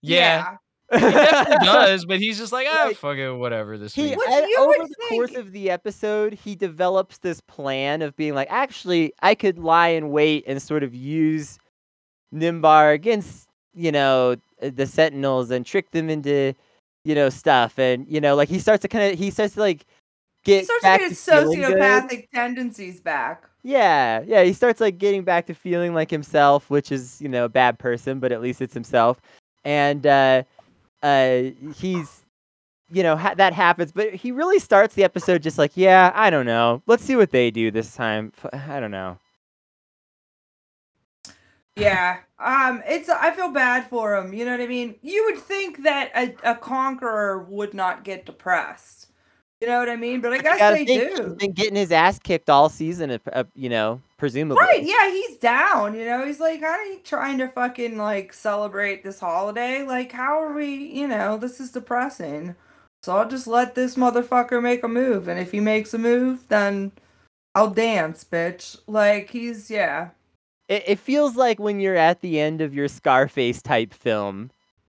yeah, 0.00 0.56
He 0.92 0.98
definitely 1.00 1.56
does, 1.66 2.04
but 2.06 2.18
he's 2.18 2.38
just 2.38 2.50
like, 2.52 2.66
ah, 2.70 2.84
Like, 2.86 2.96
fuck 2.96 3.16
it, 3.18 3.30
whatever. 3.32 3.76
This 3.76 3.94
He 3.94 4.02
week. 4.10 4.16
Which 4.16 4.28
over 4.58 4.68
would 4.78 4.88
the 4.88 4.94
course 5.10 5.34
of 5.34 5.52
the 5.52 5.70
episode, 5.70 6.32
he 6.32 6.54
develops 6.54 7.18
this 7.18 7.40
plan 7.42 8.00
of 8.00 8.16
being 8.16 8.34
like, 8.34 8.48
actually, 8.50 9.12
I 9.22 9.34
could 9.34 9.58
lie 9.58 9.88
in 9.88 10.10
wait 10.10 10.44
and 10.46 10.62
sort 10.62 10.82
of 10.82 10.94
use 10.94 11.58
Nimbar 12.34 12.94
against, 12.94 13.48
you 13.74 13.92
know, 13.92 14.36
the 14.62 14.86
Sentinels 14.86 15.50
and 15.50 15.66
trick 15.66 15.90
them 15.90 16.08
into, 16.08 16.54
you 17.04 17.14
know, 17.14 17.28
stuff. 17.28 17.78
And 17.78 18.06
you 18.08 18.20
know, 18.20 18.34
like 18.34 18.48
he 18.48 18.58
starts 18.58 18.82
to 18.82 18.88
kind 18.88 19.12
of 19.12 19.18
he 19.18 19.30
starts 19.30 19.54
to 19.54 19.60
like 19.60 19.86
get 20.44 20.60
He 20.60 20.64
starts 20.64 20.84
to 20.84 20.98
get 20.98 21.08
his 21.10 21.18
sociopathic 21.18 22.28
tendencies 22.32 23.00
back. 23.00 23.48
Yeah, 23.62 24.22
yeah, 24.26 24.42
he 24.42 24.52
starts 24.52 24.80
like 24.80 24.98
getting 24.98 25.22
back 25.24 25.46
to 25.46 25.54
feeling 25.54 25.94
like 25.94 26.10
himself, 26.10 26.68
which 26.68 26.92
is 26.92 27.20
you 27.22 27.28
know 27.28 27.46
a 27.46 27.48
bad 27.48 27.78
person, 27.78 28.20
but 28.20 28.32
at 28.32 28.42
least 28.42 28.60
it's 28.60 28.74
himself. 28.74 29.20
And 29.64 30.06
uh, 30.06 30.42
uh, 31.02 31.42
he's, 31.74 32.20
you 32.90 33.02
know, 33.02 33.16
ha- 33.16 33.34
that 33.34 33.54
happens, 33.54 33.92
but 33.92 34.14
he 34.14 34.30
really 34.32 34.58
starts 34.58 34.94
the 34.94 35.04
episode 35.04 35.42
just 35.42 35.56
like, 35.56 35.72
yeah, 35.74 36.12
I 36.14 36.28
don't 36.28 36.44
know, 36.44 36.82
let's 36.86 37.02
see 37.02 37.16
what 37.16 37.30
they 37.30 37.50
do 37.50 37.70
this 37.70 37.94
time. 37.94 38.32
I 38.52 38.80
don't 38.80 38.90
know. 38.90 39.18
Yeah. 41.76 42.18
Um 42.38 42.82
it's 42.86 43.08
I 43.08 43.30
feel 43.32 43.50
bad 43.50 43.88
for 43.88 44.14
him, 44.16 44.32
you 44.32 44.44
know 44.44 44.52
what 44.52 44.60
I 44.60 44.66
mean? 44.66 44.96
You 45.02 45.24
would 45.26 45.38
think 45.38 45.82
that 45.84 46.10
a, 46.14 46.52
a 46.52 46.54
conqueror 46.56 47.44
would 47.44 47.74
not 47.74 48.04
get 48.04 48.26
depressed. 48.26 49.08
You 49.60 49.68
know 49.68 49.78
what 49.78 49.88
I 49.88 49.96
mean? 49.96 50.20
But 50.20 50.32
I 50.34 50.38
But 50.38 50.44
you 50.50 50.50
guess 50.50 50.58
gotta 50.58 50.76
they 50.76 50.84
think, 50.84 51.08
He's 51.16 51.18
do. 51.18 51.36
been 51.38 51.52
getting 51.52 51.76
his 51.76 51.92
ass 51.92 52.18
kicked 52.18 52.50
all 52.50 52.68
season, 52.68 53.10
uh, 53.12 53.18
uh, 53.32 53.44
you 53.54 53.68
know, 53.68 54.00
presumably. 54.18 54.60
Right, 54.60 54.82
yeah, 54.84 55.10
he's 55.10 55.36
down, 55.38 55.94
you 55.94 56.04
know. 56.04 56.24
He's 56.24 56.40
like, 56.40 56.60
how 56.60 56.68
are 56.68 56.84
you 56.84 57.00
trying 57.02 57.38
to 57.38 57.48
fucking 57.48 57.96
like 57.98 58.32
celebrate 58.32 59.02
this 59.02 59.18
holiday? 59.20 59.82
Like, 59.82 60.12
how 60.12 60.40
are 60.42 60.52
we, 60.52 60.74
you 60.74 61.08
know, 61.08 61.36
this 61.36 61.60
is 61.60 61.70
depressing. 61.72 62.54
So 63.02 63.16
I'll 63.16 63.28
just 63.28 63.46
let 63.46 63.74
this 63.74 63.96
motherfucker 63.96 64.62
make 64.62 64.82
a 64.84 64.88
move. 64.88 65.28
And 65.28 65.38
if 65.40 65.50
he 65.52 65.60
makes 65.60 65.92
a 65.94 65.98
move, 65.98 66.48
then 66.48 66.92
I'll 67.54 67.70
dance, 67.70 68.24
bitch. 68.24 68.78
Like 68.86 69.30
he's 69.30 69.70
yeah. 69.70 70.10
It, 70.68 70.84
it 70.86 70.98
feels 70.98 71.36
like 71.36 71.58
when 71.58 71.80
you're 71.80 71.96
at 71.96 72.20
the 72.20 72.40
end 72.40 72.60
of 72.60 72.74
your 72.74 72.88
Scarface 72.88 73.60
type 73.62 73.92
film, 73.92 74.50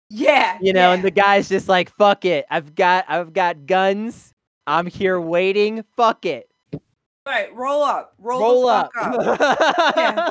Yeah. 0.09 0.57
you 0.61 0.72
know, 0.74 0.91
and 0.93 1.03
the 1.03 1.11
guy's 1.11 1.49
just 1.49 1.68
like, 1.68 1.89
"Fuck 1.89 2.24
it, 2.26 2.45
I've 2.49 2.74
got, 2.76 3.05
I've 3.09 3.34
got 3.34 3.65
guns. 3.65 4.34
I'm 4.65 4.88
here 4.88 5.20
waiting. 5.20 5.84
Fuck 5.95 6.26
it, 6.26 6.49
All 6.74 6.82
right, 7.26 7.53
roll 7.55 7.84
up. 7.84 8.13
Roll, 8.18 8.39
roll 8.41 8.70
up." 8.70 8.91
fuck 8.93 9.39
up. 9.41 9.93
Yeah, 9.97 10.30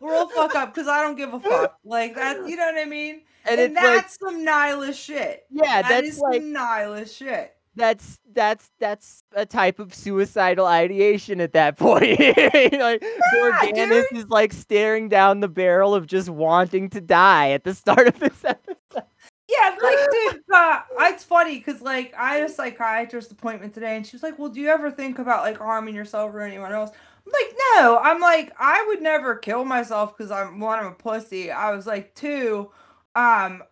roll 0.00 0.26
the 0.26 0.34
fuck 0.34 0.54
up 0.54 0.74
because 0.74 0.88
I 0.88 1.02
don't 1.02 1.16
give 1.16 1.34
a 1.34 1.40
fuck. 1.40 1.76
Like 1.84 2.14
that, 2.14 2.36
you 2.48 2.56
know 2.56 2.66
what 2.66 2.78
I 2.78 2.84
mean? 2.86 3.22
and 3.46 3.58
And, 3.60 3.72
it's 3.72 3.82
like, 3.82 3.94
that's 4.02 4.18
some 4.18 4.44
nihilist 4.44 5.00
shit. 5.00 5.44
yeah, 5.50 5.82
That 5.82 5.88
that's 5.88 6.08
is 6.08 6.18
like, 6.18 6.40
some 6.40 6.52
nihilist 6.52 7.16
shit. 7.16 7.54
That's 7.76 8.18
that's 8.32 8.70
that's 8.80 9.22
a 9.34 9.46
type 9.46 9.78
of 9.78 9.94
suicidal 9.94 10.66
ideation 10.66 11.40
at 11.40 11.52
that 11.52 11.76
point. 11.78 12.18
like 12.20 13.04
Gorganus 13.34 14.04
is 14.12 14.28
like 14.28 14.52
staring 14.52 15.08
down 15.08 15.40
the 15.40 15.48
barrel 15.48 15.94
of 15.94 16.06
just 16.06 16.28
wanting 16.28 16.90
to 16.90 17.00
die 17.00 17.50
at 17.50 17.64
the 17.64 17.74
start 17.74 18.08
of 18.08 18.18
this 18.18 18.44
episode. 18.44 19.04
Yeah, 19.50 19.76
like, 19.82 19.98
dude, 20.12 20.42
uh, 20.54 20.80
it's 21.00 21.24
funny 21.24 21.58
because, 21.58 21.82
like, 21.82 22.14
I 22.16 22.34
had 22.36 22.44
a 22.44 22.48
psychiatrist 22.48 23.32
appointment 23.32 23.74
today, 23.74 23.96
and 23.96 24.06
she 24.06 24.14
was 24.14 24.22
like, 24.22 24.38
"Well, 24.38 24.48
do 24.48 24.60
you 24.60 24.68
ever 24.68 24.92
think 24.92 25.18
about 25.18 25.42
like 25.42 25.58
harming 25.58 25.94
yourself 25.94 26.32
or 26.32 26.40
anyone 26.40 26.72
else?" 26.72 26.90
I'm 27.26 27.32
like, 27.32 27.56
"No." 27.74 27.98
I'm 27.98 28.20
like, 28.20 28.52
I 28.58 28.84
would 28.88 29.02
never 29.02 29.34
kill 29.36 29.64
myself 29.64 30.16
because 30.16 30.30
I'm 30.30 30.60
one, 30.60 30.78
I'm 30.78 30.86
a 30.86 30.92
pussy. 30.92 31.50
I 31.50 31.74
was 31.74 31.86
like, 31.86 32.14
two, 32.14 32.70
um, 33.16 33.62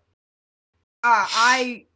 uh, 1.05 1.27
I, 1.31 1.87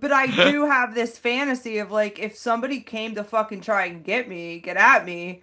but 0.00 0.12
I 0.12 0.26
do 0.50 0.66
have 0.66 0.94
this 0.94 1.18
fantasy 1.18 1.78
of 1.78 1.90
like, 1.90 2.18
if 2.18 2.36
somebody 2.36 2.80
came 2.80 3.14
to 3.14 3.24
fucking 3.24 3.60
try 3.60 3.86
and 3.86 4.04
get 4.04 4.28
me, 4.28 4.58
get 4.60 4.76
at 4.76 5.04
me. 5.04 5.42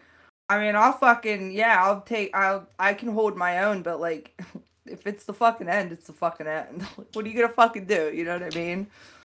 I 0.49 0.59
mean, 0.59 0.75
I'll 0.75 0.93
fucking 0.93 1.51
yeah, 1.51 1.83
I'll 1.83 2.01
take, 2.01 2.35
I'll, 2.35 2.67
I 2.79 2.93
can 2.93 3.09
hold 3.09 3.37
my 3.37 3.63
own, 3.65 3.83
but 3.83 3.99
like, 3.99 4.39
if 4.85 5.05
it's 5.05 5.25
the 5.25 5.33
fucking 5.33 5.69
end, 5.69 5.91
it's 5.91 6.07
the 6.07 6.13
fucking 6.13 6.47
end. 6.47 6.81
what 7.13 7.25
are 7.25 7.27
you 7.27 7.35
gonna 7.35 7.49
fucking 7.53 7.85
do? 7.85 8.11
You 8.13 8.25
know 8.25 8.39
what 8.39 8.43
I 8.43 8.57
mean? 8.57 8.87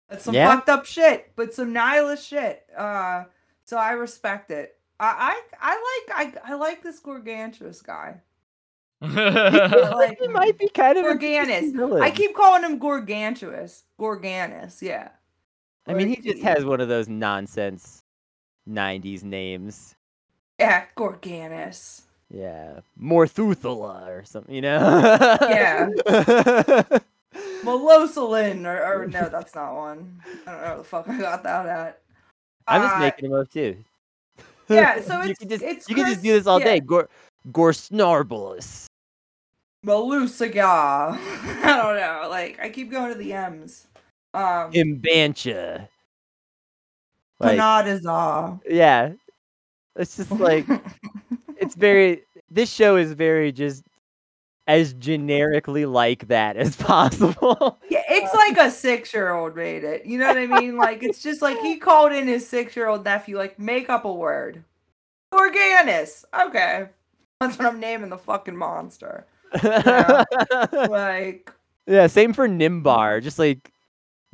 That's 0.10 0.24
some 0.24 0.36
Yeah. 0.36 0.54
fucked 0.56 0.70
up 0.70 0.86
shit, 0.86 1.32
but 1.36 1.54
some 1.54 1.74
nihilist 1.74 2.26
shit. 2.26 2.66
Uh, 2.76 3.26
so 3.66 3.78
I 3.78 3.92
respect 3.92 4.52
it. 4.52 4.78
I 5.00 5.42
I, 5.62 6.06
I 6.10 6.32
like 6.32 6.38
I 6.46 6.52
I 6.54 6.56
like 6.56 6.84
this 6.84 7.00
Gorgantuous 7.00 7.82
guy. 7.82 8.22
like- 9.02 10.18
he 10.20 10.28
might 10.30 10.58
be 10.58 10.68
kind 10.70 10.98
of 10.98 11.06
a 11.06 11.10
Gorganus. 11.16 11.46
decent 11.48 11.76
villain. 11.76 12.02
I 12.02 12.10
keep 12.12 12.36
calling 12.36 12.64
him 12.64 12.80
Gorgantuous. 12.80 13.84
Gorganus, 14.00 14.82
yeah. 14.82 15.10
I 15.88 15.94
mean, 15.94 16.08
he 16.10 16.18
just 16.18 16.42
has 16.44 16.66
one 16.66 16.82
of 16.82 16.90
those 16.90 17.08
nonsense 17.08 18.02
'90s 18.70 19.24
names. 19.24 19.96
yeah, 20.60 20.86
Gorganus. 20.98 22.02
Yeah, 22.30 22.82
Morthuthala 23.02 24.08
or 24.08 24.24
something, 24.26 24.54
you 24.54 24.62
know? 24.62 24.80
Yeah. 25.50 25.88
Malosalin, 27.64 28.66
or, 28.66 29.04
or 29.04 29.08
no, 29.08 29.30
that's 29.30 29.56
not 29.56 29.74
one. 29.76 30.22
I 30.46 30.52
don't 30.52 30.62
know 30.62 30.68
where 30.68 30.78
the 30.78 30.84
fuck 30.84 31.08
I 31.08 31.18
got 31.20 31.44
that 31.44 31.66
at. 31.66 32.02
I'm 32.68 32.82
just 32.82 32.96
Uh, 32.96 33.00
making 33.00 33.30
them 33.30 33.40
up 33.40 33.50
too. 33.50 33.78
yeah, 34.68 35.00
so 35.08 35.14
you 35.22 35.30
it's- 35.32 35.38
can 35.38 35.48
just 35.50 35.64
it's 35.64 35.90
you 35.90 35.96
can 35.96 36.06
just 36.06 36.22
do 36.22 36.34
this 36.34 36.48
all 36.48 36.60
yeah. 36.60 36.66
day. 36.66 36.80
Gor 36.82 37.08
Gorsnarbolus. 37.52 38.87
Malusaga. 39.86 41.18
I 41.64 41.78
don't 41.78 41.96
know. 41.98 42.28
Like 42.30 42.60
I 42.62 42.70
keep 42.70 42.92
going 42.92 43.12
to 43.12 43.18
the 43.18 43.34
M's. 43.34 43.88
Um 44.34 44.72
Imbancha. 44.72 45.88
Like, 47.40 47.60
Panadaza. 47.60 48.60
yeah. 48.68 49.12
It's 49.96 50.18
just 50.18 50.32
like 50.32 50.66
it's 51.58 51.76
very 51.76 52.24
this 52.50 52.72
show 52.72 52.96
is 52.96 53.14
very 53.14 53.52
just 53.52 53.84
as 54.68 54.94
generically 54.94 55.86
like 55.86 56.28
that 56.28 56.58
as 56.58 56.76
possible. 56.76 57.80
Yeah, 57.90 58.04
it's 58.10 58.34
like 58.34 58.58
a 58.58 58.70
six 58.70 59.14
year 59.14 59.32
old 59.32 59.56
made 59.56 59.84
it. 59.84 60.06
You 60.06 60.20
know 60.20 60.28
what 60.28 60.38
I 60.38 60.46
mean? 60.46 60.78
Like 60.78 61.04
it's 61.04 61.24
just 61.24 61.42
like 61.42 61.60
he 61.60 61.78
called 61.78 62.12
in 62.12 62.28
his 62.28 62.48
six 62.48 62.76
year 62.76 62.88
old 62.88 63.06
nephew, 63.06 63.38
like, 63.38 63.58
make 63.58 63.90
up 63.90 64.06
a 64.06 64.14
word. 64.14 64.64
Organis. 65.34 66.26
Okay. 66.48 66.90
That's 67.40 67.58
what 67.58 67.68
I'm 67.68 67.80
naming 67.80 68.10
the 68.10 68.18
fucking 68.18 68.56
monster. 68.56 69.26
Like 70.90 71.52
yeah, 71.86 72.08
same 72.08 72.34
for 72.34 72.48
Nimbar. 72.48 73.22
Just 73.22 73.40
like 73.40 73.72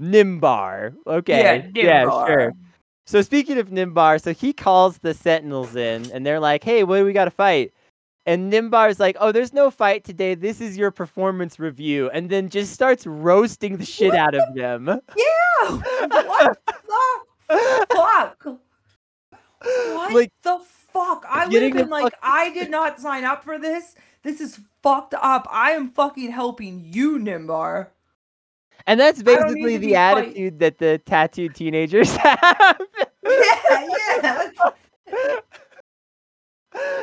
Nimbar. 0.02 0.94
Okay. 1.06 1.70
yeah, 1.76 1.84
Yeah. 1.84 2.04
sure. 2.26 2.54
So 3.06 3.22
speaking 3.22 3.58
of 3.58 3.70
Nimbar, 3.70 4.20
so 4.22 4.34
he 4.34 4.54
calls 4.54 4.98
the 5.00 5.14
Sentinels 5.14 5.76
in, 5.76 6.10
and 6.12 6.26
they're 6.26 6.40
like, 6.40 6.64
"Hey, 6.64 6.84
what 6.84 6.98
do 6.98 7.06
we 7.06 7.14
got 7.14 7.26
to 7.26 7.32
fight?" 7.32 7.74
And 8.26 8.52
Nimbar's 8.52 9.00
like, 9.00 9.18
"Oh, 9.20 9.32
there's 9.34 9.52
no 9.54 9.70
fight 9.70 10.04
today. 10.06 10.36
This 10.36 10.62
is 10.62 10.78
your 10.78 10.90
performance 10.90 11.60
review," 11.60 12.10
and 12.12 12.30
then 12.30 12.50
just 12.50 12.72
starts 12.74 13.06
roasting 13.06 13.78
the 13.78 13.86
shit 13.86 14.16
out 14.16 14.34
of 14.36 14.56
them. 14.56 14.88
Yeah. 15.18 15.70
What 15.70 16.58
the 17.48 17.86
fuck? 17.94 18.46
What 18.46 20.14
Like 20.14 20.32
the 20.44 20.60
fuck? 20.94 21.26
I 21.28 21.48
would 21.48 21.62
have 21.62 21.74
been 21.74 21.90
like, 21.90 22.14
I 22.22 22.52
did 22.54 22.70
not 22.70 23.00
sign 23.00 23.24
up 23.26 23.44
for 23.44 23.58
this. 23.60 23.96
This 24.22 24.40
is 24.40 24.60
fucked 24.82 25.16
up. 25.16 25.48
I 25.52 25.72
am 25.72 25.90
fucking 25.92 26.32
helping 26.32 26.80
you, 26.86 27.20
Nimbar. 27.20 27.88
And 28.88 29.00
that's 29.00 29.24
basically 29.24 29.78
the 29.78 29.88
be 29.88 29.94
fight- 29.94 30.18
attitude 30.18 30.60
that 30.60 30.78
the 30.78 31.00
tattooed 31.00 31.56
teenagers 31.56 32.16
have. 32.18 32.80
Yeah, 33.26 33.88
yeah. 33.98 34.50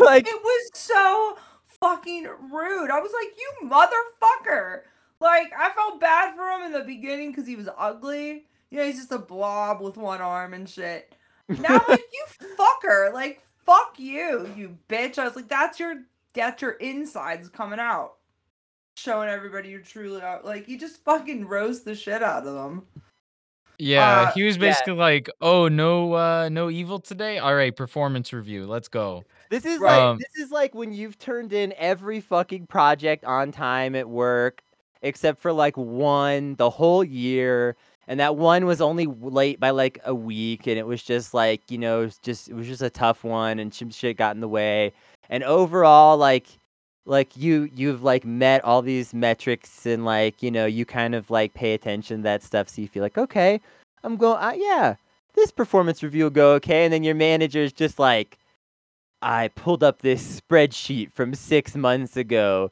like, 0.00 0.26
It 0.26 0.42
was 0.42 0.70
so 0.74 1.38
fucking 1.80 2.24
rude. 2.52 2.90
I 2.90 2.98
was 3.00 3.12
like, 3.12 3.32
you 3.38 3.68
motherfucker. 3.68 4.80
Like, 5.20 5.52
I 5.56 5.70
felt 5.70 6.00
bad 6.00 6.34
for 6.34 6.48
him 6.50 6.62
in 6.62 6.72
the 6.72 6.84
beginning 6.84 7.30
because 7.30 7.46
he 7.46 7.54
was 7.56 7.68
ugly. 7.78 8.46
You 8.70 8.78
know, 8.78 8.84
he's 8.84 8.96
just 8.96 9.12
a 9.12 9.18
blob 9.18 9.80
with 9.80 9.96
one 9.96 10.20
arm 10.20 10.52
and 10.52 10.68
shit. 10.68 11.14
Now 11.48 11.68
I'm 11.78 11.80
like, 11.88 12.04
you 12.12 12.24
fucker. 12.58 13.12
Like, 13.12 13.42
fuck 13.64 13.94
you, 13.98 14.50
you 14.56 14.76
bitch. 14.88 15.18
I 15.18 15.24
was 15.24 15.36
like, 15.36 15.48
that's 15.48 15.78
your 15.78 16.02
that's 16.34 16.60
your 16.62 16.72
insides 16.72 17.48
coming 17.48 17.78
out. 17.80 18.14
Showing 18.96 19.28
everybody 19.28 19.68
you're 19.68 19.80
truly 19.80 20.22
out. 20.22 20.44
Like, 20.44 20.68
you 20.68 20.78
just 20.78 21.04
fucking 21.04 21.46
roast 21.46 21.84
the 21.84 21.94
shit 21.94 22.22
out 22.22 22.46
of 22.46 22.54
them. 22.54 22.86
Yeah, 23.78 24.22
Uh, 24.22 24.32
he 24.32 24.42
was 24.44 24.56
yeah. 24.56 24.60
basically 24.62 24.94
like, 24.94 25.28
"Oh, 25.42 25.68
no, 25.68 26.14
uh, 26.14 26.48
no 26.50 26.70
evil 26.70 26.98
today. 26.98 27.36
All 27.38 27.54
right, 27.54 27.76
performance 27.76 28.32
review. 28.32 28.66
Let's 28.66 28.88
go." 28.88 29.22
this 29.50 29.64
is 29.66 29.78
Right. 29.78 30.02
like 30.12 30.18
this 30.18 30.44
is 30.44 30.50
like 30.50 30.74
when 30.74 30.92
you've 30.94 31.18
turned 31.18 31.52
in 31.52 31.74
every 31.76 32.20
fucking 32.20 32.66
project 32.68 33.24
on 33.26 33.52
time 33.52 33.94
at 33.94 34.08
work, 34.08 34.62
except 35.02 35.38
for 35.40 35.52
like 35.52 35.76
one 35.76 36.54
the 36.56 36.70
whole 36.70 37.04
year, 37.04 37.76
and 38.08 38.20
that 38.20 38.36
one 38.36 38.66
was 38.66 38.80
only 38.80 39.06
late 39.06 39.58
by 39.60 39.70
like 39.70 39.98
a 40.04 40.14
week, 40.14 40.66
and 40.66 40.78
it 40.78 40.86
was 40.86 41.02
just 41.02 41.34
like 41.34 41.70
you 41.70 41.78
know, 41.78 42.08
just 42.22 42.48
it 42.48 42.54
was 42.54 42.66
just 42.66 42.82
a 42.82 42.90
tough 42.90 43.24
one, 43.24 43.58
and 43.58 43.72
some 43.72 43.90
shit 43.90 44.16
got 44.16 44.34
in 44.34 44.40
the 44.40 44.48
way, 44.48 44.92
and 45.28 45.42
overall 45.44 46.16
like 46.16 46.46
like 47.06 47.36
you 47.36 47.70
you've 47.74 48.02
like 48.02 48.24
met 48.24 48.62
all 48.64 48.82
these 48.82 49.14
metrics 49.14 49.86
and 49.86 50.04
like 50.04 50.42
you 50.42 50.50
know 50.50 50.66
you 50.66 50.84
kind 50.84 51.14
of 51.14 51.30
like 51.30 51.54
pay 51.54 51.72
attention 51.72 52.18
to 52.18 52.22
that 52.24 52.42
stuff 52.42 52.68
so 52.68 52.82
you 52.82 52.88
feel 52.88 53.02
like 53.02 53.16
okay 53.16 53.60
i'm 54.02 54.16
going 54.16 54.36
uh, 54.42 54.52
yeah 54.56 54.96
this 55.34 55.50
performance 55.52 56.02
review 56.02 56.24
will 56.24 56.30
go 56.30 56.52
okay 56.52 56.84
and 56.84 56.92
then 56.92 57.04
your 57.04 57.14
manager's 57.14 57.72
just 57.72 57.98
like 57.98 58.38
i 59.22 59.48
pulled 59.48 59.84
up 59.84 60.02
this 60.02 60.40
spreadsheet 60.40 61.12
from 61.12 61.32
six 61.32 61.76
months 61.76 62.16
ago 62.16 62.70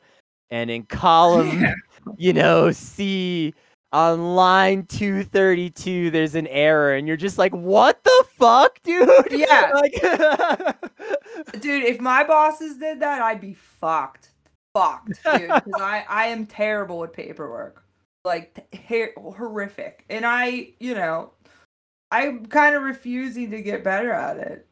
and 0.51 0.69
in 0.71 0.83
column 0.87 1.61
Yeah. 1.63 1.75
you 2.17 2.33
know 2.33 2.73
c 2.73 3.55
on 3.95 4.35
line 4.35 4.85
232 4.87 6.11
there's 6.11 6.35
an 6.35 6.49
error 6.49 6.95
and 6.95 7.07
you're 7.07 7.17
just 7.17 7.39
like 7.39 7.53
what 7.55 8.03
the 8.03 8.25
fuck 8.37 8.83
dude 8.83 9.09
Yeah. 9.31 9.71
like 9.75 9.95
Dude, 11.61 11.85
if 11.85 12.01
my 12.01 12.25
bosses 12.25 12.77
did 12.77 13.01
that, 13.01 13.23
I'd 13.23 13.41
be 13.41 13.55
fucked. 13.55 14.31
Fucked, 14.75 15.21
dude. 15.25 15.49
Because 15.49 15.81
I, 15.81 16.05
I 16.09 16.27
am 16.27 16.47
terrible 16.47 16.99
with 16.99 17.13
paperwork. 17.13 17.85
Like, 18.25 18.69
t- 18.71 18.79
her- 18.89 19.13
horrific. 19.17 20.05
And 20.11 20.25
I, 20.27 20.75
you 20.81 20.95
know, 20.95 21.33
I'm 22.11 22.47
kind 22.47 22.75
of 22.75 22.83
refusing 22.83 23.51
to 23.51 23.63
get 23.63 23.85
better 23.85 24.13
at 24.13 24.37
it. 24.39 24.69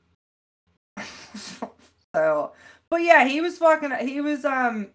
so, 2.15 2.53
but 2.91 3.03
yeah, 3.03 3.27
he 3.27 3.41
was 3.41 3.59
fucking, 3.59 4.07
he 4.07 4.21
was, 4.21 4.45
um, 4.45 4.89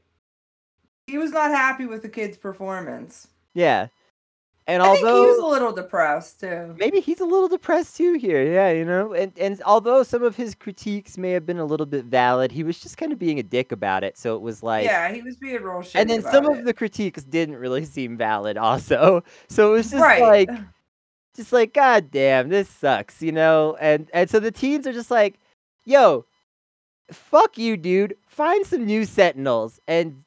he 1.07 1.17
was 1.17 1.31
not 1.31 1.51
happy 1.51 1.85
with 1.85 2.01
the 2.01 2.09
kid's 2.09 2.37
performance. 2.37 3.27
yeah 3.53 3.87
and 4.67 4.83
I 4.83 4.87
although 4.87 5.23
he 5.23 5.27
was 5.29 5.39
a 5.39 5.45
little 5.45 5.71
depressed 5.71 6.41
too. 6.41 6.75
maybe 6.77 6.99
he's 6.99 7.21
a 7.21 7.25
little 7.25 7.47
depressed 7.47 7.95
too 7.95 8.13
here. 8.13 8.43
Yeah, 8.43 8.69
you 8.71 8.83
know, 8.83 9.13
and 9.13 9.31
and 9.39 9.61
although 9.65 10.03
some 10.03 10.23
of 10.23 10.35
his 10.35 10.53
critiques 10.55 11.17
may 11.17 11.31
have 11.31 11.45
been 11.45 11.57
a 11.57 11.65
little 11.65 11.85
bit 11.85 12.05
valid, 12.05 12.51
he 12.51 12.63
was 12.63 12.77
just 12.79 12.97
kind 12.97 13.13
of 13.13 13.17
being 13.17 13.39
a 13.39 13.43
dick 13.43 13.71
about 13.71 14.03
it. 14.03 14.17
So 14.17 14.35
it 14.35 14.41
was 14.41 14.61
like, 14.61 14.83
yeah, 14.83 15.09
he 15.11 15.21
was 15.21 15.37
being 15.37 15.63
real 15.63 15.81
shitty 15.81 15.95
and 15.95 16.09
then 16.09 16.21
some 16.21 16.45
of 16.45 16.65
the 16.65 16.73
critiques 16.73 17.23
didn't 17.23 17.55
really 17.55 17.85
seem 17.85 18.17
valid, 18.17 18.57
also. 18.57 19.23
So 19.49 19.71
it 19.71 19.77
was 19.77 19.91
just 19.91 20.03
right. 20.03 20.21
like, 20.21 20.49
just 21.35 21.53
like, 21.53 21.73
god 21.73 22.11
damn, 22.11 22.49
this 22.49 22.67
sucks, 22.69 23.21
you 23.21 23.31
know. 23.31 23.77
And 23.79 24.09
and 24.13 24.29
so 24.29 24.39
the 24.39 24.51
teens 24.51 24.85
are 24.85 24.93
just 24.93 25.09
like, 25.11 25.39
yo, 25.85 26.25
fuck 27.11 27.57
you, 27.57 27.77
dude. 27.77 28.17
Find 28.27 28.65
some 28.65 28.85
new 28.85 29.05
Sentinels. 29.05 29.79
And 29.87 30.23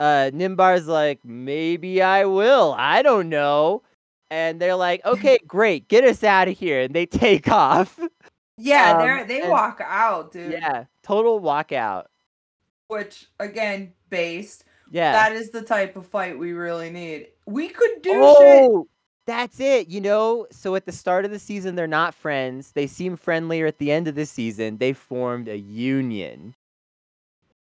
uh, 0.00 0.30
Nimbar's 0.34 0.88
like, 0.88 1.20
maybe 1.24 2.02
I 2.02 2.24
will. 2.24 2.74
I 2.78 3.02
don't 3.02 3.28
know. 3.28 3.82
And 4.30 4.60
they're 4.60 4.76
like, 4.76 5.02
okay, 5.06 5.38
great, 5.46 5.88
get 5.88 6.04
us 6.04 6.24
out 6.24 6.48
of 6.48 6.58
here. 6.58 6.80
And 6.82 6.94
they 6.94 7.06
take 7.06 7.48
off. 7.52 8.00
yeah, 8.56 8.98
um, 9.22 9.28
they 9.28 9.40
they 9.42 9.48
walk 9.48 9.80
out, 9.84 10.32
dude. 10.32 10.52
Yeah, 10.52 10.84
total 11.04 11.40
walkout. 11.40 12.06
which 12.88 13.28
again 13.38 13.92
based 14.10 14.64
Yeah. 14.90 15.12
that 15.12 15.32
is 15.32 15.50
the 15.50 15.62
type 15.62 15.96
of 15.96 16.06
fight 16.06 16.36
we 16.38 16.52
really 16.52 16.90
need 16.90 17.28
we 17.46 17.68
could 17.68 18.02
do 18.02 18.10
shit 18.10 18.70
oh, 18.72 18.88
that's 19.26 19.60
it. 19.60 19.88
You 19.88 20.00
know, 20.00 20.46
so 20.50 20.74
at 20.74 20.86
the 20.86 20.92
start 20.92 21.24
of 21.24 21.30
the 21.30 21.38
season, 21.38 21.76
they're 21.76 21.86
not 21.86 22.14
friends. 22.14 22.72
They 22.72 22.88
seem 22.88 23.16
friendlier 23.16 23.66
at 23.66 23.78
the 23.78 23.92
end 23.92 24.08
of 24.08 24.16
the 24.16 24.26
season. 24.26 24.78
They 24.78 24.92
formed 24.92 25.46
a 25.48 25.58
union. 25.58 26.54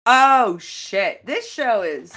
Oh 0.07 0.59
shit 0.59 1.25
this 1.25 1.51
show 1.51 1.83
is 1.83 2.13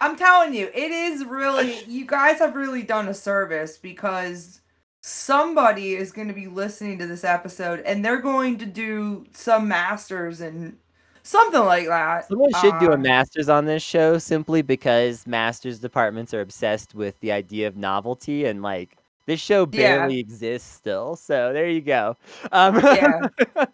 i'm 0.00 0.16
telling 0.16 0.54
you 0.54 0.66
it 0.74 0.90
is 0.90 1.24
really 1.24 1.82
you 1.88 2.06
guys 2.06 2.38
have 2.38 2.54
really 2.54 2.82
done 2.82 3.08
a 3.08 3.14
service 3.14 3.76
because 3.76 4.60
somebody 5.00 5.94
is 5.94 6.12
going 6.12 6.28
to 6.28 6.34
be 6.34 6.46
listening 6.46 6.98
to 6.98 7.06
this 7.06 7.24
episode 7.24 7.80
and 7.80 8.04
they're 8.04 8.20
going 8.20 8.56
to 8.58 8.66
do 8.66 9.24
some 9.32 9.66
masters 9.68 10.40
and 10.40 10.76
something 11.22 11.60
like 11.64 11.86
that 11.86 12.26
Someone 12.28 12.52
should 12.52 12.78
do 12.78 12.90
a 12.90 12.94
Um, 12.94 13.02
master's 13.02 13.48
on 13.48 13.64
this 13.64 13.82
show 13.82 14.18
simply 14.18 14.60
because 14.62 15.26
master's 15.26 15.78
departments 15.78 16.34
are 16.34 16.40
obsessed 16.42 16.94
with 16.94 17.18
the 17.20 17.32
idea 17.32 17.66
of 17.66 17.76
novelty 17.76 18.44
and 18.44 18.60
like 18.62 18.96
this 19.26 19.40
show 19.40 19.62
Yeah. 19.72 19.96
barely 19.96 20.18
exists 20.18 20.70
still. 20.74 21.16
So 21.16 21.52
there 21.52 21.68
you 21.68 21.80
go. 21.80 22.16
Um, 22.52 22.76
Yeah. 22.76 23.28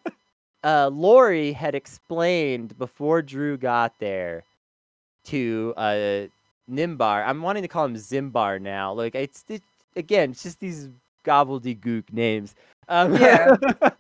uh, 0.65 0.91
Lori 0.93 1.53
had 1.53 1.75
explained 1.75 2.77
before 2.79 3.23
Drew 3.23 3.57
got 3.57 3.99
there 3.99 4.43
to 5.25 5.75
uh, 5.77 6.23
Nimbar. 6.71 7.25
I'm 7.27 7.43
wanting 7.43 7.63
to 7.63 7.69
call 7.69 7.85
him 7.85 7.95
Zimbar 7.95 8.61
now. 8.61 8.93
Like 8.93 9.15
it's 9.15 9.45
it, 9.49 9.63
again, 9.95 10.31
it's 10.31 10.43
just 10.43 10.61
these 10.61 10.89
gobbledygook 11.25 12.13
names. 12.13 12.55
Um, 12.89 13.15
Yeah. 13.15 13.57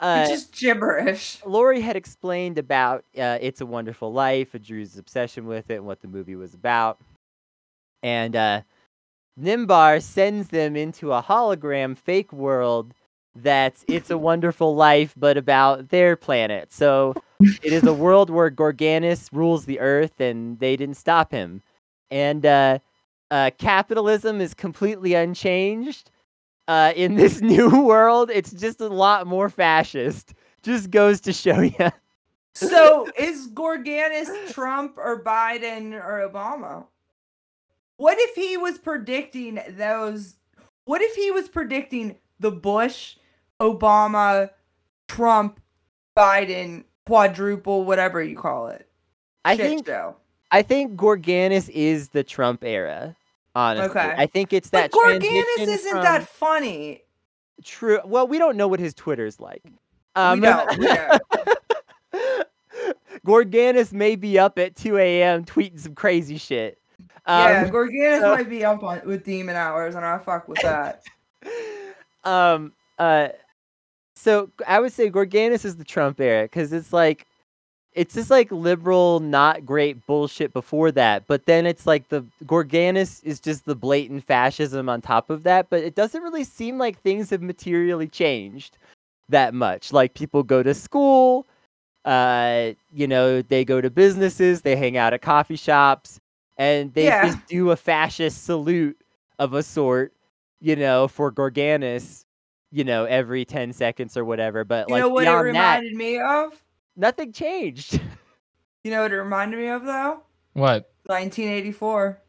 uh, 0.00 0.26
just 0.26 0.52
gibberish 0.52 1.38
Lori 1.44 1.80
had 1.80 1.96
explained 1.96 2.58
about 2.58 3.04
uh, 3.16 3.38
It's 3.40 3.60
a 3.60 3.66
Wonderful 3.66 4.12
Life, 4.12 4.54
Drew's 4.62 4.98
obsession 4.98 5.46
with 5.46 5.70
it, 5.70 5.76
and 5.76 5.86
what 5.86 6.00
the 6.00 6.08
movie 6.08 6.36
was 6.36 6.54
about. 6.54 6.98
And 8.02 8.34
uh, 8.34 8.62
Nimbar 9.40 10.02
sends 10.02 10.48
them 10.48 10.74
into 10.74 11.12
a 11.12 11.22
hologram 11.22 11.96
fake 11.96 12.32
world 12.32 12.92
that's 13.34 13.84
It's 13.88 14.10
a 14.10 14.18
Wonderful 14.18 14.74
Life, 14.74 15.14
but 15.16 15.36
about 15.36 15.88
their 15.88 16.16
planet. 16.16 16.72
So 16.72 17.14
it 17.40 17.72
is 17.72 17.84
a 17.84 17.94
world 17.94 18.30
where 18.30 18.50
Gorganus 18.50 19.28
rules 19.32 19.64
the 19.64 19.80
earth, 19.80 20.20
and 20.20 20.58
they 20.58 20.76
didn't 20.76 20.96
stop 20.96 21.32
him. 21.32 21.62
And 22.10 22.44
uh, 22.44 22.78
uh, 23.30 23.50
capitalism 23.58 24.40
is 24.40 24.54
completely 24.54 25.14
unchanged. 25.14 26.10
Uh, 26.68 26.92
in 26.94 27.16
this 27.16 27.40
new 27.42 27.84
world, 27.84 28.30
it's 28.32 28.52
just 28.52 28.80
a 28.80 28.88
lot 28.88 29.26
more 29.26 29.48
fascist 29.48 30.34
just 30.62 30.90
goes 30.90 31.20
to 31.22 31.32
show 31.32 31.60
you. 31.60 31.90
So 32.54 33.08
is 33.18 33.48
Gorganus 33.48 34.52
Trump 34.52 34.96
or 34.96 35.22
Biden 35.22 35.94
or 35.94 36.28
Obama? 36.28 36.86
What 37.96 38.18
if 38.20 38.34
he 38.34 38.56
was 38.56 38.78
predicting 38.78 39.60
those? 39.70 40.36
What 40.84 41.00
if 41.00 41.14
he 41.14 41.30
was 41.30 41.48
predicting 41.48 42.16
the 42.40 42.50
Bush, 42.50 43.16
Obama, 43.62 44.50
Trump, 45.08 45.60
Biden 46.16 46.84
quadruple, 47.06 47.84
whatever 47.84 48.22
you 48.22 48.36
call 48.36 48.66
it? 48.68 48.88
I 49.44 49.56
shit 49.56 49.66
think 49.66 49.86
show. 49.86 50.16
I 50.50 50.62
think 50.62 50.96
Gorganus 50.96 51.68
is 51.70 52.08
the 52.10 52.22
Trump 52.24 52.62
era. 52.64 53.16
Honestly, 53.54 53.90
Okay. 53.90 54.14
I 54.16 54.26
think 54.26 54.52
it's 54.52 54.68
But 54.70 54.90
that. 54.90 54.92
Gorganus 54.92 55.20
transition 55.20 55.68
isn't 55.74 55.90
from- 55.92 56.02
that 56.02 56.28
funny. 56.28 57.02
true. 57.64 58.00
Well, 58.04 58.26
we 58.26 58.38
don't 58.38 58.56
know 58.56 58.68
what 58.68 58.80
his 58.80 58.92
Twitter's 58.94 59.38
like. 59.40 59.62
Um, 60.16 60.40
we 60.40 60.46
don't. 60.46 60.78
We 60.78 60.86
don't. 60.86 61.22
Gorganus 63.26 63.92
may 63.92 64.16
be 64.16 64.38
up 64.38 64.58
at 64.58 64.74
2 64.76 64.96
a.m. 64.98 65.44
tweeting 65.44 65.78
some 65.78 65.94
crazy 65.94 66.36
shit. 66.38 66.78
Um, 67.24 67.48
yeah, 67.48 67.68
Gorganus 67.68 68.20
so- 68.20 68.34
might 68.34 68.50
be 68.50 68.64
up 68.64 68.82
on 68.82 69.00
with 69.06 69.24
demon 69.24 69.54
hours, 69.56 69.94
and 69.94 70.04
I 70.04 70.18
fuck 70.18 70.48
with 70.48 70.58
that. 70.62 71.02
um 72.24 72.72
uh 72.98 73.28
so 74.22 74.50
i 74.66 74.78
would 74.80 74.92
say 74.92 75.10
gorganus 75.10 75.64
is 75.64 75.76
the 75.76 75.84
trump 75.84 76.20
era 76.20 76.44
because 76.44 76.72
it's 76.72 76.92
like 76.92 77.26
it's 77.94 78.14
just 78.14 78.30
like 78.30 78.50
liberal 78.52 79.20
not 79.20 79.66
great 79.66 80.04
bullshit 80.06 80.52
before 80.52 80.90
that 80.92 81.26
but 81.26 81.46
then 81.46 81.66
it's 81.66 81.86
like 81.86 82.08
the 82.08 82.24
gorganus 82.44 83.22
is 83.24 83.40
just 83.40 83.64
the 83.64 83.74
blatant 83.74 84.24
fascism 84.24 84.88
on 84.88 85.00
top 85.00 85.30
of 85.30 85.42
that 85.42 85.68
but 85.70 85.82
it 85.82 85.94
doesn't 85.94 86.22
really 86.22 86.44
seem 86.44 86.78
like 86.78 87.00
things 87.00 87.30
have 87.30 87.42
materially 87.42 88.08
changed 88.08 88.78
that 89.28 89.54
much 89.54 89.92
like 89.92 90.14
people 90.14 90.42
go 90.42 90.62
to 90.62 90.74
school 90.74 91.46
uh 92.04 92.70
you 92.92 93.06
know 93.06 93.42
they 93.42 93.64
go 93.64 93.80
to 93.80 93.90
businesses 93.90 94.62
they 94.62 94.76
hang 94.76 94.96
out 94.96 95.12
at 95.12 95.22
coffee 95.22 95.56
shops 95.56 96.18
and 96.58 96.92
they 96.94 97.04
Yeah. 97.06 97.24
just 97.24 97.46
do 97.46 97.70
a 97.70 97.76
fascist 97.76 98.44
salute 98.44 98.98
of 99.38 99.54
a 99.54 99.62
sort 99.62 100.12
you 100.62 100.76
know, 100.76 101.08
for 101.08 101.32
Gorganus, 101.32 102.24
you 102.72 102.82
know, 102.84 103.04
every 103.04 103.44
10 103.44 103.72
seconds 103.72 104.16
or 104.16 104.24
whatever. 104.24 104.64
But 104.64 104.88
You 104.88 104.94
like 104.94 105.00
know 105.02 105.08
what 105.10 105.22
it 105.22 105.26
beyond 105.26 105.54
that, 105.54 105.78
reminded 105.80 105.94
me 105.94 106.18
of? 106.18 106.64
nothing 106.96 107.32
changed. 107.32 108.00
You 108.84 108.90
know 108.90 109.02
what 109.02 109.12
it 109.12 109.16
reminded 109.16 109.60
me 109.60 109.68
of 109.68 109.84
though? 109.84 110.22
What? 110.54 110.90
1984. 111.06 112.20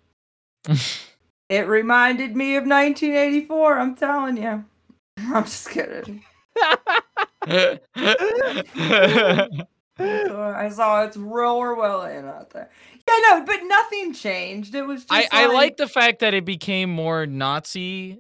It 1.50 1.68
reminded 1.68 2.36
me 2.36 2.56
of 2.56 2.64
1984. 2.66 3.78
I'm 3.78 3.96
telling 3.96 4.38
you. 4.38 4.64
I'm 5.18 5.44
just 5.44 5.70
kidding. 5.70 6.24
So 9.98 10.54
I 10.56 10.70
saw 10.70 11.04
it's 11.04 11.18
real 11.18 11.58
Orwellian 11.58 12.28
out 12.28 12.50
there. 12.50 12.70
Yeah, 13.08 13.14
no, 13.30 13.46
but 13.46 13.60
nothing 13.66 14.14
changed. 14.14 14.74
It 14.74 14.84
was 14.88 15.02
just 15.06 15.14
I, 15.14 15.28
I 15.32 15.46
like, 15.46 15.56
like 15.56 15.78
the 15.78 15.88
fact 15.88 16.20
that 16.20 16.34
it 16.34 16.46
became 16.46 16.90
more 16.90 17.28
Nazi 17.28 18.20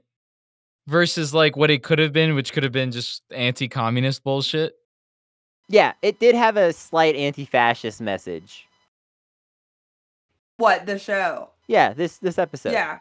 versus 0.87 1.33
like 1.33 1.55
what 1.55 1.69
it 1.71 1.83
could 1.83 1.99
have 1.99 2.13
been, 2.13 2.35
which 2.35 2.53
could 2.53 2.63
have 2.63 2.71
been 2.71 2.91
just 2.91 3.23
anti-communist 3.31 4.23
bullshit. 4.23 4.75
yeah, 5.69 5.93
it 6.01 6.19
did 6.19 6.35
have 6.35 6.57
a 6.57 6.73
slight 6.73 7.15
anti 7.15 7.45
fascist 7.45 8.01
message. 8.01 8.67
what 10.57 10.85
the 10.85 10.97
show. 10.99 11.49
Yeah, 11.67 11.93
this 11.93 12.17
this 12.17 12.37
episode. 12.37 12.73
Yeah. 12.73 12.99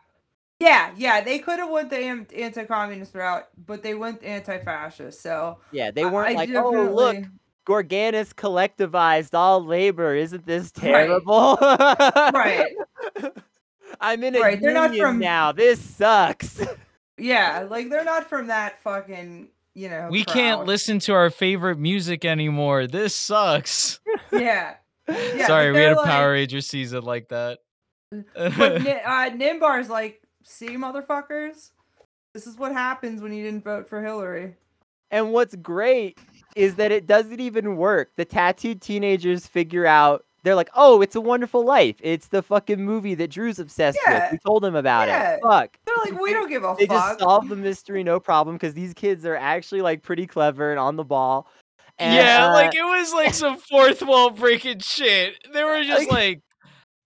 Yeah, 0.61 0.93
yeah, 0.97 1.21
they 1.21 1.41
could 1.41 1.59
have 1.59 1.71
went 1.71 1.91
the 1.91 1.97
anti-communist 1.99 3.17
route, 3.17 3.49
but 3.67 3.83
they 3.83 3.95
went 3.95 4.23
anti-fascist. 4.23 5.21
So 5.21 5.59
Yeah, 5.73 5.91
they 5.91 6.05
weren't 6.05 6.29
I 6.29 6.33
like, 6.35 6.51
oh, 6.55 6.71
look, 6.95 7.15
definitely- 7.17 7.39
Gorganus 7.67 8.33
collectivized 8.33 9.35
all 9.35 9.65
labor. 9.65 10.15
Isn't 10.15 10.47
this 10.47 10.71
terrible? 10.71 11.57
Right. 11.61 12.75
I'm 14.01 14.23
in 14.23 14.37
a 14.37 14.41
Right, 14.41 14.61
they're 14.61 14.73
not 14.73 14.95
from- 14.97 15.19
now. 15.19 15.51
This 15.51 15.81
sucks. 15.81 16.61
Yeah, 17.23 17.67
like 17.71 17.89
they're 17.91 18.05
not 18.05 18.29
from 18.29 18.49
that 18.49 18.81
fucking, 18.83 19.49
you 19.75 19.89
know. 19.89 20.09
we 20.11 20.25
can't 20.25 20.67
listen 20.67 20.99
to 21.01 21.13
our 21.15 21.31
favorite 21.31 21.79
music 21.79 22.25
anymore. 22.25 22.87
This 22.87 23.15
sucks. 23.15 24.01
Yeah. 24.33 24.75
Yeah, 25.09 25.47
Sorry, 25.47 25.73
we 25.73 25.79
had 25.79 25.93
a 25.93 25.97
like- 25.97 26.07
Power 26.07 26.33
Ranger 26.33 26.61
season 26.61 27.03
like 27.03 27.29
that. 27.29 27.59
But 28.11 28.83
Ni- 28.83 28.91
uh, 29.05 29.31
Nimbar's 29.31 29.91
like, 29.91 30.23
see, 30.43 30.69
motherfuckers, 30.77 31.71
this 32.35 32.47
is 32.47 32.57
what 32.57 32.73
happens 32.73 33.21
when 33.21 33.33
you 33.35 33.43
didn't 33.45 33.65
vote 33.65 33.89
for 33.89 34.03
Hillary. 34.03 34.55
And 35.11 35.33
what's 35.33 35.55
great 35.57 36.19
is 36.57 36.77
that 36.77 36.93
it 36.93 37.07
doesn't 37.07 37.41
even 37.41 37.77
work. 37.77 38.13
The 38.17 38.25
tattooed 38.25 38.81
teenagers 38.81 39.47
figure 39.47 39.85
out 39.87 40.25
they're 40.45 40.55
like, 40.55 40.71
"Oh, 40.75 41.01
it's 41.03 41.15
a 41.17 41.21
wonderful 41.21 41.65
life. 41.65 41.97
It's 42.01 42.29
the 42.29 42.43
fucking 42.43 42.85
movie 42.85 43.15
that 43.15 43.31
Drew's 43.31 43.59
obsessed 43.59 43.99
Yeah. 44.07 44.25
with. 44.25 44.33
We 44.33 44.39
told 44.47 44.65
him 44.65 44.75
about 44.75 45.09
Yeah. 45.09 45.35
it. 45.35 45.41
Fuck." 45.43 45.77
They're 45.87 45.95
like, 46.13 46.21
we 46.21 46.33
don't 46.33 46.49
give 46.49 46.65
a 46.65 46.75
They 46.79 46.87
fuck. 46.87 46.97
just 47.11 47.21
solve 47.21 47.49
the 47.49 47.57
mystery, 47.57 48.03
no 48.03 48.19
problem, 48.21 48.57
because 48.57 48.75
these 48.75 48.95
kids 48.95 49.25
are 49.25 49.37
actually 49.37 49.81
like 49.83 50.03
pretty 50.03 50.27
clever 50.27 50.71
and 50.71 50.81
on 50.81 50.97
the 50.97 51.05
ball. 51.05 51.47
And, 51.99 52.15
yeah, 52.15 52.49
uh, 52.49 52.53
like 52.53 52.75
it 52.75 52.83
was 52.83 53.13
like 53.13 53.35
some 53.35 53.59
fourth 53.59 54.03
wall 54.03 54.31
breaking 54.31 54.79
shit. 54.81 55.35
They 55.53 55.63
were 55.63 55.83
just 55.85 56.09
Like- 56.11 56.11
like, 56.11 56.41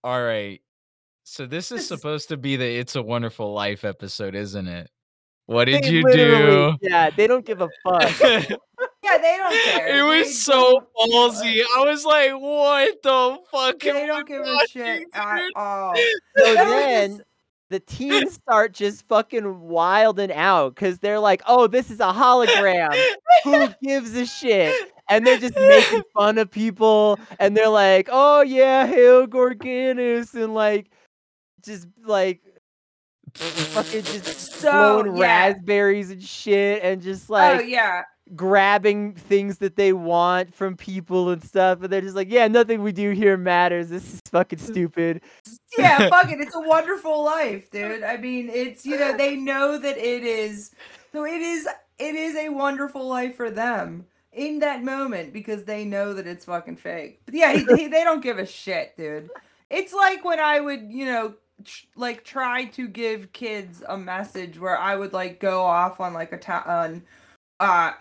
all 0.03 0.23
right. 0.23 0.61
So 1.25 1.45
this 1.45 1.71
is 1.73 1.85
supposed 1.87 2.29
to 2.29 2.37
be 2.37 2.55
the 2.55 2.65
It's 2.77 2.95
a 2.95 3.01
Wonderful 3.03 3.53
Life 3.53 3.83
episode, 3.83 4.33
isn't 4.33 4.67
it? 4.67 4.89
What 5.45 5.65
did 5.65 5.83
they 5.83 5.89
you 5.89 6.03
do? 6.11 6.75
Yeah, 6.81 7.09
they 7.09 7.27
don't 7.27 7.45
give 7.45 7.61
a 7.61 7.69
fuck. 7.83 8.45
Yeah, 9.11 9.17
they 9.17 9.37
don't 9.37 9.63
care. 9.63 9.87
it 9.87 9.91
They 9.93 10.01
was 10.01 10.41
so 10.41 10.81
don't- 10.97 11.11
ballsy. 11.11 11.61
I 11.77 11.83
was 11.85 12.05
like, 12.05 12.31
what 12.33 13.01
the 13.03 13.37
fuck? 13.51 13.85
am 13.85 13.93
They 13.95 14.03
I 14.03 14.07
don't 14.07 14.27
give 14.27 14.41
a 14.41 14.53
watching, 14.53 14.81
shit 14.83 15.07
at 15.13 15.41
all. 15.55 15.95
So 16.37 16.53
then 16.53 17.21
the 17.69 17.79
teens 17.81 18.33
start 18.33 18.73
just 18.73 19.07
fucking 19.07 19.59
wilding 19.61 20.31
out 20.31 20.73
because 20.75 20.99
they're 20.99 21.19
like, 21.19 21.41
"Oh, 21.47 21.67
this 21.67 21.91
is 21.91 21.99
a 21.99 22.13
hologram. 22.13 22.95
Who 23.43 23.67
gives 23.83 24.15
a 24.15 24.25
shit?" 24.25 24.73
And 25.09 25.25
they're 25.27 25.37
just 25.37 25.55
making 25.55 26.03
fun 26.13 26.37
of 26.37 26.49
people, 26.49 27.19
and 27.39 27.55
they're 27.57 27.67
like, 27.69 28.07
"Oh 28.11 28.41
yeah, 28.41 28.87
hail 28.87 29.27
Gorganus," 29.27 30.33
and 30.33 30.53
like, 30.53 30.89
just 31.61 31.87
like 32.05 32.41
fucking 33.33 34.03
just 34.03 34.53
So, 34.53 34.71
blowing 35.03 35.17
yeah. 35.17 35.23
raspberries 35.23 36.09
and 36.11 36.23
shit, 36.23 36.81
and 36.83 37.01
just 37.01 37.29
oh, 37.29 37.33
like 37.33 37.59
oh 37.59 37.63
yeah, 37.63 38.03
grabbing 38.35 39.13
things 39.13 39.57
that 39.59 39.75
they 39.75 39.93
want 39.93 40.53
from 40.53 40.75
people 40.75 41.29
and 41.29 41.43
stuff, 41.43 41.81
and 41.81 41.91
they're 41.91 42.01
just 42.01 42.15
like, 42.15 42.29
"Yeah, 42.29 42.47
nothing 42.47 42.83
we 42.83 42.91
do 42.91 43.11
here 43.11 43.37
matters. 43.37 43.89
This 43.89 44.13
is 44.15 44.21
fucking 44.31 44.59
stupid." 44.59 45.21
yeah, 45.77 46.09
fuck 46.09 46.31
it. 46.31 46.39
It's 46.39 46.55
a 46.55 46.59
wonderful 46.61 47.23
life, 47.23 47.69
dude. 47.71 48.03
I 48.03 48.17
mean, 48.17 48.49
it's 48.49 48.85
you 48.85 48.97
know 48.97 49.15
they 49.17 49.35
know 49.35 49.77
that 49.77 49.97
it 49.97 50.23
is. 50.23 50.71
So 51.11 51.25
it 51.25 51.41
is. 51.41 51.67
It 51.99 52.15
is 52.15 52.35
a 52.35 52.49
wonderful 52.49 53.07
life 53.07 53.35
for 53.35 53.49
them 53.49 54.05
in 54.31 54.59
that 54.59 54.83
moment 54.83 55.33
because 55.33 55.63
they 55.63 55.83
know 55.83 56.13
that 56.13 56.27
it's 56.27 56.45
fucking 56.45 56.75
fake. 56.75 57.21
But 57.25 57.33
yeah, 57.33 57.53
he, 57.53 57.65
he- 57.75 57.87
they 57.87 58.03
don't 58.03 58.21
give 58.21 58.37
a 58.37 58.45
shit, 58.45 58.95
dude. 58.97 59.29
It's 59.71 59.93
like 59.93 60.23
when 60.23 60.39
I 60.39 60.59
would, 60.59 60.91
you 60.91 61.05
know, 61.05 61.33
tr- 61.65 61.85
like 61.95 62.23
try 62.23 62.65
to 62.65 62.87
give 62.87 63.33
kids 63.33 63.81
a 63.89 63.97
message 63.97 64.59
where 64.59 64.77
I 64.77 64.95
would 64.95 65.11
like 65.11 65.39
go 65.39 65.63
off 65.63 65.99
on 65.99 66.13
like 66.13 66.31
a 66.33 66.37
ta- 66.37 66.63
on 66.67 67.01
uh 67.59 67.91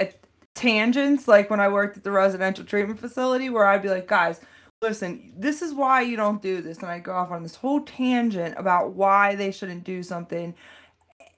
tangents 0.56 1.28
like 1.28 1.50
when 1.50 1.60
I 1.60 1.68
worked 1.68 1.98
at 1.98 2.02
the 2.02 2.10
residential 2.10 2.64
treatment 2.64 2.98
facility 2.98 3.50
where 3.50 3.66
I'd 3.66 3.82
be 3.82 3.90
like, 3.90 4.08
guys, 4.08 4.40
listen, 4.82 5.32
this 5.36 5.62
is 5.62 5.74
why 5.74 6.00
you 6.00 6.16
don't 6.16 6.42
do 6.42 6.60
this. 6.60 6.78
And 6.78 6.88
I 6.88 6.98
go 6.98 7.12
off 7.12 7.30
on 7.30 7.42
this 7.42 7.56
whole 7.56 7.80
tangent 7.80 8.54
about 8.58 8.92
why 8.92 9.34
they 9.34 9.52
shouldn't 9.52 9.84
do 9.84 10.02
something. 10.02 10.54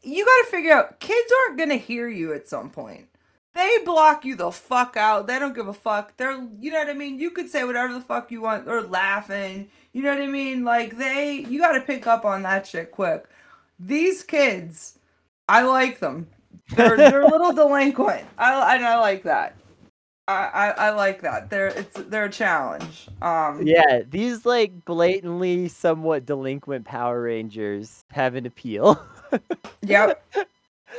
You 0.03 0.25
got 0.25 0.45
to 0.45 0.51
figure 0.51 0.73
out 0.73 1.01
kids 1.01 1.33
aren't 1.41 1.59
going 1.59 1.71
to 1.71 1.77
hear 1.77 2.09
you 2.09 2.33
at 2.33 2.49
some 2.49 2.71
point. 2.71 3.09
They 3.55 3.79
block 3.85 4.25
you 4.25 4.37
the 4.37 4.53
fuck 4.53 4.97
out. 4.97 5.27
They 5.27 5.39
don't 5.41 5.55
give 5.55 5.67
a 5.67 5.73
fuck. 5.73 6.17
They're, 6.17 6.41
you 6.61 6.71
know 6.71 6.79
what 6.79 6.89
I 6.89 6.95
mean? 6.95 7.19
You 7.19 7.33
could 7.33 7.51
say 7.51 7.65
whatever 7.65 7.93
the 7.93 8.01
fuck 8.01 8.31
you 8.31 8.41
want 8.41 8.67
They're 8.67 8.83
laughing. 8.83 9.69
You 9.93 10.03
know 10.03 10.11
what 10.11 10.23
I 10.23 10.29
mean? 10.29 10.65
Like 10.65 10.97
they, 10.97 11.45
you 11.49 11.59
got 11.59 11.73
to 11.73 11.81
pick 11.81 12.07
up 12.07 12.25
on 12.25 12.43
that 12.43 12.69
shit 12.69 12.93
quick. 12.93 13.25
These 13.81 14.23
kids, 14.23 14.99
I 15.49 15.63
like 15.63 15.99
them. 15.99 16.29
They're, 16.77 16.97
they're 16.97 17.23
a 17.23 17.29
little 17.29 17.53
delinquent. 17.53 18.27
I, 18.39 18.77
and 18.77 18.85
I 18.85 18.99
like 18.99 19.23
that. 19.25 19.57
I, 20.29 20.33
I, 20.53 20.69
I 20.69 20.91
like 20.91 21.23
that. 21.23 21.49
They're 21.49 21.69
it's 21.69 21.95
they're 21.95 22.27
a 22.27 22.31
challenge. 22.31 23.09
Um, 23.23 23.67
Yeah, 23.67 24.03
these 24.09 24.45
like 24.45 24.85
blatantly 24.85 25.69
somewhat 25.69 26.27
delinquent 26.27 26.85
Power 26.85 27.23
Rangers 27.23 28.05
have 28.11 28.35
an 28.35 28.47
appeal. 28.47 29.03
Yep. 29.83 30.25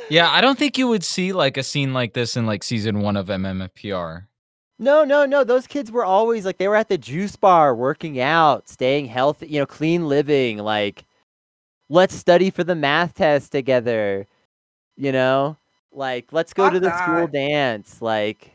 Yeah, 0.09 0.29
I 0.29 0.39
don't 0.41 0.57
think 0.57 0.77
you 0.77 0.87
would 0.87 1.03
see 1.03 1.33
like 1.33 1.57
a 1.57 1.63
scene 1.63 1.93
like 1.93 2.13
this 2.13 2.37
in 2.37 2.45
like 2.45 2.63
season 2.63 3.01
one 3.01 3.17
of 3.17 3.25
MMPR. 3.27 4.25
no, 4.77 5.03
no, 5.03 5.25
no. 5.25 5.43
Those 5.43 5.65
kids 5.65 5.91
were 5.91 6.05
always 6.05 6.45
like 6.45 6.57
they 6.59 6.67
were 6.67 6.75
at 6.75 6.89
the 6.89 6.97
juice 6.97 7.35
bar, 7.35 7.75
working 7.75 8.19
out, 8.19 8.69
staying 8.69 9.07
healthy, 9.07 9.47
you 9.47 9.59
know, 9.59 9.65
clean 9.65 10.07
living. 10.07 10.59
Like, 10.59 11.05
let's 11.89 12.13
study 12.15 12.51
for 12.51 12.63
the 12.63 12.75
math 12.75 13.15
test 13.15 13.51
together. 13.51 14.27
You 14.99 15.13
know, 15.13 15.57
like 15.93 16.33
let's 16.33 16.53
go 16.53 16.65
Fuck 16.65 16.73
to 16.73 16.79
the 16.81 16.97
school 16.97 17.27
dance. 17.27 18.01
Like, 18.01 18.51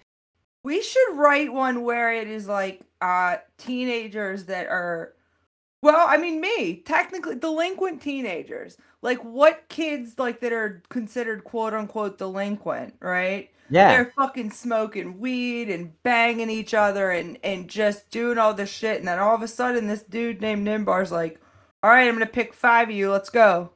We 0.63 0.83
should 0.83 1.17
write 1.17 1.53
one 1.53 1.83
where 1.85 2.13
it 2.13 2.29
is 2.29 2.47
like 2.47 2.83
uh 3.01 3.39
teenagers 3.59 4.45
that 4.47 4.67
are 4.67 5.15
well, 5.83 6.07
I 6.09 6.17
mean 6.19 6.41
me, 6.41 6.77
technically 6.77 7.37
delinquent 7.37 8.03
teenagers. 8.03 8.77
Like 9.03 9.25
what 9.25 9.69
kids 9.69 10.19
like 10.19 10.41
that 10.41 10.53
are 10.53 10.83
considered 10.91 11.45
quote 11.45 11.75
unquote 11.75 12.19
delinquent, 12.19 12.95
right? 13.01 13.51
yeah, 13.71 13.89
They're 13.89 14.13
fucking 14.17 14.51
smoking 14.51 15.19
weed 15.19 15.71
and 15.71 16.01
banging 16.03 16.51
each 16.51 16.75
other 16.75 17.11
and 17.11 17.39
and 17.43 17.69
just 17.69 18.11
doing 18.11 18.39
all 18.39 18.55
this 18.55 18.71
shit 18.71 18.99
and 18.99 19.09
then 19.09 19.19
all 19.19 19.35
of 19.35 19.43
a 19.43 19.49
sudden 19.49 19.87
this 19.87 20.03
dude 20.03 20.43
named 20.43 20.67
Nimbar's 20.67 21.11
like, 21.13 21.41
"All 21.83 21.91
right, 21.91 22.07
I'm 22.09 22.15
going 22.15 22.27
to 22.27 22.33
pick 22.33 22.53
5 22.55 22.91
of 22.91 22.95
you. 22.95 23.11
Let's 23.11 23.31
go." 23.31 23.74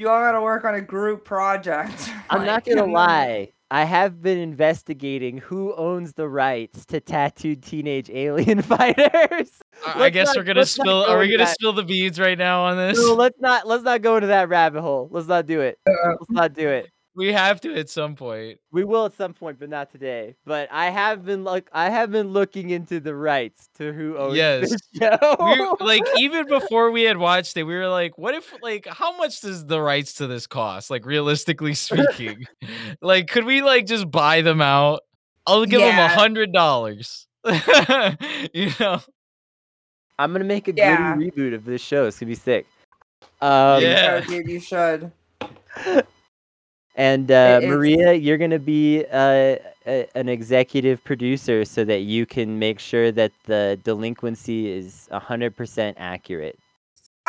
You 0.00 0.08
all 0.08 0.20
got 0.22 0.30
to 0.32 0.40
work 0.40 0.64
on 0.64 0.76
a 0.76 0.80
group 0.80 1.24
project. 1.24 2.08
I'm 2.30 2.46
not 2.46 2.64
gonna 2.64 2.84
lie. 2.92 3.50
I 3.70 3.82
have 3.84 4.22
been 4.22 4.38
investigating 4.38 5.38
who 5.38 5.74
owns 5.74 6.12
the 6.12 6.28
rights 6.28 6.86
to 6.86 7.00
tattooed 7.00 7.64
teenage 7.64 8.08
alien 8.08 8.62
fighters. 8.62 9.50
I- 9.84 10.04
I 10.04 10.10
guess 10.10 10.28
not- 10.28 10.36
we're 10.36 10.44
gonna 10.44 10.64
spill. 10.66 11.04
go 11.04 11.10
Are 11.10 11.18
we 11.18 11.26
gonna 11.26 11.38
that. 11.46 11.54
spill 11.54 11.72
the 11.72 11.82
beads 11.82 12.20
right 12.20 12.38
now 12.38 12.62
on 12.62 12.76
this? 12.76 12.96
No, 12.96 13.14
let's 13.14 13.40
not 13.40 13.66
let's 13.66 13.82
not 13.82 14.00
go 14.02 14.14
into 14.14 14.28
that 14.28 14.48
rabbit 14.48 14.82
hole. 14.82 15.08
Let's 15.10 15.26
not 15.26 15.46
do 15.46 15.62
it. 15.62 15.78
Uh, 15.84 15.92
Let's 16.10 16.30
not 16.30 16.52
do 16.54 16.68
it. 16.68 16.90
We 17.18 17.32
have 17.32 17.60
to 17.62 17.74
at 17.74 17.90
some 17.90 18.14
point. 18.14 18.58
We 18.72 18.84
will 18.84 19.04
at 19.06 19.12
some 19.14 19.34
point, 19.34 19.58
but 19.58 19.68
not 19.68 19.90
today. 19.90 20.36
But 20.46 20.68
I 20.72 20.88
have 20.90 21.24
been 21.24 21.44
like 21.44 21.68
I 21.72 21.90
have 21.90 22.10
been 22.10 22.28
looking 22.28 22.70
into 22.70 23.00
the 23.00 23.14
rights 23.14 23.68
to 23.78 23.92
who 23.92 24.16
owns 24.16 24.36
Yes. 24.36 24.70
this 24.70 24.80
show. 25.02 25.36
We 25.80 25.84
like 25.84 26.02
even 26.18 26.46
before 26.46 26.90
we 26.90 27.02
had 27.02 27.18
watched 27.18 27.56
it, 27.56 27.64
we 27.64 27.74
were 27.74 27.88
like, 27.88 28.16
"What 28.16 28.34
if 28.34 28.54
like 28.62 28.86
how 28.86 29.16
much 29.16 29.40
does 29.40 29.66
the 29.66 29.80
rights 29.82 30.14
to 30.14 30.26
this 30.26 30.46
cost? 30.46 30.88
Like 30.88 31.04
realistically 31.04 31.74
speaking, 31.74 32.46
like 33.02 33.28
could 33.28 33.44
we 33.44 33.60
like 33.62 33.84
just 33.86 34.10
buy 34.10 34.40
them 34.40 34.62
out? 34.62 35.00
I'll 35.46 35.66
give 35.66 35.80
them 35.80 35.98
a 35.98 36.08
hundred 36.08 36.52
dollars. 36.52 37.26
you 38.54 38.70
know? 38.80 39.00
I'm 40.18 40.32
gonna 40.32 40.44
make 40.44 40.68
a 40.68 40.72
Yeah. 40.72 41.14
gritty 41.16 41.30
reboot 41.30 41.54
of 41.54 41.64
this 41.64 41.80
show. 41.82 42.06
It's 42.06 42.18
gonna 42.18 42.28
be 42.30 42.34
sick. 42.34 42.66
Um, 43.40 43.82
Yeah. 43.82 44.20
Dude, 44.20 44.48
you 44.48 44.60
should. 44.60 45.12
And 46.98 47.30
uh, 47.30 47.60
It 47.62 47.64
is- 47.64 47.70
Maria, 47.70 48.12
you're 48.12 48.38
gonna 48.38 48.58
be 48.58 49.04
uh, 49.10 49.56
a, 49.86 50.06
an 50.16 50.28
executive 50.28 51.02
producer 51.04 51.64
so 51.64 51.84
that 51.84 52.00
you 52.00 52.26
can 52.26 52.58
make 52.58 52.80
sure 52.80 53.12
that 53.12 53.30
the 53.46 53.78
delinquency 53.84 54.68
is 54.70 55.08
100% 55.12 55.94
accurate. 55.96 56.58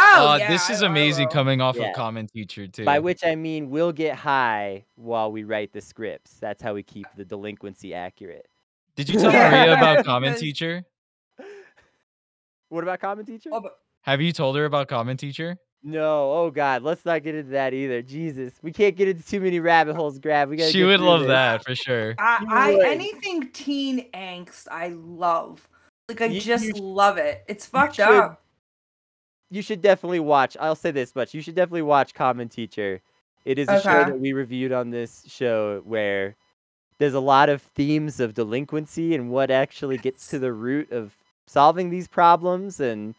Oh, 0.02 0.30
Uh, 0.32 0.38
yeah, 0.38 0.48
this 0.50 0.70
is 0.72 0.82
I- 0.82 0.88
I 0.88 0.90
amazing 0.90 1.26
will. 1.28 1.34
coming 1.34 1.62
off 1.62 1.76
Yeah. 1.78 1.90
of 1.92 1.96
Kamen 1.96 2.32
Teacher 2.32 2.68
too. 2.68 2.84
By 2.84 2.98
which 3.00 3.24
I 3.24 3.36
mean 3.36 3.70
we'll 3.70 3.92
get 3.92 4.16
high 4.16 4.86
while 4.96 5.32
we 5.32 5.44
write 5.44 5.72
the 5.72 5.82
scripts. 5.82 6.40
That's 6.40 6.62
how 6.64 6.74
we 6.74 6.82
keep 6.82 7.06
the 7.16 7.24
delinquency 7.26 7.94
accurate. 7.94 8.48
Did 8.96 9.08
you 9.10 9.20
tell 9.22 9.32
Yeah. 9.32 9.52
Maria 9.52 9.74
about 9.78 10.04
Kamen 10.08 10.36
Teacher? 10.40 10.84
What 12.70 12.84
about 12.84 13.00
Kamen 13.02 13.26
Teacher? 13.26 13.50
Oh, 13.54 13.62
but- 13.62 13.78
Have 14.02 14.20
you 14.22 14.32
told 14.32 14.56
her 14.58 14.66
about 14.66 14.88
Kamen 14.88 15.18
Teacher? 15.18 15.58
No, 15.82 16.34
oh 16.34 16.52
god, 16.52 16.84
let's 16.84 17.06
not 17.06 17.24
get 17.24 17.36
into 17.36 17.52
that 17.52 17.74
either. 17.74 18.02
Jesus, 18.02 18.54
we 18.62 18.74
can't 18.74 18.96
get 18.98 19.08
into 19.08 19.24
too 19.26 19.40
many 19.40 19.60
rabbit 19.62 19.96
holes, 19.96 20.20
Grav. 20.20 20.50
We 20.50 20.58
got. 20.58 20.72
She 20.72 20.84
would 20.84 21.00
love 21.00 21.26
that 21.28 21.64
for 21.64 21.74
sure. 21.74 22.16
I, 22.20 22.46
I 22.50 22.86
anything 22.86 23.50
teen 23.52 24.10
angst, 24.14 24.68
I 24.70 24.90
love. 24.90 25.68
Like 26.10 26.22
I 26.22 26.26
You- 26.26 26.42
just 26.42 26.66
you- 26.66 26.74
love 26.74 27.18
it. 27.18 27.44
It's 27.48 27.66
fucked 27.66 27.96
should. 27.96 28.08
up. 28.10 28.42
You 29.52 29.62
should 29.62 29.82
definitely 29.82 30.20
watch. 30.20 30.58
I'll 30.60 30.76
say 30.76 30.92
this 30.92 31.16
much: 31.16 31.34
you 31.34 31.42
should 31.42 31.56
definitely 31.56 31.84
watch 31.84 32.14
Kamen 32.14 32.52
Teacher. 32.52 33.02
It 33.46 33.58
is 33.58 33.70
a 33.70 33.82
show 33.82 34.04
that 34.04 34.20
we 34.20 34.34
reviewed 34.34 34.74
on 34.74 34.90
this 34.90 35.24
show 35.28 35.82
where 35.86 36.36
there's 36.98 37.14
a 37.14 37.20
lot 37.22 37.48
of 37.48 37.62
themes 37.62 38.20
of 38.20 38.34
delinquency 38.34 39.16
and 39.16 39.32
what 39.32 39.50
actually 39.50 39.98
gets 39.98 40.28
to 40.28 40.40
the 40.40 40.52
root 40.52 40.92
of 40.92 41.16
solving 41.48 41.90
these 41.90 42.08
problems 42.08 42.82
and 42.82 43.16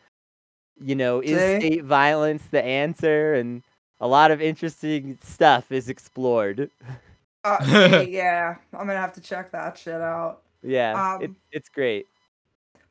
you 0.81 0.95
know 0.95 1.21
is 1.21 1.39
See? 1.39 1.69
state 1.69 1.85
violence 1.85 2.43
the 2.51 2.65
answer 2.65 3.35
and 3.35 3.63
a 4.01 4.09
lot 4.09 4.31
of 4.31 4.41
interesting 4.41 5.19
stuff 5.23 5.71
is 5.71 5.89
explored 5.89 6.71
Uh, 7.45 8.05
yeah, 8.09 8.57
I'm 8.73 8.87
gonna 8.87 8.99
have 8.99 9.13
to 9.15 9.21
check 9.21 9.51
that 9.53 9.77
shit 9.79 10.01
out. 10.01 10.43
yeah 10.63 11.19
it, 11.21 11.25
Um, 11.31 11.37
it's 11.53 11.69
great 11.69 12.07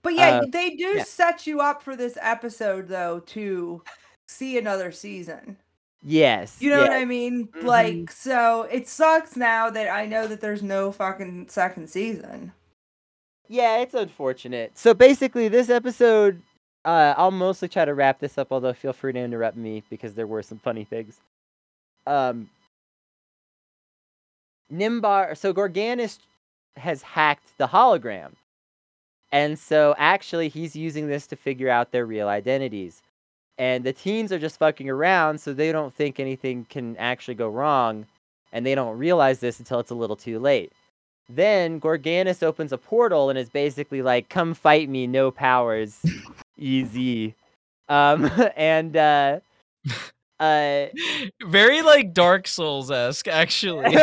But 0.02 0.14
yeah, 0.16 0.40
Uh, 0.42 0.46
they 0.52 0.72
do 0.72 0.98
yeah. 0.98 1.04
set 1.04 1.46
you 1.48 1.60
up 1.62 1.82
for 1.84 1.96
this 1.96 2.18
episode 2.22 2.88
though 2.88 3.20
to 3.28 3.84
see 4.28 4.58
another 4.58 4.92
season. 4.92 5.58
yes 6.04 6.58
You 6.62 6.70
know 6.70 6.82
what. 6.82 6.92
I 6.94 7.06
mean? 7.06 7.48
Mhm. 7.48 7.64
Like, 7.64 8.12
so 8.12 8.64
it 8.72 8.88
sucks 8.88 9.36
now 9.36 9.70
that 9.72 9.90
I 9.90 10.06
know 10.06 10.28
that 10.28 10.42
there's 10.42 10.64
no 10.64 10.92
fucking 10.92 11.48
second 11.50 11.90
season. 11.90 12.54
Yeah, 13.48 13.80
it's 13.80 13.96
unfortunate. 13.96 14.78
So 14.78 14.94
basically, 14.94 15.48
this 15.48 15.70
episode, 15.72 16.42
uh, 16.86 17.14
I'll 17.18 17.32
mostly 17.32 17.68
try 17.68 17.86
to 17.86 17.94
wrap 17.94 18.20
this 18.20 18.38
up. 18.38 18.48
Although 18.52 18.74
feel 18.74 18.94
free 18.94 19.14
to 19.14 19.20
interrupt 19.20 19.58
me 19.58 19.84
because 19.90 20.14
there 20.14 20.28
were 20.28 20.44
some 20.44 20.60
funny 20.60 20.84
things. 20.84 21.20
Um, 22.08 22.50
Nimbar. 24.72 25.38
So 25.38 25.54
Gorganus 25.54 26.20
has 26.78 27.02
hacked 27.02 27.58
the 27.58 27.68
hologram, 27.68 28.32
and 29.32 29.58
so 29.60 29.96
actually 29.98 30.50
he's 30.50 30.76
using 30.76 31.08
this 31.08 31.28
to 31.28 31.36
figure 31.36 31.70
out 31.70 31.92
their 31.92 32.06
real 32.06 32.28
identities. 32.28 33.02
And 33.58 33.84
the 33.84 33.92
teens 33.92 34.32
are 34.32 34.40
just 34.40 34.58
fucking 34.58 34.90
around, 34.90 35.42
so 35.42 35.54
they 35.54 35.74
don't 35.74 35.94
think 35.94 36.20
anything 36.20 36.66
can 36.70 36.96
actually 36.96 37.36
go 37.36 37.50
wrong, 37.50 38.06
and 38.54 38.66
they 38.66 38.74
don't 38.74 38.98
realize 38.98 39.40
this 39.42 39.60
until 39.60 39.82
it's 39.82 39.92
a 39.92 39.96
little 39.96 40.16
too 40.16 40.40
late. 40.40 40.72
Then 41.30 41.80
Gorganus 41.80 42.42
opens 42.42 42.74
a 42.74 42.78
portal 42.78 43.30
and 43.30 43.38
is 43.38 43.50
basically 43.50 44.02
like, 44.02 44.30
"Come 44.30 44.54
fight 44.56 44.90
me, 44.90 45.06
no 45.08 45.30
powers, 45.32 46.00
easy." 46.58 47.36
Um, 47.88 48.32
and 48.58 48.98
uh, 48.98 49.40
uh, 50.40 50.86
Very 51.46 51.82
like 51.84 52.14
Dark 52.14 52.48
Souls 52.48 52.90
esque, 52.90 53.28
actually. 53.28 53.96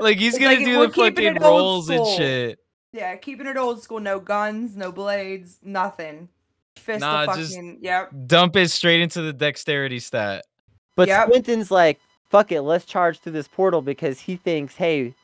like 0.00 0.18
he's 0.18 0.38
gonna 0.38 0.56
like, 0.56 0.64
do 0.64 0.86
the 0.86 0.92
fucking 0.92 1.34
rolls 1.40 1.88
and 1.90 2.06
shit. 2.16 2.58
Yeah, 2.92 3.14
keeping 3.16 3.46
it 3.46 3.56
old 3.56 3.82
school. 3.82 4.00
No 4.00 4.18
guns, 4.18 4.76
no 4.76 4.90
blades, 4.90 5.58
nothing. 5.62 6.28
Fist 6.76 7.00
Nah, 7.00 7.24
of 7.24 7.36
just- 7.36 7.54
fucking. 7.54 7.78
Yep. 7.82 8.10
Dump 8.26 8.56
it 8.56 8.70
straight 8.70 9.00
into 9.02 9.22
the 9.22 9.32
dexterity 9.32 10.00
stat. 10.00 10.44
but 10.96 11.06
Yep. 11.08 11.28
Squinton's 11.28 11.70
like, 11.70 12.00
"Fuck 12.28 12.50
it, 12.52 12.62
let's 12.62 12.84
charge 12.84 13.20
through 13.20 13.32
this 13.32 13.46
portal," 13.48 13.82
because 13.82 14.18
he 14.20 14.34
thinks, 14.36 14.74
"Hey, 14.76 15.14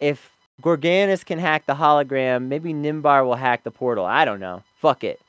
if 0.00 0.32
Gorganus 0.62 1.24
can 1.24 1.38
hack 1.38 1.66
the 1.66 1.74
hologram, 1.74 2.46
maybe 2.48 2.72
Nimbar 2.72 3.24
will 3.24 3.34
hack 3.34 3.64
the 3.64 3.70
portal. 3.70 4.04
I 4.04 4.24
don't 4.24 4.40
know. 4.40 4.62
Fuck 4.76 5.04
it." 5.04 5.20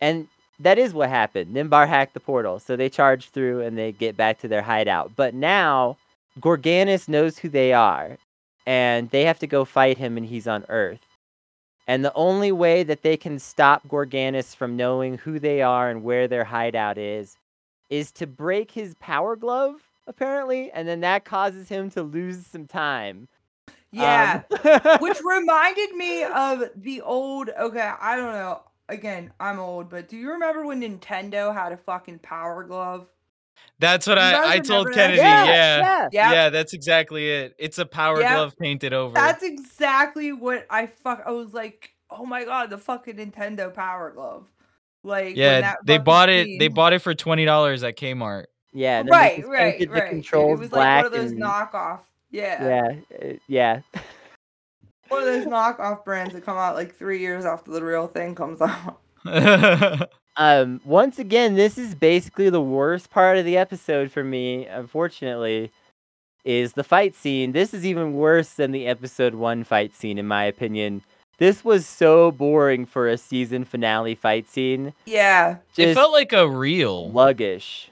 And 0.00 0.28
that 0.60 0.78
is 0.78 0.92
what 0.92 1.08
happened. 1.08 1.54
Nimbar 1.54 1.86
hacked 1.86 2.14
the 2.14 2.20
portal, 2.20 2.58
so 2.58 2.76
they 2.76 2.88
charge 2.88 3.28
through 3.30 3.62
and 3.62 3.78
they 3.78 3.92
get 3.92 4.16
back 4.16 4.38
to 4.40 4.48
their 4.48 4.62
hideout. 4.62 5.12
But 5.16 5.34
now 5.34 5.96
Gorganus 6.40 7.08
knows 7.08 7.38
who 7.38 7.48
they 7.48 7.72
are, 7.72 8.18
and 8.66 9.10
they 9.10 9.24
have 9.24 9.38
to 9.40 9.46
go 9.46 9.64
fight 9.64 9.98
him, 9.98 10.16
and 10.16 10.26
he's 10.26 10.46
on 10.46 10.64
Earth. 10.68 11.00
And 11.86 12.04
the 12.04 12.12
only 12.14 12.52
way 12.52 12.82
that 12.82 13.02
they 13.02 13.16
can 13.16 13.38
stop 13.38 13.88
Gorganus 13.88 14.54
from 14.54 14.76
knowing 14.76 15.16
who 15.18 15.38
they 15.38 15.62
are 15.62 15.88
and 15.88 16.04
where 16.04 16.28
their 16.28 16.44
hideout 16.44 16.98
is 16.98 17.36
is 17.88 18.10
to 18.12 18.26
break 18.26 18.70
his 18.70 18.94
power 19.00 19.34
glove, 19.36 19.76
apparently, 20.06 20.70
and 20.72 20.86
then 20.86 21.00
that 21.00 21.24
causes 21.24 21.68
him 21.68 21.88
to 21.90 22.02
lose 22.02 22.46
some 22.46 22.66
time. 22.66 23.26
Yeah. 23.92 24.42
Um, 24.64 24.98
Which 25.00 25.18
reminded 25.24 25.92
me 25.94 26.24
of 26.24 26.64
the 26.76 27.00
old. 27.00 27.48
Okay, 27.58 27.90
I 28.00 28.16
don't 28.16 28.32
know. 28.32 28.62
Again, 28.90 29.32
I'm 29.38 29.58
old, 29.58 29.90
but 29.90 30.08
do 30.08 30.16
you 30.16 30.30
remember 30.30 30.64
when 30.64 30.80
Nintendo 30.80 31.52
had 31.54 31.72
a 31.72 31.76
fucking 31.76 32.20
power 32.20 32.64
glove? 32.64 33.06
That's 33.80 34.06
what 34.06 34.16
You 34.16 34.22
I, 34.24 34.52
I 34.54 34.58
told? 34.60 34.92
Kennedy. 34.92 35.18
yeah, 35.18 35.44
Yeah. 35.44 35.78
yeah. 35.82 36.08
Yeah. 36.12 36.32
Yep. 36.44 36.52
that's 36.52 36.72
exactly 36.72 37.28
it. 37.30 37.54
It's 37.58 37.78
a 37.78 37.84
power 37.86 38.20
Yep. 38.20 38.30
glove 38.34 38.56
painted 38.58 38.92
over. 38.92 39.14
That's 39.14 39.42
exactly 39.42 40.32
what 40.32 40.66
I 40.70 40.86
fuck. 40.86 41.22
I 41.26 41.32
was 41.32 41.52
like, 41.52 41.90
oh 42.10 42.24
my 42.24 42.44
god, 42.44 42.70
the 42.70 42.78
fucking 42.78 43.16
Nintendo 43.16 43.72
Power 43.72 44.10
Glove. 44.12 44.46
Like, 45.04 45.26
when 45.26 45.36
yeah, 45.36 45.60
that 45.60 45.78
they 45.84 45.98
bought 45.98 46.28
it. 46.28 46.58
They 46.58 46.68
bought 46.68 46.92
it 46.92 47.00
for 47.00 47.14
twenty 47.14 47.44
dollars 47.44 47.82
at 47.84 47.96
Kmart. 47.96 48.44
Yeah, 48.72 49.00
and 49.00 49.08
then 49.08 49.12
they 49.12 49.16
Right, 49.16 49.48
right, 49.48 49.50
right. 49.80 49.90
The 49.90 49.96
It- 50.06 50.08
controls 50.10 50.58
it 50.58 50.60
was 50.60 50.70
black 50.70 51.04
like 51.04 51.12
one 51.12 51.20
of 51.20 51.20
those 51.22 51.32
and, 51.32 51.42
knockoff. 51.42 52.00
Yeah, 52.30 52.64
yeah, 52.64 53.28
uh, 53.30 53.32
yeah. 53.46 53.80
one 55.08 55.20
of 55.20 55.26
those 55.26 55.46
knockoff 55.46 56.04
brands 56.04 56.34
that 56.34 56.44
come 56.44 56.58
out 56.58 56.74
like 56.74 56.94
three 56.94 57.20
years 57.20 57.44
after 57.44 57.70
the 57.70 57.82
real 57.82 58.06
thing 58.06 58.34
comes 58.34 58.60
out. 58.60 59.00
Um, 60.38 60.80
once 60.84 61.18
again, 61.18 61.56
this 61.56 61.76
is 61.76 61.96
basically 61.96 62.48
the 62.48 62.60
worst 62.60 63.10
part 63.10 63.38
of 63.38 63.44
the 63.44 63.56
episode 63.58 64.12
for 64.12 64.22
me. 64.22 64.66
Unfortunately, 64.66 65.72
is 66.44 66.74
the 66.74 66.84
fight 66.84 67.16
scene. 67.16 67.50
This 67.50 67.74
is 67.74 67.84
even 67.84 68.14
worse 68.14 68.54
than 68.54 68.70
the 68.70 68.86
episode 68.86 69.34
one 69.34 69.64
fight 69.64 69.92
scene, 69.94 70.16
in 70.16 70.28
my 70.28 70.44
opinion. 70.44 71.02
This 71.38 71.64
was 71.64 71.86
so 71.86 72.30
boring 72.30 72.86
for 72.86 73.08
a 73.08 73.18
season 73.18 73.64
finale 73.64 74.14
fight 74.14 74.48
scene. 74.48 74.94
Yeah, 75.06 75.56
it 75.76 75.94
felt 75.94 76.12
like 76.12 76.32
a 76.32 76.48
real 76.48 77.10
sluggish. 77.10 77.90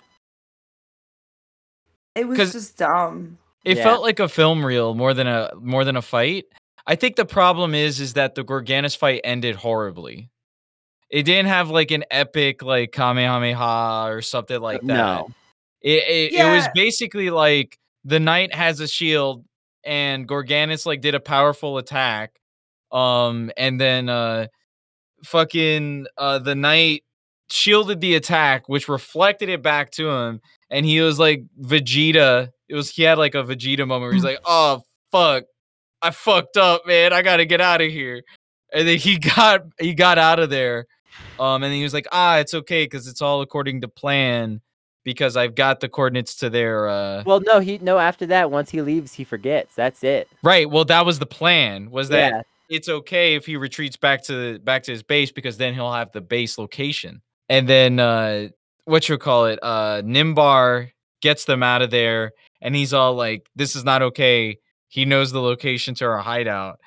it 2.14 2.28
was 2.28 2.52
just 2.52 2.78
dumb. 2.78 3.38
It 3.66 3.76
Yeah. 3.78 3.82
felt 3.82 4.02
like 4.02 4.20
a 4.20 4.28
film 4.28 4.64
reel 4.64 4.94
more 4.94 5.12
than 5.12 5.26
a 5.26 5.51
more 5.60 5.84
than 5.84 5.97
a 5.97 6.02
fight. 6.02 6.44
I 6.86 6.94
think 6.94 7.16
the 7.16 7.24
problem 7.26 7.74
is 7.74 7.98
is 8.01 8.12
that 8.12 8.36
the 8.36 8.44
Gorganus 8.44 8.97
fight 8.97 9.20
ended 9.24 9.56
horribly. 9.56 10.30
It 11.10 11.24
didn't 11.24 11.48
have 11.48 11.68
like 11.68 11.90
an 11.90 12.05
epic 12.10 12.62
like 12.62 12.93
Kamehameha 12.93 14.06
or 14.09 14.22
something 14.22 14.60
like 14.60 14.80
that. 14.82 14.86
No. 14.86 15.28
It 15.82 16.05
it, 16.32 16.32
it 16.34 16.44
was 16.44 16.68
basically 16.74 17.30
like 17.30 17.76
the 18.05 18.20
knight 18.20 18.55
has 18.55 18.78
a 18.78 18.86
shield 18.86 19.44
and 19.84 20.28
Gorganus 20.28 20.86
like 20.86 21.01
did 21.01 21.16
a 21.16 21.20
powerful 21.20 21.76
attack. 21.78 22.30
Um 22.93 23.51
and 23.56 23.80
then 23.80 24.09
uh 24.09 24.47
fucking 25.24 26.06
uh 26.16 26.38
the 26.38 26.55
knight 26.55 27.02
shielded 27.51 28.01
the 28.01 28.14
attack 28.14 28.68
which 28.68 28.88
reflected 28.88 29.48
it 29.48 29.62
back 29.62 29.90
to 29.93 30.09
him 30.10 30.40
and 30.70 30.86
he 30.86 31.01
was 31.01 31.18
like 31.18 31.43
Vegeta. 31.60 32.51
It 32.68 32.74
was 32.74 32.90
he 32.90 33.02
had 33.02 33.18
like 33.18 33.34
a 33.34 33.43
Vegeta 33.43 33.86
moment 33.86 34.02
where 34.02 34.12
he's 34.12 34.24
like, 34.24 34.40
"Oh 34.44 34.82
fuck. 35.12 35.44
I 36.02 36.10
fucked 36.10 36.56
up, 36.56 36.86
man. 36.86 37.12
I 37.12 37.22
got 37.22 37.38
to 37.38 37.47
get 37.47 37.60
out 37.60 37.80
of 37.80 37.90
here." 37.90 38.22
And 38.72 38.86
then 38.86 38.98
he 38.98 39.18
got 39.36 39.62
he 39.78 39.94
got 39.94 40.18
out 40.18 40.38
of 40.38 40.51
there. 40.51 40.86
Um 41.38 41.62
and 41.62 41.64
then 41.64 41.72
he 41.72 41.82
was 41.82 41.94
like, 41.94 42.06
"Ah, 42.12 42.38
it's 42.38 42.55
okay 42.55 42.86
cuz 42.86 43.06
it's 43.06 43.22
all 43.22 43.40
according 43.40 43.80
to 43.82 43.88
plan." 43.88 44.60
because 45.06 45.36
I've 45.36 45.55
got 45.55 45.78
the 45.78 45.88
coordinates 45.88 46.34
to 46.38 46.51
their 46.51 46.88
uh 46.88 47.22
Well, 47.24 47.40
no, 47.40 47.60
he 47.60 47.78
no. 47.78 47.97
After 47.97 48.26
that, 48.26 48.51
once 48.51 48.70
he 48.70 48.82
leaves, 48.82 49.14
he 49.14 49.22
forgets. 49.22 49.74
That's 49.76 50.02
it. 50.02 50.28
right. 50.43 50.68
Well, 50.68 50.84
that 50.86 51.06
was 51.06 51.20
the 51.20 51.26
plan. 51.26 51.90
Was 51.93 52.09
that 52.09 52.32
yeah. 52.32 52.43
it's 52.68 52.88
okay 52.88 53.36
if 53.36 53.47
he 53.47 53.56
retreats 53.56 53.97
back 53.97 54.24
to 54.24 54.59
back 54.59 54.82
to 54.82 54.90
his 54.90 55.05
base 55.05 55.30
because 55.30 55.56
then 55.59 55.74
he'll 55.74 55.93
have 55.93 56.10
the 56.10 56.20
base 56.20 56.59
location. 56.59 57.22
And 57.48 57.68
then 57.68 58.01
uh 58.01 58.48
what 58.84 59.09
you 59.09 59.16
call 59.16 59.47
it? 59.47 59.60
Uh 59.62 60.02
Nimbar 60.02 60.90
gets 61.22 61.44
them 61.44 61.62
out 61.62 61.82
of 61.82 61.90
there 61.90 62.32
and 62.60 62.74
he's 62.74 62.92
all 62.92 63.14
like, 63.14 63.48
This 63.56 63.76
is 63.76 63.84
not 63.84 64.02
okay. 64.02 64.58
He 64.88 65.04
knows 65.04 65.32
the 65.32 65.40
location 65.42 65.94
to 65.96 66.06
our 66.06 66.18
hideout 66.18 66.78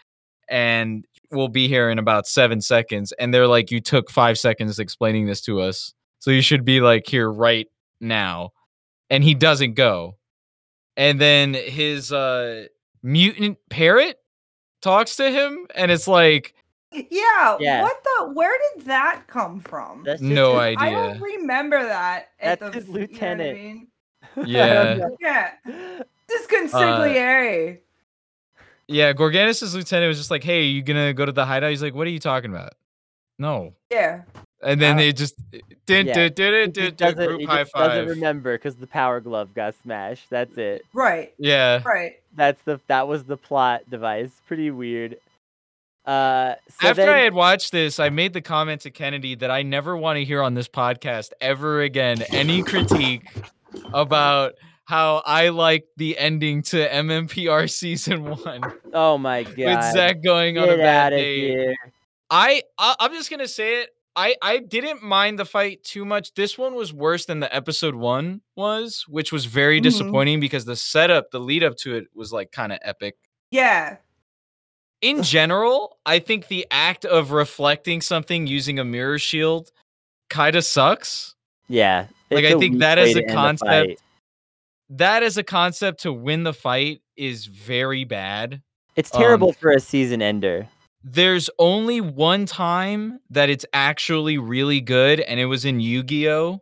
and 0.50 1.06
we'll 1.32 1.48
be 1.48 1.68
here 1.68 1.90
in 1.90 2.00
about 2.00 2.28
seven 2.28 2.60
seconds. 2.62 3.12
And 3.14 3.34
they're 3.34 3.48
like, 3.48 3.72
You 3.72 3.80
took 3.82 4.10
five 4.10 4.38
seconds 4.38 4.80
explaining 4.80 5.28
this 5.28 5.42
to 5.42 5.62
us. 5.62 5.94
So 6.20 6.32
you 6.32 6.42
should 6.42 6.66
be 6.66 6.82
like 6.82 7.08
here 7.08 7.32
right 7.32 7.68
now. 8.02 8.52
And 9.10 9.24
he 9.24 9.34
doesn't 9.34 9.74
go. 9.74 10.18
And 10.98 11.20
then 11.20 11.54
his 11.54 12.12
uh 12.12 12.66
mutant 13.02 13.58
parrot 13.70 14.18
talks 14.82 15.16
to 15.18 15.32
him 15.32 15.68
and 15.76 15.92
it's 15.92 16.08
like 16.08 16.54
Yeah, 16.92 17.58
Yeah. 17.60 17.82
What 17.84 18.04
the? 18.04 18.32
Where 18.34 18.58
did 18.76 18.86
that 18.88 19.24
come 19.28 19.62
from? 19.62 20.04
That's 20.04 20.20
just 20.20 20.32
no 20.32 20.60
his- 20.60 20.76
I 20.80 20.90
don't 20.90 21.22
remember 21.22 21.82
that. 21.82 22.30
At 22.40 22.60
That's 22.60 22.74
the, 22.74 23.00
his 23.00 23.12
you 23.12 23.18
know 23.36 23.82
what 24.40 24.50
I 24.50 24.94
lieutenant. 24.94 25.00
mean? 25.00 25.18
Yeah. 25.20 25.52
Yeah. 25.66 25.74
Uh, 26.00 26.04
Disconsigliere. 26.32 27.80
Yeah, 28.88 29.14
Gorganus' 29.14 29.74
lieutenant 29.76 30.08
was 30.08 30.18
just 30.18 30.32
like, 30.32 30.44
"Hey, 30.44 30.64
you 30.64 30.82
gonna 30.82 31.14
go 31.14 31.26
to 31.26 31.32
the 31.32 31.46
hideout?" 31.46 31.70
He's 31.70 31.82
like, 31.84 31.94
"What 31.94 32.08
are 32.08 32.12
you 32.12 32.20
talking 32.20 32.52
about?" 32.52 32.74
No. 33.38 33.74
yeah. 33.92 34.22
And 34.62 34.82
then 34.82 34.96
Uh, 34.96 35.00
they 35.00 35.14
just 35.14 35.36
did 35.86 36.08
yeah. 36.08 36.14
did 36.14 36.36
did 36.36 36.54
he 36.54 36.60
it 36.62 36.74
just 36.74 36.98
did 36.98 36.98
doesn't, 36.98 37.26
group 37.38 37.50
high 37.50 37.64
just 37.64 37.74
doesn't 37.74 38.08
remember 38.10 38.58
because 38.58 38.76
the 38.76 38.88
power 38.88 39.22
glove 39.22 39.54
got 39.54 39.74
smashed. 39.82 40.30
That's 40.30 40.58
it. 40.58 40.84
Right. 40.94 41.34
Yeah. 41.38 41.82
Right. 41.86 42.20
That's 42.36 42.62
the 42.64 42.80
that 42.88 43.08
was 43.08 43.24
the 43.24 43.38
plot 43.38 43.90
device. 43.90 44.32
Pretty 44.48 44.70
weird. 44.72 45.18
Uh, 46.06 46.56
so 46.82 46.88
After 46.90 47.06
then, 47.06 47.10
I 47.16 47.20
had 47.20 47.34
watched 47.34 47.72
this, 47.72 48.00
I 48.00 48.10
made 48.10 48.34
the 48.34 48.42
comment 48.42 48.82
to 48.82 48.90
Kennedy 48.92 49.36
that 49.36 49.52
I 49.52 49.62
never 49.62 49.96
want 49.96 50.18
to 50.18 50.26
hear 50.26 50.42
on 50.42 50.56
this 50.56 50.68
podcast 50.68 51.30
ever 51.40 51.82
again 51.82 52.22
any 52.32 52.64
critique 52.64 53.24
about 53.94 54.54
how 54.86 55.22
I 55.26 55.50
liked 55.50 55.88
the 55.98 56.18
ending 56.18 56.62
to 56.64 56.88
MMPR 56.90 57.70
season 57.70 58.24
one 58.26 58.62
Oh 58.94 59.18
my 59.18 59.44
god. 59.44 59.58
with 59.58 59.94
Zach 59.94 60.24
going 60.24 60.58
on 60.58 60.70
a 60.70 60.78
bad 60.78 61.14
out 61.14 61.14
of 61.14 61.20
date. 61.20 61.76
I, 62.30 62.64
I 62.78 62.96
I'm 63.00 63.14
just 63.14 63.30
gonna 63.30 63.48
say 63.48 63.82
it. 63.84 63.90
I 64.16 64.36
I 64.42 64.58
didn't 64.60 65.04
mind 65.04 65.38
the 65.40 65.46
fight 65.46 65.84
too 65.84 66.06
much. 66.06 66.34
This 66.34 66.58
one 66.58 66.74
was 66.76 66.92
worse 66.92 67.26
than 67.26 67.40
the 67.40 67.56
episode 67.56 67.96
one 67.96 68.42
was, 68.56 69.06
which 69.08 69.32
was 69.32 69.46
very 69.46 69.80
Mhm. 69.80 69.84
disappointing 69.84 70.40
because 70.40 70.66
the 70.66 70.76
setup, 70.76 71.30
the 71.32 71.40
lead 71.40 71.64
up 71.64 71.76
to 71.78 71.96
it 71.96 72.08
was 72.16 72.34
like 72.34 72.52
kind 72.52 72.72
of 72.74 72.80
epic. 72.82 73.16
Yeah. 73.52 73.98
In 75.02 75.24
general, 75.24 75.98
I 76.06 76.20
think 76.20 76.48
the 76.50 76.68
act 76.72 77.06
of 77.06 77.32
reflecting 77.32 78.02
something 78.02 78.48
using 78.48 78.80
a 78.80 78.84
mirror 78.84 79.18
shield 79.20 79.72
kind 80.30 80.56
of 80.58 80.66
sucks. 80.66 81.36
Yeah. 81.70 82.08
Like, 82.32 82.46
I 82.46 82.58
think 82.58 82.80
that 82.80 82.98
way 82.98 83.12
a 83.12 83.28
concept. 83.28 84.02
That 84.92 85.22
as 85.24 85.38
a 85.38 85.44
concept 85.44 86.02
to 86.02 86.14
win 86.14 86.44
the 86.44 86.54
fight 86.54 87.02
is 87.16 87.46
very 87.46 88.06
bad. 88.06 88.62
It's 88.96 89.12
terrible 89.12 89.50
um, 89.50 89.54
for 89.54 89.72
a 89.72 89.80
season 89.80 90.22
ender. 90.22 90.68
There's 91.04 91.50
only 91.60 92.02
one 92.02 92.46
time 92.46 93.20
that 93.30 93.50
it's 93.50 93.66
actually 93.72 94.38
really 94.38 94.82
good, 94.82 95.20
and 95.20 95.40
it 95.40 95.46
was 95.46 95.64
in 95.64 95.80
Yu-Gi-Oh! 95.80 96.62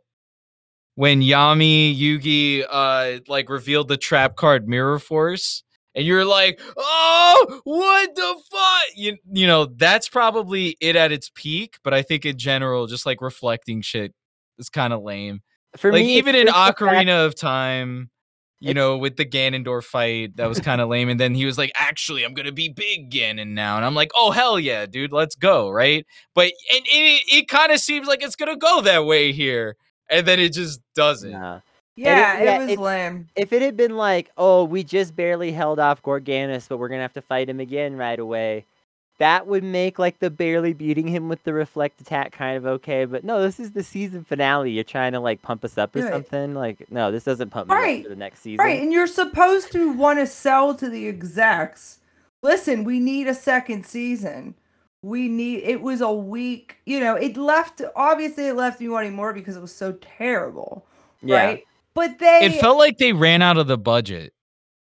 When 0.95 1.22
Yami 1.22 1.95
Yugi 1.95 2.65
uh 2.68 3.19
like 3.27 3.49
revealed 3.49 3.88
the 3.88 3.98
trap 3.98 4.35
card 4.35 4.68
Mirror 4.68 4.98
Force, 4.98 5.61
and 5.94 6.03
you're 6.06 6.26
like, 6.26 6.60
oh, 6.76 7.61
what 7.65 8.15
the 8.15 8.35
fuck? 8.49 8.81
You 8.95 9.18
you 9.31 9.45
know, 9.45 9.65
that's 9.65 10.10
probably 10.10 10.76
it 10.81 10.95
at 10.95 11.11
its 11.11 11.30
peak, 11.35 11.77
but 11.84 11.94
I 11.94 12.02
think 12.02 12.26
in 12.26 12.39
general, 12.39 12.88
just 12.88 13.06
like 13.06 13.22
reflecting 13.22 13.81
shit 13.81 14.11
is 14.57 14.69
kind 14.69 14.91
of 14.91 15.03
lame. 15.03 15.41
For 15.77 15.91
like 15.91 16.03
me, 16.05 16.17
even 16.17 16.35
in 16.35 16.47
just 16.47 16.55
the 16.55 16.61
fact- 16.63 16.79
Ocarina 16.79 17.25
of 17.25 17.35
Time, 17.35 18.09
you 18.59 18.71
It's- 18.71 18.75
know, 18.75 18.97
with 18.97 19.17
the 19.17 19.25
Ganondorf 19.25 19.83
fight, 19.83 20.35
that 20.37 20.47
was 20.49 20.59
kind 20.59 20.81
of 20.81 20.89
lame. 20.89 21.09
And 21.09 21.19
then 21.19 21.35
he 21.35 21.45
was 21.45 21.57
like, 21.57 21.71
"Actually, 21.75 22.23
I'm 22.23 22.33
gonna 22.33 22.51
be 22.51 22.69
big 22.69 23.11
Ganon 23.11 23.49
now," 23.49 23.77
and 23.77 23.85
I'm 23.85 23.93
like, 23.95 24.11
"Oh 24.15 24.31
hell 24.31 24.59
yeah, 24.59 24.85
dude, 24.85 25.11
let's 25.13 25.35
go!" 25.35 25.69
Right? 25.69 26.05
But 26.33 26.45
and 26.73 26.85
it, 26.85 27.21
it 27.31 27.47
kind 27.47 27.71
of 27.71 27.79
seems 27.79 28.07
like 28.07 28.23
it's 28.23 28.35
gonna 28.35 28.57
go 28.57 28.81
that 28.81 29.05
way 29.05 29.31
here, 29.31 29.75
and 30.09 30.25
then 30.27 30.39
it 30.39 30.53
just 30.53 30.81
doesn't. 30.95 31.31
Nah. 31.31 31.59
Yeah, 31.95 32.39
it, 32.39 32.43
yeah, 32.45 32.57
was 32.59 32.69
it's- 32.69 32.79
lame. 32.79 33.27
If 33.35 33.51
it 33.53 33.63
had 33.63 33.75
been 33.75 33.97
like, 33.97 34.29
oh, 34.37 34.63
we 34.63 34.83
just 34.83 35.15
barely 35.15 35.51
held 35.51 35.79
off 35.79 36.01
Gorganus, 36.03 36.67
but 36.69 36.77
we're 36.77 36.89
gonna 36.89 37.01
have 37.01 37.13
to 37.13 37.21
fight 37.23 37.49
him 37.49 37.59
again 37.59 37.95
right 37.95 38.19
away, 38.19 38.65
that 39.19 39.48
would 39.48 39.64
make 39.64 39.98
like 39.98 40.19
the 40.19 40.30
barely 40.30 40.73
beating 40.73 41.07
him 41.07 41.27
with 41.30 41.44
the 41.44 41.53
reflect 41.53 41.99
attack 42.02 42.31
kind 42.31 42.56
of 42.57 42.65
okay. 42.65 43.06
But 43.06 43.23
no, 43.23 43.41
this 43.41 43.60
is 43.60 43.72
the 43.72 43.84
season 43.84 44.23
finale. 44.23 44.72
You're 44.72 44.84
trying 44.84 45.14
to 45.14 45.19
like 45.19 45.41
pump 45.41 45.64
us 45.65 45.77
up 45.77 45.95
or 45.95 46.02
Right. 46.02 46.11
something. 46.11 46.53
Like, 46.53 46.91
no, 46.91 47.11
this 47.11 47.23
doesn't 47.23 47.49
pump 47.49 47.69
me 47.69 47.76
Right, 47.76 47.99
up 47.99 48.03
for 48.03 48.10
the 48.10 48.15
next 48.15 48.41
season. 48.41 48.64
Right, 48.65 48.81
and 48.81 48.91
you're 48.94 49.07
supposed 49.07 49.72
to 49.72 49.91
want 49.91 50.19
to 50.19 50.27
sell 50.27 50.76
to 50.76 50.89
the 50.89 51.07
execs. 51.07 51.99
Listen, 52.44 52.84
we 52.84 52.99
need 52.99 53.27
a 53.27 53.34
second 53.34 53.85
season. 53.85 54.53
We 55.02 55.27
need 55.30 55.64
it 55.64 55.81
was 55.81 56.02
a 56.02 56.11
week, 56.11 56.77
you 56.85 56.99
know, 56.99 57.15
it 57.15 57.38
left 57.38 57.81
obviously 57.95 58.48
it 58.48 58.56
left 58.56 58.80
me 58.80 58.89
wanting 58.89 59.14
more 59.15 59.34
because 59.34 59.56
it 59.56 59.61
was 59.61 59.73
so 59.73 59.94
terrible. 59.94 60.85
yeah, 61.23 61.35
Right? 61.44 61.64
But 61.94 62.19
they 62.19 62.41
It 62.44 62.60
felt 62.61 62.77
like 62.77 62.98
they 62.99 63.14
ran 63.14 63.41
out 63.41 63.57
of 63.57 63.68
the 63.68 63.77
budget. 63.77 64.34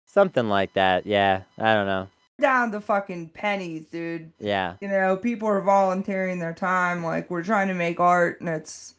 something 0.07 0.49
like 0.49 0.73
that. 0.75 1.07
Yeah, 1.07 1.43
I 1.59 1.75
don't 1.75 1.87
know. 1.87 2.09
Down 2.41 2.73
to 2.73 2.81
fucking 2.81 3.29
pennies, 3.31 3.87
dude. 3.87 4.33
Yeah, 4.39 4.75
You 4.81 4.89
know, 4.89 5.17
people 5.17 5.49
are 5.49 5.61
volunteering 5.61 6.39
their 6.39 6.55
time, 6.55 7.05
like 7.05 7.31
we're 7.31 7.45
trying 7.45 7.69
to 7.69 7.75
make 7.75 8.01
art 8.01 8.41
and 8.41 8.49
it's 8.49 8.95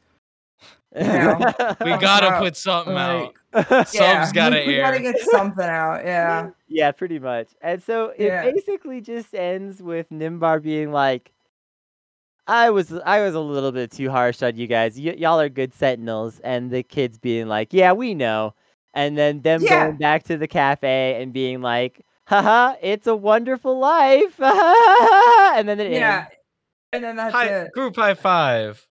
know, 0.96 1.38
We 1.82 1.98
gotta 1.98 2.28
wow. 2.28 2.40
put 2.40 2.56
something 2.58 2.96
out. 2.96 3.34
like 3.54 3.68
Subs 3.68 3.94
yeah, 3.94 4.32
gotta 4.34 4.64
we, 4.66 4.74
we 4.74 4.78
gotta 4.78 5.00
get 5.00 5.20
something 5.20 5.66
out. 5.66 6.04
Yeah. 6.06 6.50
Yeah, 6.74 6.92
pretty 6.92 7.20
much. 7.20 7.50
And 7.62 7.84
so 7.84 8.14
it 8.18 8.28
Yeah. 8.28 8.50
basically 8.50 9.02
just 9.02 9.34
ends 9.36 9.82
with 9.84 10.10
Nimbar 10.10 10.62
being 10.64 10.92
like, 10.94 11.34
"I 12.48 12.70
was 12.70 12.94
I 13.06 13.20
was 13.22 13.36
a 13.36 13.40
little 13.42 13.72
bit 13.74 13.92
too 13.92 14.10
harsh 14.10 14.42
on 14.42 14.56
you 14.56 14.68
guys. 14.68 14.96
Y- 14.98 15.16
y'all 15.18 15.40
are 15.40 15.50
good 15.50 15.74
sentinels." 15.74 16.40
And 16.46 16.72
the 16.72 16.82
kids 16.84 17.18
being 17.18 17.48
like, 17.48 17.74
"Yeah, 17.74 17.92
we 17.94 18.14
know." 18.14 18.54
And 18.94 19.18
then 19.18 19.42
them 19.42 19.62
Yeah. 19.62 19.86
going 19.88 19.98
back 19.98 20.24
to 20.24 20.38
the 20.38 20.48
cafe 20.48 21.22
and 21.22 21.34
being 21.34 21.62
like, 21.62 22.06
"Haha, 22.32 22.76
it's 22.82 23.08
a 23.08 23.16
wonderful 23.16 23.78
life." 23.78 24.36
and 24.42 25.68
then 25.68 25.80
it 25.80 25.92
Yeah. 25.92 26.20
ends. 26.26 26.36
And 26.94 27.04
then 27.04 27.16
that's 27.16 27.34
High, 27.34 27.46
it. 27.48 27.72
group 27.74 27.96
high 27.96 28.14
five. 28.16 28.86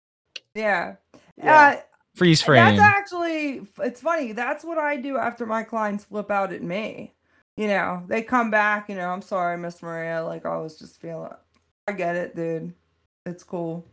Yeah. 0.54 0.96
Yeah. 1.38 1.76
Uh, 1.78 1.80
Freeze 2.14 2.40
frame. 2.42 2.64
That's 2.76 2.80
actually 2.80 3.66
it's 3.82 4.00
funny. 4.00 4.32
That's 4.32 4.64
what 4.64 4.78
I 4.78 4.96
do 4.96 5.18
after 5.18 5.44
my 5.46 5.62
clients 5.62 6.04
flip 6.04 6.30
out 6.30 6.52
at 6.52 6.62
me. 6.62 7.12
You 7.58 7.68
know, 7.68 8.02
they 8.06 8.22
come 8.22 8.50
back, 8.50 8.88
you 8.88 8.94
know, 8.96 9.08
I'm 9.08 9.22
sorry, 9.22 9.56
Miss 9.56 9.82
Maria, 9.82 10.22
like 10.24 10.44
I 10.46 10.56
was 10.58 10.78
just 10.78 11.00
feeling 11.00 11.30
I 11.88 11.92
get 11.92 12.16
it, 12.16 12.34
dude. 12.36 12.72
It's 13.24 13.42
cool. 13.44 13.86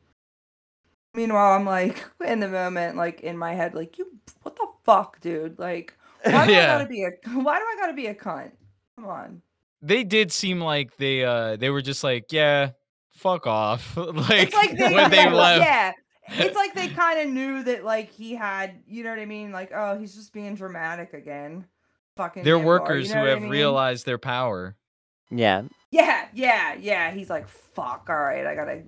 Meanwhile, 1.13 1.53
I'm 1.53 1.65
like 1.65 2.03
in 2.25 2.39
the 2.39 2.47
moment, 2.49 2.97
like 2.97 3.21
in 3.21 3.37
my 3.37 3.53
head, 3.53 3.73
like 3.73 3.97
you 3.97 4.07
what 4.41 4.55
the 4.55 4.67
fuck, 4.83 5.19
dude? 5.21 5.59
Like 5.59 5.93
why 6.23 6.45
do 6.47 6.53
I 6.53 6.65
gotta 6.65 6.85
be 6.87 7.03
a 7.03 7.11
why 7.39 7.57
do 7.59 7.65
I 7.65 7.75
gotta 7.79 7.93
be 7.93 8.07
a 8.07 8.15
cunt? 8.15 8.51
Come 8.95 9.05
on. 9.07 9.41
they 9.81 10.03
did 10.03 10.31
seem 10.31 10.61
like 10.61 10.95
they 10.97 11.23
uh 11.23 11.55
they 11.57 11.69
were 11.69 11.81
just 11.81 12.03
like, 12.03 12.31
yeah, 12.31 12.71
fuck 13.11 13.47
off. 13.47 13.95
like, 13.97 14.47
it's 14.47 14.53
like 14.55 14.77
they, 14.77 14.93
when 14.93 15.11
they 15.11 15.29
left. 15.29 15.61
yeah. 15.61 15.91
It's 16.29 16.55
like 16.55 16.73
they 16.73 16.87
kind 16.95 17.19
of 17.19 17.27
knew 17.33 17.63
that 17.63 17.83
like 17.83 18.11
he 18.11 18.33
had, 18.33 18.81
you 18.87 19.03
know 19.03 19.09
what 19.09 19.19
I 19.19 19.25
mean? 19.25 19.51
Like, 19.51 19.71
oh, 19.75 19.97
he's 19.97 20.15
just 20.15 20.31
being 20.33 20.55
dramatic 20.55 21.13
again. 21.13 21.65
Fucking 22.15 22.43
They're 22.43 22.59
workers 22.59 23.09
you 23.09 23.15
know 23.15 23.21
who 23.21 23.25
what 23.25 23.29
I 23.29 23.33
have 23.33 23.41
mean? 23.41 23.51
realized 23.51 24.05
their 24.05 24.19
power. 24.19 24.75
Yeah. 25.31 25.63
Yeah, 25.91 26.27
yeah, 26.33 26.75
yeah. 26.79 27.11
He's 27.11 27.29
like, 27.29 27.47
fuck, 27.47 28.05
all 28.09 28.15
right, 28.15 28.45
I 28.45 28.55
gotta 28.55 28.83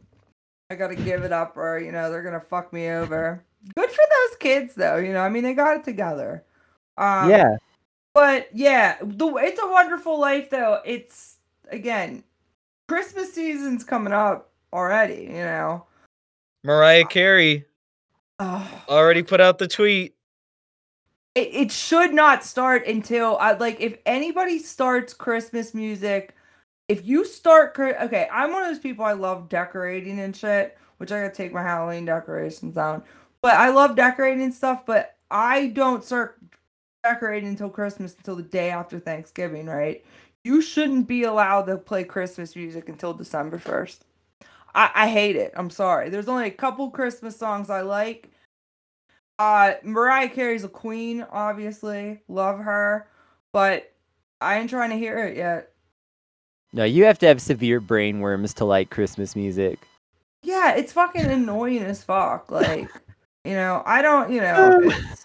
I 0.70 0.76
gotta 0.76 0.96
give 0.96 1.24
it 1.24 1.32
up 1.32 1.58
or 1.58 1.80
you 1.80 1.92
know, 1.92 2.10
they're 2.12 2.24
gonna 2.24 2.40
fuck 2.40 2.72
me 2.72 2.90
over. 2.90 3.44
Good 3.76 3.90
for 3.90 4.04
those 4.30 4.38
kids 4.38 4.76
though, 4.76 4.98
you 4.98 5.12
know, 5.12 5.22
I 5.22 5.30
mean 5.30 5.44
they 5.44 5.54
got 5.56 5.78
it 5.78 5.84
together. 5.84 6.44
Um 6.98 7.30
yeah. 7.30 7.56
But 8.16 8.48
yeah, 8.54 8.96
the 9.02 9.28
it's 9.36 9.62
a 9.62 9.68
wonderful 9.68 10.18
life 10.20 10.50
though. 10.50 10.80
It's 10.86 11.38
again, 11.70 12.24
Christmas 12.88 13.34
season's 13.34 13.84
coming 13.84 14.14
up 14.14 14.52
already, 14.74 15.24
you 15.26 15.44
know. 15.44 15.86
Mariah 16.64 17.06
Carey 17.06 17.66
Oh. 18.40 18.84
already 18.90 19.22
put 19.22 19.40
out 19.42 19.60
the 19.60 19.68
tweet. 19.68 20.16
it, 21.36 21.50
it 21.54 21.72
should 21.72 22.14
not 22.14 22.44
start 22.44 22.88
until 22.88 23.38
I 23.38 23.52
like 23.54 23.80
if 23.82 23.98
anybody 24.06 24.60
starts 24.60 25.14
Christmas 25.14 25.74
music. 25.74 26.34
If 26.88 27.06
you 27.06 27.26
start, 27.26 27.78
okay, 27.80 28.28
I'm 28.32 28.52
one 28.52 28.64
of 28.64 28.70
those 28.70 28.80
people. 28.80 29.04
I 29.06 29.14
love 29.14 29.50
decorating 29.50 30.20
and 30.20 30.36
shit, 30.36 30.78
which 30.98 31.12
I 31.12 31.22
gotta 31.22 31.34
take 31.34 31.52
my 31.54 31.64
Halloween 31.64 32.06
decorations 32.06 32.76
down. 32.76 33.04
But 33.42 33.56
I 33.56 33.70
love 33.70 33.96
decorating 33.96 34.44
and 34.44 34.54
stuff. 34.54 34.86
But 34.86 35.16
I 35.32 35.68
don't 35.68 36.04
start 36.04 36.40
decorating 37.06 37.50
until 37.50 37.70
Christmas, 37.70 38.16
until 38.16 38.36
the 38.36 38.44
day 38.44 38.72
after 38.72 39.00
Thanksgiving, 39.00 39.68
right? 39.68 40.04
You 40.44 40.62
shouldn't 40.62 41.08
be 41.08 41.24
allowed 41.24 41.64
to 41.64 41.78
play 41.78 42.04
Christmas 42.04 42.56
music 42.56 42.90
until 42.90 43.14
December 43.14 43.60
first. 43.60 44.06
I, 44.74 44.90
I 44.94 45.10
hate 45.10 45.36
it. 45.36 45.54
I'm 45.56 45.70
sorry. 45.70 46.10
There's 46.10 46.28
only 46.28 46.48
a 46.48 46.52
couple 46.52 46.90
Christmas 46.90 47.38
songs 47.38 47.70
I 47.70 47.82
like. 47.82 48.32
Uh, 49.38 49.74
Mariah 49.84 50.30
Carey's 50.30 50.64
a 50.64 50.70
queen, 50.70 51.26
obviously. 51.32 52.22
Love 52.28 52.60
her, 52.60 53.08
but 53.54 53.92
I 54.42 54.58
ain't 54.58 54.70
trying 54.70 54.90
to 54.90 54.98
hear 54.98 55.20
it 55.26 55.38
yet. 55.38 55.72
No, 56.74 56.84
you 56.84 57.06
have 57.06 57.20
to 57.20 57.28
have 57.28 57.42
severe 57.42 57.80
brain 57.80 58.20
worms 58.20 58.54
to 58.56 58.66
like 58.66 58.90
Christmas 58.90 59.36
music. 59.36 59.80
Yeah, 60.44 60.76
it's 60.76 60.94
fucking 60.94 61.26
annoying 61.26 61.84
as 61.84 62.04
fuck. 62.04 62.52
Like, 62.52 62.90
you 63.46 63.54
know, 63.54 63.84
I 63.86 64.02
don't, 64.02 64.32
you 64.32 64.42
know, 64.42 64.80
it's, 64.82 65.25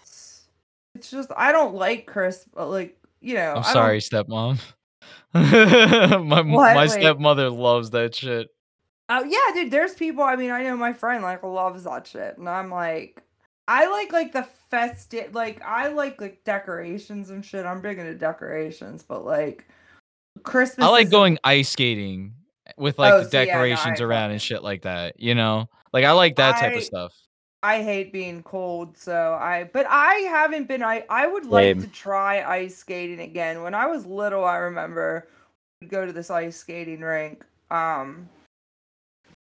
it's 1.01 1.09
just 1.09 1.31
I 1.35 1.51
don't 1.51 1.73
like 1.73 2.05
Chris, 2.05 2.45
but 2.53 2.69
like, 2.69 2.95
you 3.21 3.33
know, 3.33 3.55
I'm 3.55 3.63
sorry, 3.63 3.97
stepmom. 3.99 4.59
my 5.33 5.41
What? 6.41 6.45
my 6.45 6.75
Wait. 6.83 6.91
stepmother 6.91 7.49
loves 7.49 7.89
that 7.91 8.13
shit. 8.13 8.49
Oh 9.09 9.23
yeah, 9.23 9.53
dude. 9.55 9.71
There's 9.71 9.95
people. 9.95 10.23
I 10.23 10.35
mean, 10.35 10.51
I 10.51 10.63
know 10.63 10.77
my 10.77 10.93
friend 10.93 11.23
like 11.23 11.41
loves 11.43 11.85
that 11.85 12.05
shit, 12.05 12.37
and 12.37 12.47
I'm 12.47 12.69
like, 12.69 13.23
I 13.67 13.87
like 13.89 14.11
like 14.13 14.31
the 14.31 14.43
festive. 14.69 15.33
Like 15.33 15.61
I 15.63 15.87
like 15.87 16.21
like 16.21 16.43
decorations 16.45 17.31
and 17.31 17.43
shit. 17.43 17.65
I'm 17.65 17.81
big 17.81 17.97
into 17.97 18.13
decorations, 18.13 19.03
but 19.03 19.25
like 19.25 19.65
Christmas. 20.43 20.85
I 20.85 20.89
like 20.89 21.09
going 21.09 21.39
ice 21.43 21.69
skating 21.69 22.35
with 22.77 22.99
like 22.99 23.13
Oh, 23.13 23.23
the 23.23 23.29
see, 23.29 23.37
yeah, 23.37 23.45
no, 23.45 23.51
decorations 23.53 24.01
around 24.01 24.31
and 24.31 24.41
shit 24.41 24.61
like 24.63 24.83
that. 24.83 25.19
You 25.19 25.33
know, 25.33 25.67
like 25.93 26.05
I 26.05 26.11
like 26.11 26.35
that 26.35 26.57
type 26.59 26.73
I- 26.73 26.75
of 26.77 26.83
stuff. 26.83 27.13
I 27.63 27.83
hate 27.83 28.11
being 28.11 28.41
cold, 28.41 28.97
so 28.97 29.37
I. 29.39 29.69
But 29.71 29.85
I 29.87 30.15
haven't 30.29 30.67
been. 30.67 30.81
I 30.81 31.05
I 31.09 31.27
would 31.27 31.45
like 31.45 31.63
Same. 31.63 31.81
to 31.81 31.87
try 31.87 32.41
ice 32.41 32.75
skating 32.75 33.19
again. 33.19 33.61
When 33.61 33.75
I 33.75 33.85
was 33.85 34.05
little, 34.05 34.43
I 34.43 34.57
remember 34.57 35.27
we'd 35.79 35.91
go 35.91 36.05
to 36.05 36.11
this 36.11 36.31
ice 36.31 36.57
skating 36.57 37.01
rink. 37.01 37.45
Um, 37.69 38.29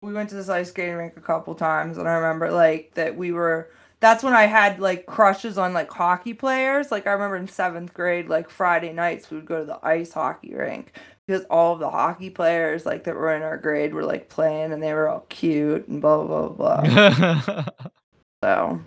we 0.01 0.13
went 0.13 0.29
to 0.29 0.35
this 0.35 0.49
ice 0.49 0.69
skating 0.69 0.95
rink 0.95 1.17
a 1.17 1.21
couple 1.21 1.53
times, 1.53 1.97
and 1.97 2.07
I 2.07 2.13
remember 2.13 2.51
like 2.51 2.93
that 2.95 3.15
we 3.15 3.31
were 3.31 3.69
that's 3.99 4.23
when 4.23 4.33
I 4.33 4.45
had 4.45 4.79
like 4.79 5.05
crushes 5.05 5.59
on 5.59 5.73
like 5.73 5.91
hockey 5.91 6.33
players. 6.33 6.91
Like 6.91 7.05
I 7.05 7.11
remember 7.11 7.35
in 7.35 7.47
seventh 7.47 7.93
grade, 7.93 8.27
like 8.27 8.49
Friday 8.49 8.91
nights 8.91 9.29
we 9.29 9.37
would 9.37 9.45
go 9.45 9.59
to 9.59 9.65
the 9.65 9.85
ice 9.85 10.13
hockey 10.13 10.55
rink 10.55 10.93
because 11.29 11.45
all 11.51 11.73
of 11.73 11.79
the 11.79 11.89
hockey 11.89 12.31
players 12.31 12.87
like 12.87 13.03
that 13.03 13.13
were 13.13 13.35
in 13.35 13.43
our 13.43 13.55
grade 13.55 13.93
were 13.93 14.03
like 14.03 14.29
playing 14.29 14.71
and 14.73 14.81
they 14.81 14.93
were 14.93 15.07
all 15.07 15.23
cute 15.29 15.87
and 15.87 16.01
blah 16.01 16.23
blah 16.25 16.49
blah. 16.49 16.81
blah. 16.81 17.65
so 18.43 18.81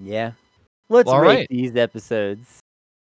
Yeah. 0.00 0.32
Let's 0.88 1.08
All 1.08 1.20
rate 1.20 1.28
right. 1.28 1.46
these 1.50 1.76
episodes. 1.76 2.58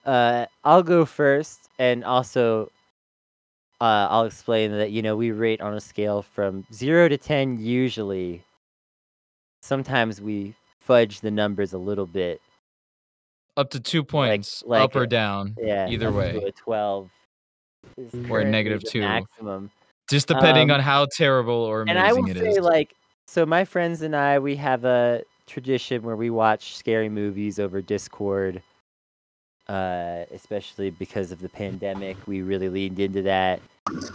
Uh, 0.07 0.47
I'll 0.65 0.83
go 0.85 1.05
first, 1.05 1.69
and 1.81 2.03
also 2.05 2.71
uh, 3.81 4.07
I'll 4.09 4.25
explain 4.25 4.71
that 4.79 4.93
you 4.93 5.03
know 5.03 5.17
we 5.17 5.33
rate 5.33 5.61
on 5.61 5.75
a 5.75 5.81
scale 5.81 6.23
from 6.23 6.65
zero 6.73 7.09
to 7.09 7.19
ten. 7.19 7.59
Usually, 7.59 8.43
sometimes 9.63 10.21
we 10.21 10.55
fudge 10.81 11.21
the 11.21 11.31
numbers 11.33 11.73
a 11.73 11.79
little 11.79 12.07
bit. 12.07 12.41
Up 13.57 13.69
to 13.71 13.81
two 13.81 14.05
points, 14.05 14.63
like 14.65 14.83
up 14.83 14.95
or 14.97 15.03
a- 15.03 15.09
down, 15.09 15.57
Yeah, 15.61 15.89
Either 15.89 16.13
way. 16.13 16.33
to 16.39 16.47
a 16.47 16.53
twelve. 16.53 17.11
Is 17.97 18.31
Or 18.31 18.41
a 18.41 18.45
negative 18.45 18.81
the 18.83 18.91
two. 18.91 19.01
maximum. 19.01 19.71
just 20.11 20.29
depending 20.29 20.71
Um, 20.71 20.77
on 20.77 20.81
how 20.81 21.07
terrible 21.17 21.55
or 21.55 21.83
amazing 21.83 21.97
And 21.99 22.07
I 22.07 22.13
will 22.13 22.29
it 22.31 22.37
say, 22.39 22.51
is. 22.51 22.59
like, 22.59 22.95
so 23.27 23.47
my 23.47 23.65
friends 23.65 24.03
and 24.03 24.15
I, 24.17 24.39
we 24.39 24.57
have 24.57 24.85
a 24.85 25.23
tradition 25.47 26.03
where 26.03 26.17
we 26.17 26.31
watch 26.31 26.77
scary 26.77 27.09
movies 27.09 27.59
over 27.59 27.81
Discord. 27.81 28.63
Uh, 29.69 30.25
especially 30.35 30.91
because 30.91 31.31
of 31.31 31.41
the 31.41 31.49
pandemic, 31.49 32.17
we 32.27 32.43
really 32.43 32.69
leaned 32.69 32.99
into 32.99 33.23
that, 33.23 33.61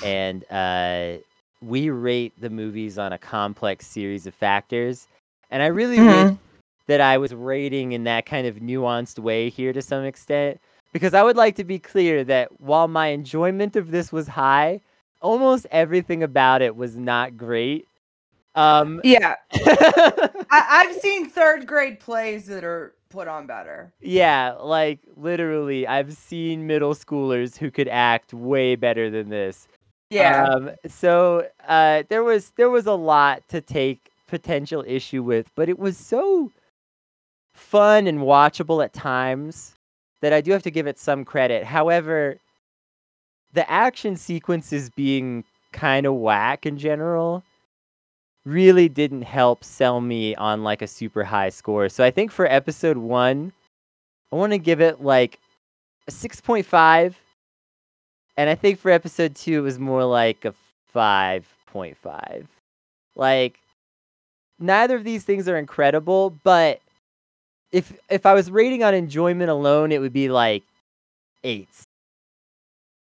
and 0.03 0.44
uh, 0.52 1.14
we 1.61 1.89
rate 1.89 2.34
the 2.41 2.49
movies 2.49 2.99
on 2.99 3.14
a 3.14 3.18
complex 3.18 3.88
series 3.88 4.27
of 4.27 4.35
factors. 4.35 5.07
And 5.49 5.64
I 5.64 5.68
really 5.68 5.99
wish 6.02 6.35
that 6.88 6.99
I 6.99 7.18
was 7.18 7.34
rating 7.34 7.94
in 7.94 8.03
that 8.03 8.26
kind 8.26 8.45
of 8.45 8.57
nuanced 8.57 9.19
way 9.19 9.49
here 9.49 9.72
to 9.72 9.81
some 9.81 10.03
extent, 10.03 10.60
because 10.98 11.14
I 11.14 11.22
would 11.22 11.38
like 11.38 11.56
to 11.57 11.64
be 11.64 11.78
clear 11.78 12.24
that 12.24 12.60
while 12.60 12.88
my 12.88 13.10
enjoyment 13.10 13.76
of 13.76 13.91
this 13.91 14.11
was 14.11 14.28
high, 14.28 14.82
almost 15.22 15.68
everything 15.69 16.24
about 16.24 16.64
it 16.64 16.76
was 16.76 16.98
not 16.98 17.38
great. 17.38 17.88
Um, 18.56 18.99
yeah, 19.03 19.36
I, 19.53 20.48
I've 20.49 20.95
seen 20.95 21.30
third 21.30 21.68
grade 21.68 21.99
plays 21.99 22.48
that 22.48 22.64
are 22.64 22.95
put 23.10 23.28
on 23.28 23.45
better. 23.45 23.94
yeah, 24.02 24.53
like 24.60 24.98
literally, 25.15 25.86
I've 25.86 26.14
seen 26.14 26.65
middle 26.65 26.95
schoolers 26.95 27.56
who 27.56 27.69
could 27.69 27.90
act 27.90 28.34
way 28.34 28.76
better 28.76 29.11
than 29.11 29.30
this. 29.30 29.68
Yeah, 30.10 30.45
Um, 30.45 30.72
so 30.88 31.48
uh, 31.68 32.03
there 32.10 32.24
was 32.24 32.53
there 32.56 32.72
was 32.72 32.88
a 32.88 32.94
lot 32.94 33.48
to 33.49 33.61
take 33.61 34.10
potential 34.26 34.84
issue 34.88 35.22
with, 35.22 35.52
but 35.53 35.69
it 35.69 35.78
was 35.78 35.95
so 35.95 36.52
fun 37.53 38.07
and 38.07 38.22
watchable 38.22 38.84
at 38.84 38.94
times 38.94 39.77
that 40.22 40.34
I 40.34 40.41
do 40.41 40.52
have 40.52 40.64
to 40.64 40.72
give 40.72 40.88
it 40.88 40.99
some 40.99 41.23
credit. 41.26 41.64
However, 41.64 42.38
the 43.53 43.69
action 43.69 44.15
sequences 44.15 44.89
being 44.89 45.44
kind 45.73 46.06
of 46.06 46.15
whack 46.15 46.65
in 46.65 46.77
general 46.77 47.44
really 48.45 48.88
didn't 48.89 49.23
help 49.23 49.64
sell 49.64 50.02
me 50.02 50.35
on 50.35 50.64
like 50.64 50.81
a 50.81 50.88
super 50.88 51.23
high 51.23 51.49
score. 51.49 51.89
So 51.89 52.03
I 52.03 52.11
think 52.11 52.31
for 52.31 52.45
episode 52.45 52.98
1, 52.98 53.52
I 54.31 54.35
want 54.35 54.53
to 54.53 54.57
give 54.57 54.81
it 54.81 55.02
like 55.02 55.39
a 56.07 56.11
6.5 56.11 57.14
and 58.38 58.49
I 58.52 58.56
think 58.56 58.80
for 58.80 58.91
episode 58.91 59.35
two, 59.35 59.57
it 59.57 59.61
was 59.61 59.80
more 59.80 60.06
like 60.06 60.45
a 60.45 60.53
5.5. 60.95 62.45
Like, 63.15 63.60
neither 64.60 64.95
of 64.95 65.03
these 65.03 65.23
things 65.23 65.49
are 65.49 65.57
incredible, 65.57 66.30
but 66.44 66.80
if 67.72 67.94
if 68.10 68.26
I 68.26 68.34
was 68.34 68.49
rating 68.49 68.84
on 68.84 68.94
enjoyment 68.94 69.49
alone, 69.49 69.91
it 69.91 69.99
would 69.99 70.14
be 70.14 70.30
like 70.30 70.64
eights 71.44 71.84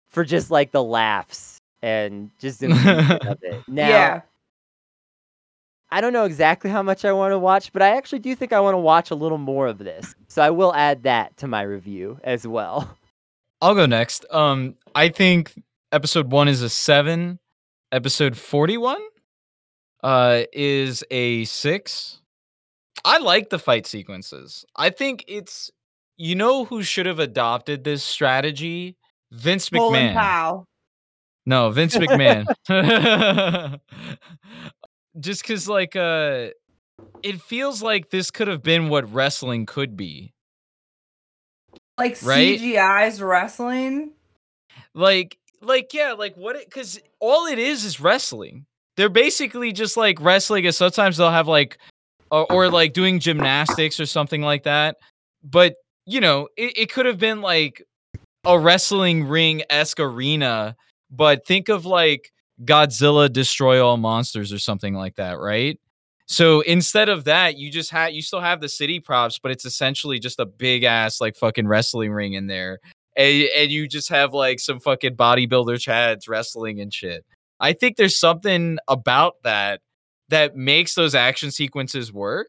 for 0.09 0.23
just 0.23 0.51
like 0.51 0.71
the 0.71 0.83
laughs 0.83 1.57
and 1.81 2.31
just 2.39 2.63
of 2.63 2.71
it. 3.41 3.63
Now, 3.67 3.87
yeah. 3.87 4.21
I 5.89 6.01
don't 6.01 6.11
know 6.11 6.25
exactly 6.25 6.69
how 6.69 6.83
much 6.83 7.05
I 7.05 7.13
want 7.13 7.31
to 7.31 7.39
watch, 7.39 7.71
but 7.71 7.81
I 7.81 7.95
actually 7.95 8.19
do 8.19 8.35
think 8.35 8.51
I 8.51 8.59
want 8.59 8.73
to 8.73 8.79
watch 8.79 9.09
a 9.09 9.15
little 9.15 9.37
more 9.37 9.67
of 9.67 9.77
this. 9.77 10.15
So 10.27 10.41
I 10.41 10.49
will 10.49 10.73
add 10.73 11.03
that 11.03 11.37
to 11.37 11.47
my 11.47 11.61
review 11.61 12.19
as 12.23 12.45
well. 12.45 12.97
I'll 13.61 13.73
go 13.73 13.85
next. 13.85 14.25
Um, 14.29 14.75
I 14.93 15.09
think 15.09 15.53
episode 15.91 16.31
one 16.31 16.47
is 16.47 16.61
a 16.61 16.69
seven. 16.69 17.39
Episode 17.91 18.35
forty-one, 18.35 19.01
uh, 20.03 20.43
is 20.51 21.05
a 21.09 21.45
six. 21.45 22.19
I 23.05 23.17
like 23.19 23.49
the 23.49 23.59
fight 23.59 23.85
sequences. 23.87 24.65
I 24.75 24.89
think 24.89 25.23
it's 25.27 25.71
you 26.17 26.35
know 26.35 26.65
who 26.65 26.83
should 26.83 27.05
have 27.05 27.19
adopted 27.19 27.83
this 27.83 28.03
strategy? 28.03 28.97
Vince 29.31 29.69
McMahon. 29.69 30.13
Powell. 30.13 30.65
No, 31.45 31.69
Vince 31.69 31.95
McMahon. 31.95 32.45
Just 35.19 35.41
because, 35.41 35.67
like, 35.67 35.95
uh, 35.95 36.49
it 37.23 37.41
feels 37.41 37.81
like 37.81 38.09
this 38.09 38.31
could 38.31 38.47
have 38.47 38.61
been 38.63 38.89
what 38.89 39.11
wrestling 39.13 39.65
could 39.65 39.95
be. 39.97 40.33
Like 41.97 42.17
Right? 42.23 42.59
CGI's 42.59 43.21
wrestling. 43.21 44.11
like 44.93 45.37
like 45.61 45.91
yeah 45.93 46.13
like 46.13 46.35
what 46.35 46.55
it 46.55 46.65
because 46.65 46.99
all 47.19 47.47
it 47.47 47.57
is 47.57 47.83
is 47.83 47.99
wrestling 47.99 48.65
they're 48.95 49.09
basically 49.09 49.71
just 49.71 49.97
like 49.97 50.21
wrestling 50.21 50.65
and 50.67 50.75
sometimes 50.75 51.17
they'll 51.17 51.31
have 51.31 51.47
like 51.47 51.79
or, 52.31 52.51
or 52.51 52.69
like 52.69 52.93
doing 52.93 53.19
gymnastics 53.19 53.99
or 53.99 54.05
something 54.05 54.41
like 54.41 54.63
that. 54.63 54.97
But 55.43 55.75
you 56.07 56.21
know 56.21 56.47
it, 56.57 56.77
it 56.77 56.91
could 56.91 57.05
have 57.05 57.19
been 57.19 57.41
like 57.41 57.83
a 58.45 58.57
wrestling 58.57 59.25
ring 59.27 59.61
esque 59.69 59.99
arena 59.99 60.75
but 61.11 61.45
think 61.45 61.69
of 61.69 61.85
like 61.85 62.31
godzilla 62.63 63.31
destroy 63.31 63.85
all 63.85 63.97
monsters 63.97 64.51
or 64.51 64.57
something 64.57 64.95
like 64.95 65.15
that 65.15 65.37
right? 65.37 65.79
So 66.25 66.61
instead 66.61 67.09
of 67.09 67.25
that 67.25 67.57
you 67.57 67.69
just 67.69 67.91
have 67.91 68.13
you 68.13 68.21
still 68.21 68.39
have 68.39 68.61
the 68.61 68.69
city 68.69 68.99
props 68.99 69.37
but 69.37 69.51
it's 69.51 69.65
essentially 69.65 70.17
just 70.17 70.39
a 70.39 70.45
big 70.45 70.83
ass 70.83 71.21
like 71.21 71.35
fucking 71.35 71.67
wrestling 71.67 72.11
ring 72.11 72.33
in 72.33 72.47
there. 72.47 72.79
And, 73.15 73.47
and 73.55 73.71
you 73.71 73.87
just 73.87 74.09
have 74.09 74.33
like 74.33 74.59
some 74.59 74.79
fucking 74.79 75.15
bodybuilder 75.15 75.77
chads 75.77 76.29
wrestling 76.29 76.79
and 76.79 76.93
shit. 76.93 77.25
I 77.59 77.73
think 77.73 77.97
there's 77.97 78.17
something 78.17 78.77
about 78.87 79.35
that 79.43 79.81
that 80.29 80.55
makes 80.55 80.95
those 80.95 81.15
action 81.15 81.51
sequences 81.51 82.11
work. 82.11 82.47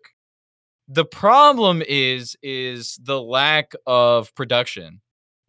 The 0.89 1.05
problem 1.05 1.83
is 1.87 2.37
is 2.43 2.99
the 3.03 3.21
lack 3.21 3.73
of 3.87 4.35
production. 4.35 5.01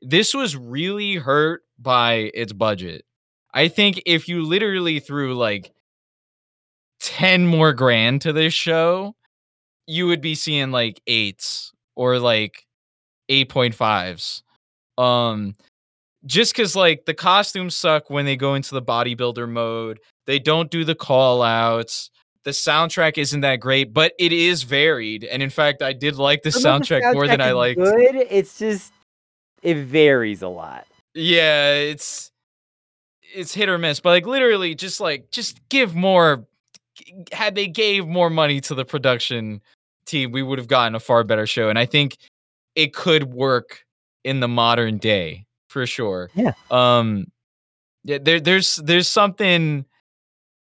This 0.02 0.34
was 0.34 0.56
really 0.56 1.16
hurt 1.16 1.64
by 1.78 2.32
its 2.34 2.54
budget. 2.54 3.06
I 3.54 3.68
think 3.68 4.02
if 4.06 4.28
you 4.28 4.44
literally 4.44 5.00
threw 5.00 5.36
like 5.36 5.72
10 7.02 7.48
more 7.48 7.74
grand 7.74 8.22
to 8.22 8.34
this 8.34 8.54
show, 8.54 9.16
you 9.88 10.08
would 10.08 10.22
be 10.22 10.36
seeing 10.36 10.72
like 10.72 11.02
eights 11.08 11.72
or 11.96 12.20
like 12.20 12.66
8.5s 13.30 14.42
um 14.98 15.56
just 16.26 16.54
because 16.54 16.76
like 16.76 17.06
the 17.06 17.14
costumes 17.14 17.76
suck 17.76 18.10
when 18.10 18.26
they 18.26 18.36
go 18.36 18.56
into 18.56 18.76
the 18.76 18.82
bodybuilder 18.82 19.50
mode 19.50 20.00
they 20.28 20.40
don't 20.40 20.70
do 20.70 20.84
the 20.84 20.96
call 20.96 21.42
outs 21.42 22.12
the 22.46 22.52
soundtrack 22.52 23.18
isn't 23.18 23.42
that 23.42 23.58
great 23.58 23.94
but 23.94 24.14
it 24.18 24.32
is 24.32 24.64
varied 24.64 25.24
and 25.26 25.44
in 25.44 25.50
fact 25.50 25.82
i 25.82 25.92
did 25.94 26.16
like 26.16 26.42
the 26.44 26.52
Some 26.52 26.76
of 26.76 26.82
soundtrack, 26.88 27.14
more 27.14 27.28
than 27.28 27.42
i 27.42 27.52
liked 27.52 27.80
Good. 27.80 28.16
It's 28.16 28.58
just 28.58 28.94
it 29.62 29.76
varies 29.76 30.42
a 30.42 30.48
lot. 30.48 30.88
yeah 31.14 31.74
it's 31.74 32.32
it's 33.36 33.54
hit 33.54 33.68
or 33.70 33.78
miss 33.78 34.00
but 34.00 34.10
like 34.10 34.26
literally 34.26 34.74
just 34.76 35.00
like 35.00 35.30
just 35.32 35.60
give 35.70 35.96
more 35.96 36.46
had 37.32 37.56
they 37.56 37.68
gave 37.68 38.08
more 38.08 38.30
money 38.30 38.60
to 38.62 38.76
the 38.76 38.86
production 38.86 39.62
team 40.06 40.32
we 40.32 40.42
would 40.42 40.58
have 40.60 40.68
gotten 40.68 40.96
a 40.96 41.00
far 41.00 41.24
better 41.24 41.46
show 41.46 41.70
and 41.70 41.78
i 41.78 41.86
think 41.86 42.18
it 42.76 42.94
could 42.94 43.34
work 43.34 43.86
in 44.24 44.40
the 44.40 44.48
modern 44.48 44.98
day 44.98 45.46
for 45.68 45.86
sure 45.86 46.30
Yeah. 46.36 46.54
um 46.72 47.26
yeah 48.06 48.18
there 48.22 48.40
there's 48.40 48.78
there's 48.78 49.08
something 49.08 49.86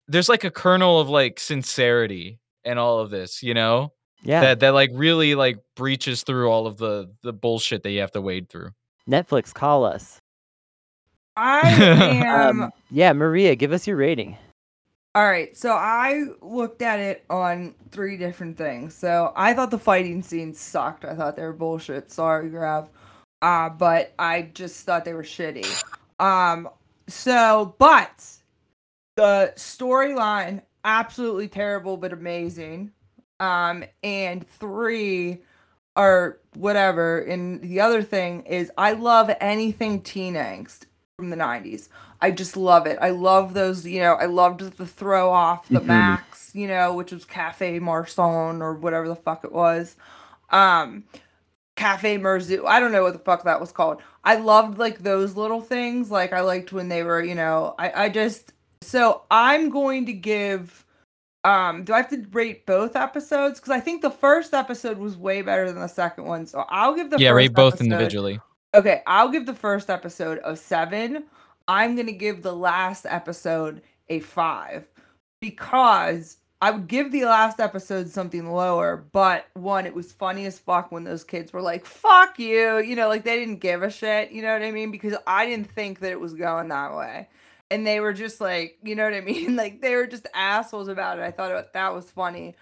there's 0.08 0.28
like 0.28 0.44
a 0.44 0.50
kernel 0.50 0.98
of 1.00 1.08
like 1.08 1.38
sincerity 1.38 2.38
in 2.64 2.78
all 2.78 2.98
of 2.98 3.10
this 3.10 3.42
you 3.42 3.54
know 3.54 3.92
Yeah. 4.22 4.40
that 4.40 4.60
that 4.60 4.74
like 4.74 4.90
really 4.92 5.34
like 5.34 5.58
breaches 5.76 6.22
through 6.22 6.48
all 6.50 6.66
of 6.66 6.76
the 6.78 7.10
the 7.22 7.32
bullshit 7.32 7.82
that 7.84 7.90
you 7.90 8.00
have 8.00 8.12
to 8.12 8.20
wade 8.20 8.48
through 8.48 8.70
Netflix, 9.08 9.54
call 9.54 9.84
us. 9.86 10.18
I 11.36 11.60
am. 12.24 12.62
Um, 12.62 12.72
yeah, 12.90 13.12
Maria, 13.14 13.54
give 13.56 13.72
us 13.72 13.86
your 13.86 13.96
rating. 13.96 14.36
All 15.14 15.24
right, 15.26 15.56
so 15.56 15.70
I 15.72 16.24
looked 16.42 16.82
at 16.82 17.00
it 17.00 17.24
on 17.30 17.74
three 17.90 18.16
different 18.18 18.58
things. 18.58 18.94
So 18.94 19.32
I 19.34 19.54
thought 19.54 19.70
the 19.70 19.78
fighting 19.78 20.22
scenes 20.22 20.60
sucked. 20.60 21.04
I 21.06 21.14
thought 21.14 21.36
they 21.36 21.42
were 21.42 21.54
bullshit. 21.54 22.10
Sorry, 22.10 22.50
Grav. 22.50 22.88
Uh, 23.40 23.70
but 23.70 24.12
I 24.18 24.50
just 24.52 24.84
thought 24.84 25.04
they 25.06 25.14
were 25.14 25.22
shitty. 25.22 25.66
Um, 26.20 26.68
so 27.08 27.74
but 27.78 28.24
the 29.18 29.52
storyline 29.56 30.62
absolutely 30.84 31.48
terrible 31.48 31.96
but 31.96 32.12
amazing. 32.12 32.92
Um, 33.40 33.84
and 34.02 34.48
three, 34.48 35.42
or 35.96 36.38
whatever. 36.54 37.18
And 37.20 37.60
the 37.60 37.80
other 37.80 38.02
thing 38.02 38.42
is, 38.46 38.70
I 38.78 38.92
love 38.92 39.30
anything 39.40 40.00
teen 40.02 40.34
angst 40.34 40.84
from 41.16 41.30
the 41.30 41.36
90s. 41.36 41.88
I 42.20 42.30
just 42.30 42.56
love 42.56 42.86
it. 42.86 42.98
I 43.00 43.10
love 43.10 43.54
those, 43.54 43.84
you 43.86 44.00
know, 44.00 44.14
I 44.14 44.26
loved 44.26 44.60
the 44.60 44.86
throw 44.86 45.30
off 45.30 45.68
the 45.68 45.80
Mhm. 45.80 45.86
Max, 45.86 46.52
you 46.54 46.68
know, 46.68 46.94
which 46.94 47.12
was 47.12 47.24
Cafe 47.24 47.78
Marson 47.80 48.62
or 48.62 48.74
whatever 48.74 49.08
the 49.08 49.16
fuck 49.16 49.44
it 49.44 49.52
was. 49.52 49.96
Um 50.50 51.04
Cafe 51.76 52.18
Merzu. 52.18 52.64
I 52.66 52.80
don't 52.80 52.90
know 52.92 53.04
what 53.04 53.12
the 53.12 53.20
fuck 53.20 53.44
that 53.44 53.60
was 53.60 53.70
called. 53.70 54.02
I 54.24 54.34
loved 54.36 54.78
like 54.78 55.00
those 55.00 55.36
little 55.36 55.60
things. 55.60 56.10
Like 56.10 56.32
I 56.32 56.40
liked 56.40 56.72
when 56.72 56.88
they 56.88 57.02
were, 57.04 57.22
you 57.22 57.36
know, 57.36 57.74
I, 57.78 58.04
I 58.04 58.08
just 58.08 58.52
so 58.82 59.22
I'm 59.30 59.70
going 59.70 60.06
to 60.06 60.12
give 60.12 60.84
um 61.44 61.84
do 61.84 61.92
I 61.92 61.98
have 61.98 62.10
to 62.10 62.24
rate 62.32 62.66
both 62.66 62.96
episodes? 62.96 63.60
Because 63.60 63.72
I 63.72 63.80
think 63.80 64.02
the 64.02 64.10
first 64.10 64.54
episode 64.54 64.98
was 64.98 65.16
way 65.16 65.42
better 65.42 65.70
than 65.70 65.80
the 65.80 65.88
second 65.88 66.24
one. 66.24 66.46
So 66.46 66.64
I'll 66.68 66.94
give 66.94 67.10
the 67.10 67.18
yeah, 67.18 67.30
first 67.30 67.36
rate 67.36 67.54
both 67.54 67.74
episode- 67.74 67.84
individually. 67.84 68.40
Okay, 68.74 69.02
I'll 69.06 69.30
give 69.30 69.46
the 69.46 69.54
first 69.54 69.88
episode 69.88 70.40
a 70.44 70.54
seven. 70.54 71.24
I'm 71.66 71.96
gonna 71.96 72.12
give 72.12 72.42
the 72.42 72.54
last 72.54 73.06
episode 73.08 73.82
a 74.08 74.20
five 74.20 74.86
because 75.40 76.38
I 76.60 76.72
would 76.72 76.88
give 76.88 77.12
the 77.12 77.24
last 77.24 77.60
episode 77.60 78.08
something 78.08 78.50
lower, 78.50 79.06
but 79.12 79.46
one, 79.54 79.86
it 79.86 79.94
was 79.94 80.10
funny 80.10 80.44
as 80.44 80.58
fuck 80.58 80.90
when 80.90 81.04
those 81.04 81.22
kids 81.22 81.52
were 81.52 81.62
like, 81.62 81.86
fuck 81.86 82.36
you, 82.38 82.78
you 82.78 82.96
know, 82.96 83.06
like 83.06 83.22
they 83.22 83.38
didn't 83.38 83.60
give 83.60 83.84
a 83.84 83.90
shit, 83.90 84.32
you 84.32 84.42
know 84.42 84.52
what 84.52 84.62
I 84.62 84.72
mean? 84.72 84.90
Because 84.90 85.14
I 85.24 85.46
didn't 85.46 85.70
think 85.70 86.00
that 86.00 86.10
it 86.10 86.18
was 86.18 86.34
going 86.34 86.68
that 86.68 86.96
way. 86.96 87.28
And 87.70 87.86
they 87.86 88.00
were 88.00 88.12
just 88.14 88.40
like, 88.40 88.78
you 88.82 88.94
know 88.94 89.04
what 89.04 89.14
I 89.14 89.20
mean? 89.20 89.56
Like 89.56 89.80
they 89.82 89.94
were 89.94 90.06
just 90.06 90.26
assholes 90.34 90.88
about 90.88 91.18
it. 91.18 91.22
I 91.22 91.30
thought 91.30 91.50
it, 91.50 91.72
that 91.74 91.94
was 91.94 92.10
funny. 92.10 92.56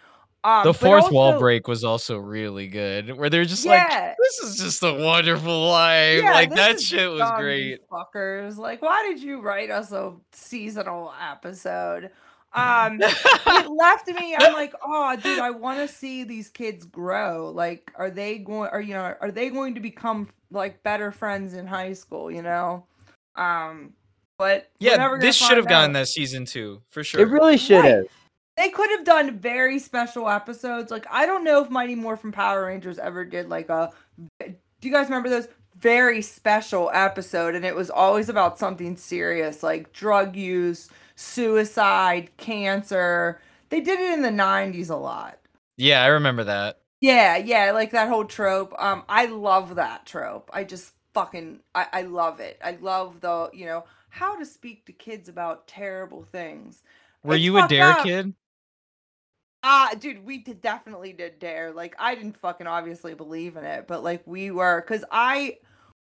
Um, 0.44 0.64
The 0.64 0.74
fourth 0.74 1.10
wall 1.10 1.38
break 1.38 1.66
was 1.66 1.82
also 1.84 2.18
really 2.18 2.68
good, 2.68 3.16
where 3.16 3.28
they're 3.28 3.44
just 3.44 3.64
Yeah. 3.64 3.84
like, 4.08 4.16
"This 4.18 4.38
is 4.40 4.58
just 4.58 4.82
a 4.82 4.92
wonderful 4.94 5.68
life." 5.68 6.22
Yeah, 6.22 6.32
like 6.32 6.54
that 6.54 6.80
shit 6.80 7.10
was 7.10 7.28
great. 7.36 7.80
Fuckers. 7.88 8.56
Like, 8.56 8.80
why 8.82 9.02
did 9.02 9.20
you 9.20 9.40
write 9.40 9.70
us 9.70 9.90
a 9.92 10.14
seasonal 10.32 11.12
episode? 11.20 12.10
Um 12.54 13.00
it 13.02 13.68
left 13.70 14.06
me, 14.08 14.36
I'm 14.38 14.52
like, 14.54 14.72
oh 14.82 15.16
dude, 15.16 15.40
I 15.40 15.50
want 15.50 15.78
to 15.80 15.88
see 15.92 16.24
these 16.24 16.48
kids 16.48 16.84
grow. 16.84 17.50
Like, 17.54 17.90
are 17.96 18.10
they 18.10 18.38
going 18.38 18.70
are 18.70 18.80
you 18.80 18.94
know, 18.94 19.14
are 19.20 19.30
they 19.32 19.50
going 19.50 19.74
to 19.74 19.80
become 19.80 20.28
like 20.50 20.82
better 20.82 21.10
friends 21.12 21.54
in 21.54 21.66
high 21.66 21.92
school, 21.92 22.30
you 22.30 22.42
know? 22.42 22.86
Um 23.34 23.92
but 24.38 24.70
we're 24.80 24.90
Yeah, 24.90 24.96
never 24.96 25.18
this 25.18 25.36
should 25.36 25.56
have 25.56 25.64
find 25.64 25.68
gotten 25.68 25.92
that 25.94 26.08
season 26.08 26.44
two 26.44 26.82
for 26.90 27.02
sure. 27.04 27.20
It 27.20 27.28
really 27.28 27.56
should 27.56 27.80
Right. 27.80 27.90
have. 27.96 28.04
They 28.56 28.70
could 28.70 28.88
have 28.90 29.04
done 29.04 29.38
very 29.38 29.78
special 29.78 30.28
episodes. 30.28 30.90
Like 30.90 31.06
I 31.10 31.26
don't 31.26 31.44
know 31.44 31.62
if 31.62 31.70
Mighty 31.70 31.94
Morphin 31.94 32.32
Power 32.32 32.66
Rangers 32.66 32.98
ever 32.98 33.24
did 33.24 33.48
like 33.48 33.68
a. 33.68 33.92
Do 34.40 34.54
you 34.82 34.92
guys 34.92 35.06
remember 35.06 35.28
those 35.28 35.48
very 35.78 36.22
special 36.22 36.90
episode? 36.94 37.54
And 37.54 37.64
it 37.66 37.74
was 37.74 37.90
always 37.90 38.28
about 38.30 38.58
something 38.58 38.96
serious 38.96 39.62
like 39.62 39.92
drug 39.92 40.36
use, 40.36 40.88
suicide, 41.16 42.30
cancer. 42.38 43.40
They 43.68 43.80
did 43.80 44.00
it 44.00 44.12
in 44.12 44.22
the 44.22 44.30
'90s 44.30 44.90
a 44.90 44.96
lot. 44.96 45.38
yeah, 45.76 46.02
I 46.02 46.06
remember 46.06 46.44
that. 46.44 46.78
Yeah, 47.02 47.36
yeah, 47.36 47.72
like 47.72 47.90
that 47.90 48.08
whole 48.08 48.24
trope. 48.24 48.74
Um, 48.78 49.02
I 49.08 49.26
love 49.26 49.74
that 49.74 50.06
trope. 50.06 50.48
I 50.52 50.64
just 50.64 50.94
fucking 51.12 51.60
I, 51.74 51.86
I 51.92 52.02
love 52.02 52.40
it. 52.40 52.58
I 52.64 52.78
love 52.80 53.20
the 53.20 53.50
you 53.52 53.66
know 53.66 53.84
how 54.10 54.36
to 54.38 54.46
speak 54.46 54.86
to 54.86 54.92
kids 54.92 55.28
about 55.28 55.68
terrible 55.68 56.22
things. 56.24 56.82
Were 57.22 57.34
It's 57.34 57.50
you 57.50 57.58
a 57.58 57.62
DARE 57.62 57.94
up. 58.00 58.08
kid? 58.08 58.34
Ah, 59.62 59.92
dude, 59.98 60.24
we 60.24 60.38
did 60.38 60.60
definitely 60.60 61.12
did 61.12 61.38
DARE. 61.38 61.72
Like, 61.72 61.96
I 61.98 62.14
didn't 62.14 62.36
fucking 62.36 62.66
obviously 62.66 63.14
believe 63.14 63.56
in 63.56 63.64
it, 63.64 63.86
but 63.88 64.04
like 64.04 64.22
we 64.26 64.50
were, 64.50 64.80
cause 64.82 65.04
I, 65.10 65.58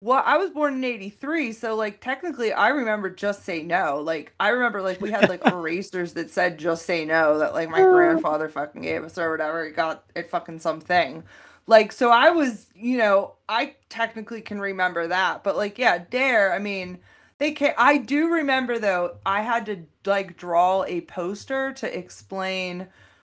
well, 0.02 0.22
I 0.26 0.36
was 0.36 0.50
born 0.50 0.74
in 0.74 0.84
'83, 0.84 1.52
so 1.52 1.74
like 1.74 2.00
technically, 2.02 2.52
I 2.52 2.68
remember 2.68 3.08
just 3.08 3.44
say 3.44 3.62
no. 3.62 4.00
Like, 4.00 4.34
I 4.38 4.48
remember 4.50 4.82
like 4.82 5.00
we 5.00 5.10
had 5.10 5.26
like 5.28 5.42
erasers 5.46 6.12
that 6.14 6.30
said 6.30 6.58
just 6.58 6.84
say 6.84 7.04
no 7.06 7.38
that 7.38 7.54
like 7.54 7.70
my 7.70 7.82
grandfather 7.84 8.48
fucking 8.50 8.82
gave 8.82 9.04
us 9.04 9.16
or 9.18 9.30
whatever. 9.30 9.64
It 9.64 9.72
got 9.76 10.04
it 10.14 10.28
fucking 10.30 10.58
something. 10.58 11.24
Like, 11.66 11.92
so 11.92 12.10
I 12.10 12.30
was, 12.30 12.68
you 12.74 12.98
know, 12.98 13.34
I 13.48 13.74
technically 13.88 14.40
can 14.42 14.60
remember 14.60 15.08
that, 15.08 15.42
but 15.42 15.56
like, 15.56 15.78
yeah, 15.78 15.98
DARE. 15.98 16.52
I 16.52 16.58
mean, 16.58 16.98
they 17.38 17.52
can 17.52 17.74
I 17.76 17.98
do 17.98 18.28
remember 18.32 18.78
though, 18.78 19.16
I 19.26 19.42
had 19.42 19.66
to 19.66 19.82
like 20.04 20.36
draw 20.36 20.84
a 20.84 21.02
poster 21.02 21.72
to 21.74 21.98
explain 21.98 22.86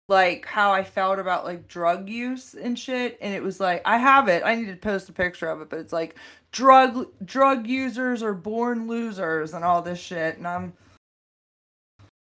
like 0.09 0.45
how 0.45 0.71
I 0.71 0.83
felt 0.83 1.19
about 1.19 1.43
like 1.43 1.67
drug 1.67 2.07
use 2.09 2.53
and 2.53 2.79
shit. 2.79 3.17
And 3.21 3.33
it 3.33 3.43
was 3.43 3.59
like 3.59 3.81
I 3.85 3.97
have 3.97 4.27
it. 4.29 4.43
I 4.45 4.55
need 4.55 4.67
to 4.67 4.75
post 4.75 5.09
a 5.09 5.13
picture 5.13 5.49
of 5.49 5.61
it, 5.61 5.69
but 5.69 5.79
it's 5.79 5.93
like 5.93 6.15
drug 6.51 7.07
drug 7.25 7.67
users 7.67 8.23
are 8.23 8.33
born 8.33 8.87
losers 8.87 9.53
and 9.53 9.65
all 9.65 9.81
this 9.81 9.99
shit. 9.99 10.37
And 10.37 10.47
I'm 10.47 10.73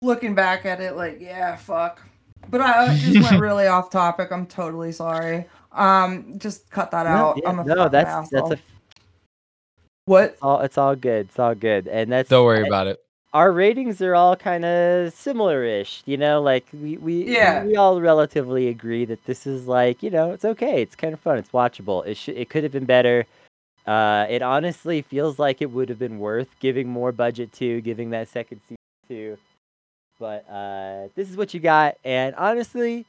looking 0.02 0.34
back 0.34 0.66
at 0.66 0.80
it 0.80 0.96
like, 0.96 1.18
yeah, 1.20 1.56
fuck. 1.56 2.02
But 2.48 2.60
I, 2.60 2.96
just 2.96 3.30
went 3.30 3.40
really 3.42 3.66
off 3.66 3.90
topic. 3.90 4.32
I'm 4.32 4.46
totally 4.46 4.92
sorry. 4.92 5.46
Um, 5.72 6.38
just 6.38 6.70
cut 6.70 6.90
that 6.90 7.04
No, 7.04 7.10
out. 7.10 7.40
yeah, 7.42 7.52
no, 7.52 7.88
that's 7.88 8.08
asshole. 8.10 8.48
that's 8.48 8.60
a, 8.60 8.64
what? 10.06 10.30
it's 10.32 10.42
all 10.42 10.60
it's 10.60 10.78
all 10.78 10.96
good. 10.96 11.26
It's 11.26 11.38
all 11.38 11.54
good, 11.54 11.88
and 11.88 12.10
that's 12.10 12.28
Don't 12.28 12.44
worry 12.44 12.66
about 12.66 12.86
it. 12.86 12.98
our 13.32 13.52
ratings 13.52 14.00
are 14.02 14.14
all 14.14 14.34
kind 14.36 14.64
of 14.64 15.12
similar-ish. 15.12 16.02
You 16.06 16.16
know, 16.16 16.40
like 16.42 16.64
we 16.72 16.96
we 16.96 17.24
Yeah. 17.24 17.64
we 17.64 17.76
all 17.76 18.00
relatively 18.00 18.68
agree 18.68 19.04
that 19.04 19.24
this 19.26 19.46
is 19.46 19.66
like 19.66 20.02
you 20.02 20.10
know 20.10 20.32
it's 20.32 20.44
okay. 20.44 20.82
It's 20.82 20.96
kind 20.96 21.14
of 21.14 21.20
fun. 21.20 21.38
It's 21.38 21.50
watchable. 21.50 22.06
It 22.06 22.16
should 22.16 22.36
it 22.36 22.48
could 22.50 22.62
have 22.64 22.72
been 22.72 22.86
better. 22.86 23.26
Uh, 23.86 24.26
it 24.28 24.42
honestly 24.42 25.02
feels 25.02 25.38
like 25.38 25.62
it 25.62 25.70
would 25.70 25.88
have 25.88 25.98
been 25.98 26.18
worth 26.18 26.48
giving 26.60 26.86
more 26.88 27.12
budget 27.12 27.50
to, 27.54 27.80
giving 27.80 28.10
that 28.10 28.28
second 28.28 28.60
season 28.68 28.76
to. 29.08 29.38
But 30.18 30.44
uh, 30.50 31.08
this 31.14 31.30
is 31.30 31.36
what 31.36 31.54
you 31.54 31.60
got, 31.60 31.96
and 32.04 32.34
honestly, 32.36 33.06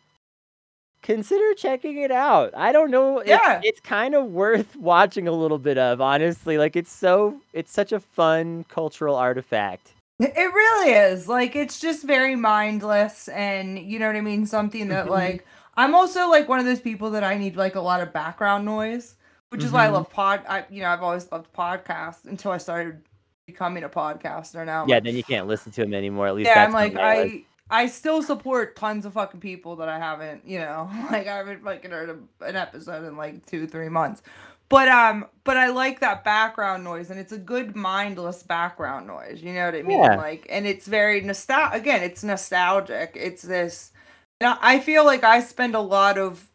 consider 1.02 1.54
checking 1.56 1.98
it 1.98 2.12
out. 2.12 2.52
I 2.56 2.72
don't 2.72 2.92
know. 2.92 3.24
Yeah. 3.24 3.60
it's 3.64 3.80
kind 3.80 4.16
of 4.16 4.28
worth 4.28 4.76
watching 4.78 5.28
a 5.28 5.32
little 5.32 5.58
bit 5.60 5.78
of. 5.78 6.02
Honestly, 6.02 6.58
like 6.58 6.76
it's 6.76 6.92
so 6.92 7.40
it's 7.54 7.72
such 7.72 7.92
a 7.92 8.00
fun 8.00 8.66
cultural 8.70 9.16
artifact. 9.16 9.94
It 10.20 10.36
really 10.38 10.92
is. 10.94 11.28
Like 11.28 11.56
it's 11.56 11.80
just 11.80 12.04
very 12.04 12.36
mindless 12.36 13.28
and 13.30 13.80
you 13.80 13.98
know 14.00 14.08
what 14.08 14.16
I 14.16 14.22
mean? 14.22 14.46
Something 14.46 14.88
that 14.90 15.08
Mhm. 15.08 15.10
like 15.10 15.46
I'm 15.78 15.96
also 15.96 16.30
like 16.30 16.48
one 16.50 16.60
of 16.60 16.66
those 16.66 16.82
people 16.82 17.10
that 17.12 17.24
I 17.24 17.38
need 17.38 17.56
like 17.56 17.76
a 17.76 17.82
lot 17.82 18.02
of 18.02 18.14
background 18.14 18.66
noise, 18.66 19.16
which 19.50 19.64
is 19.64 19.72
why 19.72 19.86
I 19.86 19.90
Mhm. 19.90 19.94
love 19.94 20.10
pod 20.12 20.42
I 20.48 20.66
you 20.70 20.82
know, 20.84 20.90
I've 20.90 21.02
always 21.02 21.32
loved 21.32 21.52
podcasts 21.54 22.26
until 22.26 22.52
I 22.52 22.58
started 22.58 23.02
becoming 23.48 23.84
a 23.84 23.90
podcaster 23.90 24.64
now. 24.66 24.86
Yeah, 24.88 24.96
like, 24.96 25.06
then 25.06 25.16
you 25.16 25.24
can't 25.24 25.48
listen 25.48 25.72
to 25.72 25.82
them 25.82 25.94
anymore. 25.96 26.28
At 26.28 26.36
least 26.36 26.50
yeah, 26.50 26.66
that's 26.66 26.68
I'm 26.68 26.74
like. 26.74 26.96
I 26.98 27.44
I 27.72 27.88
still 27.88 28.22
support 28.22 28.76
tons 28.76 29.06
of 29.06 29.14
fucking 29.14 29.40
people 29.40 29.78
that 29.78 29.88
I 29.88 29.98
haven't, 29.98 30.46
you 30.46 30.60
know, 30.60 30.90
like 31.12 31.28
I 31.28 31.38
haven't 31.38 31.64
fucking 31.64 31.92
heard 31.92 32.10
a, 32.10 32.46
an 32.46 32.56
episode 32.58 33.06
in 33.08 33.16
like 33.18 33.46
two, 33.46 33.66
three 33.66 33.90
months. 33.90 34.22
But 34.68 34.88
um, 34.88 35.26
but 35.44 35.58
I 35.58 35.68
like 35.68 36.00
that 36.00 36.24
background 36.24 36.86
noise, 36.86 37.10
and 37.10 37.20
it's 37.20 37.34
a 37.34 37.38
good 37.38 37.76
mindless 37.76 38.42
background 38.42 39.06
noise. 39.06 39.42
You 39.42 39.54
know 39.54 39.66
what 39.66 39.76
I 39.76 39.82
mean? 39.82 40.00
Yeah. 40.00 40.16
Like, 40.16 40.48
and 40.50 40.66
it's 40.66 40.88
very 40.88 41.20
nostalgic. 41.20 41.82
Again, 41.82 42.04
it's 42.04 42.24
nostalgic. 42.24 43.12
It's 43.16 43.42
this. 43.42 43.92
And 44.40 44.50
I 44.50 44.58
I 44.62 44.80
feel 44.80 45.06
like 45.06 45.26
I 45.26 45.42
spend 45.42 45.76
a 45.76 45.82
lot 45.82 46.18
of 46.18 46.50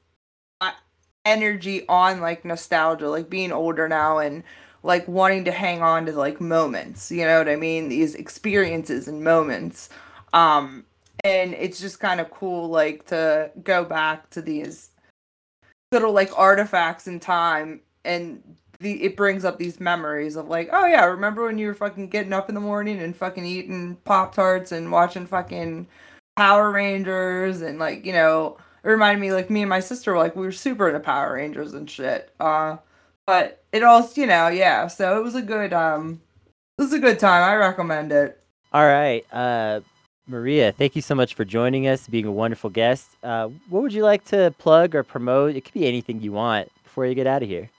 uh, 0.62 0.72
energy 1.26 1.86
on 1.88 2.22
like 2.22 2.42
nostalgia, 2.42 3.10
like 3.10 3.28
being 3.28 3.52
older 3.52 3.86
now 3.86 4.16
and 4.16 4.44
like 4.82 5.06
wanting 5.06 5.44
to 5.44 5.52
hang 5.52 5.82
on 5.82 6.06
to 6.06 6.12
like 6.12 6.40
moments. 6.40 7.10
You 7.10 7.26
know 7.26 7.36
what 7.36 7.50
I 7.50 7.56
mean? 7.56 7.90
These 7.90 8.14
experiences 8.14 9.08
and 9.08 9.22
moments. 9.22 9.90
Um, 10.32 10.86
and 11.26 11.54
it's 11.54 11.80
just 11.80 11.98
kind 11.98 12.20
of 12.20 12.30
cool, 12.30 12.68
like 12.68 13.04
to 13.06 13.50
go 13.64 13.84
back 13.84 14.30
to 14.30 14.40
these 14.40 14.90
little 15.90 16.12
like 16.12 16.30
artifacts 16.38 17.06
in 17.06 17.18
time 17.18 17.80
and 18.04 18.42
the 18.78 19.02
it 19.02 19.16
brings 19.16 19.44
up 19.44 19.58
these 19.58 19.80
memories 19.80 20.36
of 20.36 20.48
like, 20.48 20.68
oh 20.72 20.86
yeah, 20.86 21.04
remember 21.04 21.44
when 21.44 21.58
you 21.58 21.66
were 21.66 21.74
fucking 21.74 22.08
getting 22.08 22.32
up 22.32 22.48
in 22.48 22.54
the 22.54 22.60
morning 22.60 23.00
and 23.00 23.16
fucking 23.16 23.44
eating 23.44 23.96
Pop 24.04 24.34
Tarts 24.34 24.70
and 24.70 24.92
watching 24.92 25.26
fucking 25.26 25.88
Power 26.36 26.70
Rangers 26.70 27.60
and 27.60 27.78
like, 27.78 28.06
you 28.06 28.12
know, 28.12 28.56
it 28.84 28.88
reminded 28.88 29.20
me 29.20 29.32
like 29.32 29.50
me 29.50 29.62
and 29.62 29.70
my 29.70 29.80
sister 29.80 30.12
were 30.12 30.18
like 30.18 30.36
we 30.36 30.46
were 30.46 30.52
super 30.52 30.86
into 30.88 31.00
Power 31.00 31.34
Rangers 31.34 31.74
and 31.74 31.90
shit. 31.90 32.32
Uh 32.38 32.76
but 33.26 33.64
it 33.72 33.82
also, 33.82 34.20
you 34.20 34.28
know, 34.28 34.46
yeah, 34.46 34.86
so 34.86 35.18
it 35.18 35.24
was 35.24 35.34
a 35.34 35.42
good 35.42 35.72
um 35.72 36.20
it 36.78 36.82
was 36.82 36.92
a 36.92 37.00
good 37.00 37.18
time. 37.18 37.42
I 37.42 37.56
recommend 37.56 38.12
it. 38.12 38.40
All 38.72 38.86
right, 38.86 39.24
uh, 39.32 39.80
Maria, 40.26 40.72
thank 40.72 40.96
you 40.96 41.02
so 41.02 41.14
much 41.14 41.34
for 41.34 41.44
joining 41.44 41.86
us, 41.86 42.08
being 42.08 42.26
a 42.26 42.32
wonderful 42.32 42.70
guest. 42.70 43.16
Uh, 43.22 43.48
what 43.68 43.82
would 43.82 43.92
you 43.92 44.02
like 44.02 44.24
to 44.26 44.52
plug 44.58 44.94
or 44.94 45.02
promote? 45.02 45.54
It 45.54 45.64
could 45.64 45.74
be 45.74 45.86
anything 45.86 46.20
you 46.20 46.32
want 46.32 46.68
before 46.82 47.06
you 47.06 47.14
get 47.14 47.26
out 47.26 47.42
of 47.42 47.48
here. 47.48 47.70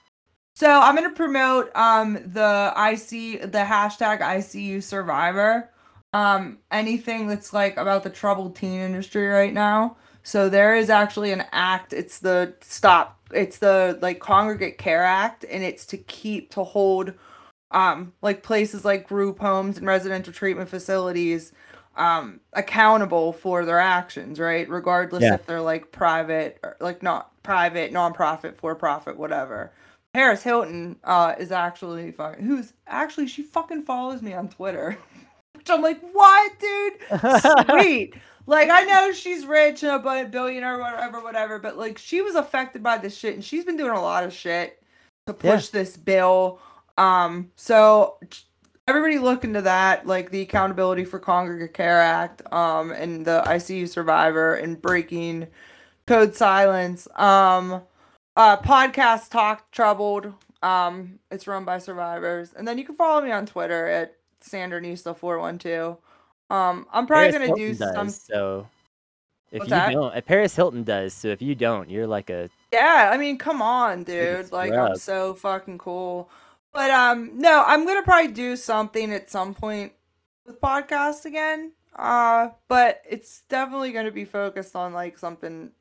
So 0.54 0.68
I'm 0.68 0.96
gonna 0.96 1.10
promote 1.10 1.70
um 1.76 2.14
the 2.14 2.72
IC 2.76 3.52
the 3.52 3.58
hashtag 3.58 4.20
ICU 4.20 4.82
survivor. 4.82 5.70
Um 6.12 6.58
anything 6.72 7.28
that's 7.28 7.52
like 7.52 7.76
about 7.76 8.02
the 8.02 8.10
troubled 8.10 8.56
teen 8.56 8.80
industry 8.80 9.28
right 9.28 9.54
now. 9.54 9.96
So 10.24 10.48
there 10.48 10.74
is 10.74 10.90
actually 10.90 11.32
an 11.32 11.44
act. 11.52 11.92
It's 11.92 12.18
the 12.18 12.54
stop. 12.60 13.20
It's 13.32 13.58
the 13.58 13.98
like 14.02 14.18
Congregate 14.18 14.78
Care 14.78 15.04
Act, 15.04 15.44
and 15.48 15.62
it's 15.62 15.86
to 15.86 15.96
keep 15.96 16.50
to 16.54 16.64
hold, 16.64 17.14
um, 17.70 18.12
like 18.20 18.42
places 18.42 18.84
like 18.84 19.06
group 19.06 19.38
homes 19.38 19.78
and 19.78 19.86
residential 19.86 20.32
treatment 20.32 20.68
facilities, 20.68 21.52
um, 21.98 22.40
accountable 22.54 23.32
for 23.32 23.64
their 23.64 23.80
actions, 23.80 24.38
right? 24.40 24.68
Regardless 24.68 25.22
Yeah. 25.22 25.34
if 25.34 25.46
they're 25.46 25.60
like 25.60 25.92
private 25.92 26.58
or 26.62 26.76
like 26.80 27.02
not 27.02 27.30
private, 27.42 27.92
nonprofit, 27.92 28.56
for 28.56 28.74
profit, 28.74 29.16
whatever. 29.18 29.72
Paris 30.14 30.42
Hilton 30.42 30.96
uh, 31.04 31.34
is 31.38 31.52
actually 31.52 32.12
fucking, 32.12 32.44
who's 32.44 32.72
actually 32.86 33.26
she 33.26 33.42
fucking 33.42 33.82
follows 33.82 34.22
me 34.22 34.32
on 34.32 34.48
Twitter, 34.48 34.96
which 35.54 35.68
I'm 35.68 35.82
like, 35.82 36.00
what, 36.12 36.52
dude? 36.58 36.92
Sweet. 37.68 38.14
like 38.46 38.70
I 38.70 38.84
know 38.84 39.12
she's 39.12 39.44
rich 39.44 39.82
and 39.82 39.92
a 39.92 40.24
billionaire, 40.24 40.78
whatever, 40.78 41.20
whatever, 41.20 41.58
but 41.58 41.76
like 41.76 41.98
she 41.98 42.22
was 42.22 42.36
affected 42.36 42.82
by 42.82 42.96
this 42.98 43.16
shit, 43.16 43.34
and 43.34 43.44
she's 43.44 43.64
been 43.64 43.76
doing 43.76 43.90
a 43.90 44.00
lot 44.00 44.24
of 44.24 44.32
shit 44.32 44.82
to 45.26 45.36
Yeah. 45.42 45.54
push 45.56 45.68
this 45.68 45.96
bill. 45.96 46.60
Um, 46.96 47.50
so 47.54 48.18
everybody 48.88 49.18
look 49.18 49.44
into 49.44 49.60
that, 49.62 50.06
like 50.06 50.30
the 50.30 50.40
Accountability 50.40 51.04
for 51.04 51.18
Congregate 51.18 51.74
Care 51.74 52.00
Act, 52.00 52.42
um, 52.52 52.90
and 52.90 53.24
the 53.24 53.42
ICU 53.46 53.88
survivor 53.88 54.54
and 54.54 54.80
breaking 54.80 55.46
code 56.06 56.34
silence. 56.34 57.06
Um, 57.14 57.82
uh, 58.36 58.56
podcast 58.56 59.30
Talk 59.30 59.70
Troubled. 59.70 60.32
Um, 60.62 61.18
it's 61.30 61.46
run 61.46 61.64
by 61.64 61.78
survivors, 61.78 62.54
and 62.56 62.66
then 62.66 62.78
you 62.78 62.84
can 62.84 62.96
follow 62.96 63.20
me 63.20 63.30
on 63.30 63.46
Twitter 63.46 63.86
at 63.86 64.16
Sandernista412. 64.42 65.98
Um, 66.50 66.86
I'm 66.92 67.06
probably 67.06 67.30
Paris 67.30 67.34
gonna 67.34 67.46
do 67.58 67.66
Hilton 67.66 67.76
some. 67.76 68.06
does, 68.06 68.22
so 68.22 68.66
if 69.52 69.60
What's 69.60 69.70
you 69.70 69.76
that? 69.76 69.92
don't, 69.92 70.26
Paris 70.26 70.56
Hilton 70.56 70.82
does. 70.82 71.12
So 71.12 71.28
if 71.28 71.42
you 71.42 71.54
don't, 71.54 71.90
you're 71.90 72.06
like 72.06 72.30
a 72.30 72.48
Yeah, 72.72 73.10
I 73.12 73.18
mean, 73.18 73.36
come 73.36 73.60
on, 73.60 74.04
dude. 74.04 74.50
Like, 74.50 74.72
I'm 74.72 74.96
so 74.96 75.34
fucking 75.34 75.78
cool. 75.78 76.30
But 76.78 76.92
um, 76.92 77.32
no, 77.34 77.64
I'm 77.66 77.84
gonna 77.84 78.04
probably 78.04 78.30
do 78.30 78.54
something 78.54 79.12
at 79.12 79.28
some 79.28 79.52
point 79.52 79.90
with 80.46 80.60
podcast 80.60 81.24
again. 81.24 81.72
Uh, 81.96 82.50
but 82.68 83.02
it's 83.10 83.42
definitely 83.48 83.90
gonna 83.90 84.12
be 84.12 84.24
focused 84.24 84.76
on 84.76 84.92
like 84.92 85.18
something 85.18 85.72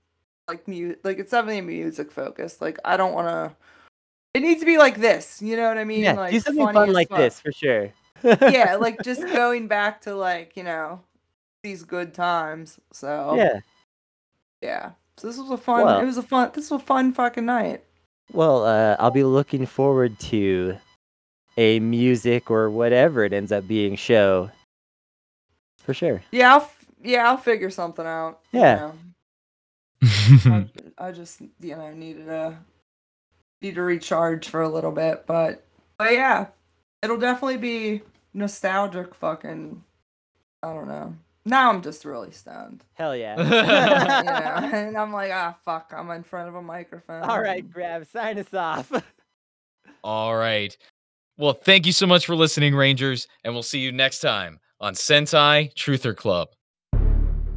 like 0.48 0.68
mute. 0.68 1.00
Like 1.04 1.20
it's 1.20 1.30
definitely 1.30 1.62
music 1.62 2.12
focused. 2.12 2.64
Like 2.64 2.80
I 2.84 2.98
don't 2.98 3.14
want 3.14 3.28
to. 3.28 3.56
It 4.34 4.40
needs 4.40 4.62
to 4.62 4.66
be 4.66 4.80
like 4.80 5.00
this. 5.00 5.40
You 5.40 5.56
know 5.56 5.68
what 5.68 5.78
I 5.78 5.84
mean? 5.84 6.00
yeah. 6.00 6.14
like 6.14 6.32
do 6.32 6.40
something 6.40 6.74
fun 6.74 6.92
like 6.92 7.10
fuck. 7.10 7.20
this 7.20 7.40
for 7.40 7.52
sure. 7.52 7.94
yeah, 8.24 8.76
like 8.80 9.00
just 9.04 9.22
going 9.22 9.68
back 9.68 10.02
to 10.02 10.16
like 10.16 10.58
you 10.58 10.64
know 10.64 11.02
these 11.62 11.84
good 11.84 12.16
times. 12.16 12.80
So 12.92 13.36
yeah. 13.36 13.60
yeah. 14.64 14.92
So 15.18 15.28
this 15.28 15.38
was 15.38 15.52
a 15.52 15.58
fun. 15.58 15.86
Well- 15.86 16.00
it 16.00 16.06
was 16.06 16.18
a 16.18 16.24
fun. 16.24 16.50
This 16.56 16.72
was 16.72 16.82
a 16.82 16.84
fun 16.84 17.14
fucking 17.14 17.46
night. 17.46 17.84
Well, 18.34 18.66
uh, 18.66 18.96
I'll 19.00 19.12
be 19.12 19.24
looking 19.24 19.68
forward 19.68 20.20
to 20.20 20.76
a 21.58 21.80
music 21.80 22.50
or 22.52 22.70
whatever 22.70 23.24
it 23.26 23.34
ends 23.34 23.52
up 23.52 23.68
being 23.68 23.96
show. 23.96 24.50
For 25.80 25.94
sure. 25.94 26.22
Yeah, 26.32 26.54
I'll, 26.56 26.62
f- 26.62 26.86
yeah, 27.04 27.28
I'll 27.30 27.38
figure 27.38 27.70
something 27.70 28.06
out. 28.06 28.40
you 28.52 28.60
Yeah. 28.62 28.76
know. 28.76 28.94
I, 30.46 30.66
I 31.00 31.12
just 31.12 31.42
you 31.60 31.76
know 31.76 31.92
needed 31.92 32.30
a 32.30 32.60
need 33.64 33.74
to 33.76 33.82
recharge 33.82 34.48
for 34.50 34.62
a 34.62 34.70
little 34.70 34.92
bit, 34.92 35.26
but 35.26 35.64
but 35.98 36.14
yeah, 36.14 36.48
it'll 37.02 37.18
definitely 37.18 37.58
be 37.58 38.02
nostalgic. 38.36 39.16
Fucking, 39.16 39.84
I 40.62 40.74
don't 40.74 40.88
know. 40.88 41.16
Now 41.46 41.72
I'm 41.72 41.82
just 41.82 42.06
really 42.06 42.30
stoned. 42.32 42.84
Hell 42.94 43.16
yeah. 43.16 43.38
you 43.42 43.50
know, 43.50 44.78
and 44.78 44.96
I'm 44.98 45.12
like, 45.14 45.32
ah, 45.34 45.56
fuck, 45.66 45.92
I'm 45.96 46.12
in 46.12 46.22
front 46.22 46.50
of 46.50 46.56
a 46.56 46.62
microphone. 46.62 47.24
All 47.24 47.42
right, 47.42 47.68
Grav, 47.68 48.06
sign 48.08 48.38
us 48.38 48.54
off. 48.54 48.92
All 50.04 50.36
right. 50.36 50.78
Well, 51.40 51.54
thank 51.54 51.86
you 51.86 51.92
so 51.92 52.08
much 52.08 52.26
for 52.26 52.36
listening, 52.36 52.74
Rangers, 52.74 53.28
and 53.44 53.54
we'll 53.54 53.62
see 53.62 53.78
you 53.78 53.92
next 53.92 54.22
time 54.22 54.60
on 54.82 54.96
Sentai 54.96 55.72
Truther 55.76 56.18
Club. 56.18 56.48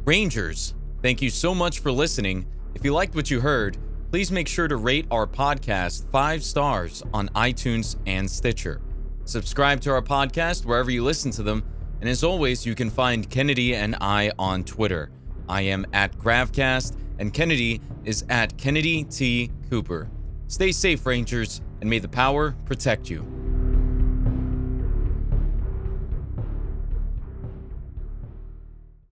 Rangers, 0.05 0.75
thank 1.01 1.19
you 1.19 1.31
so 1.31 1.55
much 1.55 1.79
for 1.79 1.91
listening. 1.91 2.45
If 2.75 2.85
you 2.85 2.93
liked 2.93 3.15
what 3.15 3.31
you 3.31 3.41
heard, 3.41 3.79
please 4.11 4.31
make 4.31 4.47
sure 4.47 4.67
to 4.67 4.75
rate 4.75 5.07
our 5.09 5.25
podcast 5.25 6.07
five 6.11 6.43
stars 6.43 7.01
on 7.11 7.29
iTunes 7.29 7.95
and 8.05 8.29
Stitcher. 8.29 8.81
Subscribe 9.25 9.81
to 9.81 9.89
our 9.89 10.01
podcast 10.03 10.63
wherever 10.63 10.91
you 10.91 11.03
listen 11.03 11.31
to 11.31 11.41
them. 11.41 11.63
And 12.01 12.09
as 12.09 12.23
always, 12.23 12.63
you 12.63 12.75
can 12.75 12.91
find 12.91 13.27
Kennedy 13.31 13.73
and 13.73 13.95
I 13.99 14.31
on 14.37 14.63
Twitter. 14.63 15.09
I 15.49 15.61
am 15.61 15.87
at 15.91 16.15
Gravcast, 16.19 16.97
and 17.17 17.33
Kennedy 17.33 17.81
is 18.03 18.25
at 18.29 18.55
Kennedy 18.59 19.05
T. 19.05 19.49
Cooper. 19.71 20.07
Stay 20.45 20.71
safe, 20.71 21.03
Rangers, 21.03 21.61
and 21.79 21.89
may 21.89 21.97
the 21.97 22.07
power 22.07 22.51
protect 22.65 23.09
you. 23.09 23.40